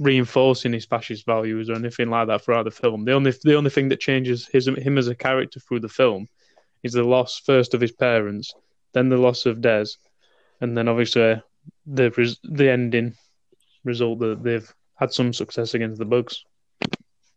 reinforcing 0.00 0.72
his 0.72 0.84
fascist 0.84 1.24
values 1.24 1.70
or 1.70 1.74
anything 1.74 2.10
like 2.10 2.26
that 2.26 2.42
throughout 2.44 2.64
the 2.64 2.70
film. 2.70 3.04
The 3.04 3.12
only 3.12 3.32
the 3.44 3.54
only 3.56 3.70
thing 3.70 3.88
that 3.90 4.00
changes 4.00 4.46
his 4.46 4.66
him 4.66 4.98
as 4.98 5.08
a 5.08 5.14
character 5.14 5.60
through 5.60 5.80
the 5.80 5.88
film 5.88 6.28
is 6.82 6.92
the 6.92 7.04
loss 7.04 7.38
first 7.38 7.74
of 7.74 7.80
his 7.80 7.92
parents, 7.92 8.52
then 8.92 9.08
the 9.08 9.16
loss 9.16 9.46
of 9.46 9.60
Des, 9.60 9.86
and 10.60 10.76
then 10.76 10.88
obviously 10.88 11.22
uh, 11.22 11.36
the 11.86 12.10
res- 12.10 12.40
the 12.42 12.70
ending 12.70 13.14
result 13.84 14.18
that 14.18 14.42
they've 14.42 14.70
had 14.96 15.12
some 15.12 15.32
success 15.32 15.74
against 15.74 15.98
the 15.98 16.04
bugs. 16.04 16.44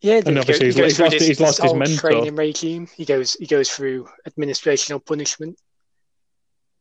Yeah, 0.02 0.18
And 0.18 0.30
he 0.30 0.38
obviously 0.38 0.68
goes, 0.72 0.76
he's- 0.76 0.76
he 0.76 0.82
goes 0.82 0.88
he's 0.92 0.96
through 0.98 1.06
lost- 1.06 1.12
this, 1.20 1.28
he's 1.28 1.40
lost 1.40 1.58
this 1.58 1.64
his 1.64 1.72
whole 1.72 1.80
mentor. 1.80 2.00
training 2.10 2.36
regime. 2.36 2.88
He 2.96 3.06
goes 3.06 3.34
he 3.36 3.46
goes 3.46 3.70
through 3.70 4.08
administrational 4.30 5.04
punishment. 5.06 5.58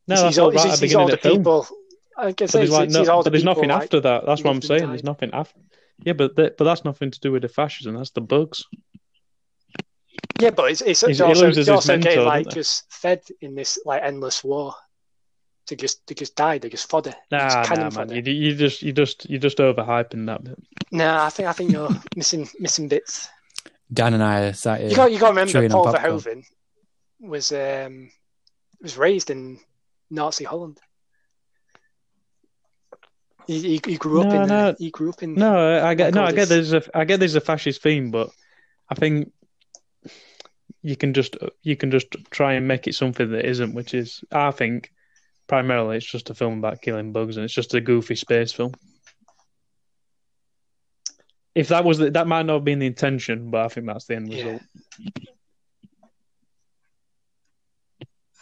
No, 0.09 0.15
he 0.17 0.23
that's 0.23 0.35
sees 0.35 0.39
all 0.39 0.45
all, 0.47 0.53
right 0.53 0.67
at 0.67 0.75
the 0.77 0.81
beginning 0.81 0.97
all 1.01 1.05
of 1.05 1.11
the 1.11 1.17
the 1.17 1.23
film. 1.23 1.39
people. 1.39 1.69
I 2.19 2.33
guess 2.33 2.53
But 2.53 2.59
there's 2.59 2.71
like 2.71 2.91
no, 2.91 3.01
all 3.11 3.23
the 3.23 3.25
but 3.25 3.33
there's 3.33 3.43
people, 3.43 3.55
nothing 3.55 3.69
like, 3.71 3.83
after 3.83 4.01
that. 4.01 4.25
That's 4.27 4.43
what 4.43 4.55
I'm 4.55 4.63
saying. 4.63 4.81
died. 4.83 4.91
There's 4.93 5.05
nothing 5.05 5.31
after. 5.33 5.61
Yeah, 6.05 6.13
but 6.15 6.37
that, 6.37 6.57
but 6.57 6.65
that's 6.65 6.85
nothing 6.85 7.11
to 7.11 7.21
do 7.21 7.33
with 7.33 7.43
the 7.43 7.49
fascism. 7.49 7.95
That's 7.97 8.11
the 8.11 8.21
bugs. 8.21 8.65
Yeah, 10.39 10.51
but 10.51 10.71
it's, 10.71 10.81
it's 10.83 11.01
He's- 11.01 11.19
they're 11.19 11.27
he 11.27 11.33
also, 11.33 11.47
loses 11.47 11.69
also 11.69 11.99
getting 11.99 12.25
like 12.25 12.49
just 12.49 12.91
fed 12.93 13.23
in 13.41 13.55
this 13.55 13.79
like 13.85 14.03
endless 14.03 14.43
war 14.45 14.75
to 15.67 15.77
just 15.77 16.07
to 16.07 16.15
just 16.15 16.37
die. 16.37 16.59
They 16.59 16.69
just 16.69 16.89
fodder. 16.89 17.15
They 17.31 17.39
just 17.39 17.57
Nah, 17.57 17.65
cannon 17.65 17.85
nah, 17.85 17.99
man. 17.99 18.09
fodder. 18.09 18.21
You, 18.21 18.33
you 18.33 18.55
just 18.55 18.83
you 18.83 18.93
just 18.93 19.29
you 19.29 19.39
just 19.39 19.59
overhyping 19.59 20.27
that 20.27 20.45
bit. 20.45 20.59
Nah, 20.93 21.25
I 21.27 21.31
think 21.31 21.49
I 21.49 21.53
think 21.53 21.73
you're 21.73 21.91
missing 22.17 22.49
missing 22.59 22.89
bits. 22.89 23.29
Dan 23.93 24.15
and 24.15 24.23
I 24.23 24.41
are 24.41 24.53
sat 24.53 24.81
here. 24.81 24.91
You 24.91 24.97
got 24.97 25.13
you 25.13 25.19
got 25.19 25.33
to 25.33 25.41
remember 25.41 25.69
Paul. 25.69 25.93
Verhoeven 25.93 26.45
was 27.21 27.53
um 27.53 28.11
was 28.83 28.97
raised 28.99 29.31
in 29.31 29.59
Nazi 30.11 30.45
Holland. 30.45 30.81
He, 33.47 33.61
he, 33.61 33.81
he 33.87 33.97
grew 33.97 34.21
up 34.21 34.35
in 34.35 34.43
uh, 34.43 34.47
no. 34.47 34.75
he 34.79 34.91
grew 34.91 35.11
up 35.11 35.23
in 35.23 35.35
No, 35.35 35.57
I 35.57 35.91
I 35.91 35.95
get 35.95 36.15
no, 36.15 36.25
I 36.25 36.33
get 36.33 36.49
there's 36.49 36.73
a 36.73 36.83
I 36.95 37.05
get 37.05 37.21
there's 37.21 37.37
a 37.37 37.41
fascist 37.41 37.83
theme, 37.83 38.11
but 38.11 38.31
I 38.91 38.95
think 38.97 39.33
you 40.83 40.97
can 40.97 41.15
just 41.15 41.37
you 41.63 41.77
can 41.77 41.91
just 41.91 42.09
try 42.31 42.55
and 42.55 42.67
make 42.67 42.87
it 42.89 42.95
something 42.95 43.31
that 43.31 43.45
isn't, 43.45 43.75
which 43.75 43.95
is 43.95 44.23
I 44.33 44.51
think 44.51 44.91
primarily 45.47 45.97
it's 45.97 46.11
just 46.11 46.31
a 46.31 46.35
film 46.35 46.59
about 46.59 46.83
killing 46.83 47.13
bugs 47.13 47.37
and 47.37 47.45
it's 47.45 47.55
just 47.55 47.75
a 47.75 47.81
goofy 47.81 48.17
space 48.17 48.53
film. 48.53 48.73
If 51.55 51.69
that 51.69 51.85
was 51.85 51.99
the, 51.99 52.11
that 52.11 52.27
might 52.27 52.45
not 52.47 52.55
have 52.55 52.65
been 52.65 52.81
the 52.81 52.87
intention, 52.87 53.51
but 53.51 53.65
I 53.65 53.69
think 53.69 53.87
that's 53.87 54.07
the 54.07 54.17
end 54.17 54.29
Yeah. 54.31 54.39
result. 54.39 54.63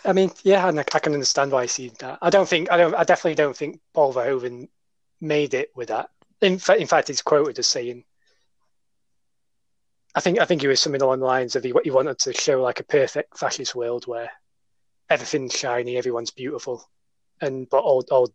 I 0.04 0.12
mean, 0.12 0.30
yeah, 0.42 0.68
and 0.68 0.78
I, 0.78 0.84
I 0.92 0.98
can 0.98 1.14
understand 1.14 1.52
why 1.52 1.62
I 1.62 1.66
see 1.66 1.88
that. 2.00 2.18
I 2.20 2.30
don't 2.30 2.48
think 2.48 2.70
I 2.70 2.76
don't. 2.76 2.94
I 2.94 3.04
definitely 3.04 3.36
don't 3.36 3.56
think 3.56 3.80
Paul 3.92 4.12
Verhoeven 4.12 4.68
made 5.20 5.54
it 5.54 5.70
with 5.74 5.88
that. 5.88 6.10
In 6.40 6.58
fact, 6.58 6.80
in 6.80 6.86
fact, 6.86 7.08
he's 7.08 7.22
quoted 7.22 7.58
as 7.58 7.66
saying, 7.66 8.04
"I 10.14 10.20
think 10.20 10.38
I 10.40 10.44
think 10.44 10.60
he 10.60 10.68
was 10.68 10.80
something 10.80 11.00
along 11.00 11.20
the 11.20 11.26
lines 11.26 11.56
of 11.56 11.64
he, 11.64 11.72
he 11.84 11.90
wanted 11.90 12.18
to 12.20 12.34
show 12.34 12.62
like 12.62 12.80
a 12.80 12.84
perfect 12.84 13.38
fascist 13.38 13.74
world 13.74 14.06
where 14.06 14.30
everything's 15.08 15.56
shiny, 15.56 15.96
everyone's 15.96 16.30
beautiful, 16.30 16.88
and 17.40 17.68
but 17.70 17.80
all 17.80 18.04
all 18.10 18.32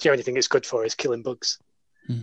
the 0.00 0.10
only 0.10 0.22
thing 0.22 0.36
it's 0.36 0.48
good 0.48 0.66
for 0.66 0.84
is 0.84 0.94
killing 0.94 1.22
bugs." 1.22 1.58
Hmm. 2.06 2.22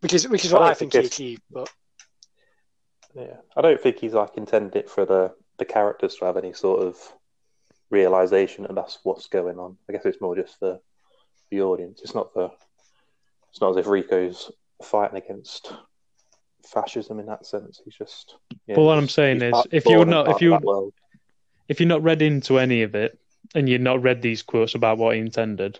which 0.00 0.12
is 0.14 0.28
which 0.28 0.44
is 0.44 0.52
what 0.52 0.62
I 0.62 0.70
I, 0.70 0.74
think 0.74 0.92
think 0.92 1.04
he 1.04 1.06
achieved. 1.06 1.42
But 1.50 1.70
Yeah, 3.14 3.36
I 3.56 3.60
don't 3.60 3.80
think 3.80 3.98
he's 3.98 4.14
like 4.14 4.36
intended 4.36 4.76
it 4.76 4.90
for 4.90 5.04
the 5.06 5.34
the 5.58 5.64
characters 5.64 6.16
to 6.16 6.24
have 6.24 6.36
any 6.36 6.52
sort 6.52 6.82
of 6.82 6.96
realization 7.90 8.64
that 8.64 8.74
that's 8.74 8.98
what's 9.04 9.28
going 9.28 9.58
on. 9.58 9.76
I 9.88 9.92
guess 9.92 10.04
it's 10.04 10.20
more 10.20 10.34
just 10.36 10.58
for 10.58 10.80
the 11.50 11.62
audience. 11.62 12.00
It's 12.02 12.14
not 12.14 12.32
for. 12.32 12.50
It's 13.50 13.60
not 13.60 13.70
as 13.70 13.76
if 13.78 13.86
Rico's 13.86 14.50
fighting 14.82 15.16
against 15.16 15.72
fascism 16.66 17.20
in 17.20 17.26
that 17.26 17.46
sense. 17.46 17.80
He's 17.84 17.94
just. 17.94 18.34
Yeah, 18.66 18.74
But 18.74 18.82
what 18.82 18.98
I'm 18.98 19.08
saying 19.08 19.40
is, 19.42 19.54
if 19.70 19.86
you're 19.86 20.04
not- 20.04 20.28
if 20.28 20.42
you- 20.42 20.54
of 20.54 20.60
that 20.60 20.66
world. 20.66 20.92
if 21.68 21.80
you're 21.80 21.88
not 21.88 22.02
read 22.02 22.22
into 22.22 22.58
any 22.58 22.82
of 22.82 22.94
it 22.94 23.18
and 23.54 23.68
you're 23.68 23.78
not 23.78 24.02
read 24.02 24.20
these 24.20 24.42
quotes 24.42 24.74
about 24.74 24.98
what 24.98 25.14
he 25.14 25.20
intended, 25.20 25.78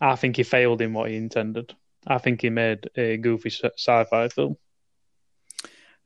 I 0.00 0.16
think 0.16 0.36
he 0.36 0.42
failed 0.42 0.82
in 0.82 0.92
what 0.92 1.08
he 1.10 1.16
intended. 1.16 1.74
I 2.06 2.18
think 2.18 2.42
he 2.42 2.50
made 2.50 2.90
a 2.96 3.16
goofy 3.16 3.50
sci-fi 3.50 4.28
film. 4.28 4.56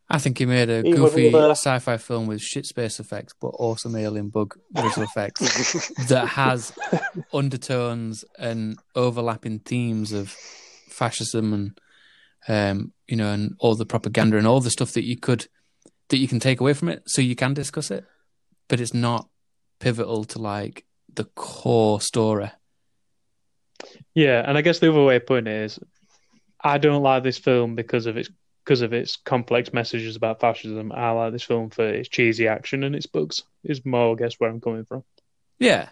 I 0.09 0.19
think 0.19 0.39
he 0.39 0.47
made 0.47 0.71
a 0.71 0.87
Even 0.87 0.93
goofy 0.93 1.27
with, 1.27 1.35
uh, 1.35 1.51
sci-fi 1.51 1.97
film 1.97 2.27
with 2.27 2.41
shit 2.41 2.65
space 2.65 3.01
effects, 3.01 3.35
but 3.41 3.49
awesome 3.49 3.97
alien 3.97 4.29
bug 4.29 4.57
visual 4.73 5.05
effects 5.05 5.89
that 6.09 6.29
has 6.29 6.73
undertones 7.33 8.25
and 8.39 8.79
overlapping 8.95 9.59
themes 9.59 10.13
of 10.13 10.31
fascism 10.89 11.53
and 11.53 11.81
um, 12.49 12.93
you 13.09 13.17
know, 13.17 13.33
and 13.33 13.57
all 13.59 13.75
the 13.75 13.87
propaganda 13.87 14.37
and 14.37 14.47
all 14.47 14.61
the 14.61 14.71
stuff 14.71 14.93
that 14.93 15.05
you 15.05 15.17
could 15.17 15.49
that 16.09 16.19
you 16.19 16.29
can 16.29 16.39
take 16.39 16.61
away 16.61 16.73
from 16.73 16.89
it, 16.89 17.03
so 17.07 17.21
you 17.21 17.35
can 17.35 17.53
discuss 17.53 17.91
it, 17.91 18.05
but 18.69 18.81
it's 18.81 18.95
not 18.95 19.29
pivotal 19.81 20.25
to 20.25 20.39
like 20.39 20.85
the 21.13 21.25
core 21.35 22.01
story. 22.01 22.51
Yeah, 24.15 24.45
and 24.47 24.57
I 24.57 24.63
guess 24.63 24.79
the 24.79 24.91
other 24.91 25.03
way 25.03 25.17
of 25.17 25.27
putting 25.27 25.49
it 25.49 25.65
is, 25.65 25.81
I 26.63 26.79
don't 26.79 27.03
like 27.03 27.25
this 27.25 27.39
film 27.39 27.75
because 27.75 28.07
of 28.07 28.17
its 28.17 28.31
because 28.67 28.83
of 28.83 28.93
its 28.93 29.15
complex 29.15 29.73
messages 29.73 30.17
about 30.17 30.41
fascism. 30.41 30.91
I 30.93 31.13
like 31.13 31.33
this 31.33 31.45
film 31.45 31.71
for 31.71 31.89
its 31.89 32.09
cheesy 32.09 32.49
action 32.49 32.83
and 32.83 32.97
its 32.97 33.07
bugs. 33.07 33.45
Is 33.63 33.87
more, 33.87 34.13
I 34.13 34.19
guess, 34.19 34.35
where 34.35 34.51
I'm 34.51 34.61
coming 34.61 34.85
from. 34.85 35.05
Yeah. 35.61 35.89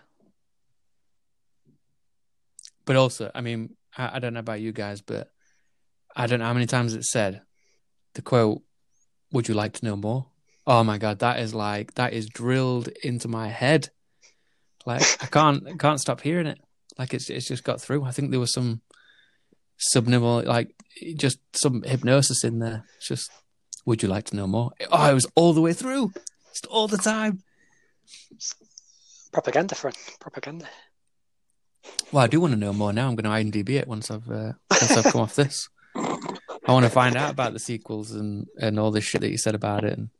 But 2.84 2.96
also, 2.96 3.30
I 3.32 3.42
mean, 3.42 3.76
I, 3.96 4.16
I 4.16 4.18
don't 4.18 4.34
know 4.34 4.40
about 4.40 4.60
you 4.60 4.72
guys, 4.72 5.00
but 5.00 5.30
I 6.16 6.26
don't 6.26 6.40
know 6.40 6.46
how 6.46 6.52
many 6.52 6.66
times 6.66 6.94
it's 6.94 7.12
said 7.12 7.42
the 8.14 8.22
quote, 8.22 8.62
Would 9.30 9.46
you 9.46 9.54
like 9.54 9.74
to 9.74 9.84
know 9.84 9.96
more? 9.96 10.26
Oh 10.66 10.82
my 10.82 10.98
god, 10.98 11.20
that 11.20 11.38
is 11.38 11.54
like 11.54 11.94
that 11.94 12.12
is 12.12 12.26
drilled 12.26 12.88
into 13.04 13.28
my 13.28 13.48
head. 13.48 13.90
Like 14.84 15.02
I 15.22 15.26
can't 15.26 15.78
can't 15.78 16.00
stop 16.00 16.22
hearing 16.22 16.46
it. 16.46 16.58
Like 16.98 17.14
it's 17.14 17.30
it's 17.30 17.46
just 17.46 17.62
got 17.62 17.80
through. 17.80 18.02
I 18.02 18.10
think 18.10 18.30
there 18.30 18.40
was 18.40 18.52
some 18.52 18.80
subliminal 19.76 20.42
like 20.42 20.74
just 21.16 21.38
some 21.54 21.82
hypnosis 21.82 22.44
in 22.44 22.58
there. 22.58 22.84
It's 22.96 23.08
just 23.08 23.30
would 23.86 24.02
you 24.02 24.08
like 24.08 24.24
to 24.26 24.36
know 24.36 24.46
more? 24.46 24.72
Oh, 24.90 25.10
it 25.10 25.14
was 25.14 25.26
all 25.34 25.52
the 25.52 25.60
way 25.60 25.72
through. 25.72 26.12
Just 26.50 26.66
all 26.66 26.88
the 26.88 26.96
time. 26.96 27.42
propaganda, 29.32 29.74
friend, 29.74 29.96
propaganda. 30.20 30.66
Well, 32.12 32.24
I 32.24 32.28
do 32.28 32.40
want 32.40 32.52
to 32.52 32.58
know 32.58 32.72
more 32.72 32.92
now. 32.92 33.08
I'm 33.08 33.16
going 33.16 33.52
to 33.52 33.60
IMDb 33.60 33.70
it 33.78 33.88
once 33.88 34.10
I've 34.10 34.30
uh, 34.30 34.52
once 34.70 34.96
I've 34.96 35.12
come 35.12 35.20
off 35.20 35.34
this. 35.34 35.68
I 36.66 36.72
want 36.72 36.84
to 36.84 36.90
find 36.90 37.16
out 37.16 37.30
about 37.30 37.52
the 37.52 37.58
sequels 37.58 38.12
and, 38.12 38.46
and 38.58 38.78
all 38.78 38.90
this 38.90 39.04
shit 39.04 39.20
that 39.20 39.30
you 39.30 39.36
said 39.36 39.54
about 39.54 39.84
it. 39.84 39.98
And, 39.98 40.10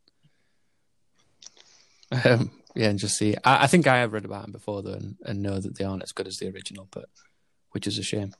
um, 2.23 2.51
yeah, 2.75 2.89
and 2.89 2.99
just 2.99 3.17
see. 3.17 3.35
I, 3.43 3.63
I 3.63 3.67
think 3.67 3.87
I 3.87 3.97
have 3.97 4.13
read 4.13 4.25
about 4.25 4.43
them 4.43 4.51
before 4.51 4.83
though, 4.83 4.93
and, 4.93 5.15
and 5.25 5.41
know 5.41 5.59
that 5.59 5.77
they 5.77 5.85
aren't 5.85 6.03
as 6.03 6.11
good 6.11 6.27
as 6.27 6.37
the 6.37 6.49
original, 6.49 6.87
but 6.91 7.05
which 7.71 7.87
is 7.87 7.97
a 7.97 8.03
shame. 8.03 8.33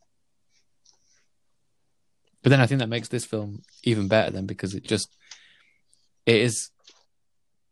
But 2.45 2.51
then 2.51 2.61
I 2.61 2.67
think 2.67 2.77
that 2.77 2.89
makes 2.89 3.07
this 3.07 3.25
film 3.25 3.63
even 3.83 4.07
better 4.07 4.29
then 4.29 4.45
because 4.45 4.75
it 4.75 4.83
just 4.83 5.09
it 6.27 6.35
is 6.35 6.69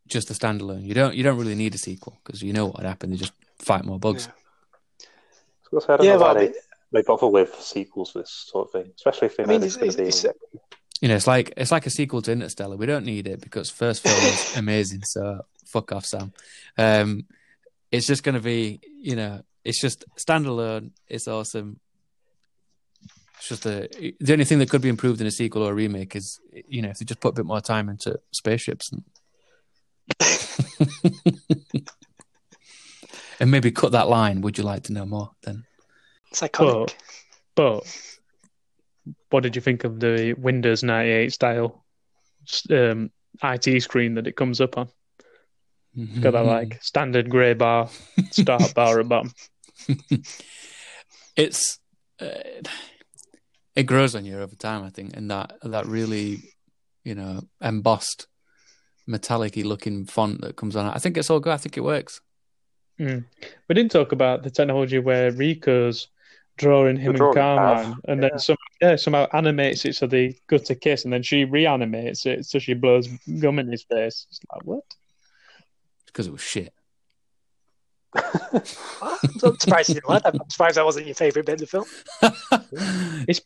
just 0.08 0.32
a 0.32 0.34
standalone. 0.34 0.82
You 0.82 0.96
don't 0.96 1.14
you 1.16 1.22
don't 1.22 1.38
really 1.38 1.54
need 1.54 1.76
a 1.76 1.78
sequel 1.78 2.18
because 2.26 2.42
you 2.42 2.54
know 2.54 2.66
what 2.66 2.78
would 2.78 2.88
happen. 2.88 3.12
They 3.12 3.18
just 3.18 3.34
fight 3.60 3.86
more 3.86 4.00
bugs. 4.00 4.28
Yeah. 4.28 5.80
So 5.80 5.94
I 5.94 5.98
don't 5.98 6.08
Yeah, 6.08 6.14
know 6.14 6.22
why 6.22 6.34
but 6.34 6.40
they, 6.40 6.54
they 6.92 7.04
bother 7.04 7.28
with 7.28 7.54
sequels 7.62 8.14
for 8.14 8.20
this 8.22 8.32
sort 8.32 8.68
of 8.68 8.72
thing, 8.72 8.92
especially 8.96 9.28
if 9.28 9.38
they 9.38 9.44
I 9.44 9.46
know 9.46 9.54
mean, 9.54 9.64
it's, 9.64 9.76
it's, 9.76 9.96
going 9.96 10.08
it's, 10.08 10.24
to 10.24 10.24
be. 10.24 10.28
it's, 10.28 10.36
You 11.02 11.10
know, 11.10 11.16
it's 11.16 11.28
like 11.28 11.54
it's 11.56 11.72
like 11.72 11.86
a 11.86 11.92
sequel 11.92 12.24
to 12.24 12.32
Interstellar. 12.32 12.76
We 12.78 12.88
don't 12.88 13.06
need 13.06 13.28
it 13.28 13.42
because 13.42 13.70
first 13.70 14.02
film 14.02 14.26
is 14.26 14.50
amazing. 14.58 15.04
So 15.04 15.42
fuck 15.68 15.92
off, 15.92 16.06
Sam. 16.08 16.34
Um, 16.80 17.28
it's 17.92 18.08
just 18.08 18.24
going 18.24 18.36
to 18.36 18.42
be, 18.42 18.80
you 19.02 19.16
know, 19.16 19.44
it's 19.64 19.80
just 19.80 20.06
standalone. 20.18 20.94
It's 21.08 21.28
awesome. 21.28 21.80
It's 23.38 23.50
just 23.50 23.66
a 23.66 23.90
the 24.20 24.34
only 24.34 24.46
thing 24.46 24.60
that 24.60 24.70
could 24.70 24.82
be 24.82 24.90
improved 24.90 25.22
in 25.22 25.28
a 25.28 25.32
sequel 25.32 25.64
or 25.64 25.72
a 25.72 25.76
remake 25.76 26.16
is, 26.16 26.40
you 26.68 26.82
know, 26.82 26.90
if 26.90 27.00
they 27.00 27.06
just 27.06 27.20
put 27.20 27.30
a 27.30 27.34
bit 27.34 27.46
more 27.46 27.62
time 27.62 27.90
into 27.90 28.20
spaceships 28.32 28.92
and 28.92 29.04
and 33.40 33.52
maybe 33.52 33.72
cut 33.72 33.92
that 33.94 34.10
line. 34.10 34.42
Would 34.42 34.58
you 34.58 34.64
like 34.64 34.84
to 34.84 34.94
know 34.94 35.06
more? 35.06 35.32
Then 35.44 35.66
it's 36.32 36.42
iconic. 36.42 36.94
But 37.56 37.84
what 39.30 39.44
did 39.44 39.56
you 39.56 39.62
think 39.62 39.84
of 39.84 40.00
the 40.00 40.34
Windows 40.34 40.84
98 40.84 41.34
style 41.34 41.84
um, 42.72 43.12
IT 43.44 43.84
screen 43.84 44.16
that 44.16 44.28
it 44.28 44.36
comes 44.36 44.62
up 44.62 44.78
on? 44.78 44.90
Got 46.22 46.32
that 46.32 46.46
like 46.46 46.80
standard 46.82 47.30
grey 47.30 47.54
bar, 47.54 47.90
start 48.32 48.74
bar 48.74 49.00
at 49.00 49.08
bottom. 49.08 49.32
it's 51.36 51.78
uh, 52.20 52.26
it 53.76 53.84
grows 53.84 54.16
on 54.16 54.26
you 54.26 54.40
over 54.40 54.56
time, 54.56 54.84
I 54.84 54.90
think, 54.90 55.16
and 55.16 55.30
that 55.32 55.54
that 55.64 55.86
really, 55.86 56.40
you 57.04 57.16
know, 57.16 57.42
embossed, 57.62 58.28
metallic 59.08 59.56
looking 59.56 60.06
font 60.06 60.42
that 60.42 60.56
comes 60.56 60.76
on. 60.76 60.88
it. 60.88 60.94
I 60.96 61.00
think 61.00 61.18
it's 61.18 61.30
all 61.30 61.40
good. 61.40 61.54
I 61.54 61.58
think 61.58 61.78
it 61.78 61.82
works. 61.82 62.22
Mm. 63.00 63.26
We 63.68 63.76
didn't 63.76 63.92
talk 63.92 64.12
about 64.12 64.44
the 64.44 64.52
technology 64.52 65.00
where 65.00 65.32
Rico's 65.32 66.10
drawing 66.58 66.98
him 66.98 67.04
The 67.04 67.10
and 67.10 67.18
drawing 67.18 67.36
pad, 67.36 67.58
Carmen, 67.58 67.98
and 68.08 68.22
yeah. 68.22 68.30
then 68.30 68.40
some, 68.40 68.58
yeah, 68.80 68.96
somehow 68.96 69.28
animates 69.34 69.86
it 69.86 69.96
so 69.96 70.06
they 70.06 70.38
go 70.48 70.58
to 70.60 70.76
kiss, 70.76 71.04
and 71.04 71.12
then 71.12 71.24
she 71.24 71.46
reanimates 71.46 72.26
it 72.26 72.46
so 72.46 72.60
she 72.60 72.74
blows 72.74 73.08
gum 73.40 73.60
in 73.60 73.72
his 73.72 73.84
face. 73.84 74.28
It's 74.30 74.40
like 74.54 74.64
what? 74.64 74.84
because 76.14 76.28
it 76.28 76.32
was 76.32 76.42
shit. 76.42 76.74
I'm 78.16 79.60
surprised 79.60 79.90
you 79.90 79.96
didn't 79.96 80.10
like 80.10 80.24
that. 80.24 80.36
I'm 80.36 80.50
surprised 80.50 80.78
that 80.78 80.86
wasn't 80.86 81.06
your 81.08 81.16
favourite 81.16 81.46
bit 81.46 81.54
of 81.54 81.60
the 81.62 81.68
film. 81.68 81.86
It's 83.28 83.42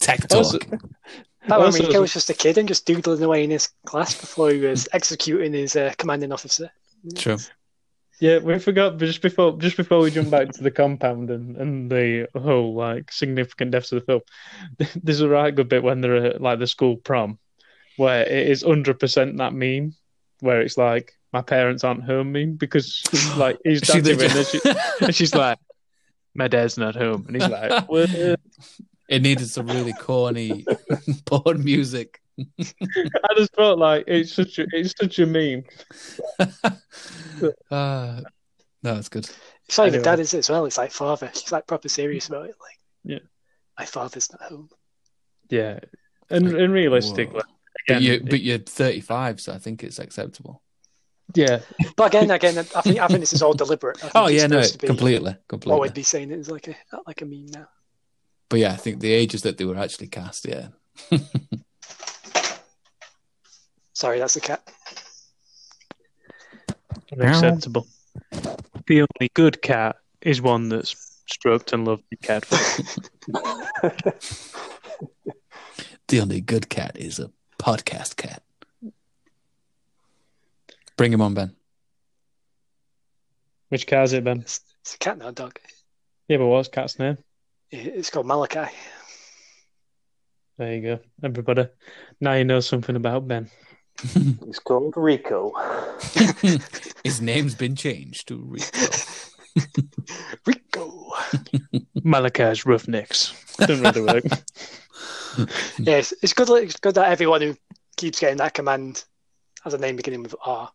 Tech 0.00 0.20
talk. 0.28 0.38
also, 0.38 0.58
That 0.58 1.58
when 1.58 1.66
also- 1.66 1.86
Rico 1.86 2.00
was 2.00 2.12
just 2.12 2.30
a 2.30 2.34
kid 2.34 2.58
and 2.58 2.68
just 2.68 2.86
doodling 2.86 3.22
away 3.22 3.44
in 3.44 3.50
his 3.50 3.68
class 3.86 4.18
before 4.18 4.50
he 4.50 4.60
was 4.60 4.88
executing 4.92 5.52
his 5.52 5.76
uh, 5.76 5.92
commanding 5.98 6.32
officer. 6.32 6.70
True. 7.14 7.36
Yeah, 8.20 8.38
we 8.38 8.58
forgot 8.58 8.98
but 8.98 9.06
just 9.06 9.22
before 9.22 9.56
just 9.58 9.76
before 9.76 10.00
we 10.00 10.10
jump 10.10 10.30
back 10.30 10.50
to 10.50 10.62
the 10.64 10.72
compound 10.72 11.30
and, 11.30 11.56
and 11.56 11.88
the 11.90 12.26
whole 12.36 12.74
like 12.74 13.12
significant 13.12 13.70
deaths 13.70 13.92
of 13.92 14.00
the 14.00 14.06
film. 14.06 14.20
There's 15.04 15.20
a 15.20 15.28
right 15.28 15.54
good 15.54 15.68
bit 15.68 15.84
when 15.84 16.00
they're 16.00 16.16
at 16.26 16.40
like 16.42 16.58
the 16.58 16.66
school 16.66 16.96
prom, 16.96 17.38
where 17.96 18.22
it 18.22 18.48
is 18.48 18.62
hundred 18.64 18.98
percent 18.98 19.36
that 19.36 19.54
meme, 19.54 19.94
where 20.40 20.60
it's 20.62 20.76
like 20.76 21.12
my 21.32 21.42
parents 21.42 21.84
aren't 21.84 22.04
home 22.04 22.32
meme 22.32 22.54
because 22.54 23.02
like 23.36 23.58
he's 23.64 23.80
She 23.80 24.00
dancing 24.00 24.18
did- 24.18 24.36
and, 24.36 24.46
she, 24.46 24.60
and 25.04 25.14
she's 25.14 25.34
like, 25.34 25.58
my 26.34 26.48
dad's 26.48 26.78
not 26.78 26.94
home, 26.96 27.24
and 27.26 27.36
he's 27.40 27.48
like, 27.50 27.88
what? 27.88 28.10
It 29.08 29.22
needed 29.22 29.48
some 29.48 29.66
really 29.66 29.94
corny 29.94 30.66
porn 31.26 31.64
music. 31.64 32.20
I 32.60 33.34
just 33.36 33.54
felt 33.56 33.78
like 33.78 34.04
it's 34.06 34.32
such 34.34 34.58
a 34.58 34.66
it's 34.72 34.94
such 34.98 35.18
a 35.18 35.26
meme. 35.26 35.64
uh, 37.70 38.20
no, 38.82 38.94
it's 38.96 39.08
good. 39.08 39.28
It's 39.66 39.76
not 39.76 39.88
even 39.88 40.00
Anyway. 40.00 40.04
dad, 40.04 40.20
is 40.20 40.34
as 40.34 40.48
well? 40.50 40.64
It's 40.66 40.78
like 40.78 40.92
father. 40.92 41.30
She's 41.34 41.52
like 41.52 41.66
proper 41.66 41.88
serious 41.88 42.28
about 42.28 42.46
it. 42.46 42.54
Like, 42.60 42.78
Yeah. 43.04 43.18
my 43.78 43.84
father's 43.84 44.30
not 44.32 44.42
home. 44.42 44.68
Yeah, 45.50 45.80
and 46.30 46.46
and 46.54 46.72
realistically, 46.72 47.26
Whoa. 47.26 47.40
But 47.88 47.96
again, 47.96 48.02
you 48.02 48.20
but 48.20 48.40
you're 48.40 48.58
35, 48.58 49.40
so 49.40 49.52
I 49.54 49.58
think 49.58 49.82
it's 49.82 49.98
acceptable. 49.98 50.62
Yeah, 51.34 51.60
But 51.96 52.14
again, 52.14 52.30
again, 52.30 52.58
I 52.58 52.62
think 52.80 52.98
I 52.98 53.06
think 53.06 53.20
this 53.20 53.32
is 53.32 53.42
all 53.42 53.54
deliberate. 53.54 53.98
I 53.98 54.00
think 54.00 54.12
Oh 54.14 54.28
yeah, 54.28 54.46
no, 54.46 54.62
supposed 54.62 54.80
be 54.80 54.86
completely, 54.86 55.30
What 55.32 55.48
completely. 55.48 55.80
would 55.80 55.94
be 55.94 56.02
saying 56.02 56.30
it 56.30 56.38
is 56.38 56.50
like 56.50 56.68
a 56.68 56.76
like 57.06 57.20
a 57.22 57.24
meme 57.26 57.46
now. 57.52 57.68
But 58.48 58.60
yeah, 58.60 58.72
I 58.72 58.76
think 58.76 59.00
the 59.00 59.12
ages 59.12 59.42
that 59.42 59.58
they 59.58 59.64
were 59.66 59.76
actually 59.76 60.06
cast, 60.08 60.46
yeah. 60.46 60.68
Sorry, 63.92 64.18
that's 64.18 64.34
the 64.34 64.40
cat. 64.40 64.62
unacceptable. 67.12 67.86
The 68.86 69.00
only 69.02 69.30
good 69.34 69.60
cat 69.60 69.96
is 70.22 70.40
one 70.40 70.68
that's 70.70 71.20
stroked 71.26 71.72
and 71.72 71.84
loved 71.84 72.04
and 72.10 72.20
cared 72.22 72.44
for. 72.46 72.82
The 76.08 76.20
only 76.20 76.40
good 76.40 76.70
cat 76.70 76.96
is 76.96 77.18
a 77.18 77.30
podcast 77.62 78.16
cat. 78.16 78.42
Bring 80.98 81.12
him 81.12 81.22
on, 81.22 81.32
Ben. 81.32 81.54
Which 83.68 83.86
cat 83.86 84.04
is 84.04 84.12
it, 84.14 84.24
Ben? 84.24 84.40
It's, 84.40 84.60
it's 84.80 84.96
a 84.96 84.98
cat, 84.98 85.16
not 85.16 85.28
a 85.28 85.32
dog. 85.32 85.56
Yeah, 86.26 86.38
but 86.38 86.46
what's 86.46 86.68
cat's 86.68 86.98
name? 86.98 87.16
It's 87.70 88.10
called 88.10 88.26
Malachi. 88.26 88.70
There 90.58 90.74
you 90.74 90.82
go, 90.82 90.98
everybody. 91.22 91.68
Now 92.20 92.32
you 92.32 92.44
know 92.44 92.58
something 92.58 92.96
about 92.96 93.28
Ben. 93.28 93.48
He's 94.44 94.58
called 94.58 94.94
Rico. 94.96 95.52
His 97.04 97.20
name's 97.20 97.54
been 97.54 97.76
changed 97.76 98.26
to 98.28 98.36
Rico. 98.36 98.78
Rico. 100.46 101.12
Malachi's 102.02 102.66
Roughnecks. 102.66 103.54
Didn't 103.58 103.82
really 103.82 104.02
work. 104.02 104.24
yes, 105.78 106.12
it's 106.22 106.32
good. 106.32 106.50
It's 106.64 106.80
good 106.80 106.96
that 106.96 107.12
everyone 107.12 107.42
who 107.42 107.56
keeps 107.96 108.18
getting 108.18 108.38
that 108.38 108.54
command 108.54 109.04
has 109.62 109.74
a 109.74 109.78
name 109.78 109.94
beginning 109.94 110.24
with 110.24 110.34
R. 110.44 110.72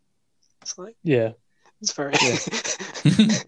It's 0.63 0.77
like 0.77 0.95
yeah. 1.03 1.31
it's 1.81 1.93
very. 1.93 2.13
it's 2.15 3.45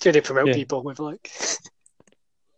really 0.04 0.20
promote 0.20 0.48
Yeah. 0.48 0.54
people 0.54 0.82
with 0.82 0.98
like. 1.00 1.30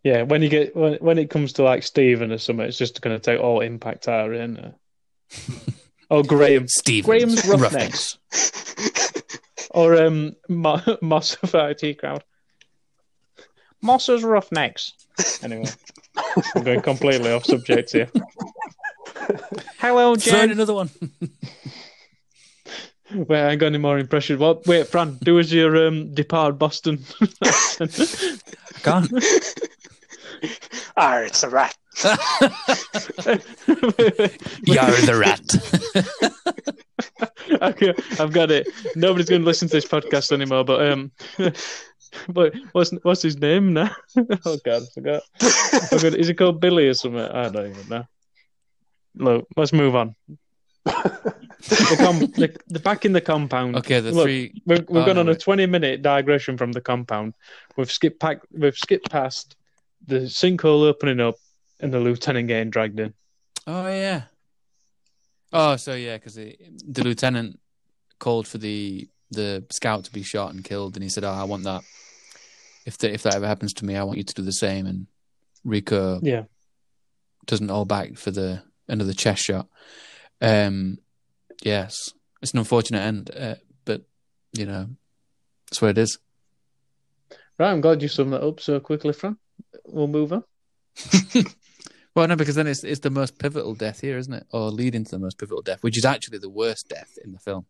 Yeah, 0.05 0.23
when 0.23 0.41
you 0.41 0.49
get 0.49 0.75
when 0.75 0.95
when 0.95 1.17
it 1.17 1.29
comes 1.29 1.53
to 1.53 1.63
like 1.63 1.81
Stephen 1.81 2.33
or 2.33 2.37
something, 2.37 2.65
it's 2.65 2.77
just 2.77 2.99
going 3.01 3.15
to 3.17 3.21
take 3.23 3.39
all 3.39 3.61
impact 3.61 4.09
out 4.09 4.27
of 4.27 4.33
it, 4.33 4.41
isn't 4.41 4.57
it? 4.57 4.73
oh, 6.11 6.23
Graham, 6.23 6.67
Stevens. 6.67 7.05
Graham's 7.41 7.47
Roughnecks, 7.47 8.17
or 9.71 9.95
um, 10.03 10.35
Mo- 10.49 10.97
Moss 11.01 11.35
of 11.35 11.55
IT 11.55 11.99
crowd. 11.99 12.21
Moss's 13.81 14.23
Roughnecks. 14.25 14.91
Anyway, 15.41 15.69
I'm 16.53 16.63
going 16.65 16.81
completely 16.81 17.31
off 17.31 17.45
subject 17.45 17.93
here. 17.93 18.09
Hello, 19.79 20.17
Throw 20.17 20.33
in 20.41 20.49
Jen. 20.49 20.51
another 20.51 20.73
one. 20.73 20.89
Wait, 23.13 23.41
I 23.41 23.51
ain't 23.51 23.59
got 23.59 23.67
any 23.67 23.77
more 23.77 23.99
impressions. 23.99 24.39
What? 24.39 24.65
Wait, 24.67 24.87
Fran, 24.87 25.17
do 25.23 25.39
as 25.39 25.53
your 25.53 25.87
um, 25.87 26.13
depart 26.13 26.57
Boston. 26.57 27.03
Can't. 28.83 29.11
Ah, 30.97 31.19
it's 31.19 31.43
a 31.43 31.49
rat. 31.49 31.75
You're 34.65 34.91
the 35.05 35.17
rat. 35.19 35.41
okay, 37.61 37.93
I've 38.19 38.33
got 38.33 38.51
it. 38.51 38.67
Nobody's 38.95 39.29
going 39.29 39.41
to 39.41 39.45
listen 39.45 39.67
to 39.69 39.73
this 39.73 39.85
podcast 39.85 40.31
anymore. 40.31 40.63
But 40.63 40.91
um, 40.91 41.11
but 42.29 42.53
what's 42.73 42.91
what's 43.03 43.21
his 43.21 43.37
name 43.37 43.73
now? 43.73 43.95
oh 44.45 44.57
God, 44.65 44.83
I 44.83 44.85
forgot. 44.93 45.23
Oh, 45.41 45.99
God, 46.01 46.15
Is 46.15 46.27
he 46.27 46.33
called 46.33 46.59
Billy 46.59 46.87
or 46.87 46.93
something? 46.93 47.21
I 47.21 47.49
don't 47.49 47.69
even 47.69 47.89
know. 47.89 48.05
Look, 49.15 49.47
let's 49.55 49.73
move 49.73 49.95
on. 49.95 50.15
The, 51.69 51.95
com- 51.97 52.19
the, 52.19 52.55
the 52.67 52.79
back 52.79 53.05
in 53.05 53.13
the 53.13 53.21
compound. 53.21 53.77
Okay, 53.77 53.99
the 54.01 54.11
Look, 54.11 54.25
three. 54.25 54.61
We've, 54.65 54.79
we've 54.89 55.03
Oh, 55.03 55.05
gone 55.05 55.17
on 55.17 55.29
a 55.29 55.35
twenty-minute 55.35 56.01
digression 56.01 56.57
from 56.57 56.71
the 56.73 56.81
compound. 56.81 57.33
We've 57.77 57.91
skipped 57.91 58.19
pack, 58.19 58.39
We've 58.51 58.75
skipped 58.75 59.09
past 59.09 59.55
the 60.05 60.21
sinkhole 60.21 60.83
opening 60.83 61.21
up 61.21 61.35
and 61.79 61.93
the 61.93 61.99
lieutenant 61.99 62.49
getting 62.49 62.69
dragged 62.69 62.99
in. 62.99 63.13
Oh 63.65 63.87
yeah. 63.87 64.23
Oh, 65.53 65.75
so 65.77 65.93
yeah, 65.95 66.17
because 66.17 66.35
the 66.35 66.57
lieutenant 67.03 67.59
called 68.19 68.47
for 68.47 68.57
the 68.57 69.07
the 69.31 69.63
scout 69.71 70.03
to 70.05 70.11
be 70.11 70.21
shot 70.23 70.53
and 70.53 70.63
killed, 70.63 70.95
and 70.95 71.03
he 71.03 71.09
said, 71.09 71.23
"Oh, 71.23 71.29
I 71.31 71.45
want 71.45 71.63
that. 71.63 71.83
If 72.85 72.97
the, 72.97 73.13
if 73.13 73.23
that 73.23 73.35
ever 73.35 73.47
happens 73.47 73.73
to 73.75 73.85
me, 73.85 73.95
I 73.95 74.03
want 74.03 74.17
you 74.17 74.23
to 74.25 74.33
do 74.33 74.41
the 74.41 74.51
same." 74.51 74.85
And 74.85 75.07
Rico 75.63 76.19
Yeah. 76.21 76.43
doesn't 77.45 77.69
hold 77.69 77.87
back 77.87 78.17
for 78.17 78.31
the 78.31 78.63
another 78.89 79.13
chest 79.13 79.43
shot. 79.45 79.69
Um, 80.41 80.97
yes, 81.63 82.09
it's 82.41 82.53
an 82.53 82.59
unfortunate 82.59 82.99
end, 83.01 83.31
uh, 83.37 83.55
but 83.85 84.01
you 84.53 84.65
know, 84.65 84.87
that's 85.69 85.81
where 85.81 85.91
it 85.91 85.97
is. 85.97 86.17
Right, 87.59 87.71
I'm 87.71 87.81
glad 87.81 88.01
you 88.01 88.07
summed 88.07 88.33
that 88.33 88.43
up 88.43 88.59
so 88.59 88.79
quickly, 88.79 89.13
Fran. 89.13 89.37
We'll 89.85 90.07
move 90.07 90.33
on. 90.33 90.43
Well, 92.15 92.27
no, 92.27 92.35
because 92.35 92.53
then 92.53 92.67
it's 92.67 92.83
it's 92.83 92.99
the 92.99 93.09
most 93.09 93.39
pivotal 93.39 93.73
death 93.73 93.99
here, 94.01 94.19
isn't 94.19 94.31
it? 94.33 94.45
Or 94.51 94.69
leading 94.69 95.03
to 95.03 95.09
the 95.09 95.17
most 95.17 95.39
pivotal 95.39 95.63
death, 95.63 95.81
which 95.81 95.97
is 95.97 96.05
actually 96.05 96.37
the 96.37 96.47
worst 96.49 96.87
death 96.87 97.17
in 97.25 97.31
the 97.31 97.39
film, 97.39 97.65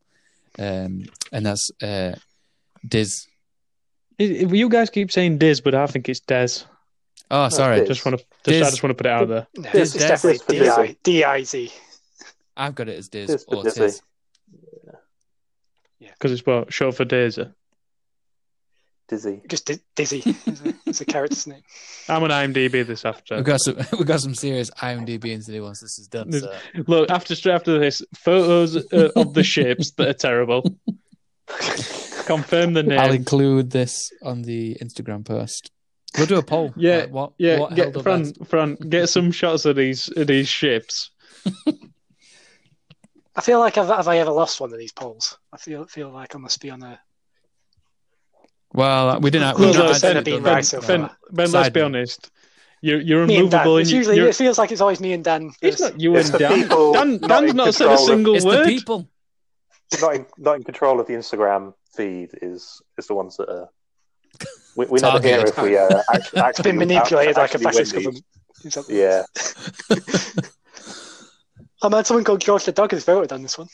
um, 0.60 1.06
and 1.32 1.46
that's 1.46 1.72
uh, 1.82 2.16
Diz. 2.86 3.26
I- 4.20 4.24
I- 4.24 4.54
You 4.54 4.68
guys 4.68 4.90
keep 4.90 5.14
saying 5.14 5.38
Diz, 5.38 5.62
but 5.62 5.74
I 5.76 5.88
think 5.88 6.10
it's 6.10 6.20
Des. 6.20 6.66
Oh, 7.32 7.48
sorry, 7.48 7.80
Diz. 7.80 7.88
Just 7.88 8.06
want 8.06 8.18
to, 8.20 8.26
just, 8.26 8.44
Diz. 8.44 8.68
I 8.68 8.70
just 8.70 8.84
want 8.84 8.92
to 8.92 8.96
put 9.02 9.06
it 9.06 9.14
out 9.14 9.28
there. 9.30 9.48
No, 9.56 9.72
Diz- 9.72 9.82
it's 9.82 9.94
Diz- 9.94 10.02
definitely 10.10 10.40
Diz 10.40 10.44
for 10.44 10.52
D-I- 10.52 10.86
Dizzy. 10.88 10.98
D-I-Z. 11.04 11.72
I've 12.56 12.76
got 12.76 12.90
it 12.90 12.98
as 12.98 13.10
Diz 13.10 13.28
Diz 13.28 13.46
or 13.48 13.64
Dizzy. 13.64 13.80
Tiz. 13.82 14.02
Because 16.00 16.32
it's 16.32 16.46
what 16.46 16.72
short 16.72 16.96
for 16.96 17.06
Daisy. 17.06 17.48
Dizzy. 19.08 19.42
Just 19.48 19.68
Di- 19.68 19.80
Dizzy. 19.96 20.24
It's 20.46 20.62
a, 20.62 20.74
it's 20.86 21.04
character's 21.06 21.48
name. 21.48 21.62
I'm 22.08 22.24
on 22.24 22.30
IMDb 22.30 22.86
this 22.86 23.06
afternoon. 23.06 23.40
We've 23.40 23.46
got 23.46 23.62
some 23.62 23.78
we've 23.98 24.08
got 24.08 24.22
some 24.22 24.36
serious 24.36 24.70
IMDb 24.72 25.26
into 25.26 25.62
once 25.62 25.82
this 25.82 26.00
is 26.00 26.08
done. 26.08 26.32
So. 26.32 26.56
Look, 26.88 27.10
after 27.10 27.36
straight 27.36 27.56
after 27.56 27.80
this, 27.80 28.02
photos 28.16 28.76
uh, 28.94 29.10
of 29.16 29.34
the 29.34 29.44
ships 29.44 29.92
that 29.92 30.08
are 30.08 30.14
terrible. 30.14 30.64
Confirm 32.26 32.74
the 32.74 32.84
name. 32.84 33.00
I'll 33.00 33.12
include 33.12 33.72
this 33.72 34.12
on 34.24 34.44
the 34.44 34.78
Instagram 34.82 35.26
post. 35.26 35.72
We'll 36.18 36.28
do 36.28 36.38
a 36.38 36.44
poll. 36.44 36.74
Yeah, 36.78 36.98
Like, 37.00 37.12
what 37.12 37.34
Yeah, 37.38 37.60
what 37.60 37.76
get, 37.76 37.86
held 37.86 37.98
up 37.98 38.04
Fran. 38.04 38.34
Fran, 38.46 38.76
get 38.76 39.10
some 39.10 39.32
shots 39.32 39.66
of 39.66 39.76
these 39.76 40.10
of 40.16 40.28
these 40.28 40.48
ships. 40.48 41.12
I 43.36 43.42
feel 43.42 43.60
like 43.60 43.76
have, 43.76 43.88
have 43.88 44.08
I 44.08 44.18
ever 44.20 44.32
lost 44.32 44.60
one 44.62 44.72
of 44.72 44.78
these 44.80 44.92
polls? 44.92 45.38
I 45.52 45.58
feel 45.58 45.86
feel 45.86 46.10
like 46.10 46.36
I 46.36 46.38
must 46.40 46.62
be 46.62 46.70
on 46.70 46.84
a. 46.84 47.00
Well, 48.74 49.20
we 49.20 49.30
didn't. 49.32 49.58
Well, 49.60 49.68
We've 49.68 49.78
look, 49.78 49.92
not 49.92 50.02
Ben- 50.02 50.18
actually 50.18 50.32
Ben- 50.34 50.44
right 50.44 50.56
that. 50.64 50.66
so 50.66 50.82
Ben, 50.82 51.02
far. 51.08 51.18
ben 51.32 51.52
let's 51.52 51.70
be 51.70 51.82
honest. 51.82 52.32
You're 52.82 53.00
you're 53.02 53.26
Me 53.26 53.38
and 53.38 53.48
immovable. 53.54 53.78
It's 53.78 53.92
usually 53.92 54.18
you're, 54.18 54.28
it 54.28 54.36
feels 54.36 54.58
like 54.58 54.72
it's 54.72 54.82
always 54.82 55.00
me 55.00 55.14
and 55.14 55.24
Dan. 55.24 55.52
it's 55.62 55.80
first. 55.82 55.94
not 55.94 56.02
you 56.02 56.16
It's 56.18 56.30
and 56.32 56.40
Dan. 56.40 56.54
people 56.64 56.94
Dan 56.94 57.18
not 57.22 57.28
Dan's 57.30 57.50
in 57.52 57.56
not 57.56 57.74
said 57.74 57.86
a 57.86 57.90
control 57.90 58.04
of- 58.04 58.08
single 58.10 58.36
It's 58.36 58.46
word. 58.46 58.66
the 58.66 58.70
people. 58.70 59.08
not 60.02 60.16
in 60.16 60.26
not 60.38 60.56
in 60.58 60.64
control 60.64 61.00
of 61.00 61.08
the 61.08 61.14
Instagram 61.14 61.74
feed 61.96 62.32
is 62.42 62.82
is 62.98 63.08
the 63.08 63.14
ones 63.14 63.38
that 63.38 63.50
are. 63.50 63.70
We, 64.76 64.88
we 64.88 65.00
never 65.00 65.22
hear 65.22 65.38
Targeted. 65.38 65.58
if 65.58 65.64
we 65.64 65.78
uh, 65.78 66.02
act- 66.14 66.28
It's 66.34 66.36
actually 66.38 66.64
been 66.72 66.78
manipulated 66.80 67.38
like 67.38 67.54
a 67.56 67.60
fascist 67.60 67.94
government. 67.94 68.26
Is. 68.66 68.78
Yeah, 68.90 69.24
Oh 71.84 71.90
man, 71.90 72.06
someone 72.06 72.24
called 72.24 72.40
George 72.40 72.64
the 72.64 72.72
Dog 72.72 72.92
has 72.92 73.04
voted 73.04 73.34
on 73.34 73.42
this 73.42 73.58
one. 73.58 73.68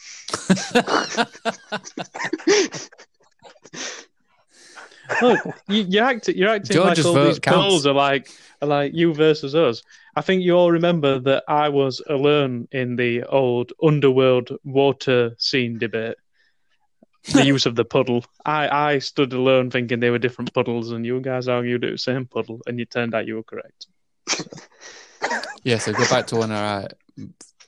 Look, 5.22 5.40
oh, 5.46 5.54
you, 5.68 5.86
you're 5.88 6.06
acting. 6.06 6.36
You're 6.36 6.50
acting 6.50 6.74
George's 6.74 7.06
like 7.06 7.16
all 7.16 7.26
these 7.26 7.40
counts. 7.40 7.58
polls 7.58 7.86
are 7.86 7.94
like 7.94 8.32
are 8.64 8.68
like 8.68 8.96
you 8.96 9.14
versus 9.14 9.54
us. 9.54 9.84
I 10.16 10.22
think 10.22 10.42
you 10.42 10.54
all 10.54 10.72
remember 10.72 11.20
that 11.20 11.44
I 11.48 11.70
was 11.70 12.02
alone 12.10 12.68
in 12.72 12.96
the 12.96 13.26
old 13.26 13.74
underworld 13.82 14.58
water 14.64 15.36
scene 15.38 15.78
debate. 15.78 16.16
The 17.32 17.46
use 17.46 17.68
of 17.68 17.76
the 17.76 17.86
puddle. 17.86 18.26
I, 18.44 18.94
I 18.94 19.00
stood 19.00 19.34
alone 19.34 19.70
thinking 19.70 20.00
they 20.00 20.10
were 20.10 20.18
different 20.18 20.52
puddles, 20.52 20.92
and 20.92 21.06
you 21.06 21.20
guys 21.22 21.48
argued 21.48 21.84
it 21.84 21.92
was 21.92 22.04
the 22.04 22.14
same 22.14 22.26
puddle, 22.26 22.62
and 22.66 22.80
you 22.80 22.86
turned 22.86 23.14
out 23.14 23.28
you 23.28 23.36
were 23.36 23.44
correct. 23.44 23.86
Yeah, 25.64 25.78
so 25.78 25.92
go 25.92 26.08
back 26.10 26.28
to 26.28 26.38
one 26.38 26.52
of 26.52 26.58
our 26.58 26.88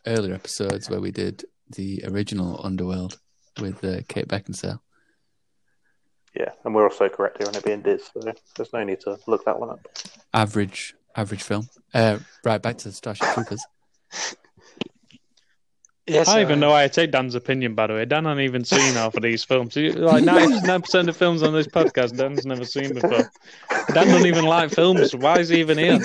earlier 0.06 0.34
episodes 0.34 0.90
where 0.90 1.02
we 1.02 1.12
did 1.12 1.46
the 1.70 2.04
original 2.08 2.60
Underworld 2.64 3.20
with 3.60 3.84
uh, 3.84 4.02
Kate 4.08 4.28
Beckinsale. 4.28 4.80
yeah, 6.36 6.50
and 6.64 6.74
we're 6.76 6.84
also 6.84 7.10
correct 7.10 7.38
here 7.38 7.48
on 7.48 7.56
it 7.56 7.64
being 7.64 7.82
Diz, 7.82 8.10
so 8.14 8.22
there's 8.56 8.74
no 8.74 8.84
need 8.84 9.00
to 9.02 9.18
look 9.28 9.46
that 9.46 9.60
one 9.60 9.70
up. 9.70 9.88
Average, 10.34 10.96
average 11.16 11.44
film. 11.44 11.68
Uh, 11.94 12.20
right, 12.44 12.62
back 12.62 12.78
to 12.80 12.90
the 12.90 12.94
Starship 12.94 13.28
Troopers. 13.34 13.64
Yes, 16.08 16.28
I 16.28 16.34
don't 16.34 16.42
even 16.42 16.60
know 16.60 16.72
why 16.72 16.84
I 16.84 16.88
take 16.88 17.12
Dan's 17.12 17.36
opinion, 17.36 17.76
by 17.76 17.88
the 17.88 17.94
way. 17.94 18.06
Dan 18.06 18.26
hasn't 18.26 18.42
even 18.42 18.66
seen 18.66 18.96
half 18.96 19.16
of 19.16 19.22
these 19.24 19.44
films. 19.44 19.76
He- 19.76 19.92
Like 19.92 20.24
99% 20.24 21.08
of 21.08 21.16
films 21.16 21.44
on 21.44 21.54
this 21.54 21.68
podcast, 21.68 22.18
Dan's 22.18 22.46
never 22.46 22.66
seen 22.66 22.94
before. 22.94 23.32
Dan 23.94 24.08
doesn't 24.08 24.26
even 24.26 24.46
like 24.46 24.72
films. 24.72 25.16
Why 25.16 25.40
is 25.40 25.50
he 25.50 25.60
even 25.60 25.78
here? 25.78 26.00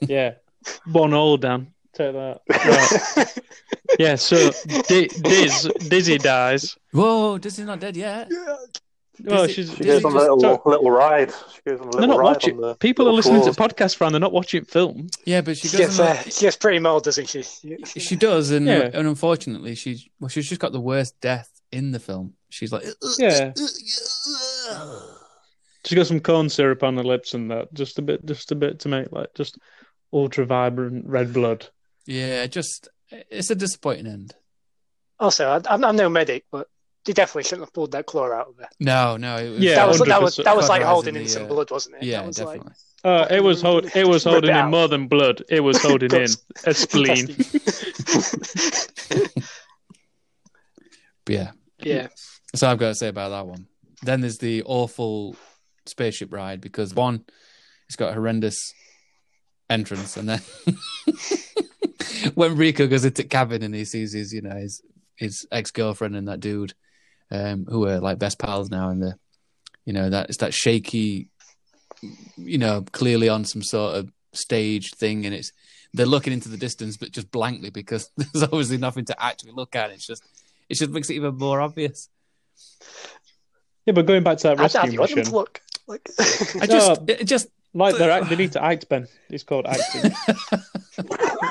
Yeah. 0.00 0.34
One 0.92 1.14
all, 1.14 1.36
Dan. 1.36 1.68
Take 1.92 2.12
that. 2.14 2.40
Right. 3.16 3.38
Yeah, 3.98 4.14
so 4.14 4.50
Di- 4.88 5.08
Diz, 5.08 5.70
Dizzy 5.88 6.18
dies. 6.18 6.76
Whoa, 6.92 7.38
Disney's 7.38 7.66
not 7.66 7.80
dead 7.80 7.96
yet. 7.96 8.30
Well, 9.24 9.46
Dizzy- 9.46 9.52
she's, 9.64 9.70
She 9.76 9.82
Dizzy 9.84 10.02
goes 10.02 10.04
on 10.04 10.12
a 10.12 10.14
just- 10.20 10.30
little 10.30 10.60
little 10.66 10.90
ride. 10.90 11.30
She 11.54 11.60
goes 11.70 11.80
on 11.80 11.86
a 11.86 11.90
little 11.90 12.00
they're 12.00 12.08
not 12.08 12.18
ride 12.18 12.24
watching. 12.24 12.54
on 12.56 12.60
the 12.62 12.74
People 12.76 13.06
are 13.06 13.12
little 13.12 13.32
listening 13.32 13.52
to 13.52 13.56
claws. 13.56 13.72
podcasts, 13.72 13.96
Fran. 13.96 14.12
They're 14.12 14.20
not 14.20 14.32
watching 14.32 14.64
film. 14.64 15.08
Yeah, 15.24 15.40
but 15.40 15.56
she 15.58 15.68
she 15.68 15.76
gets, 15.76 15.96
doesn't. 15.98 16.06
uh, 16.26 16.30
she 16.30 16.40
gets 16.46 16.56
pretty 16.56 16.78
mild, 16.78 17.04
doesn't 17.04 17.28
she? 17.28 17.42
She 17.84 18.16
does, 18.16 18.50
and 18.50 18.66
Yeah. 18.66 18.90
and 18.92 19.06
unfortunately, 19.08 19.74
she's 19.74 20.06
well, 20.20 20.28
she's 20.28 20.48
just 20.48 20.60
got 20.60 20.72
the 20.72 20.80
worst 20.80 21.20
death 21.20 21.50
in 21.72 21.92
the 21.92 22.00
film. 22.00 22.34
She's 22.48 22.72
like, 22.72 22.84
Yeah. 23.18 23.52
She's 25.86 25.96
got 25.96 26.06
some 26.06 26.20
corn 26.20 26.48
syrup 26.48 26.82
on 26.82 26.96
her 26.96 27.02
lips 27.02 27.32
and 27.34 27.50
that. 27.50 27.72
Just 27.72 27.98
a 27.98 28.02
bit, 28.02 28.24
just 28.26 28.52
a 28.52 28.54
bit 28.54 28.80
to 28.80 28.88
make 28.88 29.10
like 29.12 29.32
just 29.34 29.58
ultra 30.12 30.44
vibrant 30.44 31.06
red 31.06 31.32
blood. 31.32 31.68
yeah, 32.06 32.46
just 32.46 32.88
it's 33.10 33.50
a 33.50 33.54
disappointing 33.54 34.06
end. 34.06 34.34
Also, 35.18 35.48
I'm, 35.68 35.84
I'm 35.84 35.96
no 35.96 36.08
medic, 36.08 36.44
but 36.50 36.66
they 37.04 37.12
definitely 37.12 37.44
shouldn't 37.44 37.62
have 37.62 37.72
pulled 37.72 37.92
that 37.92 38.06
claw 38.06 38.30
out 38.32 38.48
of 38.48 38.56
there. 38.56 38.68
No, 38.78 39.16
no. 39.16 39.36
It 39.36 39.50
was, 39.50 39.58
Yeah, 39.60 39.76
that 39.76 39.88
was 39.88 39.98
that 40.00 40.22
was 40.22 40.36
that 40.36 40.56
was 40.56 40.68
like 40.68 40.82
Cauterizing 40.82 40.86
holding 40.86 41.14
the, 41.14 41.20
in 41.20 41.28
some 41.28 41.44
uh, 41.44 41.48
blood, 41.48 41.70
wasn't 41.70 41.96
it? 41.96 42.02
Yeah, 42.02 42.18
that 42.18 42.26
was 42.26 42.36
definitely. 42.36 42.70
like 43.04 43.30
Uh, 43.30 43.34
it 43.34 43.42
was 43.42 43.62
hold, 43.62 43.90
it 43.96 44.06
was 44.06 44.24
holding 44.24 44.54
in 44.54 44.70
more 44.70 44.88
than 44.88 45.08
blood. 45.08 45.42
It 45.48 45.60
was 45.60 45.80
holding 45.80 46.12
in 46.12 46.28
a 46.66 46.74
spleen. 46.74 47.36
Yeah. 51.28 51.52
yeah, 51.78 52.08
So 52.56 52.68
I've 52.68 52.78
got 52.78 52.88
to 52.88 52.94
say 52.94 53.08
about 53.08 53.28
that 53.28 53.46
one. 53.46 53.68
Then 54.02 54.20
there's 54.20 54.38
the 54.38 54.64
awful 54.64 55.36
spaceship 55.86 56.32
ride 56.32 56.60
because 56.60 56.92
one, 56.94 57.24
it's 57.86 57.96
got 57.96 58.10
a 58.10 58.14
horrendous 58.14 58.72
entrance, 59.68 60.16
and 60.16 60.28
then 60.28 60.40
when 62.34 62.56
Rico 62.56 62.88
goes 62.88 63.04
into 63.04 63.22
the 63.22 63.28
cabin 63.28 63.62
and 63.62 63.74
he 63.74 63.84
sees 63.84 64.12
his, 64.12 64.32
you 64.32 64.42
know, 64.42 64.56
his 64.56 64.82
his 65.16 65.46
ex 65.52 65.70
girlfriend 65.70 66.16
and 66.16 66.26
that 66.28 66.40
dude, 66.40 66.74
um, 67.30 67.66
who 67.68 67.86
are 67.86 68.00
like 68.00 68.18
best 68.18 68.38
pals 68.38 68.70
now, 68.70 68.90
and 68.90 69.02
the, 69.02 69.14
you 69.84 69.92
know, 69.92 70.10
that 70.10 70.28
it's 70.28 70.38
that 70.38 70.54
shaky, 70.54 71.28
you 72.36 72.58
know, 72.58 72.84
clearly 72.92 73.28
on 73.28 73.44
some 73.44 73.62
sort 73.62 73.96
of 73.96 74.10
stage 74.32 74.92
thing, 74.94 75.26
and 75.26 75.34
it's 75.34 75.52
they're 75.92 76.06
looking 76.06 76.32
into 76.32 76.48
the 76.48 76.56
distance, 76.56 76.96
but 76.96 77.10
just 77.12 77.30
blankly 77.30 77.70
because 77.70 78.10
there's 78.16 78.42
obviously 78.44 78.78
nothing 78.78 79.04
to 79.06 79.22
actually 79.22 79.52
look 79.52 79.74
at. 79.76 79.90
It's 79.90 80.06
just 80.06 80.22
it 80.68 80.74
just 80.74 80.90
makes 80.90 81.10
it 81.10 81.14
even 81.14 81.36
more 81.36 81.60
obvious. 81.60 82.08
Yeah, 83.86 83.94
but 83.94 84.06
going 84.06 84.22
back 84.22 84.38
to 84.38 84.48
that 84.48 84.58
how, 84.58 84.64
how 84.64 84.68
do 84.68 84.78
rescue 84.78 84.92
you 84.92 84.98
want 85.00 85.10
them 85.10 85.18
mission, 85.18 85.32
to 85.32 85.38
look? 85.38 85.60
Like, 85.86 86.08
I 86.60 86.66
just, 86.66 87.00
No. 87.02 87.14
it 87.14 87.24
just 87.24 87.48
like 87.74 87.96
they're 87.96 88.10
act, 88.10 88.28
they 88.28 88.36
need 88.36 88.52
to 88.52 88.62
act, 88.62 88.88
Ben. 88.88 89.08
It's 89.28 89.44
called 89.44 89.66
acting. 89.66 90.12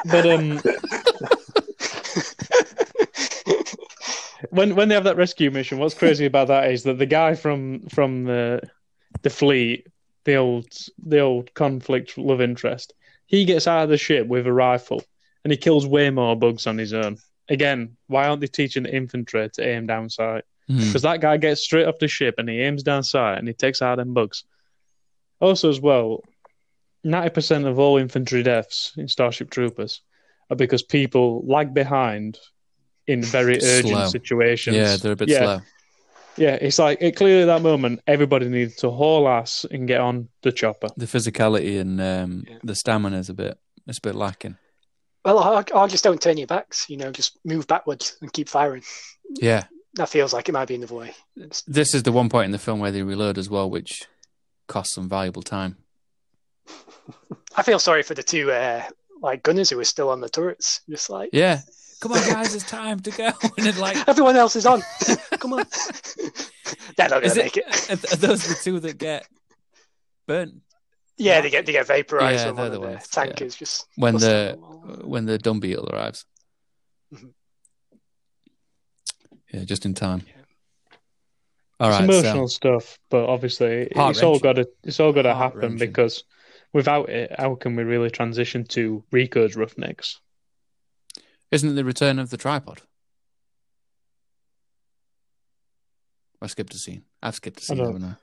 but 0.06 0.26
um, 0.26 0.62
when 4.50 4.76
when 4.76 4.90
they 4.90 4.96
have 4.96 5.04
that 5.04 5.18
rescue 5.18 5.52
mission, 5.52 5.80
what's 5.80 5.94
crazy 5.94 6.26
about 6.26 6.48
that 6.48 6.72
is 6.72 6.84
that 6.84 6.98
the 6.98 7.06
guy 7.06 7.36
from 7.36 7.82
from 7.88 8.24
the 8.24 8.62
the 9.22 9.30
fleet, 9.30 9.88
the 10.24 10.36
old 10.36 10.68
the 11.04 11.20
old 11.20 11.54
conflict 11.54 12.18
love 12.18 12.42
interest, 12.42 12.94
he 13.26 13.46
gets 13.46 13.68
out 13.68 13.84
of 13.84 13.90
the 13.90 13.98
ship 13.98 14.28
with 14.28 14.48
a 14.48 14.54
rifle 14.54 15.04
and 15.44 15.52
he 15.52 15.58
kills 15.58 15.86
way 15.86 16.10
more 16.10 16.36
bugs 16.36 16.68
on 16.68 16.78
his 16.78 16.94
own. 16.94 17.18
Again, 17.50 17.98
why 18.08 18.28
aren't 18.28 18.42
they 18.42 18.48
teaching 18.48 18.84
the 18.84 18.96
infantry 18.96 19.50
to 19.54 19.68
aim 19.68 19.88
down 19.88 20.10
sight? 20.10 20.44
Hmm. 20.68 20.78
Because 20.78 21.02
that 21.02 21.22
guy 21.22 21.38
gets 21.38 21.62
straight 21.62 21.88
off 21.88 22.00
the 22.00 22.08
ship 22.08 22.36
and 22.38 22.48
he 22.48 22.62
aims 22.62 22.84
down 22.84 23.04
sight 23.04 23.40
and 23.40 23.48
he 23.48 23.54
takes 23.54 23.82
out 23.82 23.98
them 23.98 24.14
bugs. 24.14 24.44
Also, 25.40 25.70
as 25.70 25.82
well, 25.82 26.24
ninety 27.04 27.30
percent 27.30 27.66
of 27.66 27.80
all 27.80 27.98
infantry 27.98 28.44
deaths 28.44 28.94
in 28.98 29.08
Starship 29.08 29.50
Troopers 29.50 30.02
are 30.50 30.56
because 30.56 30.84
people 30.84 31.44
lag 31.46 31.74
behind 31.74 32.38
in 33.10 33.24
very 33.24 33.58
urgent 33.58 33.88
Slow. 33.90 34.08
situations. 34.08 34.76
yeah, 34.78 34.96
they're 34.98 35.14
a 35.14 35.16
bit 35.16 35.30
yeah, 35.30 35.40
slow. 35.40 35.60
Yeah, 36.38 36.56
it's 36.62 36.80
like 36.80 37.00
it 37.02 37.16
clearly 37.16 37.42
at 37.42 37.48
that 37.54 37.62
moment 37.62 38.02
everybody 38.08 38.48
needed 38.48 38.78
to 38.78 38.90
haul 38.92 39.28
ass 39.28 39.66
and 39.72 39.88
get 39.88 40.00
on 40.00 40.30
the 40.44 40.52
chopper. 40.52 40.88
The 40.96 41.06
physicality 41.06 41.80
and 41.82 42.00
um, 42.00 42.44
Yeah. 42.48 42.58
the 42.64 42.76
stamina 42.76 43.18
is 43.18 43.30
a 43.30 43.34
bit, 43.34 43.58
it's 43.88 43.98
a 43.98 44.02
bit 44.02 44.16
lacking. 44.16 44.56
well, 45.26 45.40
I, 45.40 45.64
or 45.74 45.88
just 45.88 46.04
don't 46.04 46.22
turn 46.22 46.38
your 46.38 46.48
backs. 46.48 46.86
You 46.90 46.98
know, 46.98 47.12
just 47.12 47.38
move 47.44 47.68
backwards 47.68 48.16
and 48.22 48.32
keep 48.32 48.48
firing. 48.48 48.84
Yeah, 49.42 49.66
That 49.96 50.10
feels 50.10 50.32
like 50.34 50.48
it 50.48 50.54
might 50.54 50.68
be 50.70 50.76
in 50.76 50.82
the 50.82 50.94
way. 50.94 51.14
It's- 51.36 51.64
this 51.68 51.94
is 51.94 52.04
the 52.04 52.12
one 52.14 52.30
point 52.30 52.46
in 52.46 52.52
the 52.52 52.58
film 52.60 52.80
where 52.80 52.92
they 52.92 53.04
reload 53.04 53.38
as 53.38 53.50
well, 53.50 53.70
which 53.70 54.04
costs 54.68 54.94
some 54.96 55.10
valuable 55.10 55.42
time. 55.44 55.76
I 57.58 57.64
feel 57.64 57.80
sorry 57.80 58.04
for 58.04 58.14
the 58.14 58.24
two 58.24 58.52
uh, 58.52 58.84
like 59.22 59.44
gunners 59.44 59.70
who 59.70 59.80
are 59.80 59.84
still 59.86 60.10
on 60.10 60.22
the 60.22 60.30
turrets. 60.30 60.82
Just 60.90 61.10
like 61.10 61.32
Yeah, 61.34 61.60
come 62.00 62.12
on, 62.14 62.20
guys, 62.30 62.56
it's 62.56 62.70
time 62.70 63.00
to 63.02 63.12
go. 63.12 63.30
And 63.58 63.66
then, 63.68 63.78
like, 63.78 64.08
everyone 64.08 64.36
else 64.36 64.56
is 64.56 64.66
on. 64.66 64.82
Come 65.40 65.54
on, 65.54 65.66
they're 66.98 67.10
not 67.10 67.22
gonna 67.22 67.34
it, 67.34 67.38
make 67.38 67.58
it. 67.58 67.66
are, 67.90 68.14
are 68.14 68.18
those 68.18 68.48
the 68.48 68.56
two 68.62 68.80
that 68.82 68.98
get 68.98 69.28
burnt 70.28 70.56
Yeah, 71.18 71.42
they 71.42 71.50
get 71.50 71.66
they 71.66 71.72
get 71.72 71.88
vaporized 71.88 72.46
Yeah, 72.46 72.52
when 72.52 72.56
they're 72.56 72.64
one 72.64 72.72
the 72.72 72.78
of 72.78 72.82
the 72.82 72.90
ones, 72.96 73.08
tankers 73.08 73.56
just 73.56 73.88
when 73.96 74.16
the 74.16 74.58
when 75.04 75.26
the 75.26 75.38
dumb 75.38 75.60
beetle 75.60 75.90
arrives? 75.92 76.26
Mhm. 77.14 77.32
Yeah, 79.54 79.64
just 79.64 79.86
in 79.86 79.94
time. 79.94 80.24
Yeah. 80.28 80.34
All 81.80 81.90
it's 81.90 82.00
right, 82.00 82.04
emotional 82.04 82.48
so 82.50 82.54
stuff, 82.56 83.00
but 83.10 83.26
obviously 83.30 83.88
it's 83.90 84.22
all 84.22 84.40
got 84.40 84.54
to 84.58 84.68
it's 84.84 85.00
all 85.00 85.14
got 85.14 85.22
to 85.24 85.34
happen 85.34 85.62
Heart-wrenching. 85.62 85.78
because 85.78 86.24
without 86.74 87.10
it, 87.10 87.34
how 87.40 87.56
can 87.56 87.76
we 87.76 87.84
really 87.84 88.10
transition 88.12 88.66
to 88.66 89.04
Rico's 89.12 89.56
Roughnecks? 89.56 90.20
Isn't 91.52 91.70
it 91.70 91.74
the 91.74 91.84
return 91.86 92.20
of 92.20 92.30
the 92.30 92.38
tripod? 92.38 92.82
I 96.42 96.48
skipped 96.48 96.74
a 96.74 96.78
scene. 96.78 97.04
I've 97.22 97.36
skipped 97.36 97.60
a 97.60 97.64
scene, 97.66 97.78
know. 97.78 97.86
haven't 97.88 98.04
I? 98.06 98.16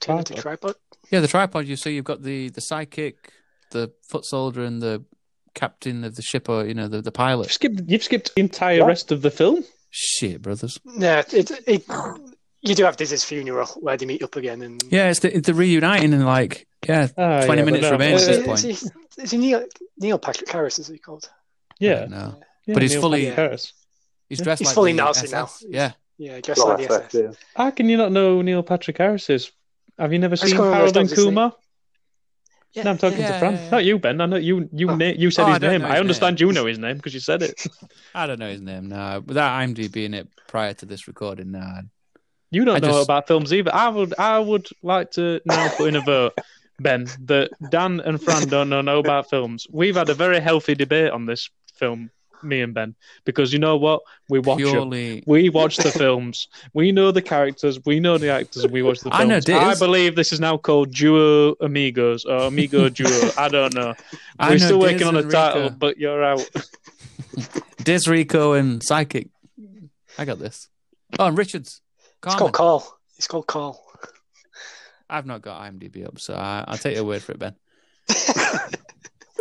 Turn 0.00 0.18
it 0.18 0.26
to 0.26 0.34
tripod. 0.34 0.60
tripod. 0.60 0.74
Yeah, 1.10 1.20
the 1.20 1.28
tripod. 1.28 1.66
You 1.66 1.76
see, 1.76 1.94
you've 1.94 2.04
got 2.04 2.22
the 2.22 2.48
the 2.50 2.60
sidekick, 2.60 3.14
the 3.70 3.92
foot 4.08 4.24
soldier, 4.24 4.64
and 4.64 4.80
the 4.82 5.04
captain 5.54 6.04
of 6.04 6.16
the 6.16 6.22
ship, 6.22 6.48
or 6.48 6.64
you 6.66 6.74
know, 6.74 6.88
the 6.88 6.98
the 7.00 7.06
You've 7.08 7.14
pilot. 7.14 7.50
skipped 7.50 7.82
you've 7.86 8.02
skipped 8.02 8.34
the 8.34 8.40
entire 8.40 8.80
What? 8.80 8.88
rest 8.88 9.12
of 9.12 9.22
the 9.22 9.30
film. 9.30 9.64
Shit, 9.90 10.42
brothers. 10.42 10.78
No, 10.84 11.18
it, 11.32 11.50
it 11.66 11.84
you 12.62 12.74
do 12.74 12.84
have 12.84 12.96
Dizzy's 12.96 13.24
funeral 13.24 13.66
where 13.80 13.96
they 13.96 14.06
meet 14.06 14.22
up 14.22 14.36
again 14.36 14.62
and 14.62 14.82
Yeah, 14.90 15.10
it's 15.10 15.20
the 15.20 15.36
it's 15.36 15.46
the 15.46 15.54
reuniting 15.54 16.12
and 16.14 16.24
like 16.24 16.66
yeah, 16.88 17.08
Ah, 17.18 17.44
20 17.44 17.58
yeah, 17.60 17.64
minutes 17.64 17.82
no, 17.82 17.90
remain 17.92 18.14
at 18.14 18.22
uh, 18.22 18.26
this 18.26 18.46
point. 18.46 18.64
is, 18.64 18.92
he, 19.16 19.22
is 19.22 19.30
he 19.32 19.38
Neil, 19.38 19.64
Neil 19.98 20.18
Patrick 20.18 20.50
Harris? 20.50 20.78
Is 20.78 20.88
he 20.88 20.98
called? 20.98 21.28
Yeah, 21.78 22.06
no, 22.06 22.36
yeah, 22.38 22.44
But 22.66 22.82
he's 22.82 22.92
Neil 22.92 23.00
fully- 23.00 23.20
Patrick 23.24 23.36
Harris. 23.36 23.72
he's 24.28 24.40
dressed 24.40 24.60
He's 24.60 24.66
like 24.68 24.74
fully 24.74 24.92
the 24.92 24.96
Nazi 24.98 25.26
SS. 25.26 25.32
now. 25.32 25.68
Yeah, 25.68 25.92
Yeah, 26.18 26.40
just 26.40 26.58
Not 26.58 26.68
like 26.78 26.88
the 26.88 26.94
SF, 26.94 27.04
SS. 27.06 27.14
yeah. 27.14 27.30
How 27.56 27.70
can 27.70 27.88
you 27.88 27.96
not 27.96 28.12
know 28.12 28.36
who 28.36 28.42
Neil 28.42 28.62
Patrick 28.62 28.98
Harris 28.98 29.28
is? 29.30 29.50
Have 29.98 30.12
you 30.12 30.18
never 30.18 30.36
seen 30.36 30.56
Harold 30.56 30.96
and. 30.96 31.10
Kumar? 31.10 31.54
Yeah, 32.72 32.84
No, 32.84 32.90
I'm 32.90 32.98
talking 32.98 33.18
yeah, 33.18 33.32
to 33.32 33.38
Fran. 33.40 33.54
yeah, 33.54 33.64
yeah. 33.64 33.70
Not 33.70 33.84
you, 33.84 33.98
Ben. 33.98 34.20
I 34.20 34.26
know 34.26 34.36
you. 34.36 34.68
You 34.72 34.90
Oh. 34.90 34.94
na- 34.94 35.06
you 35.06 35.30
said 35.32 35.42
Oh, 35.44 35.48
his 35.50 35.58
don't 35.58 35.72
name. 35.72 35.80
know 35.82 35.88
I 35.88 35.98
understand 35.98 36.38
name. 36.38 36.48
you 36.48 36.54
know 36.54 36.66
his 36.66 36.78
name 36.78 36.96
because 36.98 37.14
you 37.14 37.20
said 37.20 37.42
it. 37.42 37.66
I 38.14 38.26
don't 38.28 38.38
know 38.38 38.48
his 38.48 38.60
name. 38.60 38.88
No, 38.88 39.22
without 39.26 39.58
IMDb 39.58 39.90
being 39.90 40.14
it 40.14 40.28
prior 40.46 40.72
to 40.74 40.86
this 40.86 41.08
recording, 41.08 41.50
nah. 41.50 41.80
You 42.52 42.64
don't 42.64 42.76
I 42.76 42.78
know 42.78 42.92
just- 42.94 43.04
about 43.06 43.26
films 43.26 43.52
either. 43.52 43.74
I 43.74 43.88
would. 43.88 44.14
I 44.18 44.38
would 44.38 44.68
like 44.82 45.10
to 45.12 45.40
now 45.44 45.68
put 45.76 45.88
in 45.88 45.96
a 45.96 46.00
vote, 46.00 46.34
Ben, 46.78 47.06
that 47.24 47.50
Dan 47.70 47.98
and 48.00 48.22
Fran 48.22 48.46
don't 48.48 48.68
know 48.68 48.82
no 48.82 49.00
about 49.00 49.28
films. 49.28 49.66
We've 49.70 49.96
had 49.96 50.08
a 50.08 50.14
very 50.14 50.38
healthy 50.40 50.74
debate 50.76 51.10
on 51.10 51.26
this 51.26 51.50
film, 51.74 52.10
me 52.42 52.60
and 52.60 52.72
Ben, 52.74 52.94
because 53.24 53.52
you 53.52 53.58
know 53.58 53.76
what? 53.76 54.02
We 54.28 54.38
watch 54.38 54.58
Purely, 54.58 55.22
We 55.26 55.48
watch 55.48 55.76
the 55.76 55.90
films. 55.90 56.48
We 56.72 56.92
know 56.92 57.10
the 57.10 57.22
characters. 57.22 57.78
We 57.84 58.00
know 58.00 58.18
the 58.18 58.30
actors. 58.30 58.64
and 58.64 58.72
We 58.72 58.82
watch 58.82 58.98
the 59.00 59.10
films. 59.10 59.20
I 59.20 59.24
know 59.24 59.40
Diz. 59.40 59.54
I 59.56 59.74
believe 59.78 60.16
this 60.16 60.32
is 60.32 60.40
now 60.40 60.56
called 60.56 60.92
Duo 60.92 61.54
Amigos 61.60 62.24
or 62.24 62.44
Amigo 62.44 62.88
Duo. 62.90 63.30
I 63.36 63.48
don't 63.48 63.74
know. 63.74 63.94
I 64.38 64.48
We're 64.50 64.52
know 64.52 64.56
still 64.58 64.80
Diz 64.80 64.92
working 64.92 65.06
on 65.06 65.16
a 65.16 65.22
title, 65.28 65.62
Rico. 65.64 65.74
but 65.78 65.98
you're 65.98 66.22
out. 66.24 66.48
Diz 67.84 68.08
Rico 68.08 68.52
and 68.54 68.82
Psychic. 68.82 69.28
I 70.18 70.24
got 70.24 70.38
this. 70.38 70.68
Oh, 71.18 71.26
and 71.26 71.38
Richards. 71.38 71.80
It's 72.24 72.34
called 72.34 72.52
Carl. 72.52 72.98
It's 73.16 73.26
called 73.26 73.46
Carl. 73.46 73.82
I've 75.08 75.26
not 75.26 75.42
got 75.42 75.62
IMDb 75.62 76.06
up, 76.06 76.20
so 76.20 76.34
I, 76.34 76.64
I'll 76.68 76.78
take 76.78 76.94
your 76.94 77.04
word 77.04 77.22
for 77.22 77.32
it, 77.32 77.38
Ben. 77.38 77.54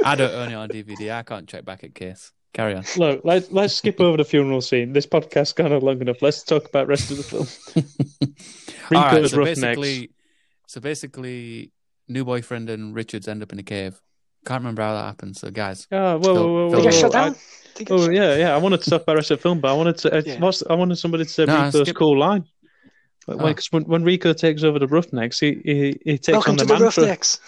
I 0.03 0.15
don't 0.15 0.31
own 0.33 0.51
it 0.51 0.55
on 0.55 0.69
DVD. 0.69 1.11
I 1.11 1.23
can't 1.23 1.47
check 1.47 1.65
back 1.65 1.83
at 1.83 1.93
case. 1.93 2.31
Carry 2.53 2.73
on. 2.75 2.83
Look, 2.97 3.21
let's 3.23 3.51
let's 3.51 3.75
skip 3.75 4.01
over 4.01 4.17
the 4.17 4.25
funeral 4.25 4.61
scene. 4.61 4.91
This 4.93 5.05
podcast's 5.05 5.53
gone 5.53 5.71
on 5.71 5.81
long 5.81 6.01
enough. 6.01 6.21
Let's 6.21 6.43
talk 6.43 6.65
about 6.67 6.87
rest 6.87 7.11
of 7.11 7.17
the 7.17 7.23
film. 7.23 7.47
All 8.95 9.01
right, 9.03 9.13
Rico's 9.13 9.31
so 9.31 9.37
Roughnecks. 9.37 9.59
basically, 9.61 10.09
so 10.67 10.81
basically, 10.81 11.71
new 12.07 12.25
boyfriend 12.25 12.69
and 12.71 12.95
Richards 12.95 13.27
end 13.27 13.43
up 13.43 13.53
in 13.53 13.59
a 13.59 13.63
cave. 13.63 14.01
Can't 14.45 14.61
remember 14.61 14.81
how 14.81 14.93
that 14.93 15.03
happened. 15.05 15.37
So, 15.37 15.51
guys, 15.51 15.85
Oh, 15.91 16.17
whoa, 16.17 16.23
Phil- 16.23 16.33
whoa, 16.33 16.53
whoa, 16.69 16.69
whoa, 16.77 16.83
get 16.83 16.93
Oh, 16.95 17.01
whoa. 17.03 17.09
down. 17.09 17.35
They 17.75 17.83
get 17.83 17.99
Oh 17.99 18.09
yeah, 18.09 18.35
yeah. 18.37 18.55
I 18.55 18.57
wanted 18.57 18.81
to 18.81 18.89
talk 18.89 19.03
about 19.03 19.13
the 19.13 19.17
rest 19.17 19.31
of 19.31 19.37
the 19.37 19.41
film, 19.43 19.59
but 19.59 19.69
I 19.69 19.73
wanted 19.73 19.97
to. 19.99 20.17
Uh, 20.17 20.21
Yeah. 20.25 20.39
what's, 20.39 20.63
I 20.67 20.73
wanted 20.73 20.95
somebody 20.95 21.25
to 21.25 21.29
say 21.29 21.45
No, 21.45 21.65
Rico's 21.65 21.81
skip- 21.87 21.95
cool 21.97 22.17
line. 22.17 22.45
When, 23.27 23.39
Oh. 23.41 23.53
'cause 23.53 23.67
when, 23.69 23.83
when 23.83 24.03
Rico 24.03 24.33
takes 24.33 24.63
over 24.63 24.79
the 24.79 24.87
Roughnecks, 24.87 25.39
he 25.39 25.61
he, 25.63 25.99
he 26.03 26.17
takes 26.17 26.29
Welcome 26.29 26.51
on 26.53 26.57
the 26.57 26.63
to 26.63 26.67
the 26.67 26.73
mantra. 26.79 27.03
Roughnecks. 27.03 27.39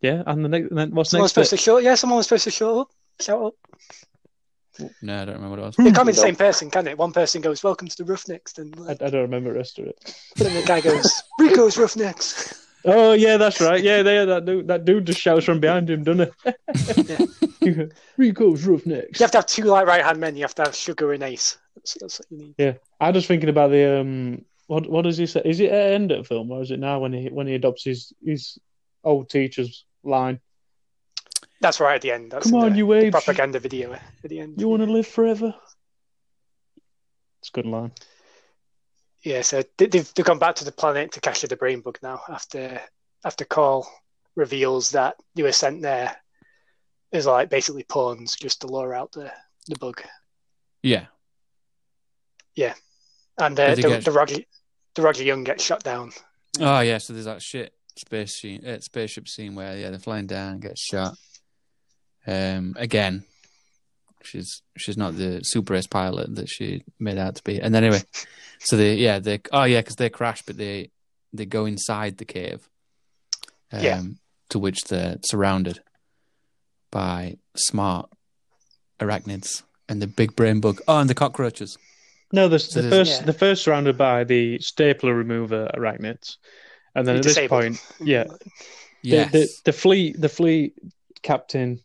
Yeah, 0.00 0.22
and 0.26 0.44
the 0.44 0.48
next, 0.48 0.68
and 0.68 0.78
then 0.78 0.94
what's 0.94 1.10
Someone's 1.10 1.30
next? 1.30 1.32
supposed 1.34 1.50
bit? 1.50 1.58
to 1.58 1.62
show. 1.64 1.78
Yeah, 1.78 1.96
someone 1.96 2.18
was 2.18 2.26
supposed 2.26 2.44
to 2.44 2.50
show 2.52 2.82
up. 2.82 2.88
Shout 3.20 3.42
up. 3.42 3.54
no, 5.02 5.22
I 5.22 5.24
don't 5.24 5.34
remember 5.34 5.50
what 5.50 5.58
it 5.58 5.78
was. 5.78 5.86
It 5.86 5.94
can't 5.94 6.06
be 6.06 6.12
the 6.12 6.18
same 6.18 6.36
person, 6.36 6.70
can 6.70 6.86
it? 6.86 6.96
One 6.96 7.12
person 7.12 7.40
goes, 7.40 7.64
"Welcome 7.64 7.88
to 7.88 7.96
the 7.96 8.04
Roughnecks," 8.04 8.58
and 8.58 8.74
I, 8.76 8.80
like, 8.80 9.02
I 9.02 9.10
don't 9.10 9.22
remember 9.22 9.52
the 9.52 9.58
rest 9.58 9.78
of 9.78 9.86
it. 9.86 10.14
then 10.36 10.54
the 10.54 10.62
guy 10.62 10.80
goes, 10.80 11.22
"Rico's 11.38 11.76
Roughnecks." 11.76 12.66
Oh 12.84 13.12
yeah, 13.12 13.36
that's 13.36 13.60
right. 13.60 13.82
Yeah, 13.82 14.02
there 14.02 14.24
that 14.26 14.44
dude, 14.44 14.68
that 14.68 14.84
dude 14.84 15.06
just 15.06 15.20
shouts 15.20 15.44
from 15.44 15.58
behind 15.58 15.90
him, 15.90 16.04
doesn't 16.04 16.32
it? 16.44 17.92
Rico's 18.16 18.64
Roughnecks. 18.64 19.18
You 19.18 19.24
have 19.24 19.32
to 19.32 19.38
have 19.38 19.46
two 19.46 19.64
like 19.64 19.86
right 19.86 20.04
hand 20.04 20.20
men. 20.20 20.36
You 20.36 20.42
have 20.42 20.54
to 20.56 20.62
have 20.62 20.74
Sugar 20.76 21.12
and 21.12 21.22
Ace. 21.24 21.58
That's, 21.74 21.96
that's 22.00 22.20
what 22.20 22.26
you 22.30 22.38
need. 22.38 22.54
Yeah, 22.56 22.74
I 23.00 23.10
was 23.10 23.26
thinking 23.26 23.48
about 23.48 23.70
the 23.70 24.00
um. 24.00 24.44
What 24.68 24.88
what 24.88 25.02
does 25.02 25.16
he 25.16 25.26
say? 25.26 25.42
Is 25.44 25.60
it 25.60 25.70
at 25.70 25.88
the 25.88 25.94
end 25.94 26.12
of 26.12 26.18
the 26.18 26.24
film, 26.24 26.50
or 26.50 26.62
is 26.62 26.70
it 26.70 26.78
now 26.78 27.00
when 27.00 27.12
he 27.12 27.28
when 27.28 27.46
he 27.46 27.54
adopts 27.54 27.84
his 27.84 28.12
his 28.24 28.58
old 29.02 29.28
teacher's 29.28 29.84
line? 30.04 30.40
That's 31.60 31.80
right 31.80 31.96
at 31.96 32.02
the 32.02 32.12
end. 32.12 32.30
That's 32.30 32.50
Come 32.50 32.60
on, 32.62 32.72
the, 32.72 32.78
you 32.78 32.86
the 32.86 33.06
apes! 33.06 33.10
propaganda 33.12 33.58
video 33.58 33.92
at 33.92 34.02
the 34.24 34.38
end. 34.40 34.60
You 34.60 34.68
want 34.68 34.82
to 34.82 34.90
live 34.92 35.06
forever? 35.06 35.54
It's 37.40 37.48
a 37.48 37.52
good 37.52 37.66
line. 37.66 37.92
Yeah, 39.22 39.42
so 39.42 39.62
they- 39.76 39.86
they've 39.86 40.12
they've 40.14 40.24
gone 40.24 40.38
back 40.38 40.54
to 40.56 40.64
the 40.64 40.72
planet 40.72 41.12
to 41.12 41.20
capture 41.20 41.48
the 41.48 41.56
brain 41.56 41.80
bug 41.80 41.98
now 42.02 42.20
after 42.28 42.80
after 43.24 43.44
Carl 43.44 43.90
reveals 44.36 44.90
that 44.92 45.16
they 45.34 45.42
were 45.42 45.52
sent 45.52 45.82
there 45.82 46.16
as 47.12 47.26
like 47.26 47.50
basically 47.50 47.82
pawns 47.82 48.36
just 48.36 48.60
to 48.60 48.68
lure 48.68 48.94
out 48.94 49.12
the 49.12 49.32
the 49.66 49.76
bug. 49.78 50.00
Yeah. 50.82 51.06
Yeah. 52.54 52.74
And 53.38 53.58
uh, 53.58 53.74
the, 53.74 53.82
get- 53.82 54.04
the 54.04 54.12
Roger 54.12 54.36
the 54.94 55.02
Rodger 55.02 55.24
Young 55.24 55.42
gets 55.44 55.64
shot 55.64 55.82
down. 55.82 56.12
Oh 56.60 56.80
yeah, 56.80 56.98
so 56.98 57.12
there's 57.12 57.24
that 57.26 57.42
shit 57.42 57.72
space 57.96 58.36
scene, 58.36 58.64
uh, 58.64 58.78
spaceship 58.80 59.26
scene 59.28 59.56
where 59.56 59.76
yeah 59.76 59.90
they're 59.90 59.98
flying 59.98 60.26
down, 60.28 60.52
and 60.54 60.62
get 60.62 60.78
shot. 60.78 61.16
Um, 62.28 62.74
again, 62.78 63.24
she's 64.22 64.62
she's 64.76 64.96
not 64.98 65.16
the 65.16 65.40
super 65.42 65.74
ace 65.74 65.86
pilot 65.86 66.34
that 66.36 66.48
she 66.48 66.84
made 66.98 67.16
out 67.18 67.36
to 67.36 67.42
be. 67.42 67.58
And 67.60 67.74
then 67.74 67.84
anyway, 67.84 68.02
so 68.58 68.76
they 68.76 68.96
yeah 68.96 69.18
they 69.18 69.40
oh 69.52 69.64
yeah 69.64 69.80
because 69.80 69.96
they 69.96 70.10
crash, 70.10 70.42
but 70.42 70.56
they 70.58 70.90
they 71.32 71.46
go 71.46 71.64
inside 71.66 72.18
the 72.18 72.24
cave. 72.24 72.68
Um, 73.72 73.82
Yeah. 73.82 74.02
To 74.50 74.58
which 74.58 74.80
they're 74.84 75.18
surrounded 75.24 75.80
by 76.90 77.36
smart 77.54 78.08
arachnids 78.98 79.62
and 79.88 80.00
the 80.02 80.06
big 80.06 80.34
brain 80.36 80.60
bug. 80.60 80.80
Oh, 80.88 80.98
and 81.00 81.08
the 81.10 81.14
cockroaches. 81.14 81.76
No, 82.32 82.48
the, 82.48 82.58
So 82.58 82.82
the 82.82 82.90
first 82.90 83.20
Yeah. 83.20 83.26
the 83.26 83.32
first 83.32 83.62
surrounded 83.64 83.96
by 83.96 84.24
the 84.24 84.58
stapler 84.60 85.14
remover 85.14 85.70
arachnids, 85.74 86.36
and 86.94 87.06
then 87.06 87.14
You 87.16 87.20
at 87.20 87.24
this 87.24 87.48
point, 87.48 87.78
yeah, 88.00 88.24
Yes. 89.02 89.32
the, 89.32 89.38
the 89.38 89.48
the 89.66 89.72
fleet 89.72 90.20
the 90.20 90.28
fleet 90.28 90.74
captain 91.22 91.80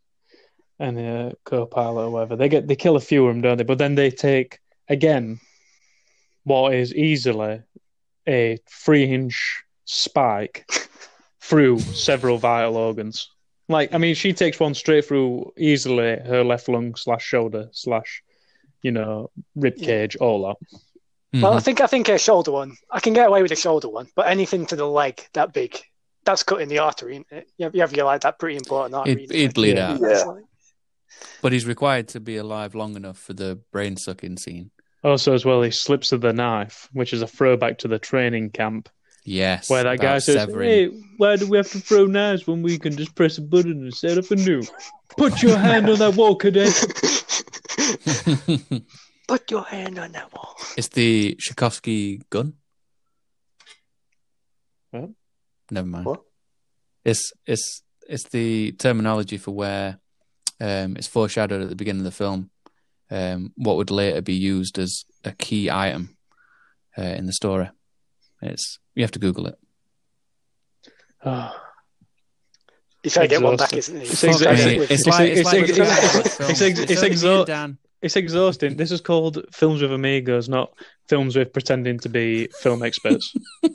and 0.80 0.98
the 0.98 1.38
co-pilot 1.46 2.06
or 2.06 2.10
whatever 2.10 2.36
they 2.36 2.50
get 2.50 2.68
they 2.68 2.76
kill 2.76 2.96
a 2.96 3.00
few 3.02 3.26
of 3.28 3.34
them, 3.34 3.42
don't 3.42 3.58
they? 3.58 3.64
But 3.64 3.78
then 3.78 3.96
they 3.96 4.10
take 4.12 4.60
again 4.90 5.40
what 6.44 6.74
is 6.74 6.94
easily 6.94 7.62
a 8.28 8.58
three 8.70 9.06
inch 9.06 9.64
spike 9.86 10.66
through 11.42 11.80
several 11.80 12.38
vital 12.38 12.76
organs. 12.78 13.30
Like 13.70 13.94
I 13.94 13.98
mean, 13.98 14.16
she 14.16 14.34
takes 14.34 14.60
one 14.60 14.74
straight 14.74 15.06
through 15.06 15.54
easily 15.58 16.18
her 16.26 16.44
left 16.44 16.68
lung 16.68 16.96
slash 16.96 17.24
shoulder 17.24 17.70
slash 17.72 18.24
you 18.82 18.92
know 18.92 19.30
rib 19.56 19.76
Yeah. 19.78 19.86
cage 19.86 20.16
all 20.18 20.48
that. 20.48 20.80
Well, 21.42 21.54
I 21.54 21.58
Mhm. 21.60 21.64
think 21.64 21.82
I 21.82 21.88
think 21.88 22.10
a 22.10 22.18
shoulder 22.18 22.52
one. 22.52 22.76
I 22.92 23.00
can 23.00 23.14
get 23.14 23.28
away 23.28 23.42
with 23.42 23.52
a 23.52 23.56
shoulder 23.56 23.90
one, 23.90 24.08
but 24.16 24.28
anything 24.28 24.66
to 24.68 24.76
the 24.76 24.88
leg 24.88 25.22
that 25.34 25.52
big, 25.54 25.80
that's 26.26 26.44
cutting 26.44 26.68
the 26.68 26.80
artery. 26.80 27.14
Isn't 27.14 27.28
it? 27.32 27.48
You 27.58 27.64
have, 27.66 27.76
you 27.76 27.82
have 27.82 27.96
your 27.96 28.06
like 28.06 28.22
that 28.22 28.38
pretty 28.38 28.58
important 28.58 28.94
artery. 28.96 29.22
He'd- 29.22 29.36
he'd 29.36 29.54
bleed 29.54 29.78
out. 29.80 30.00
That's 30.00 30.24
Yeah. 30.26 30.34
Like- 31.22 31.30
But 31.42 31.52
he's 31.52 31.66
required 31.66 32.08
to 32.10 32.20
be 32.20 32.38
alive 32.38 32.76
long 32.76 32.96
enough 32.96 33.18
for 33.18 33.34
the 33.34 33.60
brain 33.72 33.98
sucking 33.98 34.38
scene. 34.38 34.72
Also, 35.04 35.34
as 35.34 35.44
well, 35.44 35.62
he 35.62 35.72
slips 35.72 36.12
of 36.14 36.22
the 36.22 36.32
knife, 36.34 36.88
which 36.94 37.12
is 37.14 37.22
a 37.22 37.28
throwback 37.28 37.78
to 37.80 37.88
the 37.90 38.00
training 38.00 38.52
camp 38.52 38.88
Yes. 39.26 39.70
where 39.70 39.84
that 39.84 40.00
guy 40.00 40.20
says, 40.20 40.36
severing- 40.36 40.70
"Hey, 40.70 40.88
why 41.18 41.36
do 41.36 41.48
we 41.48 41.58
have 41.58 41.70
to 41.72 41.80
throw 41.80 42.06
knives 42.06 42.48
when 42.48 42.62
we 42.62 42.78
can 42.78 42.96
just 42.96 43.14
press 43.16 43.38
a 43.38 43.42
button 43.42 43.72
and 43.84 43.94
set 43.94 44.18
up 44.18 44.26
a 44.32 44.36
nuke? 44.36 44.70
Put 45.18 45.42
your 45.44 45.58
hand 45.58 45.90
on 45.90 46.00
that 46.00 46.16
wall, 46.16 46.36
cadet." 46.36 46.74
Put 49.28 49.52
your 49.52 49.64
hand 49.64 50.00
on 50.00 50.12
that 50.14 50.32
wall. 50.34 50.56
it's 50.78 50.90
the 50.90 51.36
Tchaikovsky 51.40 52.22
gun. 52.30 52.54
What? 54.92 55.10
Never 55.72 55.88
mind. 55.88 56.06
What? 56.06 56.22
It's 57.06 57.32
it's 57.46 57.84
it's 58.08 58.28
the 58.30 58.74
terminology 58.74 59.38
for 59.38 59.52
where 59.52 60.00
um, 60.62 60.96
it's 60.98 61.08
foreshadowed 61.08 61.62
at 61.62 61.70
the 61.70 61.76
beginning 61.76 62.02
of 62.02 62.06
the 62.06 62.12
film. 62.12 62.50
Um, 63.12 63.52
what 63.56 63.78
would 63.78 63.92
later 63.92 64.22
be 64.22 64.34
used 64.34 64.80
as 64.80 65.06
a 65.24 65.32
key 65.34 65.70
item 65.70 66.16
uh, 66.98 67.02
in 67.04 67.26
the 67.28 67.34
story. 67.34 67.70
It's 68.42 68.80
you 68.96 69.04
have 69.04 69.12
to 69.12 69.20
Google 69.20 69.48
it. 69.48 69.60
Oh, 71.26 71.52
He's 73.04 73.14
trying 73.14 73.28
to 73.30 73.36
get 73.36 73.42
one 73.44 73.58
back, 73.58 73.74
isn't 73.74 73.96
he? 73.96 74.02
It's 74.04 74.22
Fuck, 74.22 74.42
it's- 74.42 74.60
think 74.64 74.66
Mate, 74.72 74.80
with- 74.80 74.92
it's 74.92 75.02
it's- 75.02 75.20
like 75.20 75.30
it's 75.30 75.40
it's- 75.40 75.54
like 75.54 75.64
it's- 75.64 75.78
it's- 75.80 76.62
it's- 76.62 76.62
it's- 76.62 76.90
it's 76.92 77.04
only 77.04 77.16
exo- 77.16 77.40
you, 77.40 77.46
Dan. 77.46 77.78
It's 78.04 78.16
exhausting. 78.16 78.76
This 78.78 78.92
is 78.92 79.02
called 79.02 79.44
films 79.52 79.82
with 79.82 79.92
amigos, 79.92 80.48
not 80.50 80.74
films 81.08 81.36
with 81.36 81.52
pretending 81.54 81.98
to 82.00 82.10
be 82.10 82.48
film 82.62 82.84
experts. 82.84 83.34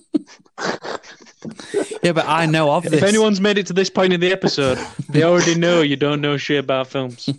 Yeah, 2.02 2.12
but 2.12 2.26
I 2.26 2.46
know 2.46 2.70
of 2.72 2.82
this. 2.82 2.94
if 2.94 3.02
anyone's 3.02 3.40
made 3.40 3.59
it 3.59 3.66
to 3.68 3.72
this 3.72 3.88
point 3.90 4.12
in 4.12 4.20
the 4.20 4.32
episode, 4.32 4.76
they 5.09 5.22
already 5.22 5.55
know 5.55 5.82
you 5.82 5.94
don't 5.96 6.20
know 6.20 6.36
shit 6.36 6.59
about 6.59 6.88
films. 6.88 7.28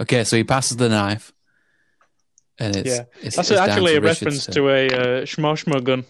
Okay, 0.00 0.22
so 0.22 0.36
he 0.36 0.44
passes 0.44 0.76
the 0.76 0.88
knife, 0.88 1.32
and 2.56 2.76
it's 2.76 2.88
Yeah. 2.88 3.04
it's, 3.20 3.34
That's 3.34 3.50
it's 3.50 3.60
actually 3.60 3.96
a 3.96 4.00
Richards 4.00 4.22
reference 4.22 4.46
to 4.46 4.68
a 4.68 4.86
uh, 4.86 5.24
Schmoshmo 5.26 5.82
gun. 5.82 6.04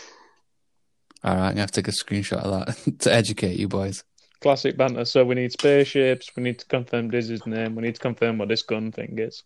All 1.24 1.34
right, 1.34 1.46
I'm 1.46 1.50
gonna 1.50 1.60
have 1.60 1.72
to 1.72 1.82
take 1.82 1.88
a 1.88 1.92
screenshot 1.92 2.38
of 2.38 2.66
that 2.66 2.98
to 3.00 3.12
educate 3.12 3.58
you 3.58 3.68
boys. 3.68 4.04
Classic 4.40 4.76
banter. 4.76 5.04
So 5.04 5.24
we 5.24 5.34
need 5.34 5.50
spaceships. 5.52 6.30
We 6.36 6.44
need 6.44 6.60
to 6.60 6.66
confirm 6.66 7.10
Dizzy's 7.10 7.44
name. 7.44 7.74
We 7.74 7.82
need 7.82 7.96
to 7.96 8.00
confirm 8.00 8.38
what 8.38 8.48
this 8.48 8.62
gun 8.62 8.92
thing 8.92 9.18
is. 9.18 9.42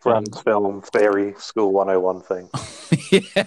Friends 0.00 0.36
um, 0.36 0.42
film 0.42 0.82
theory 0.82 1.34
school 1.38 1.72
101 1.72 2.22
thing. 2.22 2.50
yeah. 3.34 3.44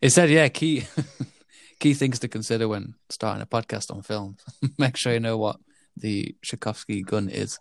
It 0.00 0.10
said, 0.10 0.30
yeah, 0.30 0.48
key 0.48 0.84
key 1.80 1.94
things 1.94 2.18
to 2.20 2.28
consider 2.28 2.68
when 2.68 2.94
starting 3.10 3.42
a 3.42 3.46
podcast 3.46 3.94
on 3.94 4.02
film. 4.02 4.36
Make 4.78 4.96
sure 4.96 5.12
you 5.12 5.20
know 5.20 5.36
what 5.36 5.56
the 5.96 6.34
Tchaikovsky 6.42 7.02
gun 7.02 7.28
is. 7.28 7.58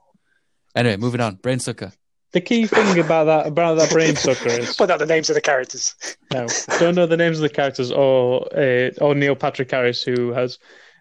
Anyway, 0.76 0.98
moving 0.98 1.22
on. 1.22 1.36
Brain 1.36 1.60
sucker. 1.60 1.92
The 2.32 2.42
key 2.42 2.68
thing 2.68 3.00
about 3.00 3.26
that 3.26 3.48
about 3.48 3.76
that 3.78 3.90
brain 3.90 4.16
sucker 4.16 4.50
is 4.50 4.76
Put 4.78 4.92
out 4.92 5.00
the 5.00 5.06
names 5.06 5.30
of 5.30 5.36
the 5.36 5.42
characters. 5.42 5.96
no, 6.32 6.48
don't 6.80 6.96
know 6.96 7.08
the 7.08 7.18
names 7.18 7.38
of 7.38 7.42
the 7.42 7.50
characters 7.50 7.92
or 7.92 8.48
uh, 8.56 8.92
or 9.02 9.16
Neil 9.16 9.36
Patrick 9.36 9.72
Harris, 9.72 10.04
who 10.04 10.32
has 10.32 10.60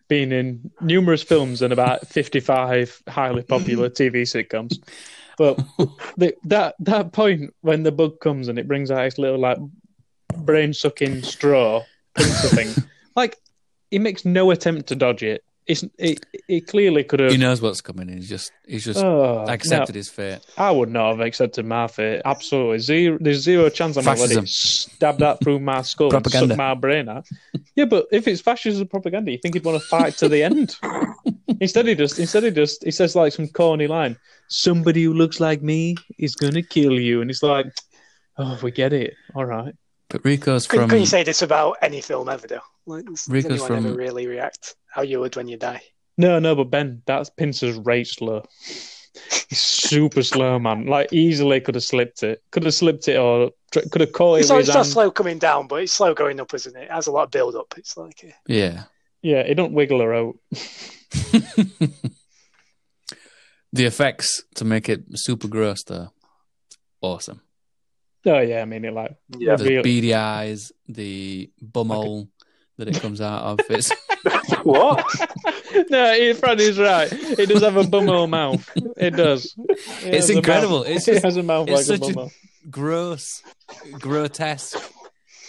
been 0.08 0.32
in 0.32 0.70
numerous 0.80 1.22
films 1.22 1.60
and 1.60 1.72
about 1.72 2.06
fifty-five 2.06 3.02
highly 3.08 3.42
popular 3.42 3.90
TV 3.90 4.22
sitcoms. 4.22 4.78
But 5.36 5.58
the, 6.16 6.34
that 6.44 6.76
that 6.80 7.12
point 7.12 7.54
when 7.60 7.82
the 7.82 7.92
bug 7.92 8.20
comes 8.20 8.48
and 8.48 8.58
it 8.58 8.66
brings 8.66 8.90
out 8.90 9.04
its 9.04 9.18
little 9.18 9.38
like 9.38 9.58
brain 10.38 10.72
sucking 10.72 11.22
straw 11.22 11.84
pincer 12.14 12.48
thing, 12.48 12.84
like 13.14 13.36
he 13.90 13.98
makes 13.98 14.24
no 14.24 14.50
attempt 14.50 14.88
to 14.88 14.96
dodge 14.96 15.22
it. 15.22 15.44
It's 15.68 15.84
it, 15.98 16.24
it 16.48 16.66
clearly 16.66 17.04
could 17.04 17.20
have. 17.20 17.30
He 17.30 17.36
knows 17.36 17.60
what's 17.60 17.82
coming. 17.82 18.08
He's 18.08 18.26
just 18.28 18.50
he's 18.66 18.86
just 18.86 19.04
Oh, 19.04 19.44
accepted 19.46 19.94
no. 19.94 19.98
his 19.98 20.08
fate. 20.08 20.38
I 20.56 20.70
would 20.70 20.90
not 20.90 21.10
have 21.10 21.20
accepted 21.20 21.66
my 21.66 21.86
fate. 21.88 22.22
Absolutely 22.24 22.78
zero. 22.78 23.18
There's 23.20 23.42
zero 23.42 23.68
chance 23.68 23.98
I'm 23.98 24.04
going 24.04 24.16
to 24.16 24.34
let 24.36 24.48
stab 24.48 25.18
that 25.18 25.40
through 25.40 25.58
my 25.60 25.82
skull 25.82 26.06
and 26.06 26.12
Propaganda. 26.24 26.48
suck 26.54 26.56
my 26.58 26.72
brain 26.74 27.08
out. 27.10 27.26
Yeah, 27.76 27.84
but 27.84 28.06
if 28.10 28.26
it's 28.26 28.40
fascism 28.40 28.88
propaganda, 28.88 29.30
you 29.30 29.36
think 29.38 29.54
he'd 29.56 29.64
want 29.64 29.80
to 29.80 29.86
fight 29.88 30.14
to 30.16 30.28
the 30.30 30.42
end? 30.42 30.74
instead, 31.60 31.86
he 31.86 31.94
just 31.94 32.18
instead 32.18 32.44
he 32.44 32.50
just 32.50 32.82
he 32.82 32.90
says 32.90 33.14
like 33.14 33.32
some 33.34 33.48
corny 33.48 33.86
line. 33.86 34.16
Somebody 34.48 35.04
who 35.04 35.12
looks 35.12 35.38
like 35.38 35.60
me 35.62 35.96
is 36.18 36.34
going 36.34 36.54
to 36.54 36.62
kill 36.62 36.98
you, 36.98 37.20
and 37.20 37.30
it's 37.30 37.42
like, 37.42 37.66
oh, 38.38 38.58
we 38.62 38.70
get 38.70 38.94
it. 38.94 39.12
All 39.34 39.44
right. 39.44 39.74
But 40.08 40.24
Rico's 40.24 40.66
Couldn't, 40.66 40.84
from 40.84 40.88
couldn't 40.88 41.02
you 41.02 41.06
say 41.06 41.22
this 41.22 41.42
about 41.42 41.76
any 41.82 42.00
film 42.00 42.30
ever, 42.30 42.46
though? 42.46 42.60
Like, 42.86 43.04
does 43.04 43.28
Rico's 43.28 43.66
from- 43.66 43.84
ever 43.84 43.94
really 43.94 44.26
react 44.26 44.74
how 44.98 45.04
you 45.04 45.20
would 45.20 45.36
when 45.36 45.46
you 45.46 45.56
die? 45.56 45.80
No, 46.16 46.40
no, 46.40 46.56
but 46.56 46.70
Ben, 46.70 47.02
that 47.06 47.30
pincer's 47.36 47.76
rate 47.76 48.08
slow. 48.08 48.42
He's 49.48 49.60
super 49.62 50.24
slow, 50.24 50.58
man. 50.58 50.86
Like 50.86 51.12
easily 51.12 51.60
could 51.60 51.76
have 51.76 51.84
slipped 51.84 52.24
it. 52.24 52.42
Could 52.50 52.64
have 52.64 52.74
slipped 52.74 53.06
it, 53.06 53.16
or 53.16 53.52
tr- 53.70 53.88
could 53.92 54.00
have 54.00 54.12
caught 54.12 54.34
it. 54.36 54.40
It's 54.40 54.48
not, 54.48 54.58
it's 54.60 54.74
not 54.74 54.86
slow 54.86 55.12
coming 55.12 55.38
down, 55.38 55.68
but 55.68 55.76
it's 55.82 55.92
slow 55.92 56.14
going 56.14 56.40
up, 56.40 56.52
isn't 56.52 56.76
it? 56.76 56.82
It 56.84 56.90
has 56.90 57.06
a 57.06 57.12
lot 57.12 57.22
of 57.24 57.30
build 57.30 57.54
up. 57.54 57.74
It's 57.76 57.96
like 57.96 58.24
uh, 58.26 58.32
yeah. 58.48 58.84
Yeah, 59.22 59.38
it 59.38 59.54
don't 59.54 59.72
wiggle 59.72 60.00
her 60.00 60.14
out. 60.14 60.34
the 63.72 63.84
effects 63.84 64.42
to 64.56 64.64
make 64.64 64.88
it 64.88 65.04
super 65.14 65.46
gross 65.48 65.84
though, 65.84 66.08
awesome. 67.00 67.40
Oh 68.26 68.40
yeah, 68.40 68.62
I 68.62 68.64
mean 68.64 68.84
it 68.84 68.92
like 68.92 69.14
Yeah. 69.38 69.54
the 69.56 69.64
Real- 69.64 69.82
beady 69.84 70.14
eyes, 70.14 70.72
the 70.88 71.50
bumhole 71.64 72.28
that 72.78 72.88
it 72.88 73.00
comes 73.00 73.20
out 73.20 73.42
of. 73.42 73.60
It's 73.70 73.92
what? 74.62 75.04
no, 75.90 76.14
he- 76.14 76.32
Fred 76.32 76.60
is 76.60 76.78
right. 76.78 77.08
It 77.12 77.48
does 77.48 77.62
have 77.62 77.76
a 77.76 77.82
bumhole 77.84 78.28
mouth. 78.28 78.68
It 78.96 79.10
does. 79.16 79.54
It 79.58 80.14
It's 80.14 80.28
incredible. 80.30 80.78
mouth- 80.80 80.88
It's 80.88 81.06
it 81.08 81.12
just- 81.14 81.24
has 81.24 81.36
a 81.36 81.42
mouth 81.42 81.68
it's 81.68 81.88
like 81.88 81.98
a 82.00 82.04
such 82.04 82.10
a- 82.10 82.14
bumhole. 82.14 82.32
gross, 82.70 83.42
grotesque 83.98 84.78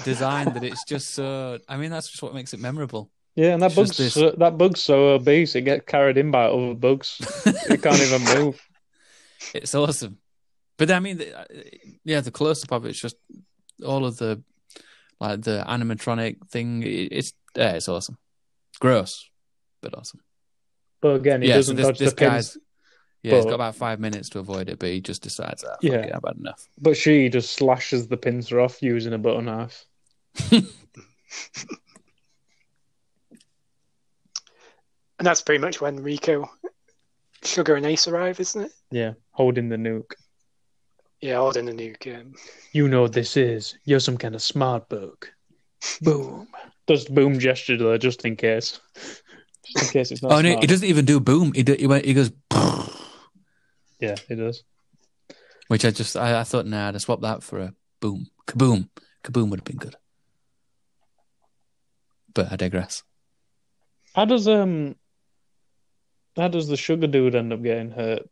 design 0.04 0.54
that 0.54 0.64
it's 0.64 0.84
just 0.86 1.12
so. 1.12 1.60
I 1.68 1.78
mean, 1.78 1.92
that's 1.92 2.10
just 2.10 2.22
what 2.24 2.34
makes 2.34 2.54
it 2.54 2.60
memorable. 2.60 3.10
Yeah, 3.36 3.54
and 3.54 3.62
that 3.62 3.68
it's 3.68 3.76
bug's 3.76 3.98
this- 3.98 4.14
so, 4.14 4.32
that 4.38 4.58
bug's 4.58 4.82
so 4.82 5.10
obese 5.10 5.56
it 5.56 5.62
gets 5.62 5.86
carried 5.86 6.18
in 6.18 6.32
by 6.32 6.46
other 6.46 6.74
bugs. 6.74 7.18
it 7.46 7.82
can't 7.84 8.00
even 8.02 8.24
move. 8.44 8.62
It's 9.54 9.74
awesome. 9.76 10.18
But 10.78 10.92
I 10.92 11.00
mean, 11.00 11.18
the- 11.18 11.40
uh, 11.40 11.46
yeah, 12.04 12.22
the 12.22 12.32
close 12.32 12.64
up 12.64 12.72
of 12.72 12.86
it's 12.86 13.00
just 13.00 13.16
all 13.86 14.06
of 14.06 14.18
the 14.18 14.42
like 15.20 15.42
the 15.42 15.64
animatronic 15.68 16.48
thing. 16.50 16.84
It's 16.86 17.34
yeah, 17.56 17.74
it's 17.74 17.90
awesome. 17.90 18.18
Gross, 18.80 19.30
but 19.82 19.98
awesome. 19.98 20.22
But 21.02 21.16
again, 21.16 21.42
he 21.42 21.50
yeah, 21.50 21.56
doesn't 21.56 21.76
this, 21.76 21.88
dodge 21.88 22.00
this 22.00 22.12
the 22.12 22.16
pins. 22.16 22.32
guy's 22.32 22.58
yeah, 23.22 23.36
he's 23.36 23.46
got 23.46 23.56
about 23.56 23.76
five 23.76 24.00
minutes 24.00 24.30
to 24.30 24.40
avoid 24.40 24.70
it, 24.70 24.80
but 24.80 24.90
he 24.90 25.02
just 25.02 25.22
decides 25.22 25.62
that 25.64 25.78
Yeah. 25.82 25.92
yeah, 25.92 25.98
it, 26.06 26.12
I've 26.16 26.24
had 26.26 26.38
enough. 26.38 26.66
But 26.80 26.96
she 26.96 27.28
just 27.30 27.52
slashes 27.52 28.08
the 28.08 28.18
pincer 28.18 28.60
off 28.62 28.82
using 28.82 29.14
a 29.14 29.18
butter 29.18 29.42
knife. 29.42 29.86
And 35.20 35.26
that's 35.28 35.42
pretty 35.42 35.60
much 35.60 35.82
when 35.82 36.02
Rico, 36.02 36.50
Sugar, 37.44 37.76
and 37.76 37.86
Ace 37.86 38.08
arrive, 38.08 38.40
isn't 38.40 38.62
it? 38.68 38.72
Yeah, 38.90 39.14
holding 39.32 39.68
the 39.68 39.76
nuke. 39.76 40.14
Yeah, 41.22 41.38
holding 41.38 41.66
the 41.66 41.74
nuke. 41.74 42.20
Um, 42.20 42.34
You 42.72 42.88
know 42.88 43.02
what 43.02 43.14
this 43.14 43.36
is. 43.36 43.76
You're 43.84 44.00
some 44.00 44.18
kind 44.18 44.36
of 44.36 44.42
smart 44.42 44.88
book. 44.90 45.32
Boom. 46.02 46.48
Does 46.88 47.06
boom 47.06 47.40
gesture 47.40 47.78
there 47.78 47.98
just 47.98 48.26
in 48.26 48.36
case. 48.36 48.80
Just 49.66 49.82
in 49.82 49.90
case 49.90 50.12
it's 50.12 50.22
not. 50.24 50.32
oh 50.32 50.42
no, 50.42 50.50
smart. 50.52 50.64
he 50.64 50.68
doesn't 50.68 50.88
even 50.88 51.06
do 51.06 51.20
boom. 51.20 51.54
He 51.54 51.64
do, 51.64 51.76
he, 51.78 51.88
went, 51.88 52.06
he 52.06 52.14
goes, 52.14 52.32
Yeah, 54.00 54.16
it 54.30 54.36
does. 54.36 54.64
which 55.68 55.84
I 55.84 55.92
just 55.92 56.16
I, 56.16 56.40
I 56.40 56.44
thought, 56.44 56.66
nah, 56.66 56.88
I'd 56.88 57.02
swap 57.02 57.22
that 57.22 57.44
for 57.44 57.60
a 57.60 57.74
boom, 58.00 58.28
kaboom, 58.48 58.90
kaboom 59.24 59.50
would 59.50 59.60
have 59.60 59.66
been 59.66 59.78
good. 59.78 59.96
But 62.34 62.52
I 62.52 62.56
digress. 62.56 63.04
How 64.16 64.26
does 64.26 64.48
um 64.48 64.96
how 66.38 66.48
does 66.48 66.68
the 66.68 66.78
sugar 66.78 67.08
dude 67.08 67.36
end 67.36 67.52
up 67.52 67.62
getting 67.62 67.92
hurt? 67.92 68.28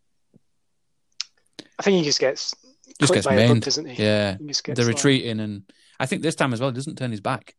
I 1.78 1.84
think 1.84 1.98
he 1.98 2.04
just 2.04 2.20
gets 2.20 2.56
Just 3.00 3.14
gets 3.14 3.26
by 3.28 3.36
doesn't 3.60 3.86
he? 3.88 4.04
Yeah, 4.04 4.38
He 4.38 4.48
just 4.48 4.64
gets, 4.64 4.78
they're 4.78 4.86
like- 4.86 4.96
retreating, 4.96 5.40
and 5.40 5.64
I 6.00 6.06
think 6.06 6.22
this 6.22 6.36
time 6.36 6.54
as 6.54 6.60
well, 6.60 6.70
he 6.70 6.76
doesn't 6.76 6.98
turn 6.98 7.12
his 7.12 7.22
back. 7.22 7.56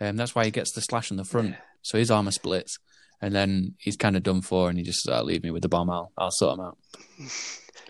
Um, 0.00 0.16
that's 0.16 0.34
why 0.34 0.44
he 0.44 0.50
gets 0.50 0.72
the 0.72 0.80
slash 0.80 1.10
in 1.10 1.16
the 1.16 1.24
front. 1.24 1.50
Yeah. 1.50 1.56
So 1.82 1.98
his 1.98 2.10
armor 2.10 2.30
splits, 2.30 2.78
and 3.20 3.34
then 3.34 3.74
he's 3.78 3.96
kind 3.96 4.16
of 4.16 4.22
done 4.22 4.40
for, 4.40 4.68
and 4.68 4.78
he 4.78 4.84
just 4.84 5.08
uh, 5.08 5.22
leave 5.22 5.42
me 5.42 5.50
with 5.50 5.62
the 5.62 5.68
bomb. 5.68 5.90
I'll 5.90 6.10
I'll 6.16 6.30
sort 6.30 6.58
him 6.58 6.64
out. 6.64 6.78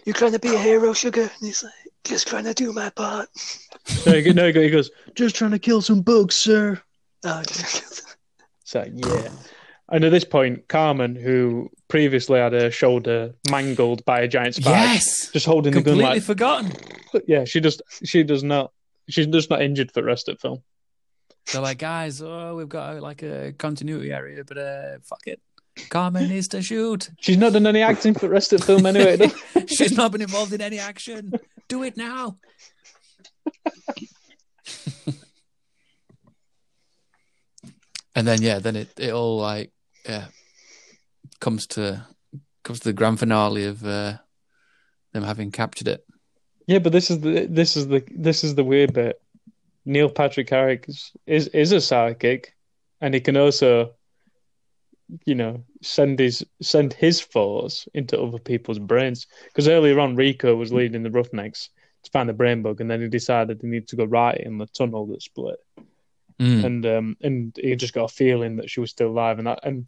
You 0.07 0.15
trying 0.15 0.33
to 0.33 0.39
be 0.39 0.55
a 0.55 0.59
hero, 0.59 0.95
Sugar? 0.95 1.21
And 1.25 1.31
he's 1.41 1.63
like, 1.63 1.73
just 2.05 2.27
trying 2.27 2.45
to 2.45 2.55
do 2.55 2.73
my 2.73 2.89
part. 2.91 3.29
No, 4.07 4.13
he, 4.13 4.33
no, 4.33 4.51
he 4.51 4.63
he 4.63 4.71
goes, 4.71 4.91
just 5.15 5.35
trying 5.37 5.51
to 5.51 5.59
kill 5.59 5.83
some 5.83 6.01
bugs, 6.01 6.37
sir. 6.37 6.81
Oh, 7.25 7.43
just 7.47 8.17
So 8.65 8.85
yeah. 8.95 9.29
And 9.91 10.05
at 10.05 10.11
this 10.11 10.25
point, 10.25 10.69
Carmen, 10.69 11.15
who 11.17 11.69
previously 11.91 12.39
had 12.41 12.53
her 12.55 12.71
shoulder 12.71 13.35
mangled 13.51 14.03
by 14.07 14.21
a 14.21 14.29
giant 14.29 14.55
spider, 14.55 14.71
Yes, 14.95 15.31
just 15.33 15.45
holding 15.45 15.73
the 15.75 15.83
gun 15.83 15.85
completely 15.95 16.15
like 16.15 16.23
forgotten. 16.23 16.73
yeah, 17.27 17.45
she 17.45 17.61
just 17.61 17.83
she 18.05 18.23
does 18.23 18.43
not 18.43 18.73
she's 19.09 19.27
just 19.27 19.51
not 19.51 19.61
injured 19.61 19.93
for 19.93 20.01
the 20.01 20.07
rest 20.07 20.29
of 20.29 20.37
the 20.37 20.41
film. 20.41 20.63
They're 21.53 21.61
like, 21.63 21.79
guys, 21.79 22.23
oh, 22.23 22.55
we've 22.57 22.69
got 22.69 23.01
like 23.03 23.23
a 23.23 23.53
continuity 23.59 24.13
area, 24.13 24.45
but 24.45 24.57
uh, 24.59 24.99
fuck 25.03 25.27
it. 25.27 25.41
Carmen 25.89 26.29
needs 26.29 26.49
to 26.49 26.63
shoot. 26.63 27.11
She's 27.21 27.37
not 27.39 27.53
done 27.53 27.67
any 27.67 27.81
acting 27.83 28.13
for 28.15 28.21
the 28.21 28.29
rest 28.29 28.53
of 28.53 28.61
the 28.61 28.67
film 28.67 28.87
anyway. 28.87 29.17
does- 29.17 29.35
She's 29.69 29.97
not 29.97 30.13
been 30.13 30.21
involved 30.23 30.53
in 30.53 30.61
any 30.61 30.79
action. 30.79 31.33
Do 31.69 31.83
it 31.83 31.97
now. 31.97 32.39
and 38.15 38.27
then 38.27 38.43
yeah, 38.43 38.59
then 38.59 38.77
it, 38.77 38.89
it 38.99 39.13
all 39.13 39.39
like 39.39 39.71
yeah 40.09 40.27
comes 41.41 41.67
to 41.69 42.07
comes 42.63 42.81
to 42.81 42.89
the 42.89 42.93
grand 42.93 43.19
finale 43.19 43.65
of 43.65 43.85
uh, 43.85 44.15
them 45.13 45.23
having 45.25 45.51
captured 45.51 45.89
it. 45.89 46.07
Yeah, 46.67 46.79
but 46.79 46.93
this 46.93 47.11
is 47.11 47.21
the 47.21 47.47
this 47.47 47.77
is 47.77 47.89
the 47.89 48.05
this 48.11 48.45
is 48.45 48.55
the 48.55 48.65
weird 48.65 48.93
bit. 48.93 49.21
Neil 49.85 50.11
Patrick 50.11 50.51
Harris 50.51 50.81
is, 50.87 51.13
is 51.27 51.49
is 51.49 51.73
a 51.73 51.81
psychic, 51.81 52.55
and 53.01 53.15
he 53.15 53.21
can 53.21 53.37
also, 53.37 53.95
you 55.25 55.35
know, 55.35 55.65
send 55.83 56.19
his 56.19 56.45
send 56.63 56.93
his 56.93 57.21
force 57.21 57.89
into 57.95 58.21
other 58.21 58.39
people's 58.39 58.79
brains. 58.79 59.27
Because 59.47 59.69
earlier 59.69 59.99
on, 59.99 60.17
Rico 60.17 60.55
was 60.55 60.73
leading 60.73 61.03
the 61.03 61.11
Roughnecks 61.11 61.71
to 62.05 62.11
find 62.11 62.29
the 62.29 62.35
brain 62.35 62.63
bug, 62.63 62.81
and 62.81 62.91
then 62.91 63.01
he 63.01 63.09
decided 63.09 63.61
he 63.61 63.67
needed 63.69 63.89
to 63.89 63.97
go 63.97 64.05
right 64.05 64.39
in 64.39 64.59
the 64.59 64.67
tunnel 64.67 65.07
that 65.07 65.23
split, 65.23 65.59
Mm. 66.41 66.65
and 66.65 66.87
um 66.87 67.17
and 67.21 67.59
he 67.61 67.77
just 67.77 67.93
got 67.93 68.11
a 68.11 68.15
feeling 68.15 68.57
that 68.57 68.71
she 68.71 68.81
was 68.81 68.91
still 68.91 69.09
alive, 69.09 69.39
and 69.39 69.47
that 69.47 69.61
and 69.63 69.87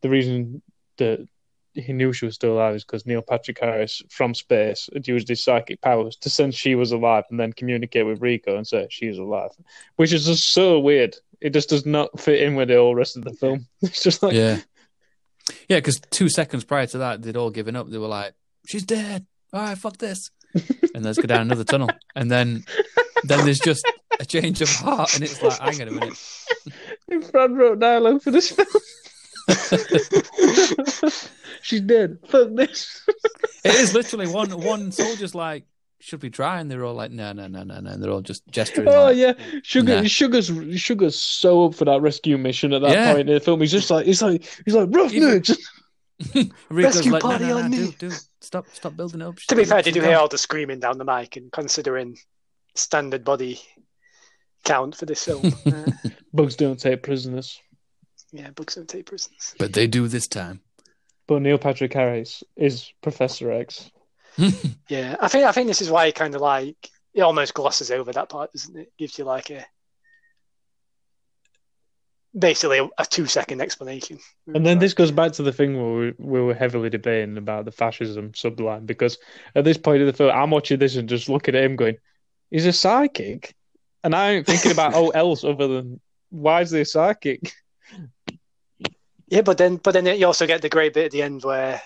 the 0.00 0.08
reason 0.08 0.62
that 1.00 1.26
he 1.74 1.92
knew 1.92 2.12
she 2.12 2.24
was 2.24 2.34
still 2.34 2.54
alive 2.54 2.74
is 2.74 2.84
because 2.84 3.06
Neil 3.06 3.22
Patrick 3.22 3.58
Harris 3.60 4.02
from 4.08 4.34
space 4.34 4.88
had 4.92 5.06
used 5.06 5.28
his 5.28 5.42
psychic 5.42 5.80
powers 5.80 6.16
to 6.16 6.30
sense 6.30 6.54
she 6.54 6.74
was 6.74 6.92
alive 6.92 7.24
and 7.30 7.38
then 7.38 7.52
communicate 7.52 8.06
with 8.06 8.20
Rico 8.20 8.56
and 8.56 8.66
say 8.66 8.86
she's 8.90 9.18
alive, 9.18 9.50
which 9.96 10.12
is 10.12 10.26
just 10.26 10.52
so 10.52 10.80
weird. 10.80 11.16
It 11.40 11.52
just 11.52 11.68
does 11.68 11.86
not 11.86 12.18
fit 12.18 12.42
in 12.42 12.54
with 12.54 12.68
the 12.68 12.76
whole 12.76 12.94
rest 12.94 13.16
of 13.16 13.24
the 13.24 13.32
film. 13.32 13.66
It's 13.82 14.02
just 14.02 14.22
like, 14.22 14.34
Yeah, 14.34 14.60
yeah. 15.68 15.78
Because 15.78 16.00
two 16.10 16.28
seconds 16.28 16.64
prior 16.64 16.86
to 16.88 16.98
that, 16.98 17.22
they'd 17.22 17.36
all 17.36 17.50
given 17.50 17.76
up. 17.76 17.88
They 17.88 17.98
were 17.98 18.08
like, 18.08 18.34
"She's 18.66 18.84
dead. 18.84 19.26
All 19.52 19.62
right, 19.62 19.78
fuck 19.78 19.96
this," 19.96 20.30
and 20.94 21.04
let's 21.04 21.18
go 21.18 21.26
down 21.26 21.42
another 21.42 21.64
tunnel. 21.64 21.90
And 22.14 22.30
then, 22.30 22.64
then 23.24 23.44
there's 23.44 23.60
just 23.60 23.84
a 24.18 24.24
change 24.24 24.60
of 24.60 24.68
heart, 24.68 25.14
and 25.14 25.24
it's 25.24 25.42
like, 25.42 25.58
hang 25.58 25.80
on 25.82 25.88
a 25.88 25.92
minute. 25.92 26.18
Fran 27.30 27.54
wrote 27.54 27.78
dialogue 27.80 28.22
for 28.22 28.30
this 28.30 28.50
film. 28.50 28.68
she's 31.62 31.80
dead. 31.82 32.18
Fuck 32.28 32.54
this. 32.54 33.06
It 33.62 33.74
is 33.74 33.92
literally 33.92 34.26
one 34.26 34.50
one 34.62 34.90
soldier's 34.90 35.34
like, 35.34 35.64
"Should 35.98 36.22
we 36.22 36.30
try?" 36.30 36.60
And 36.60 36.70
they're 36.70 36.82
all 36.82 36.94
like, 36.94 37.10
"No, 37.10 37.32
no, 37.34 37.46
no, 37.46 37.62
no, 37.62 37.78
no." 37.80 37.90
And 37.90 38.02
they're 38.02 38.10
all 38.10 38.22
just 38.22 38.42
gesturing. 38.48 38.88
Oh 38.88 39.04
like, 39.04 39.18
yeah, 39.18 39.34
sugar, 39.62 40.00
Nah. 40.00 40.08
sugar's 40.08 40.50
sugar's 40.80 41.18
so 41.18 41.66
up 41.66 41.74
for 41.74 41.84
that 41.84 42.00
rescue 42.00 42.38
mission 42.38 42.72
at 42.72 42.80
that 42.80 42.92
Yeah. 42.92 43.12
point 43.14 43.28
in 43.28 43.34
the 43.34 43.40
film. 43.40 43.60
He's 43.60 43.70
just 43.70 43.90
like 43.90 44.06
he's 44.06 44.22
like 44.22 44.44
he's 44.64 44.74
like 44.74 44.88
roughnecks. 44.90 45.50
Rico's 46.34 46.50
Rescue 46.70 47.12
like, 47.12 47.22
party 47.22 47.44
no, 47.44 47.50
no, 47.50 47.58
no, 47.58 47.64
on 47.64 47.70
me." 47.70 47.76
dude, 47.76 47.98
dude, 47.98 48.12
stop, 48.40 48.66
stop 48.72 48.96
building 48.96 49.20
up. 49.20 49.36
To 49.36 49.54
be 49.56 49.64
fair, 49.66 49.82
did 49.82 49.94
you 49.94 50.00
gone." 50.00 50.10
hear 50.10 50.18
all 50.18 50.28
the 50.28 50.38
screaming 50.38 50.80
down 50.80 50.96
the 50.96 51.04
mic 51.04 51.36
and 51.36 51.52
considering 51.52 52.16
standard 52.74 53.24
body 53.24 53.60
count 54.64 54.96
for 54.96 55.04
this 55.04 55.22
film? 55.24 55.52
uh, 55.66 55.90
Bugs 56.32 56.56
don't 56.56 56.80
take 56.80 57.02
prisoners. 57.02 57.60
yeah, 58.32 58.50
bugs 58.50 58.74
don't 58.76 58.88
take 58.88 59.04
prisoners. 59.06 59.54
But 59.58 59.72
they 59.74 59.86
do 59.86 60.08
this 60.08 60.28
time. 60.28 60.60
But 61.30 61.42
Neil 61.42 61.58
Patrick 61.58 61.92
Harris 61.92 62.42
is 62.56 62.92
Professor 63.02 63.52
X. 63.52 63.88
Yeah, 64.88 65.14
I 65.20 65.28
think 65.28 65.44
I 65.44 65.52
think 65.52 65.68
this 65.68 65.80
is 65.80 65.88
why 65.88 66.06
he 66.06 66.12
kind 66.12 66.34
of 66.34 66.40
like 66.40 66.90
it 67.14 67.20
almost 67.20 67.54
glosses 67.54 67.92
over 67.92 68.10
that 68.10 68.28
part, 68.28 68.52
doesn't 68.52 68.76
it? 68.76 68.92
Gives 68.98 69.16
you 69.16 69.24
like 69.24 69.50
a 69.50 69.64
basically 72.36 72.78
a, 72.78 72.88
a 72.98 73.04
two 73.04 73.26
second 73.26 73.60
explanation. 73.60 74.18
And 74.52 74.66
then 74.66 74.80
this 74.80 74.92
goes 74.92 75.12
back 75.12 75.30
to 75.34 75.44
the 75.44 75.52
thing 75.52 75.76
where 75.76 75.92
we, 75.94 76.14
we 76.18 76.40
were 76.40 76.54
heavily 76.54 76.90
debating 76.90 77.36
about 77.36 77.64
the 77.64 77.70
fascism 77.70 78.32
subline 78.32 78.84
because 78.84 79.16
at 79.54 79.62
this 79.62 79.78
point 79.78 80.00
of 80.00 80.08
the 80.08 80.12
film, 80.12 80.32
I'm 80.34 80.50
watching 80.50 80.80
this 80.80 80.96
and 80.96 81.08
just 81.08 81.28
looking 81.28 81.54
at 81.54 81.62
him 81.62 81.76
going, 81.76 81.98
he's 82.50 82.66
a 82.66 82.72
psychic. 82.72 83.54
And 84.02 84.16
I 84.16 84.32
ain't 84.32 84.46
thinking 84.46 84.72
about 84.72 84.94
oh 84.96 85.10
else 85.10 85.44
other 85.44 85.68
than 85.68 86.00
why 86.30 86.62
is 86.62 86.72
he 86.72 86.80
a 86.80 86.84
psychic? 86.84 87.52
Yeah, 89.30 89.42
but 89.42 89.58
then 89.58 89.76
but 89.76 89.92
then 89.92 90.06
you 90.06 90.26
also 90.26 90.46
get 90.46 90.60
the 90.60 90.68
great 90.68 90.92
bit 90.92 91.06
at 91.06 91.10
the 91.12 91.22
end 91.22 91.44
where 91.44 91.80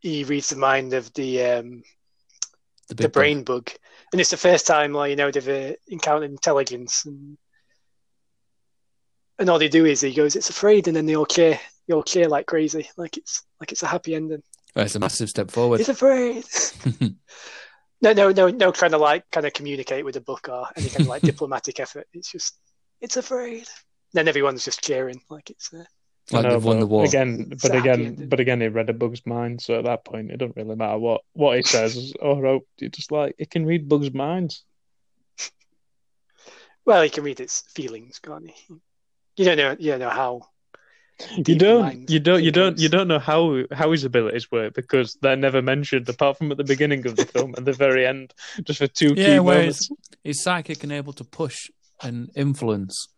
he 0.00 0.24
reads 0.24 0.50
the 0.50 0.56
mind 0.56 0.92
of 0.92 1.12
the 1.14 1.42
um, 1.42 1.82
The, 2.88 2.94
the 2.94 3.08
brain 3.08 3.44
bug, 3.44 3.70
and 4.12 4.20
it's 4.20 4.30
the 4.30 4.36
first 4.36 4.66
time 4.66 4.92
like 4.92 5.10
you 5.10 5.16
know 5.16 5.30
they've 5.30 5.72
uh, 5.72 5.74
encountered 5.88 6.30
intelligence, 6.30 7.06
and 7.06 7.38
and 9.38 9.48
all 9.48 9.58
they 9.58 9.70
do 9.70 9.86
is 9.86 10.02
he 10.02 10.12
goes, 10.12 10.36
"It's 10.36 10.50
afraid," 10.50 10.86
and 10.86 10.94
then 10.94 11.06
they 11.06 11.16
all 11.16 11.24
cheer, 11.24 11.58
they 11.88 11.94
all 11.94 12.02
cheer 12.02 12.28
like 12.28 12.44
crazy, 12.46 12.90
like 12.98 13.16
it's 13.16 13.42
like 13.58 13.72
it's 13.72 13.82
a 13.82 13.86
happy 13.86 14.14
ending. 14.14 14.42
Well, 14.76 14.84
it's 14.84 14.94
a 14.94 15.00
massive 15.00 15.30
step 15.30 15.50
forward. 15.50 15.80
It's 15.80 15.88
afraid. 15.88 16.44
no, 18.02 18.12
no, 18.12 18.32
no, 18.32 18.48
no, 18.48 18.70
trying 18.70 18.90
to 18.90 18.98
like 18.98 19.30
kind 19.30 19.46
of 19.46 19.54
communicate 19.54 20.04
with 20.04 20.14
the 20.14 20.20
book 20.20 20.48
or 20.50 20.66
any 20.76 20.90
kind 20.90 21.02
of 21.02 21.08
like 21.08 21.22
diplomatic 21.32 21.80
effort. 21.80 22.06
It's 22.12 22.30
just, 22.30 22.58
it's 23.00 23.16
afraid. 23.16 23.66
Then 24.14 24.28
everyone's 24.28 24.64
just 24.64 24.82
cheering 24.82 25.22
like 25.30 25.48
it's. 25.48 25.72
Uh, 25.72 25.84
like 26.30 26.44
I 26.44 26.48
know, 26.48 26.54
they've 26.54 26.64
won 26.64 26.76
but 26.76 26.80
the 26.80 26.86
war. 26.86 27.04
again. 27.04 27.48
But 27.60 27.74
a 27.74 27.78
again, 27.78 28.06
ending. 28.06 28.28
but 28.28 28.40
again, 28.40 28.60
he 28.60 28.68
read 28.68 28.88
a 28.90 28.92
Bug's 28.92 29.26
mind, 29.26 29.60
so 29.60 29.78
at 29.78 29.84
that 29.84 30.04
point, 30.04 30.30
it 30.30 30.36
doesn't 30.38 30.56
really 30.56 30.76
matter 30.76 30.98
what 30.98 31.22
what 31.32 31.56
he 31.56 31.62
says 31.62 32.12
or 32.20 32.46
oh, 32.46 32.60
you 32.78 32.88
just 32.88 33.10
like 33.12 33.34
it 33.38 33.50
can 33.50 33.66
read 33.66 33.88
Bug's 33.88 34.12
minds. 34.12 34.64
well, 36.84 37.02
he 37.02 37.10
can 37.10 37.24
read 37.24 37.40
its 37.40 37.62
feelings, 37.74 38.18
can't 38.18 38.50
he? 38.50 38.74
You 39.36 39.44
don't 39.44 39.56
know, 39.56 39.76
you 39.78 39.90
don't 39.92 40.00
know 40.00 40.10
how. 40.10 40.42
You 41.36 41.54
don't, 41.54 42.10
you 42.10 42.18
don't, 42.18 42.42
you 42.42 42.50
don't, 42.50 42.72
goes. 42.74 42.82
you 42.82 42.88
don't 42.88 43.06
know 43.06 43.18
how 43.18 43.62
how 43.70 43.92
his 43.92 44.02
abilities 44.04 44.50
work 44.50 44.74
because 44.74 45.14
they're 45.22 45.36
never 45.36 45.62
mentioned 45.62 46.08
apart 46.08 46.38
from 46.38 46.50
at 46.50 46.56
the 46.56 46.64
beginning 46.64 47.06
of 47.06 47.14
the 47.16 47.26
film 47.26 47.54
and 47.56 47.64
the 47.66 47.72
very 47.72 48.06
end, 48.06 48.34
just 48.64 48.78
for 48.80 48.88
two 48.88 49.14
Yeah, 49.14 49.26
key 49.26 49.38
where 49.38 49.58
moments. 49.58 49.90
He's 50.24 50.42
psychic 50.42 50.82
and 50.82 50.90
able 50.92 51.12
to 51.14 51.24
push 51.24 51.70
and 52.02 52.30
influence 52.34 53.08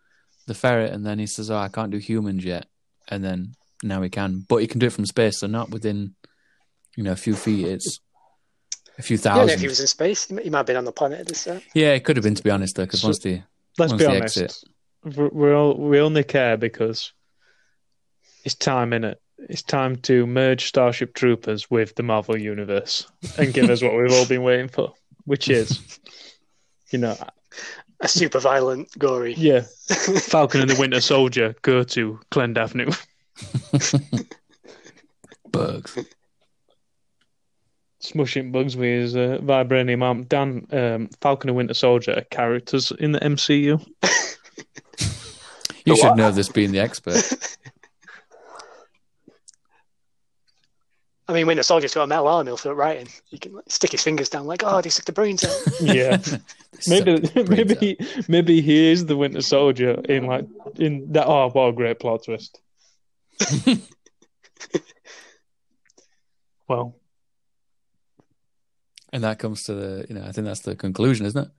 the 0.47 0.55
ferret, 0.55 0.93
and 0.93 1.06
then 1.06 1.18
he 1.18 1.26
says, 1.26 1.51
"Oh, 1.51 1.56
I 1.56 1.68
can't 1.68 1.90
do 1.90 1.98
humans 1.98 2.44
yet," 2.44 2.66
and 3.09 3.22
then 3.24 3.55
now 3.82 4.02
he 4.02 4.09
can, 4.09 4.44
but 4.48 4.56
he 4.59 4.66
can 4.66 4.78
do 4.78 4.86
it 4.86 4.93
from 4.93 5.06
space, 5.06 5.39
so 5.39 5.47
not 5.47 5.70
within, 5.70 6.14
you 6.97 7.02
know, 7.05 7.12
a 7.12 7.16
few 7.16 7.35
feet. 7.35 7.66
It's 7.66 8.01
a 8.98 9.02
few 9.02 9.16
I 9.16 9.18
don't 9.18 9.22
thousand. 9.32 9.47
know 9.48 9.52
if 9.55 9.60
he 9.60 9.68
was 9.68 9.81
in 9.81 9.86
space. 9.86 10.26
He 10.26 10.51
might 10.51 10.59
have 10.59 10.66
been 10.66 10.76
on 10.76 10.85
the 10.85 10.93
planet 10.93 11.20
at 11.20 11.26
this 11.26 11.44
time. 11.44 11.60
Yeah, 11.74 11.93
it 11.93 12.05
could 12.05 12.16
have 12.16 12.22
been 12.24 12.35
to 12.36 12.43
be 12.43 12.51
honest, 12.51 12.76
though, 12.76 12.85
because 12.85 13.01
So- 13.01 13.09
once 13.09 13.18
the 13.20 13.43
Let's 13.78 13.93
once 13.93 14.02
be 14.02 14.06
they 14.09 14.16
honest. 14.18 14.39
exit- 14.39 14.64
We're, 15.16 15.28
we're 15.28 15.55
all, 15.56 15.76
we 15.76 16.01
only 16.01 16.22
care 16.24 16.56
because 16.56 17.12
It's 18.44 18.55
time, 18.55 18.93
in 18.93 19.05
it. 19.05 19.20
It's 19.39 19.62
time 19.62 19.97
to 20.02 20.26
merge 20.26 20.66
Starship 20.66 21.12
Troopers 21.14 21.68
with 21.70 21.94
the 21.97 22.02
Marvel 22.05 22.39
Universe 22.39 23.06
and 23.36 23.52
give 23.52 23.68
us 23.68 23.82
what 23.82 23.94
we've 23.97 24.12
all 24.12 24.26
been 24.26 24.43
waiting 24.43 24.68
for, 24.68 24.93
which 25.24 25.48
is, 25.48 25.98
you 26.90 26.98
know, 26.98 27.16
A 28.05 28.09
super 28.09 28.39
violent, 28.39 28.97
gory. 28.98 29.32
yeah, 29.35 29.60
Falcon 29.89 30.60
and 30.60 30.68
the 30.68 30.76
Winter 30.78 31.01
Soldier 31.01 31.55
go 31.62 31.82
to 31.85 32.20
Avenue. 32.36 32.93
Bugs. 35.51 35.98
Smushing 38.02 38.52
bugs 38.52 38.76
with 38.76 38.90
his 38.90 39.16
uh, 39.16 39.39
vibranium 39.40 40.02
arm. 40.02 40.24
Dan, 40.24 40.66
um, 40.70 41.09
Falcon 41.22 41.48
and 41.48 41.56
Winter 41.56 41.72
Soldier 41.72 42.12
are 42.18 42.24
characters 42.31 42.93
in 42.98 43.12
the 43.12 43.20
MCU. 43.20 43.81
You 45.86 45.94
The 45.94 45.97
should 45.97 46.16
know 46.16 46.31
this 46.31 46.51
being 46.51 46.72
the 46.72 46.81
expert. 46.81 47.56
I 51.27 51.33
mean, 51.33 51.47
Winter 51.47 51.63
Soldier's 51.63 51.95
got 51.95 52.03
a 52.03 52.07
metal 52.07 52.29
arm, 52.29 52.47
he'll 52.47 52.57
fit 52.59 52.75
right 52.75 52.99
in. 52.99 53.07
He 53.31 53.39
can 53.39 53.55
like, 53.55 53.65
stick 53.69 53.93
his 53.93 54.03
fingers 54.03 54.29
down, 54.29 54.47
like, 54.47 54.63
oh, 54.63 54.83
they 54.83 54.91
stick 54.91 55.07
the 55.07 55.13
brains 55.13 55.43
out. 55.45 55.57
Yeah, 55.81 56.19
maybe 56.87 57.17
Suck 57.23 57.33
the 57.33 57.45
brains 57.45 57.49
maybe 57.49 57.75
out. 57.75 57.83
he, 57.83 57.97
maybe 58.29 58.61
he 58.61 58.91
is 58.91 59.07
the 59.07 59.17
Winter 59.17 59.41
Soldier 59.41 60.01
in 60.09 60.27
like 60.27 60.47
in 60.77 61.13
that. 61.13 61.27
Oh, 61.27 61.49
what 61.51 61.69
a 61.69 61.73
great 61.73 61.99
plot 61.99 62.25
twist! 62.25 62.61
well, 66.69 66.95
And 69.15 69.23
that 69.23 69.39
comes 69.39 69.63
to 69.65 69.75
the, 69.75 70.07
you 70.09 70.15
know, 70.17 70.25
I 70.25 70.33
think 70.33 70.45
that's 70.45 70.63
the 70.63 70.75
conclusion, 70.75 71.25
isn't 71.25 71.47
it? 71.47 71.51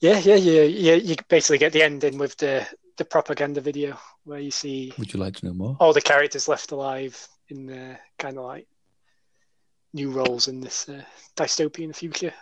Yeah, 0.00 0.18
yeah, 0.18 0.34
yeah, 0.34 0.62
yeah. 0.62 0.94
You 0.94 1.14
basically 1.28 1.58
get 1.58 1.72
the 1.72 1.84
ending 1.84 2.18
with 2.18 2.36
the 2.38 2.66
the 2.98 3.04
propaganda 3.04 3.60
video 3.60 3.96
where 4.24 4.38
you 4.38 4.50
see 4.50 4.92
Would 4.98 5.12
you 5.12 5.20
like 5.20 5.34
to 5.36 5.46
know 5.46 5.52
more? 5.54 5.76
all 5.80 5.92
the 5.92 6.00
characters 6.00 6.48
left 6.48 6.70
alive 6.72 7.26
in 7.48 7.66
the 7.66 7.98
kind 8.18 8.38
of 8.38 8.44
like 8.44 8.66
new 9.92 10.10
roles 10.10 10.48
in 10.48 10.60
this 10.60 10.88
uh, 10.88 11.02
dystopian 11.36 11.94
future. 11.94 12.32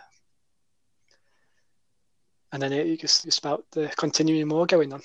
And 2.53 2.61
then 2.61 2.71
it, 2.73 2.85
it 2.87 2.99
just 3.01 3.25
it's 3.25 3.39
about 3.39 3.65
the 3.71 3.87
continuing 3.97 4.49
war 4.49 4.65
going 4.65 4.93
on. 4.93 5.01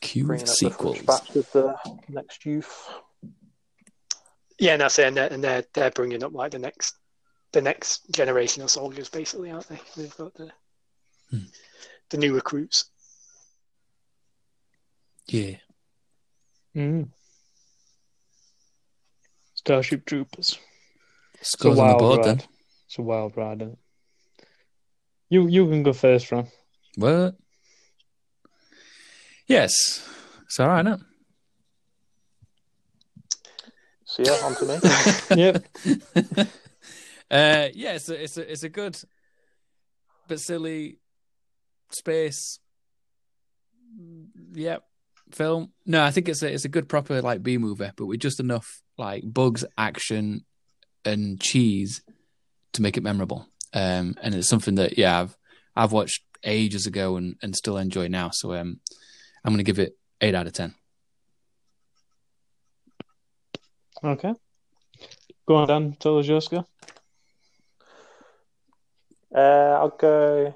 Cue 0.00 0.24
Bringing 0.26 0.42
up 0.44 0.48
the 0.48 0.54
sequels. 0.54 0.96
fresh 0.98 1.06
batch 1.20 1.34
with 1.34 1.52
the 1.52 1.74
next 2.08 2.44
youth. 2.44 2.88
Yeah, 4.58 4.72
and 4.72 4.80
that's 4.80 4.98
it. 4.98 5.06
And 5.08 5.16
they're, 5.16 5.32
and 5.32 5.44
they're 5.44 5.64
they're 5.74 5.90
bringing 5.90 6.24
up 6.24 6.32
like 6.34 6.52
the 6.52 6.58
next 6.58 6.96
the 7.52 7.62
next 7.62 8.10
generation 8.10 8.62
of 8.62 8.70
soldiers, 8.70 9.08
basically, 9.08 9.50
aren't 9.50 9.68
they? 9.68 9.80
They've 9.96 10.16
got 10.16 10.34
the 10.34 10.50
Hmm. 11.30 11.44
the 12.10 12.16
new 12.18 12.34
recruits. 12.34 12.90
Yeah. 15.32 15.56
mm. 16.76 17.08
Starship 19.54 20.04
Troopers. 20.04 20.58
It's 21.40 21.54
a 21.54 21.56
Scores 21.56 21.78
on 21.78 21.88
the 21.88 21.94
wild 21.94 21.98
board 22.00 22.18
ride. 22.18 22.26
then. 22.26 22.42
It's 22.86 22.98
a 22.98 23.02
wild 23.02 23.36
ride. 23.36 23.62
Isn't 23.62 23.72
it? 23.72 23.78
You 25.30 25.46
you 25.48 25.66
can 25.68 25.82
go 25.82 25.94
first, 25.94 26.30
Ron. 26.30 26.48
What? 26.96 27.36
Yes. 29.46 29.72
It's 30.44 30.60
all 30.60 30.68
right, 30.68 30.86
isn't 30.86 31.02
So 34.04 34.22
yeah, 34.22 34.38
on 34.44 34.54
to 34.56 34.64
me. 34.66 34.78
yep. 35.42 35.66
uh, 37.30 37.68
yeah, 37.72 37.94
it's 37.94 38.10
a, 38.10 38.22
it's 38.22 38.36
a 38.36 38.52
it's 38.52 38.62
a 38.64 38.68
good 38.68 38.98
but 40.28 40.40
silly 40.40 40.98
space. 41.90 42.58
Yep, 44.52 44.84
film. 45.34 45.72
No, 45.86 46.02
I 46.02 46.10
think 46.10 46.28
it's 46.28 46.42
a 46.42 46.52
it's 46.52 46.64
a 46.64 46.68
good 46.68 46.88
proper 46.88 47.20
like 47.22 47.42
B 47.42 47.58
movie, 47.58 47.90
but 47.96 48.06
with 48.06 48.20
just 48.20 48.40
enough 48.40 48.82
like 48.98 49.22
bugs, 49.24 49.64
action, 49.76 50.44
and 51.04 51.40
cheese 51.40 52.02
to 52.72 52.82
make 52.82 52.96
it 52.96 53.02
memorable. 53.02 53.46
Um, 53.74 54.16
and 54.22 54.34
it's 54.34 54.48
something 54.48 54.76
that 54.76 54.98
yeah, 54.98 55.20
I've 55.20 55.36
I've 55.74 55.92
watched 55.92 56.22
ages 56.44 56.86
ago 56.86 57.16
and, 57.16 57.36
and 57.42 57.56
still 57.56 57.76
enjoy 57.76 58.08
now. 58.08 58.30
So 58.30 58.54
um, 58.54 58.80
I'm 59.44 59.52
gonna 59.52 59.62
give 59.62 59.78
it 59.78 59.96
eight 60.20 60.34
out 60.34 60.46
of 60.46 60.52
ten. 60.52 60.74
Okay. 64.04 64.34
Go 65.46 65.56
on, 65.56 65.68
Dan. 65.68 65.96
Tell 65.98 66.18
us 66.18 66.26
yours, 66.26 66.48
go. 66.48 66.66
Uh, 69.34 69.78
I'll 69.80 69.88
go. 69.88 70.54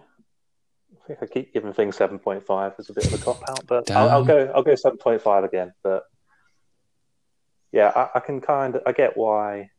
I 1.06 1.14
think 1.14 1.22
I 1.22 1.26
keep 1.26 1.52
giving 1.52 1.72
things 1.72 1.96
seven 1.96 2.18
point 2.18 2.44
five 2.44 2.72
as 2.80 2.90
a 2.90 2.92
bit 2.92 3.06
of 3.06 3.14
a 3.14 3.24
cop 3.24 3.40
out, 3.48 3.64
but 3.68 3.88
I'll, 3.92 4.08
I'll 4.08 4.24
go. 4.24 4.50
I'll 4.52 4.64
go 4.64 4.74
seven 4.74 4.98
point 4.98 5.22
five 5.22 5.44
again. 5.44 5.72
But 5.84 6.02
yeah, 7.70 7.92
I, 7.94 8.18
I 8.18 8.20
can 8.20 8.40
kind 8.40 8.74
of 8.74 8.82
I 8.86 8.90
get 8.90 9.16
why 9.16 9.70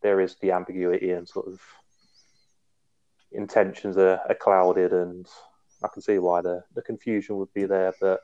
there 0.00 0.22
is 0.22 0.36
the 0.40 0.52
ambiguity 0.52 1.10
and 1.10 1.28
sort 1.28 1.48
of 1.48 1.60
intentions 3.30 3.98
are, 3.98 4.20
are 4.26 4.34
clouded, 4.40 4.94
and 4.94 5.26
I 5.84 5.88
can 5.88 6.00
see 6.00 6.18
why 6.18 6.40
the 6.40 6.64
the 6.74 6.80
confusion 6.80 7.36
would 7.36 7.52
be 7.52 7.66
there. 7.66 7.92
But 8.00 8.20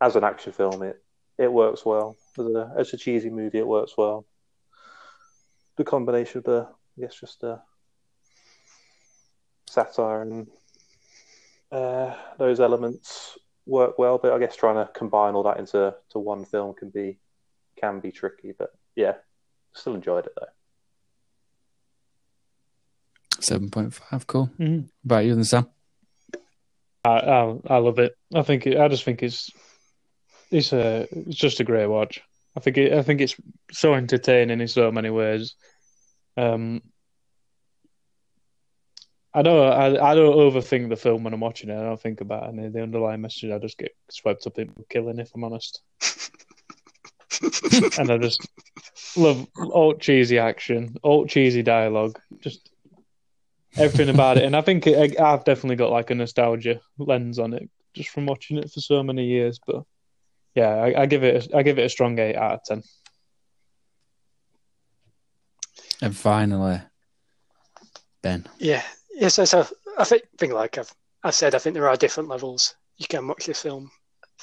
as 0.00 0.16
an 0.16 0.24
action 0.24 0.52
film, 0.52 0.82
it 0.82 1.00
it 1.38 1.52
works 1.52 1.86
well. 1.86 2.16
As 2.36 2.46
a 2.46 2.74
as 2.76 2.92
a 2.92 2.96
cheesy 2.96 3.30
movie, 3.30 3.58
it 3.58 3.68
works 3.68 3.92
well. 3.96 4.26
The 5.76 5.84
combination 5.84 6.38
of 6.38 6.44
the, 6.44 6.68
I 6.98 7.00
guess, 7.02 7.20
just 7.20 7.40
the 7.40 7.60
satire 9.72 10.22
and 10.22 10.46
uh, 11.70 12.14
those 12.38 12.60
elements 12.60 13.38
work 13.66 13.98
well. 13.98 14.18
But 14.18 14.32
I 14.32 14.38
guess 14.38 14.54
trying 14.54 14.76
to 14.76 14.92
combine 14.92 15.34
all 15.34 15.42
that 15.44 15.58
into 15.58 15.94
to 16.10 16.18
one 16.18 16.44
film 16.44 16.74
can 16.74 16.90
be 16.90 17.18
can 17.76 18.00
be 18.00 18.12
tricky. 18.12 18.52
But 18.56 18.70
yeah, 18.94 19.14
still 19.72 19.94
enjoyed 19.94 20.26
it 20.26 20.32
though. 20.38 20.46
Seven 23.40 23.70
point 23.70 23.94
five, 23.94 24.26
cool. 24.26 24.50
Mhm. 24.58 24.88
About 25.04 25.24
you 25.24 25.32
and 25.32 25.46
Sam? 25.46 25.68
I, 27.04 27.10
I 27.10 27.56
I 27.66 27.76
love 27.78 27.98
it. 27.98 28.14
I 28.34 28.42
think 28.42 28.66
it, 28.66 28.78
I 28.78 28.88
just 28.88 29.04
think 29.04 29.22
it's 29.22 29.50
it's 30.50 30.72
a 30.72 31.08
it's 31.10 31.36
just 31.36 31.60
a 31.60 31.64
great 31.64 31.86
watch. 31.86 32.20
I 32.54 32.60
think 32.60 32.76
it, 32.76 32.92
I 32.92 33.02
think 33.02 33.22
it's 33.22 33.34
so 33.72 33.94
entertaining 33.94 34.60
in 34.60 34.68
so 34.68 34.92
many 34.92 35.08
ways. 35.08 35.54
Um, 36.36 36.82
I 39.34 39.42
don't 39.42 39.72
I, 39.72 40.10
I 40.10 40.14
don't 40.14 40.36
overthink 40.36 40.88
the 40.88 40.96
film 40.96 41.24
when 41.24 41.32
I'm 41.32 41.40
watching 41.40 41.70
it. 41.70 41.78
I 41.78 41.82
don't 41.82 42.00
think 42.00 42.20
about 42.20 42.48
any 42.48 42.66
of 42.66 42.72
the 42.72 42.82
underlying 42.82 43.22
message. 43.22 43.50
I 43.50 43.58
just 43.58 43.78
get 43.78 43.94
swept 44.10 44.46
up 44.46 44.58
into 44.58 44.84
killing, 44.90 45.18
if 45.18 45.30
I'm 45.34 45.44
honest. 45.44 45.80
and 47.98 48.10
I 48.10 48.18
just 48.18 48.46
love 49.16 49.46
all 49.56 49.94
cheesy 49.94 50.38
action, 50.38 50.96
all 51.02 51.26
cheesy 51.26 51.62
dialogue, 51.62 52.18
just 52.40 52.70
everything 53.76 54.14
about 54.14 54.36
it. 54.36 54.44
And 54.44 54.54
I 54.54 54.60
think 54.60 54.86
it, 54.86 55.18
I've 55.18 55.44
definitely 55.44 55.76
got 55.76 55.90
like 55.90 56.10
a 56.10 56.14
nostalgia 56.14 56.80
lens 56.98 57.38
on 57.38 57.54
it 57.54 57.70
just 57.94 58.10
from 58.10 58.26
watching 58.26 58.58
it 58.58 58.70
for 58.70 58.80
so 58.80 59.02
many 59.02 59.26
years. 59.26 59.60
But 59.66 59.84
yeah, 60.54 60.68
I, 60.68 61.02
I 61.02 61.06
give 61.06 61.24
it 61.24 61.46
a, 61.46 61.56
I 61.56 61.62
give 61.62 61.78
it 61.78 61.86
a 61.86 61.88
strong 61.88 62.18
eight 62.18 62.36
out 62.36 62.54
of 62.54 62.64
ten. 62.64 62.82
And 66.00 66.16
finally, 66.16 66.80
Ben. 68.22 68.46
Yeah, 68.58 68.82
yeah. 69.14 69.28
So, 69.28 69.44
so 69.44 69.66
I 69.98 70.04
think, 70.04 70.22
think 70.38 70.52
like 70.52 70.78
I've 70.78 70.92
I 71.24 71.30
said, 71.30 71.54
I 71.54 71.58
think 71.58 71.74
there 71.74 71.88
are 71.88 71.96
different 71.96 72.28
levels 72.28 72.74
you 72.96 73.06
can 73.06 73.26
watch 73.26 73.46
this 73.46 73.62
film. 73.62 73.90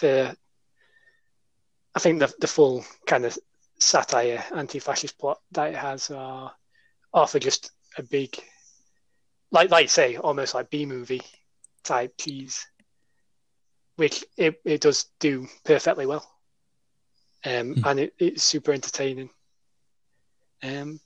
The 0.01 0.35
I 1.95 1.99
think 1.99 2.19
the 2.19 2.33
the 2.39 2.47
full 2.47 2.85
kind 3.05 3.25
of 3.25 3.37
satire, 3.79 4.43
anti-fascist 4.55 5.17
plot 5.17 5.39
that 5.51 5.69
it 5.73 5.77
has 5.77 6.09
are 6.11 6.51
are 7.13 7.27
for 7.27 7.39
just 7.39 7.71
a 7.97 8.03
big, 8.03 8.37
like 9.51 9.69
like 9.71 9.83
you 9.83 9.89
say, 9.89 10.17
almost 10.17 10.53
like 10.53 10.69
B 10.69 10.85
movie 10.85 11.21
type 11.83 12.13
cheese, 12.17 12.65
which 13.95 14.23
it, 14.37 14.61
it 14.65 14.81
does 14.81 15.05
do 15.19 15.47
perfectly 15.65 16.05
well, 16.05 16.29
um, 17.45 17.73
Hmm. 17.73 17.81
and 17.85 17.99
it, 18.01 18.13
it's 18.19 18.43
super 18.43 18.71
entertaining. 18.71 19.29
Um, 20.61 20.99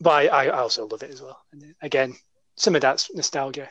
but 0.00 0.30
I, 0.32 0.46
I 0.46 0.58
also 0.60 0.86
love 0.86 1.02
it 1.02 1.10
as 1.10 1.20
well. 1.20 1.38
And 1.52 1.74
again, 1.82 2.14
some 2.56 2.74
of 2.74 2.82
that's 2.82 3.12
nostalgia, 3.14 3.68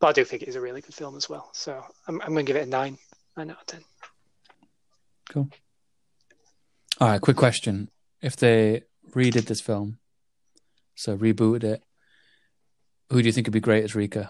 but 0.00 0.08
I 0.08 0.12
do 0.12 0.24
think 0.24 0.42
it 0.42 0.48
is 0.48 0.56
a 0.56 0.60
really 0.60 0.80
good 0.80 0.94
film 0.94 1.16
as 1.16 1.28
well. 1.28 1.50
So 1.52 1.82
I'm, 2.06 2.20
I'm 2.22 2.32
going 2.32 2.46
to 2.46 2.52
give 2.52 2.60
it 2.60 2.66
a 2.66 2.70
nine, 2.70 2.98
nine 3.36 3.50
out 3.50 3.60
of 3.60 3.66
ten. 3.66 3.80
Cool. 5.30 5.48
All 7.00 7.08
right, 7.08 7.20
quick 7.20 7.36
question. 7.36 7.90
If 8.20 8.36
they 8.36 8.82
redid 9.12 9.46
this 9.46 9.60
film, 9.60 9.98
so 10.94 11.16
rebooted 11.16 11.64
it, 11.64 11.82
who 13.10 13.22
do 13.22 13.26
you 13.26 13.32
think 13.32 13.46
would 13.46 13.52
be 13.52 13.60
great 13.60 13.84
as 13.84 13.94
Rico? 13.94 14.28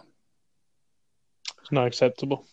It's 1.61 1.73
not 1.73 1.87
acceptable. 1.87 2.47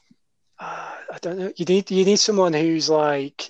Uh, 0.59 0.95
I 1.13 1.17
don't 1.21 1.37
know. 1.37 1.51
You 1.55 1.65
need 1.65 1.91
you 1.91 2.03
need 2.03 2.17
someone 2.19 2.53
who's 2.53 2.89
like 2.89 3.49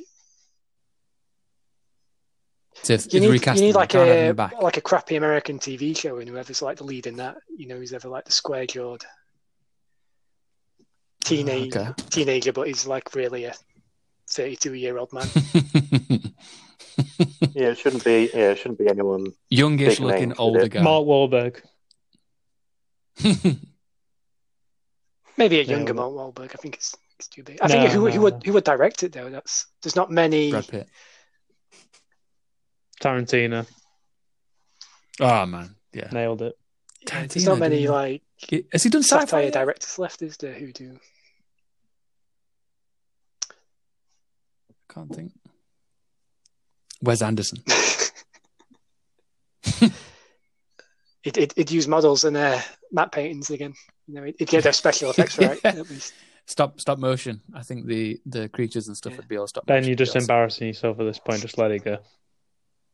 So 2.84 2.94
if, 2.94 3.14
You 3.14 3.22
if 3.24 3.46
need, 3.46 3.56
you 3.58 3.62
need 3.68 3.76
like 3.76 3.96
a 3.96 4.32
back. 4.34 4.54
like 4.62 4.78
a 4.78 4.82
crappy 4.82 5.16
American 5.16 5.60
TV 5.60 5.98
show, 5.98 6.18
and 6.20 6.30
whoever's 6.30 6.62
like 6.62 6.78
the 6.78 6.84
lead 6.84 7.08
in 7.08 7.18
that, 7.18 7.38
you 7.56 7.68
know, 7.68 7.76
who's 7.78 7.94
ever 7.94 8.08
like 8.08 8.26
the 8.26 8.32
square 8.32 8.66
jawed 8.66 9.04
teenage 11.24 11.76
Okay. 11.76 11.92
teenager, 12.10 12.54
but 12.54 12.68
he's 12.68 12.86
like 12.88 13.14
really 13.16 13.46
a 13.46 13.54
thirty-two 14.30 14.74
year 14.74 14.98
old 14.98 15.12
man. 15.14 15.28
Yeah, 17.54 17.70
it 17.70 17.78
shouldn't 17.78 18.04
be. 18.04 18.30
Yeah, 18.34 18.52
it 18.52 18.58
shouldn't 18.58 18.80
be 18.80 18.88
anyone. 18.88 19.28
Youngish 19.50 20.00
looking 20.00 20.34
older 20.38 20.68
guy. 20.68 20.82
Mark 20.82 21.06
Wahlberg. 21.06 21.62
Maybe 25.38 25.60
a 25.60 25.64
younger 25.64 25.94
well- 25.94 26.12
Mark 26.12 26.36
Wahlberg. 26.36 26.52
I 26.54 26.58
think 26.58 26.76
it's, 26.76 26.96
it's 27.20 27.28
too 27.28 27.44
big. 27.44 27.60
I 27.62 27.68
think 27.68 27.92
who, 27.92 28.06
no, 28.06 28.12
who 28.12 28.22
would 28.22 28.34
no. 28.36 28.40
who 28.46 28.54
would 28.54 28.64
direct 28.64 29.04
it 29.04 29.12
though? 29.12 29.30
That's 29.30 29.68
there's 29.84 29.96
not 29.96 30.10
many. 30.12 30.50
Brad 30.52 30.68
Pitt. 30.68 30.90
Tarantino 33.02 33.66
Oh 35.20 35.46
man, 35.46 35.76
yeah. 35.94 36.10
nailed 36.12 36.42
it. 36.42 36.54
There's 37.06 37.46
not 37.46 37.60
many 37.60 37.88
like 37.88 38.22
Has 38.72 38.84
he 38.84 38.90
done 38.90 39.02
sci-fi? 39.04 39.26
satire 39.26 39.44
yet? 39.46 39.54
directors 39.54 39.98
left, 39.98 40.22
is 40.22 40.38
there? 40.38 40.54
Who 40.54 40.72
do? 40.74 41.00
Can't 44.94 45.14
think. 45.14 45.32
Wes 47.02 47.22
Anderson. 47.22 47.60
It 51.24 51.38
it 51.38 51.54
it'd 51.58 51.72
use 51.72 51.88
models 51.88 52.24
and 52.24 52.38
uh, 52.38 52.60
matte 52.92 53.12
paintings 53.12 53.50
again. 53.50 53.74
You 54.08 54.14
know, 54.16 54.24
it, 54.24 54.36
it'd 54.40 54.48
get 54.50 54.64
their 54.64 54.72
special 54.74 55.10
effects 55.10 55.38
right 55.40 55.60
Yeah. 55.64 55.72
at 55.72 55.90
least. 55.90 56.14
Stop 56.46 56.80
stop 56.80 57.00
motion. 57.00 57.42
I 57.54 57.64
think 57.64 57.86
the 57.86 58.20
the 58.26 58.48
creatures 58.50 58.88
and 58.88 58.96
stuff 58.96 59.12
Yeah. 59.14 59.18
would 59.18 59.28
be 59.28 59.36
all 59.38 59.48
stop 59.48 59.66
Ben, 59.66 59.78
motion. 59.78 59.90
you're 59.90 59.96
just 59.98 60.16
Yes. 60.16 60.24
embarrassing 60.24 60.68
yourself 60.68 61.00
at 61.00 61.06
this 61.06 61.20
point. 61.20 61.42
Just 61.42 61.58
let 61.58 61.72
it 61.72 61.84
go. 61.84 61.98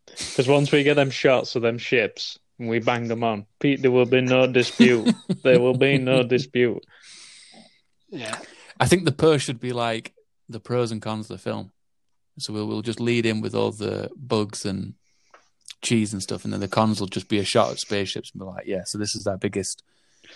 Because 0.05 0.47
once 0.47 0.71
we 0.71 0.83
get 0.83 0.95
them 0.95 1.09
shots 1.09 1.55
of 1.55 1.61
them 1.61 1.77
ships 1.77 2.37
and 2.59 2.69
we 2.69 2.79
bang 2.79 3.07
them 3.07 3.23
on, 3.23 3.45
Pete, 3.59 3.81
there 3.81 3.91
will 3.91 4.05
be 4.05 4.21
no 4.21 4.45
dispute. 4.47 5.13
there 5.43 5.59
will 5.59 5.77
be 5.77 5.97
no 5.97 6.23
dispute. 6.35 6.83
Yeah, 8.09 8.37
I 8.79 8.85
think 8.85 9.05
the 9.05 9.11
per 9.11 9.39
should 9.39 9.59
be 9.59 9.73
like 9.73 10.13
the 10.49 10.59
pros 10.59 10.91
and 10.91 11.01
cons 11.01 11.29
of 11.29 11.37
the 11.37 11.43
film. 11.43 11.71
So 12.39 12.53
we'll 12.53 12.67
we'll 12.67 12.81
just 12.81 12.99
lead 12.99 13.25
in 13.25 13.41
with 13.41 13.55
all 13.55 13.71
the 13.71 14.09
bugs 14.15 14.65
and 14.65 14.93
cheese 15.81 16.13
and 16.13 16.21
stuff, 16.21 16.43
and 16.43 16.53
then 16.53 16.59
the 16.59 16.67
cons 16.67 16.99
will 16.99 17.07
just 17.07 17.27
be 17.27 17.39
a 17.39 17.43
shot 17.43 17.71
of 17.71 17.79
spaceships 17.79 18.31
and 18.31 18.39
be 18.39 18.45
like, 18.45 18.65
yeah, 18.67 18.83
so 18.85 18.97
this 18.97 19.15
is 19.15 19.27
our 19.27 19.37
biggest. 19.37 19.83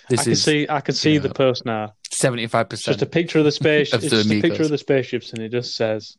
This 0.09 0.21
I 0.21 0.23
can 0.23 0.31
is 0.33 0.43
see, 0.43 0.67
I 0.69 0.81
can 0.81 0.93
see 0.95 1.13
you 1.13 1.19
the 1.19 1.29
know, 1.29 1.33
post 1.33 1.65
now. 1.65 1.93
seventy 2.11 2.45
five 2.47 2.67
It's 2.71 2.83
just 2.83 3.01
a 3.01 3.05
picture 3.05 3.39
of 3.39 3.45
the 3.45 3.51
space. 3.51 3.93
Of 3.93 4.03
it's 4.03 4.11
the 4.11 4.17
just 4.23 4.31
a 4.31 4.41
picture 4.41 4.63
of 4.63 4.69
the 4.69 4.77
spaceships, 4.77 5.33
and 5.33 5.41
it 5.41 5.49
just 5.49 5.75
says, 5.75 6.17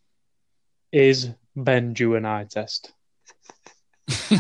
"Is 0.92 1.30
Ben 1.54 1.92
due 1.92 2.14
an 2.16 2.24
eye 2.24 2.46
test?" 2.50 2.92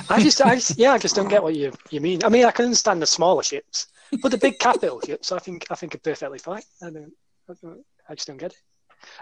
I 0.08 0.22
just, 0.22 0.40
I 0.40 0.54
just, 0.54 0.78
yeah, 0.78 0.92
I 0.92 0.98
just 0.98 1.14
don't 1.14 1.28
get 1.28 1.42
what 1.42 1.54
you 1.54 1.72
you 1.90 2.00
mean. 2.00 2.24
I 2.24 2.28
mean, 2.28 2.44
I 2.44 2.50
can 2.50 2.64
understand 2.66 3.02
the 3.02 3.06
smaller 3.06 3.42
ships, 3.42 3.88
but 4.22 4.30
the 4.30 4.38
big 4.38 4.58
capital 4.58 5.00
ships, 5.06 5.30
I 5.32 5.38
think, 5.38 5.66
I 5.70 5.74
think 5.74 5.94
are 5.94 5.98
perfectly 5.98 6.38
fine. 6.38 6.62
I 6.82 6.90
don't, 6.90 7.12
I, 7.50 7.52
don't, 7.62 7.84
I 8.08 8.14
just 8.14 8.26
don't 8.26 8.38
get 8.38 8.52
it. 8.52 8.58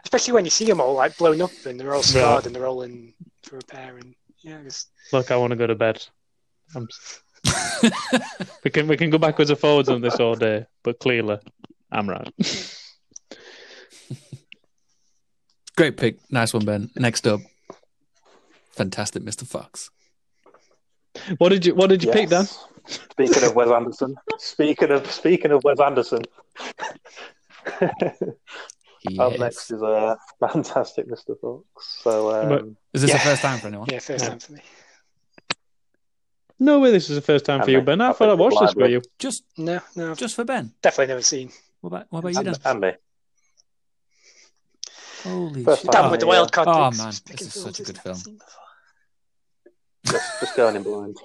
Especially 0.04 0.32
when 0.34 0.44
you 0.44 0.50
see 0.50 0.64
them 0.64 0.80
all 0.80 0.94
like 0.94 1.18
blown 1.18 1.42
up 1.42 1.50
and 1.66 1.78
they're 1.78 1.94
all 1.94 2.02
scarred 2.02 2.36
Right. 2.36 2.46
and 2.46 2.54
they're 2.54 2.66
all 2.66 2.82
in 2.82 3.12
for 3.42 3.56
repair 3.56 3.96
and 3.98 4.14
yeah, 4.42 4.62
just, 4.62 4.88
Look, 5.12 5.30
I 5.30 5.36
want 5.36 5.50
to 5.50 5.56
go 5.56 5.66
to 5.66 5.74
bed. 5.74 6.06
I'm... 6.74 6.88
we 8.64 8.70
can 8.70 8.88
we 8.88 8.96
can 8.96 9.10
go 9.10 9.18
backwards 9.18 9.50
and 9.50 9.58
forwards 9.58 9.88
on 9.88 10.00
this 10.00 10.16
all 10.16 10.34
day, 10.34 10.66
but 10.82 10.98
clearly, 10.98 11.38
I'm 11.92 12.08
right. 12.08 12.28
Great 15.76 15.96
pick, 15.96 16.18
nice 16.30 16.54
one, 16.54 16.64
Ben. 16.64 16.90
Next 16.96 17.26
up, 17.26 17.40
fantastic, 18.72 19.22
Mr. 19.22 19.46
Fox. 19.46 19.90
What 21.38 21.48
did 21.50 21.64
you 21.66 21.74
What 21.74 21.88
did 21.90 22.02
you 22.04 22.10
pick, 22.12 22.28
Dan? 22.28 22.46
Speaking 22.86 23.42
of 23.44 23.54
Wes 23.56 23.68
Anderson. 23.70 24.14
Speaking 24.38 24.90
of 24.90 25.10
speaking 25.10 25.50
of 25.52 25.62
Wes 25.64 25.80
Anderson. 25.80 26.22
Up 29.20 29.38
next 29.38 29.70
is 29.70 29.82
a 29.82 30.16
fantastic 30.40 31.06
Mr. 31.08 31.38
Fox. 31.40 32.00
So 32.02 32.30
um, 32.58 32.76
Is 32.92 33.02
this 33.02 33.10
Yeah. 33.10 33.18
the 33.18 33.24
first 33.24 33.42
time 33.42 33.58
for 33.58 33.68
anyone? 33.68 33.86
yeah, 33.90 33.98
first 34.00 34.24
Yeah. 34.24 34.30
time 34.30 34.38
for 34.40 34.52
me. 34.52 34.60
No 36.58 36.80
way, 36.80 36.90
this 36.90 37.10
is 37.10 37.16
the 37.16 37.22
first 37.22 37.44
time 37.44 37.62
for 37.62 37.70
you, 37.70 37.82
Ben. 37.82 38.00
I 38.00 38.12
thought 38.12 38.30
I 38.30 38.34
watched 38.34 38.58
this 38.60 38.72
for 38.72 38.88
you. 38.88 39.02
Just 39.18 39.44
No, 39.58 39.80
no, 39.94 40.14
just 40.14 40.34
for 40.34 40.44
Ben. 40.44 40.72
definitely 40.82 41.08
never 41.12 41.22
seen. 41.22 41.50
What 41.80 41.88
about 41.88 42.06
what 42.10 42.18
about 42.20 42.28
you, 42.34 42.42
Dan? 42.44 42.54
and, 42.54 42.58
and 42.64 42.80
me. 42.80 42.92
Holy 45.22 45.64
First 45.64 45.82
shit! 45.82 45.92
time. 45.92 46.10
With 46.10 46.20
the 46.20 46.26
wild 46.26 46.50
card 46.52 46.68
Oh, 46.68 46.90
man, 46.96 47.12
this 47.26 47.42
is 47.42 47.52
such 47.52 47.80
a 47.80 47.82
good 47.84 47.96
never 48.04 48.18
film. 48.20 48.38
Seen 50.06 50.12
before. 50.12 50.18
Just, 50.20 50.40
just 50.40 50.56
going 50.56 50.76
in 50.76 50.82
blind. 50.82 51.16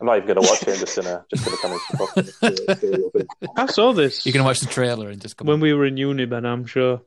I'm 0.00 0.06
not 0.06 0.16
even 0.16 0.26
going 0.34 0.42
to 0.42 0.48
watch 0.50 0.62
it. 0.62 0.68
I'm 0.68 0.74
just 0.80 0.96
gonna 0.96 1.24
just 1.34 1.44
gonna 1.44 1.56
come 1.58 1.72
in. 2.16 2.24
see- 2.24 2.32
see 2.32 2.90
what 3.02 3.14
it 3.14 3.26
is. 3.42 3.48
I 3.56 3.66
saw 3.66 3.92
this 3.92 4.26
You 4.26 4.32
can 4.32 4.44
watch 4.44 4.60
the 4.60 4.66
trailer 4.66 5.08
and 5.08 5.20
just 5.20 5.36
come. 5.36 5.46
when 5.46 5.54
on. 5.54 5.60
we 5.60 5.72
were 5.72 5.86
in 5.86 5.96
uni, 5.96 6.24
Ben. 6.26 6.44
I'm 6.44 6.66
sure. 6.66 7.02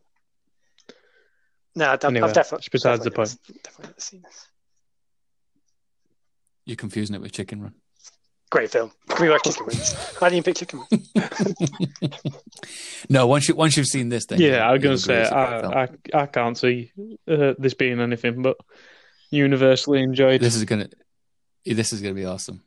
No, 1.75 1.91
I've, 1.91 2.03
Anyway, 2.03 2.27
I've 2.27 2.33
definitely. 2.33 2.59
it's 2.59 2.69
besides 2.69 3.03
the 3.03 3.09
definitely 3.11 3.35
never- 3.49 3.59
Definitely 3.63 3.93
seen 4.01 4.21
this. 4.23 4.47
You're 6.65 6.75
confusing 6.77 7.15
it 7.15 7.21
with 7.21 7.33
Chicken 7.33 7.61
Run. 7.61 7.73
Great 8.49 8.71
film. 8.71 8.91
Can 9.09 9.25
we 9.25 9.29
watch 9.29 9.43
Chicken 9.43 9.65
Wings? 9.67 9.93
Why 10.19 10.29
didn't 10.29 10.37
you 10.37 10.43
pick 10.43 10.55
Chicken 10.55 10.81
Wings? 10.89 11.11
No, 13.09 13.27
once 13.27 13.47
you 13.47 13.55
once 13.55 13.77
you've 13.77 13.85
seen 13.87 14.09
this, 14.09 14.25
then 14.25 14.39
Yeah, 14.41 14.67
I 14.67 14.73
was 14.73 14.81
going 14.81 14.95
to 14.95 15.01
say 15.01 15.21
it's 15.21 15.31
a 15.31 15.33
great 15.33 15.61
film. 15.61 15.73
I, 15.73 16.17
I 16.17 16.21
I 16.23 16.25
can't 16.25 16.57
see 16.57 16.91
uh, 17.27 17.53
this 17.59 17.73
being 17.73 17.99
anything 17.99 18.41
but 18.41 18.57
universally 19.29 20.01
enjoyed. 20.01 20.41
this 20.41 20.55
is 20.55 20.65
gonna 20.65 20.89
this 21.65 21.93
is 21.93 22.01
gonna 22.01 22.13
be 22.13 22.25
awesome. 22.25 22.63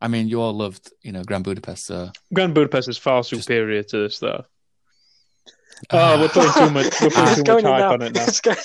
I 0.00 0.08
mean, 0.08 0.28
you 0.28 0.40
all 0.40 0.52
loved 0.52 0.90
you 1.02 1.12
know 1.12 1.22
Grand 1.22 1.44
Budapest, 1.44 1.86
so 1.86 2.10
Grand 2.34 2.54
Budapest 2.54 2.88
is 2.88 2.98
far 2.98 3.22
superior 3.24 3.82
to 3.84 3.98
this, 4.04 4.18
though. 4.18 4.44
Oh, 5.90 6.20
we're 6.20 6.28
putting 6.28 6.52
too 6.52 6.70
much. 6.70 7.00
We're 7.00 7.10
putting 7.10 7.44
too 7.44 7.52
much 7.54 7.64
hype 7.64 7.80
now. 7.80 7.92
on 7.94 8.02
it 8.02 8.14
now. 8.14 8.26
Going- 8.44 8.56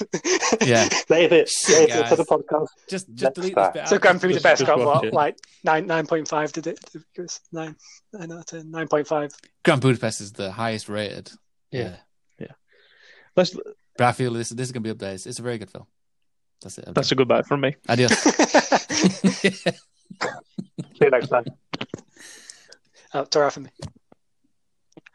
yeah. 0.69 0.87
Save 1.07 1.31
it. 1.31 1.49
Save 1.49 1.89
it 1.89 2.07
for 2.09 2.15
the 2.15 2.23
podcast. 2.23 2.67
Just 2.87 3.07
just 3.11 3.23
Next 3.23 3.35
delete 3.35 3.55
time. 3.55 3.71
this 3.73 3.81
bit. 3.81 3.87
So. 3.89 3.97
Grand 3.97 4.21
Just- 4.21 4.27
Budapest 4.43 4.59
just 4.59 4.67
got 4.67 4.77
watch 4.85 5.03
what, 5.05 5.13
like 5.13 5.37
nine 5.63 5.87
nine 5.87 6.05
point 6.05 6.27
five? 6.27 6.51
Did 6.51 6.67
it? 6.67 6.79
It 6.93 7.01
was 7.21 7.39
nine 7.51 7.75
nine 8.13 8.31
out 8.31 8.39
of 8.39 8.45
ten. 8.45 8.69
Nine 8.69 8.87
point 8.87 9.07
five. 9.07 9.31
Grand 9.65 9.81
Budapest 9.81 10.21
is 10.21 10.31
the 10.33 10.51
highest 10.51 10.89
rated. 10.89 11.31
Yeah. 11.71 11.95
Yeah. 12.37 12.51
Let's. 13.35 13.57
But 13.97 14.05
I 14.07 14.11
feel 14.11 14.33
this 14.33 14.49
this 14.49 14.67
is 14.67 14.71
gonna 14.71 14.83
be 14.83 14.91
up 14.91 14.99
there. 14.99 15.13
It's, 15.13 15.25
it's 15.25 15.39
a 15.39 15.43
very 15.43 15.57
good 15.57 15.71
film. 15.71 15.87
That's 16.61 16.77
it. 16.77 16.93
That's 16.93 17.11
a 17.11 17.15
good 17.15 17.27
bite 17.27 17.45
from 17.45 17.61
me. 17.61 17.75
Adios. 17.87 18.11
See 18.19 19.73
you 21.01 21.09
next 21.11 21.27
time. 21.27 21.45
oh, 23.13 23.25
Torah 23.25 23.51
for 23.51 23.59
me. 23.61 23.69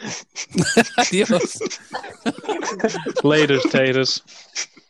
Adios. 0.99 1.59
Laters, 3.23 3.63
taters. 3.71 4.23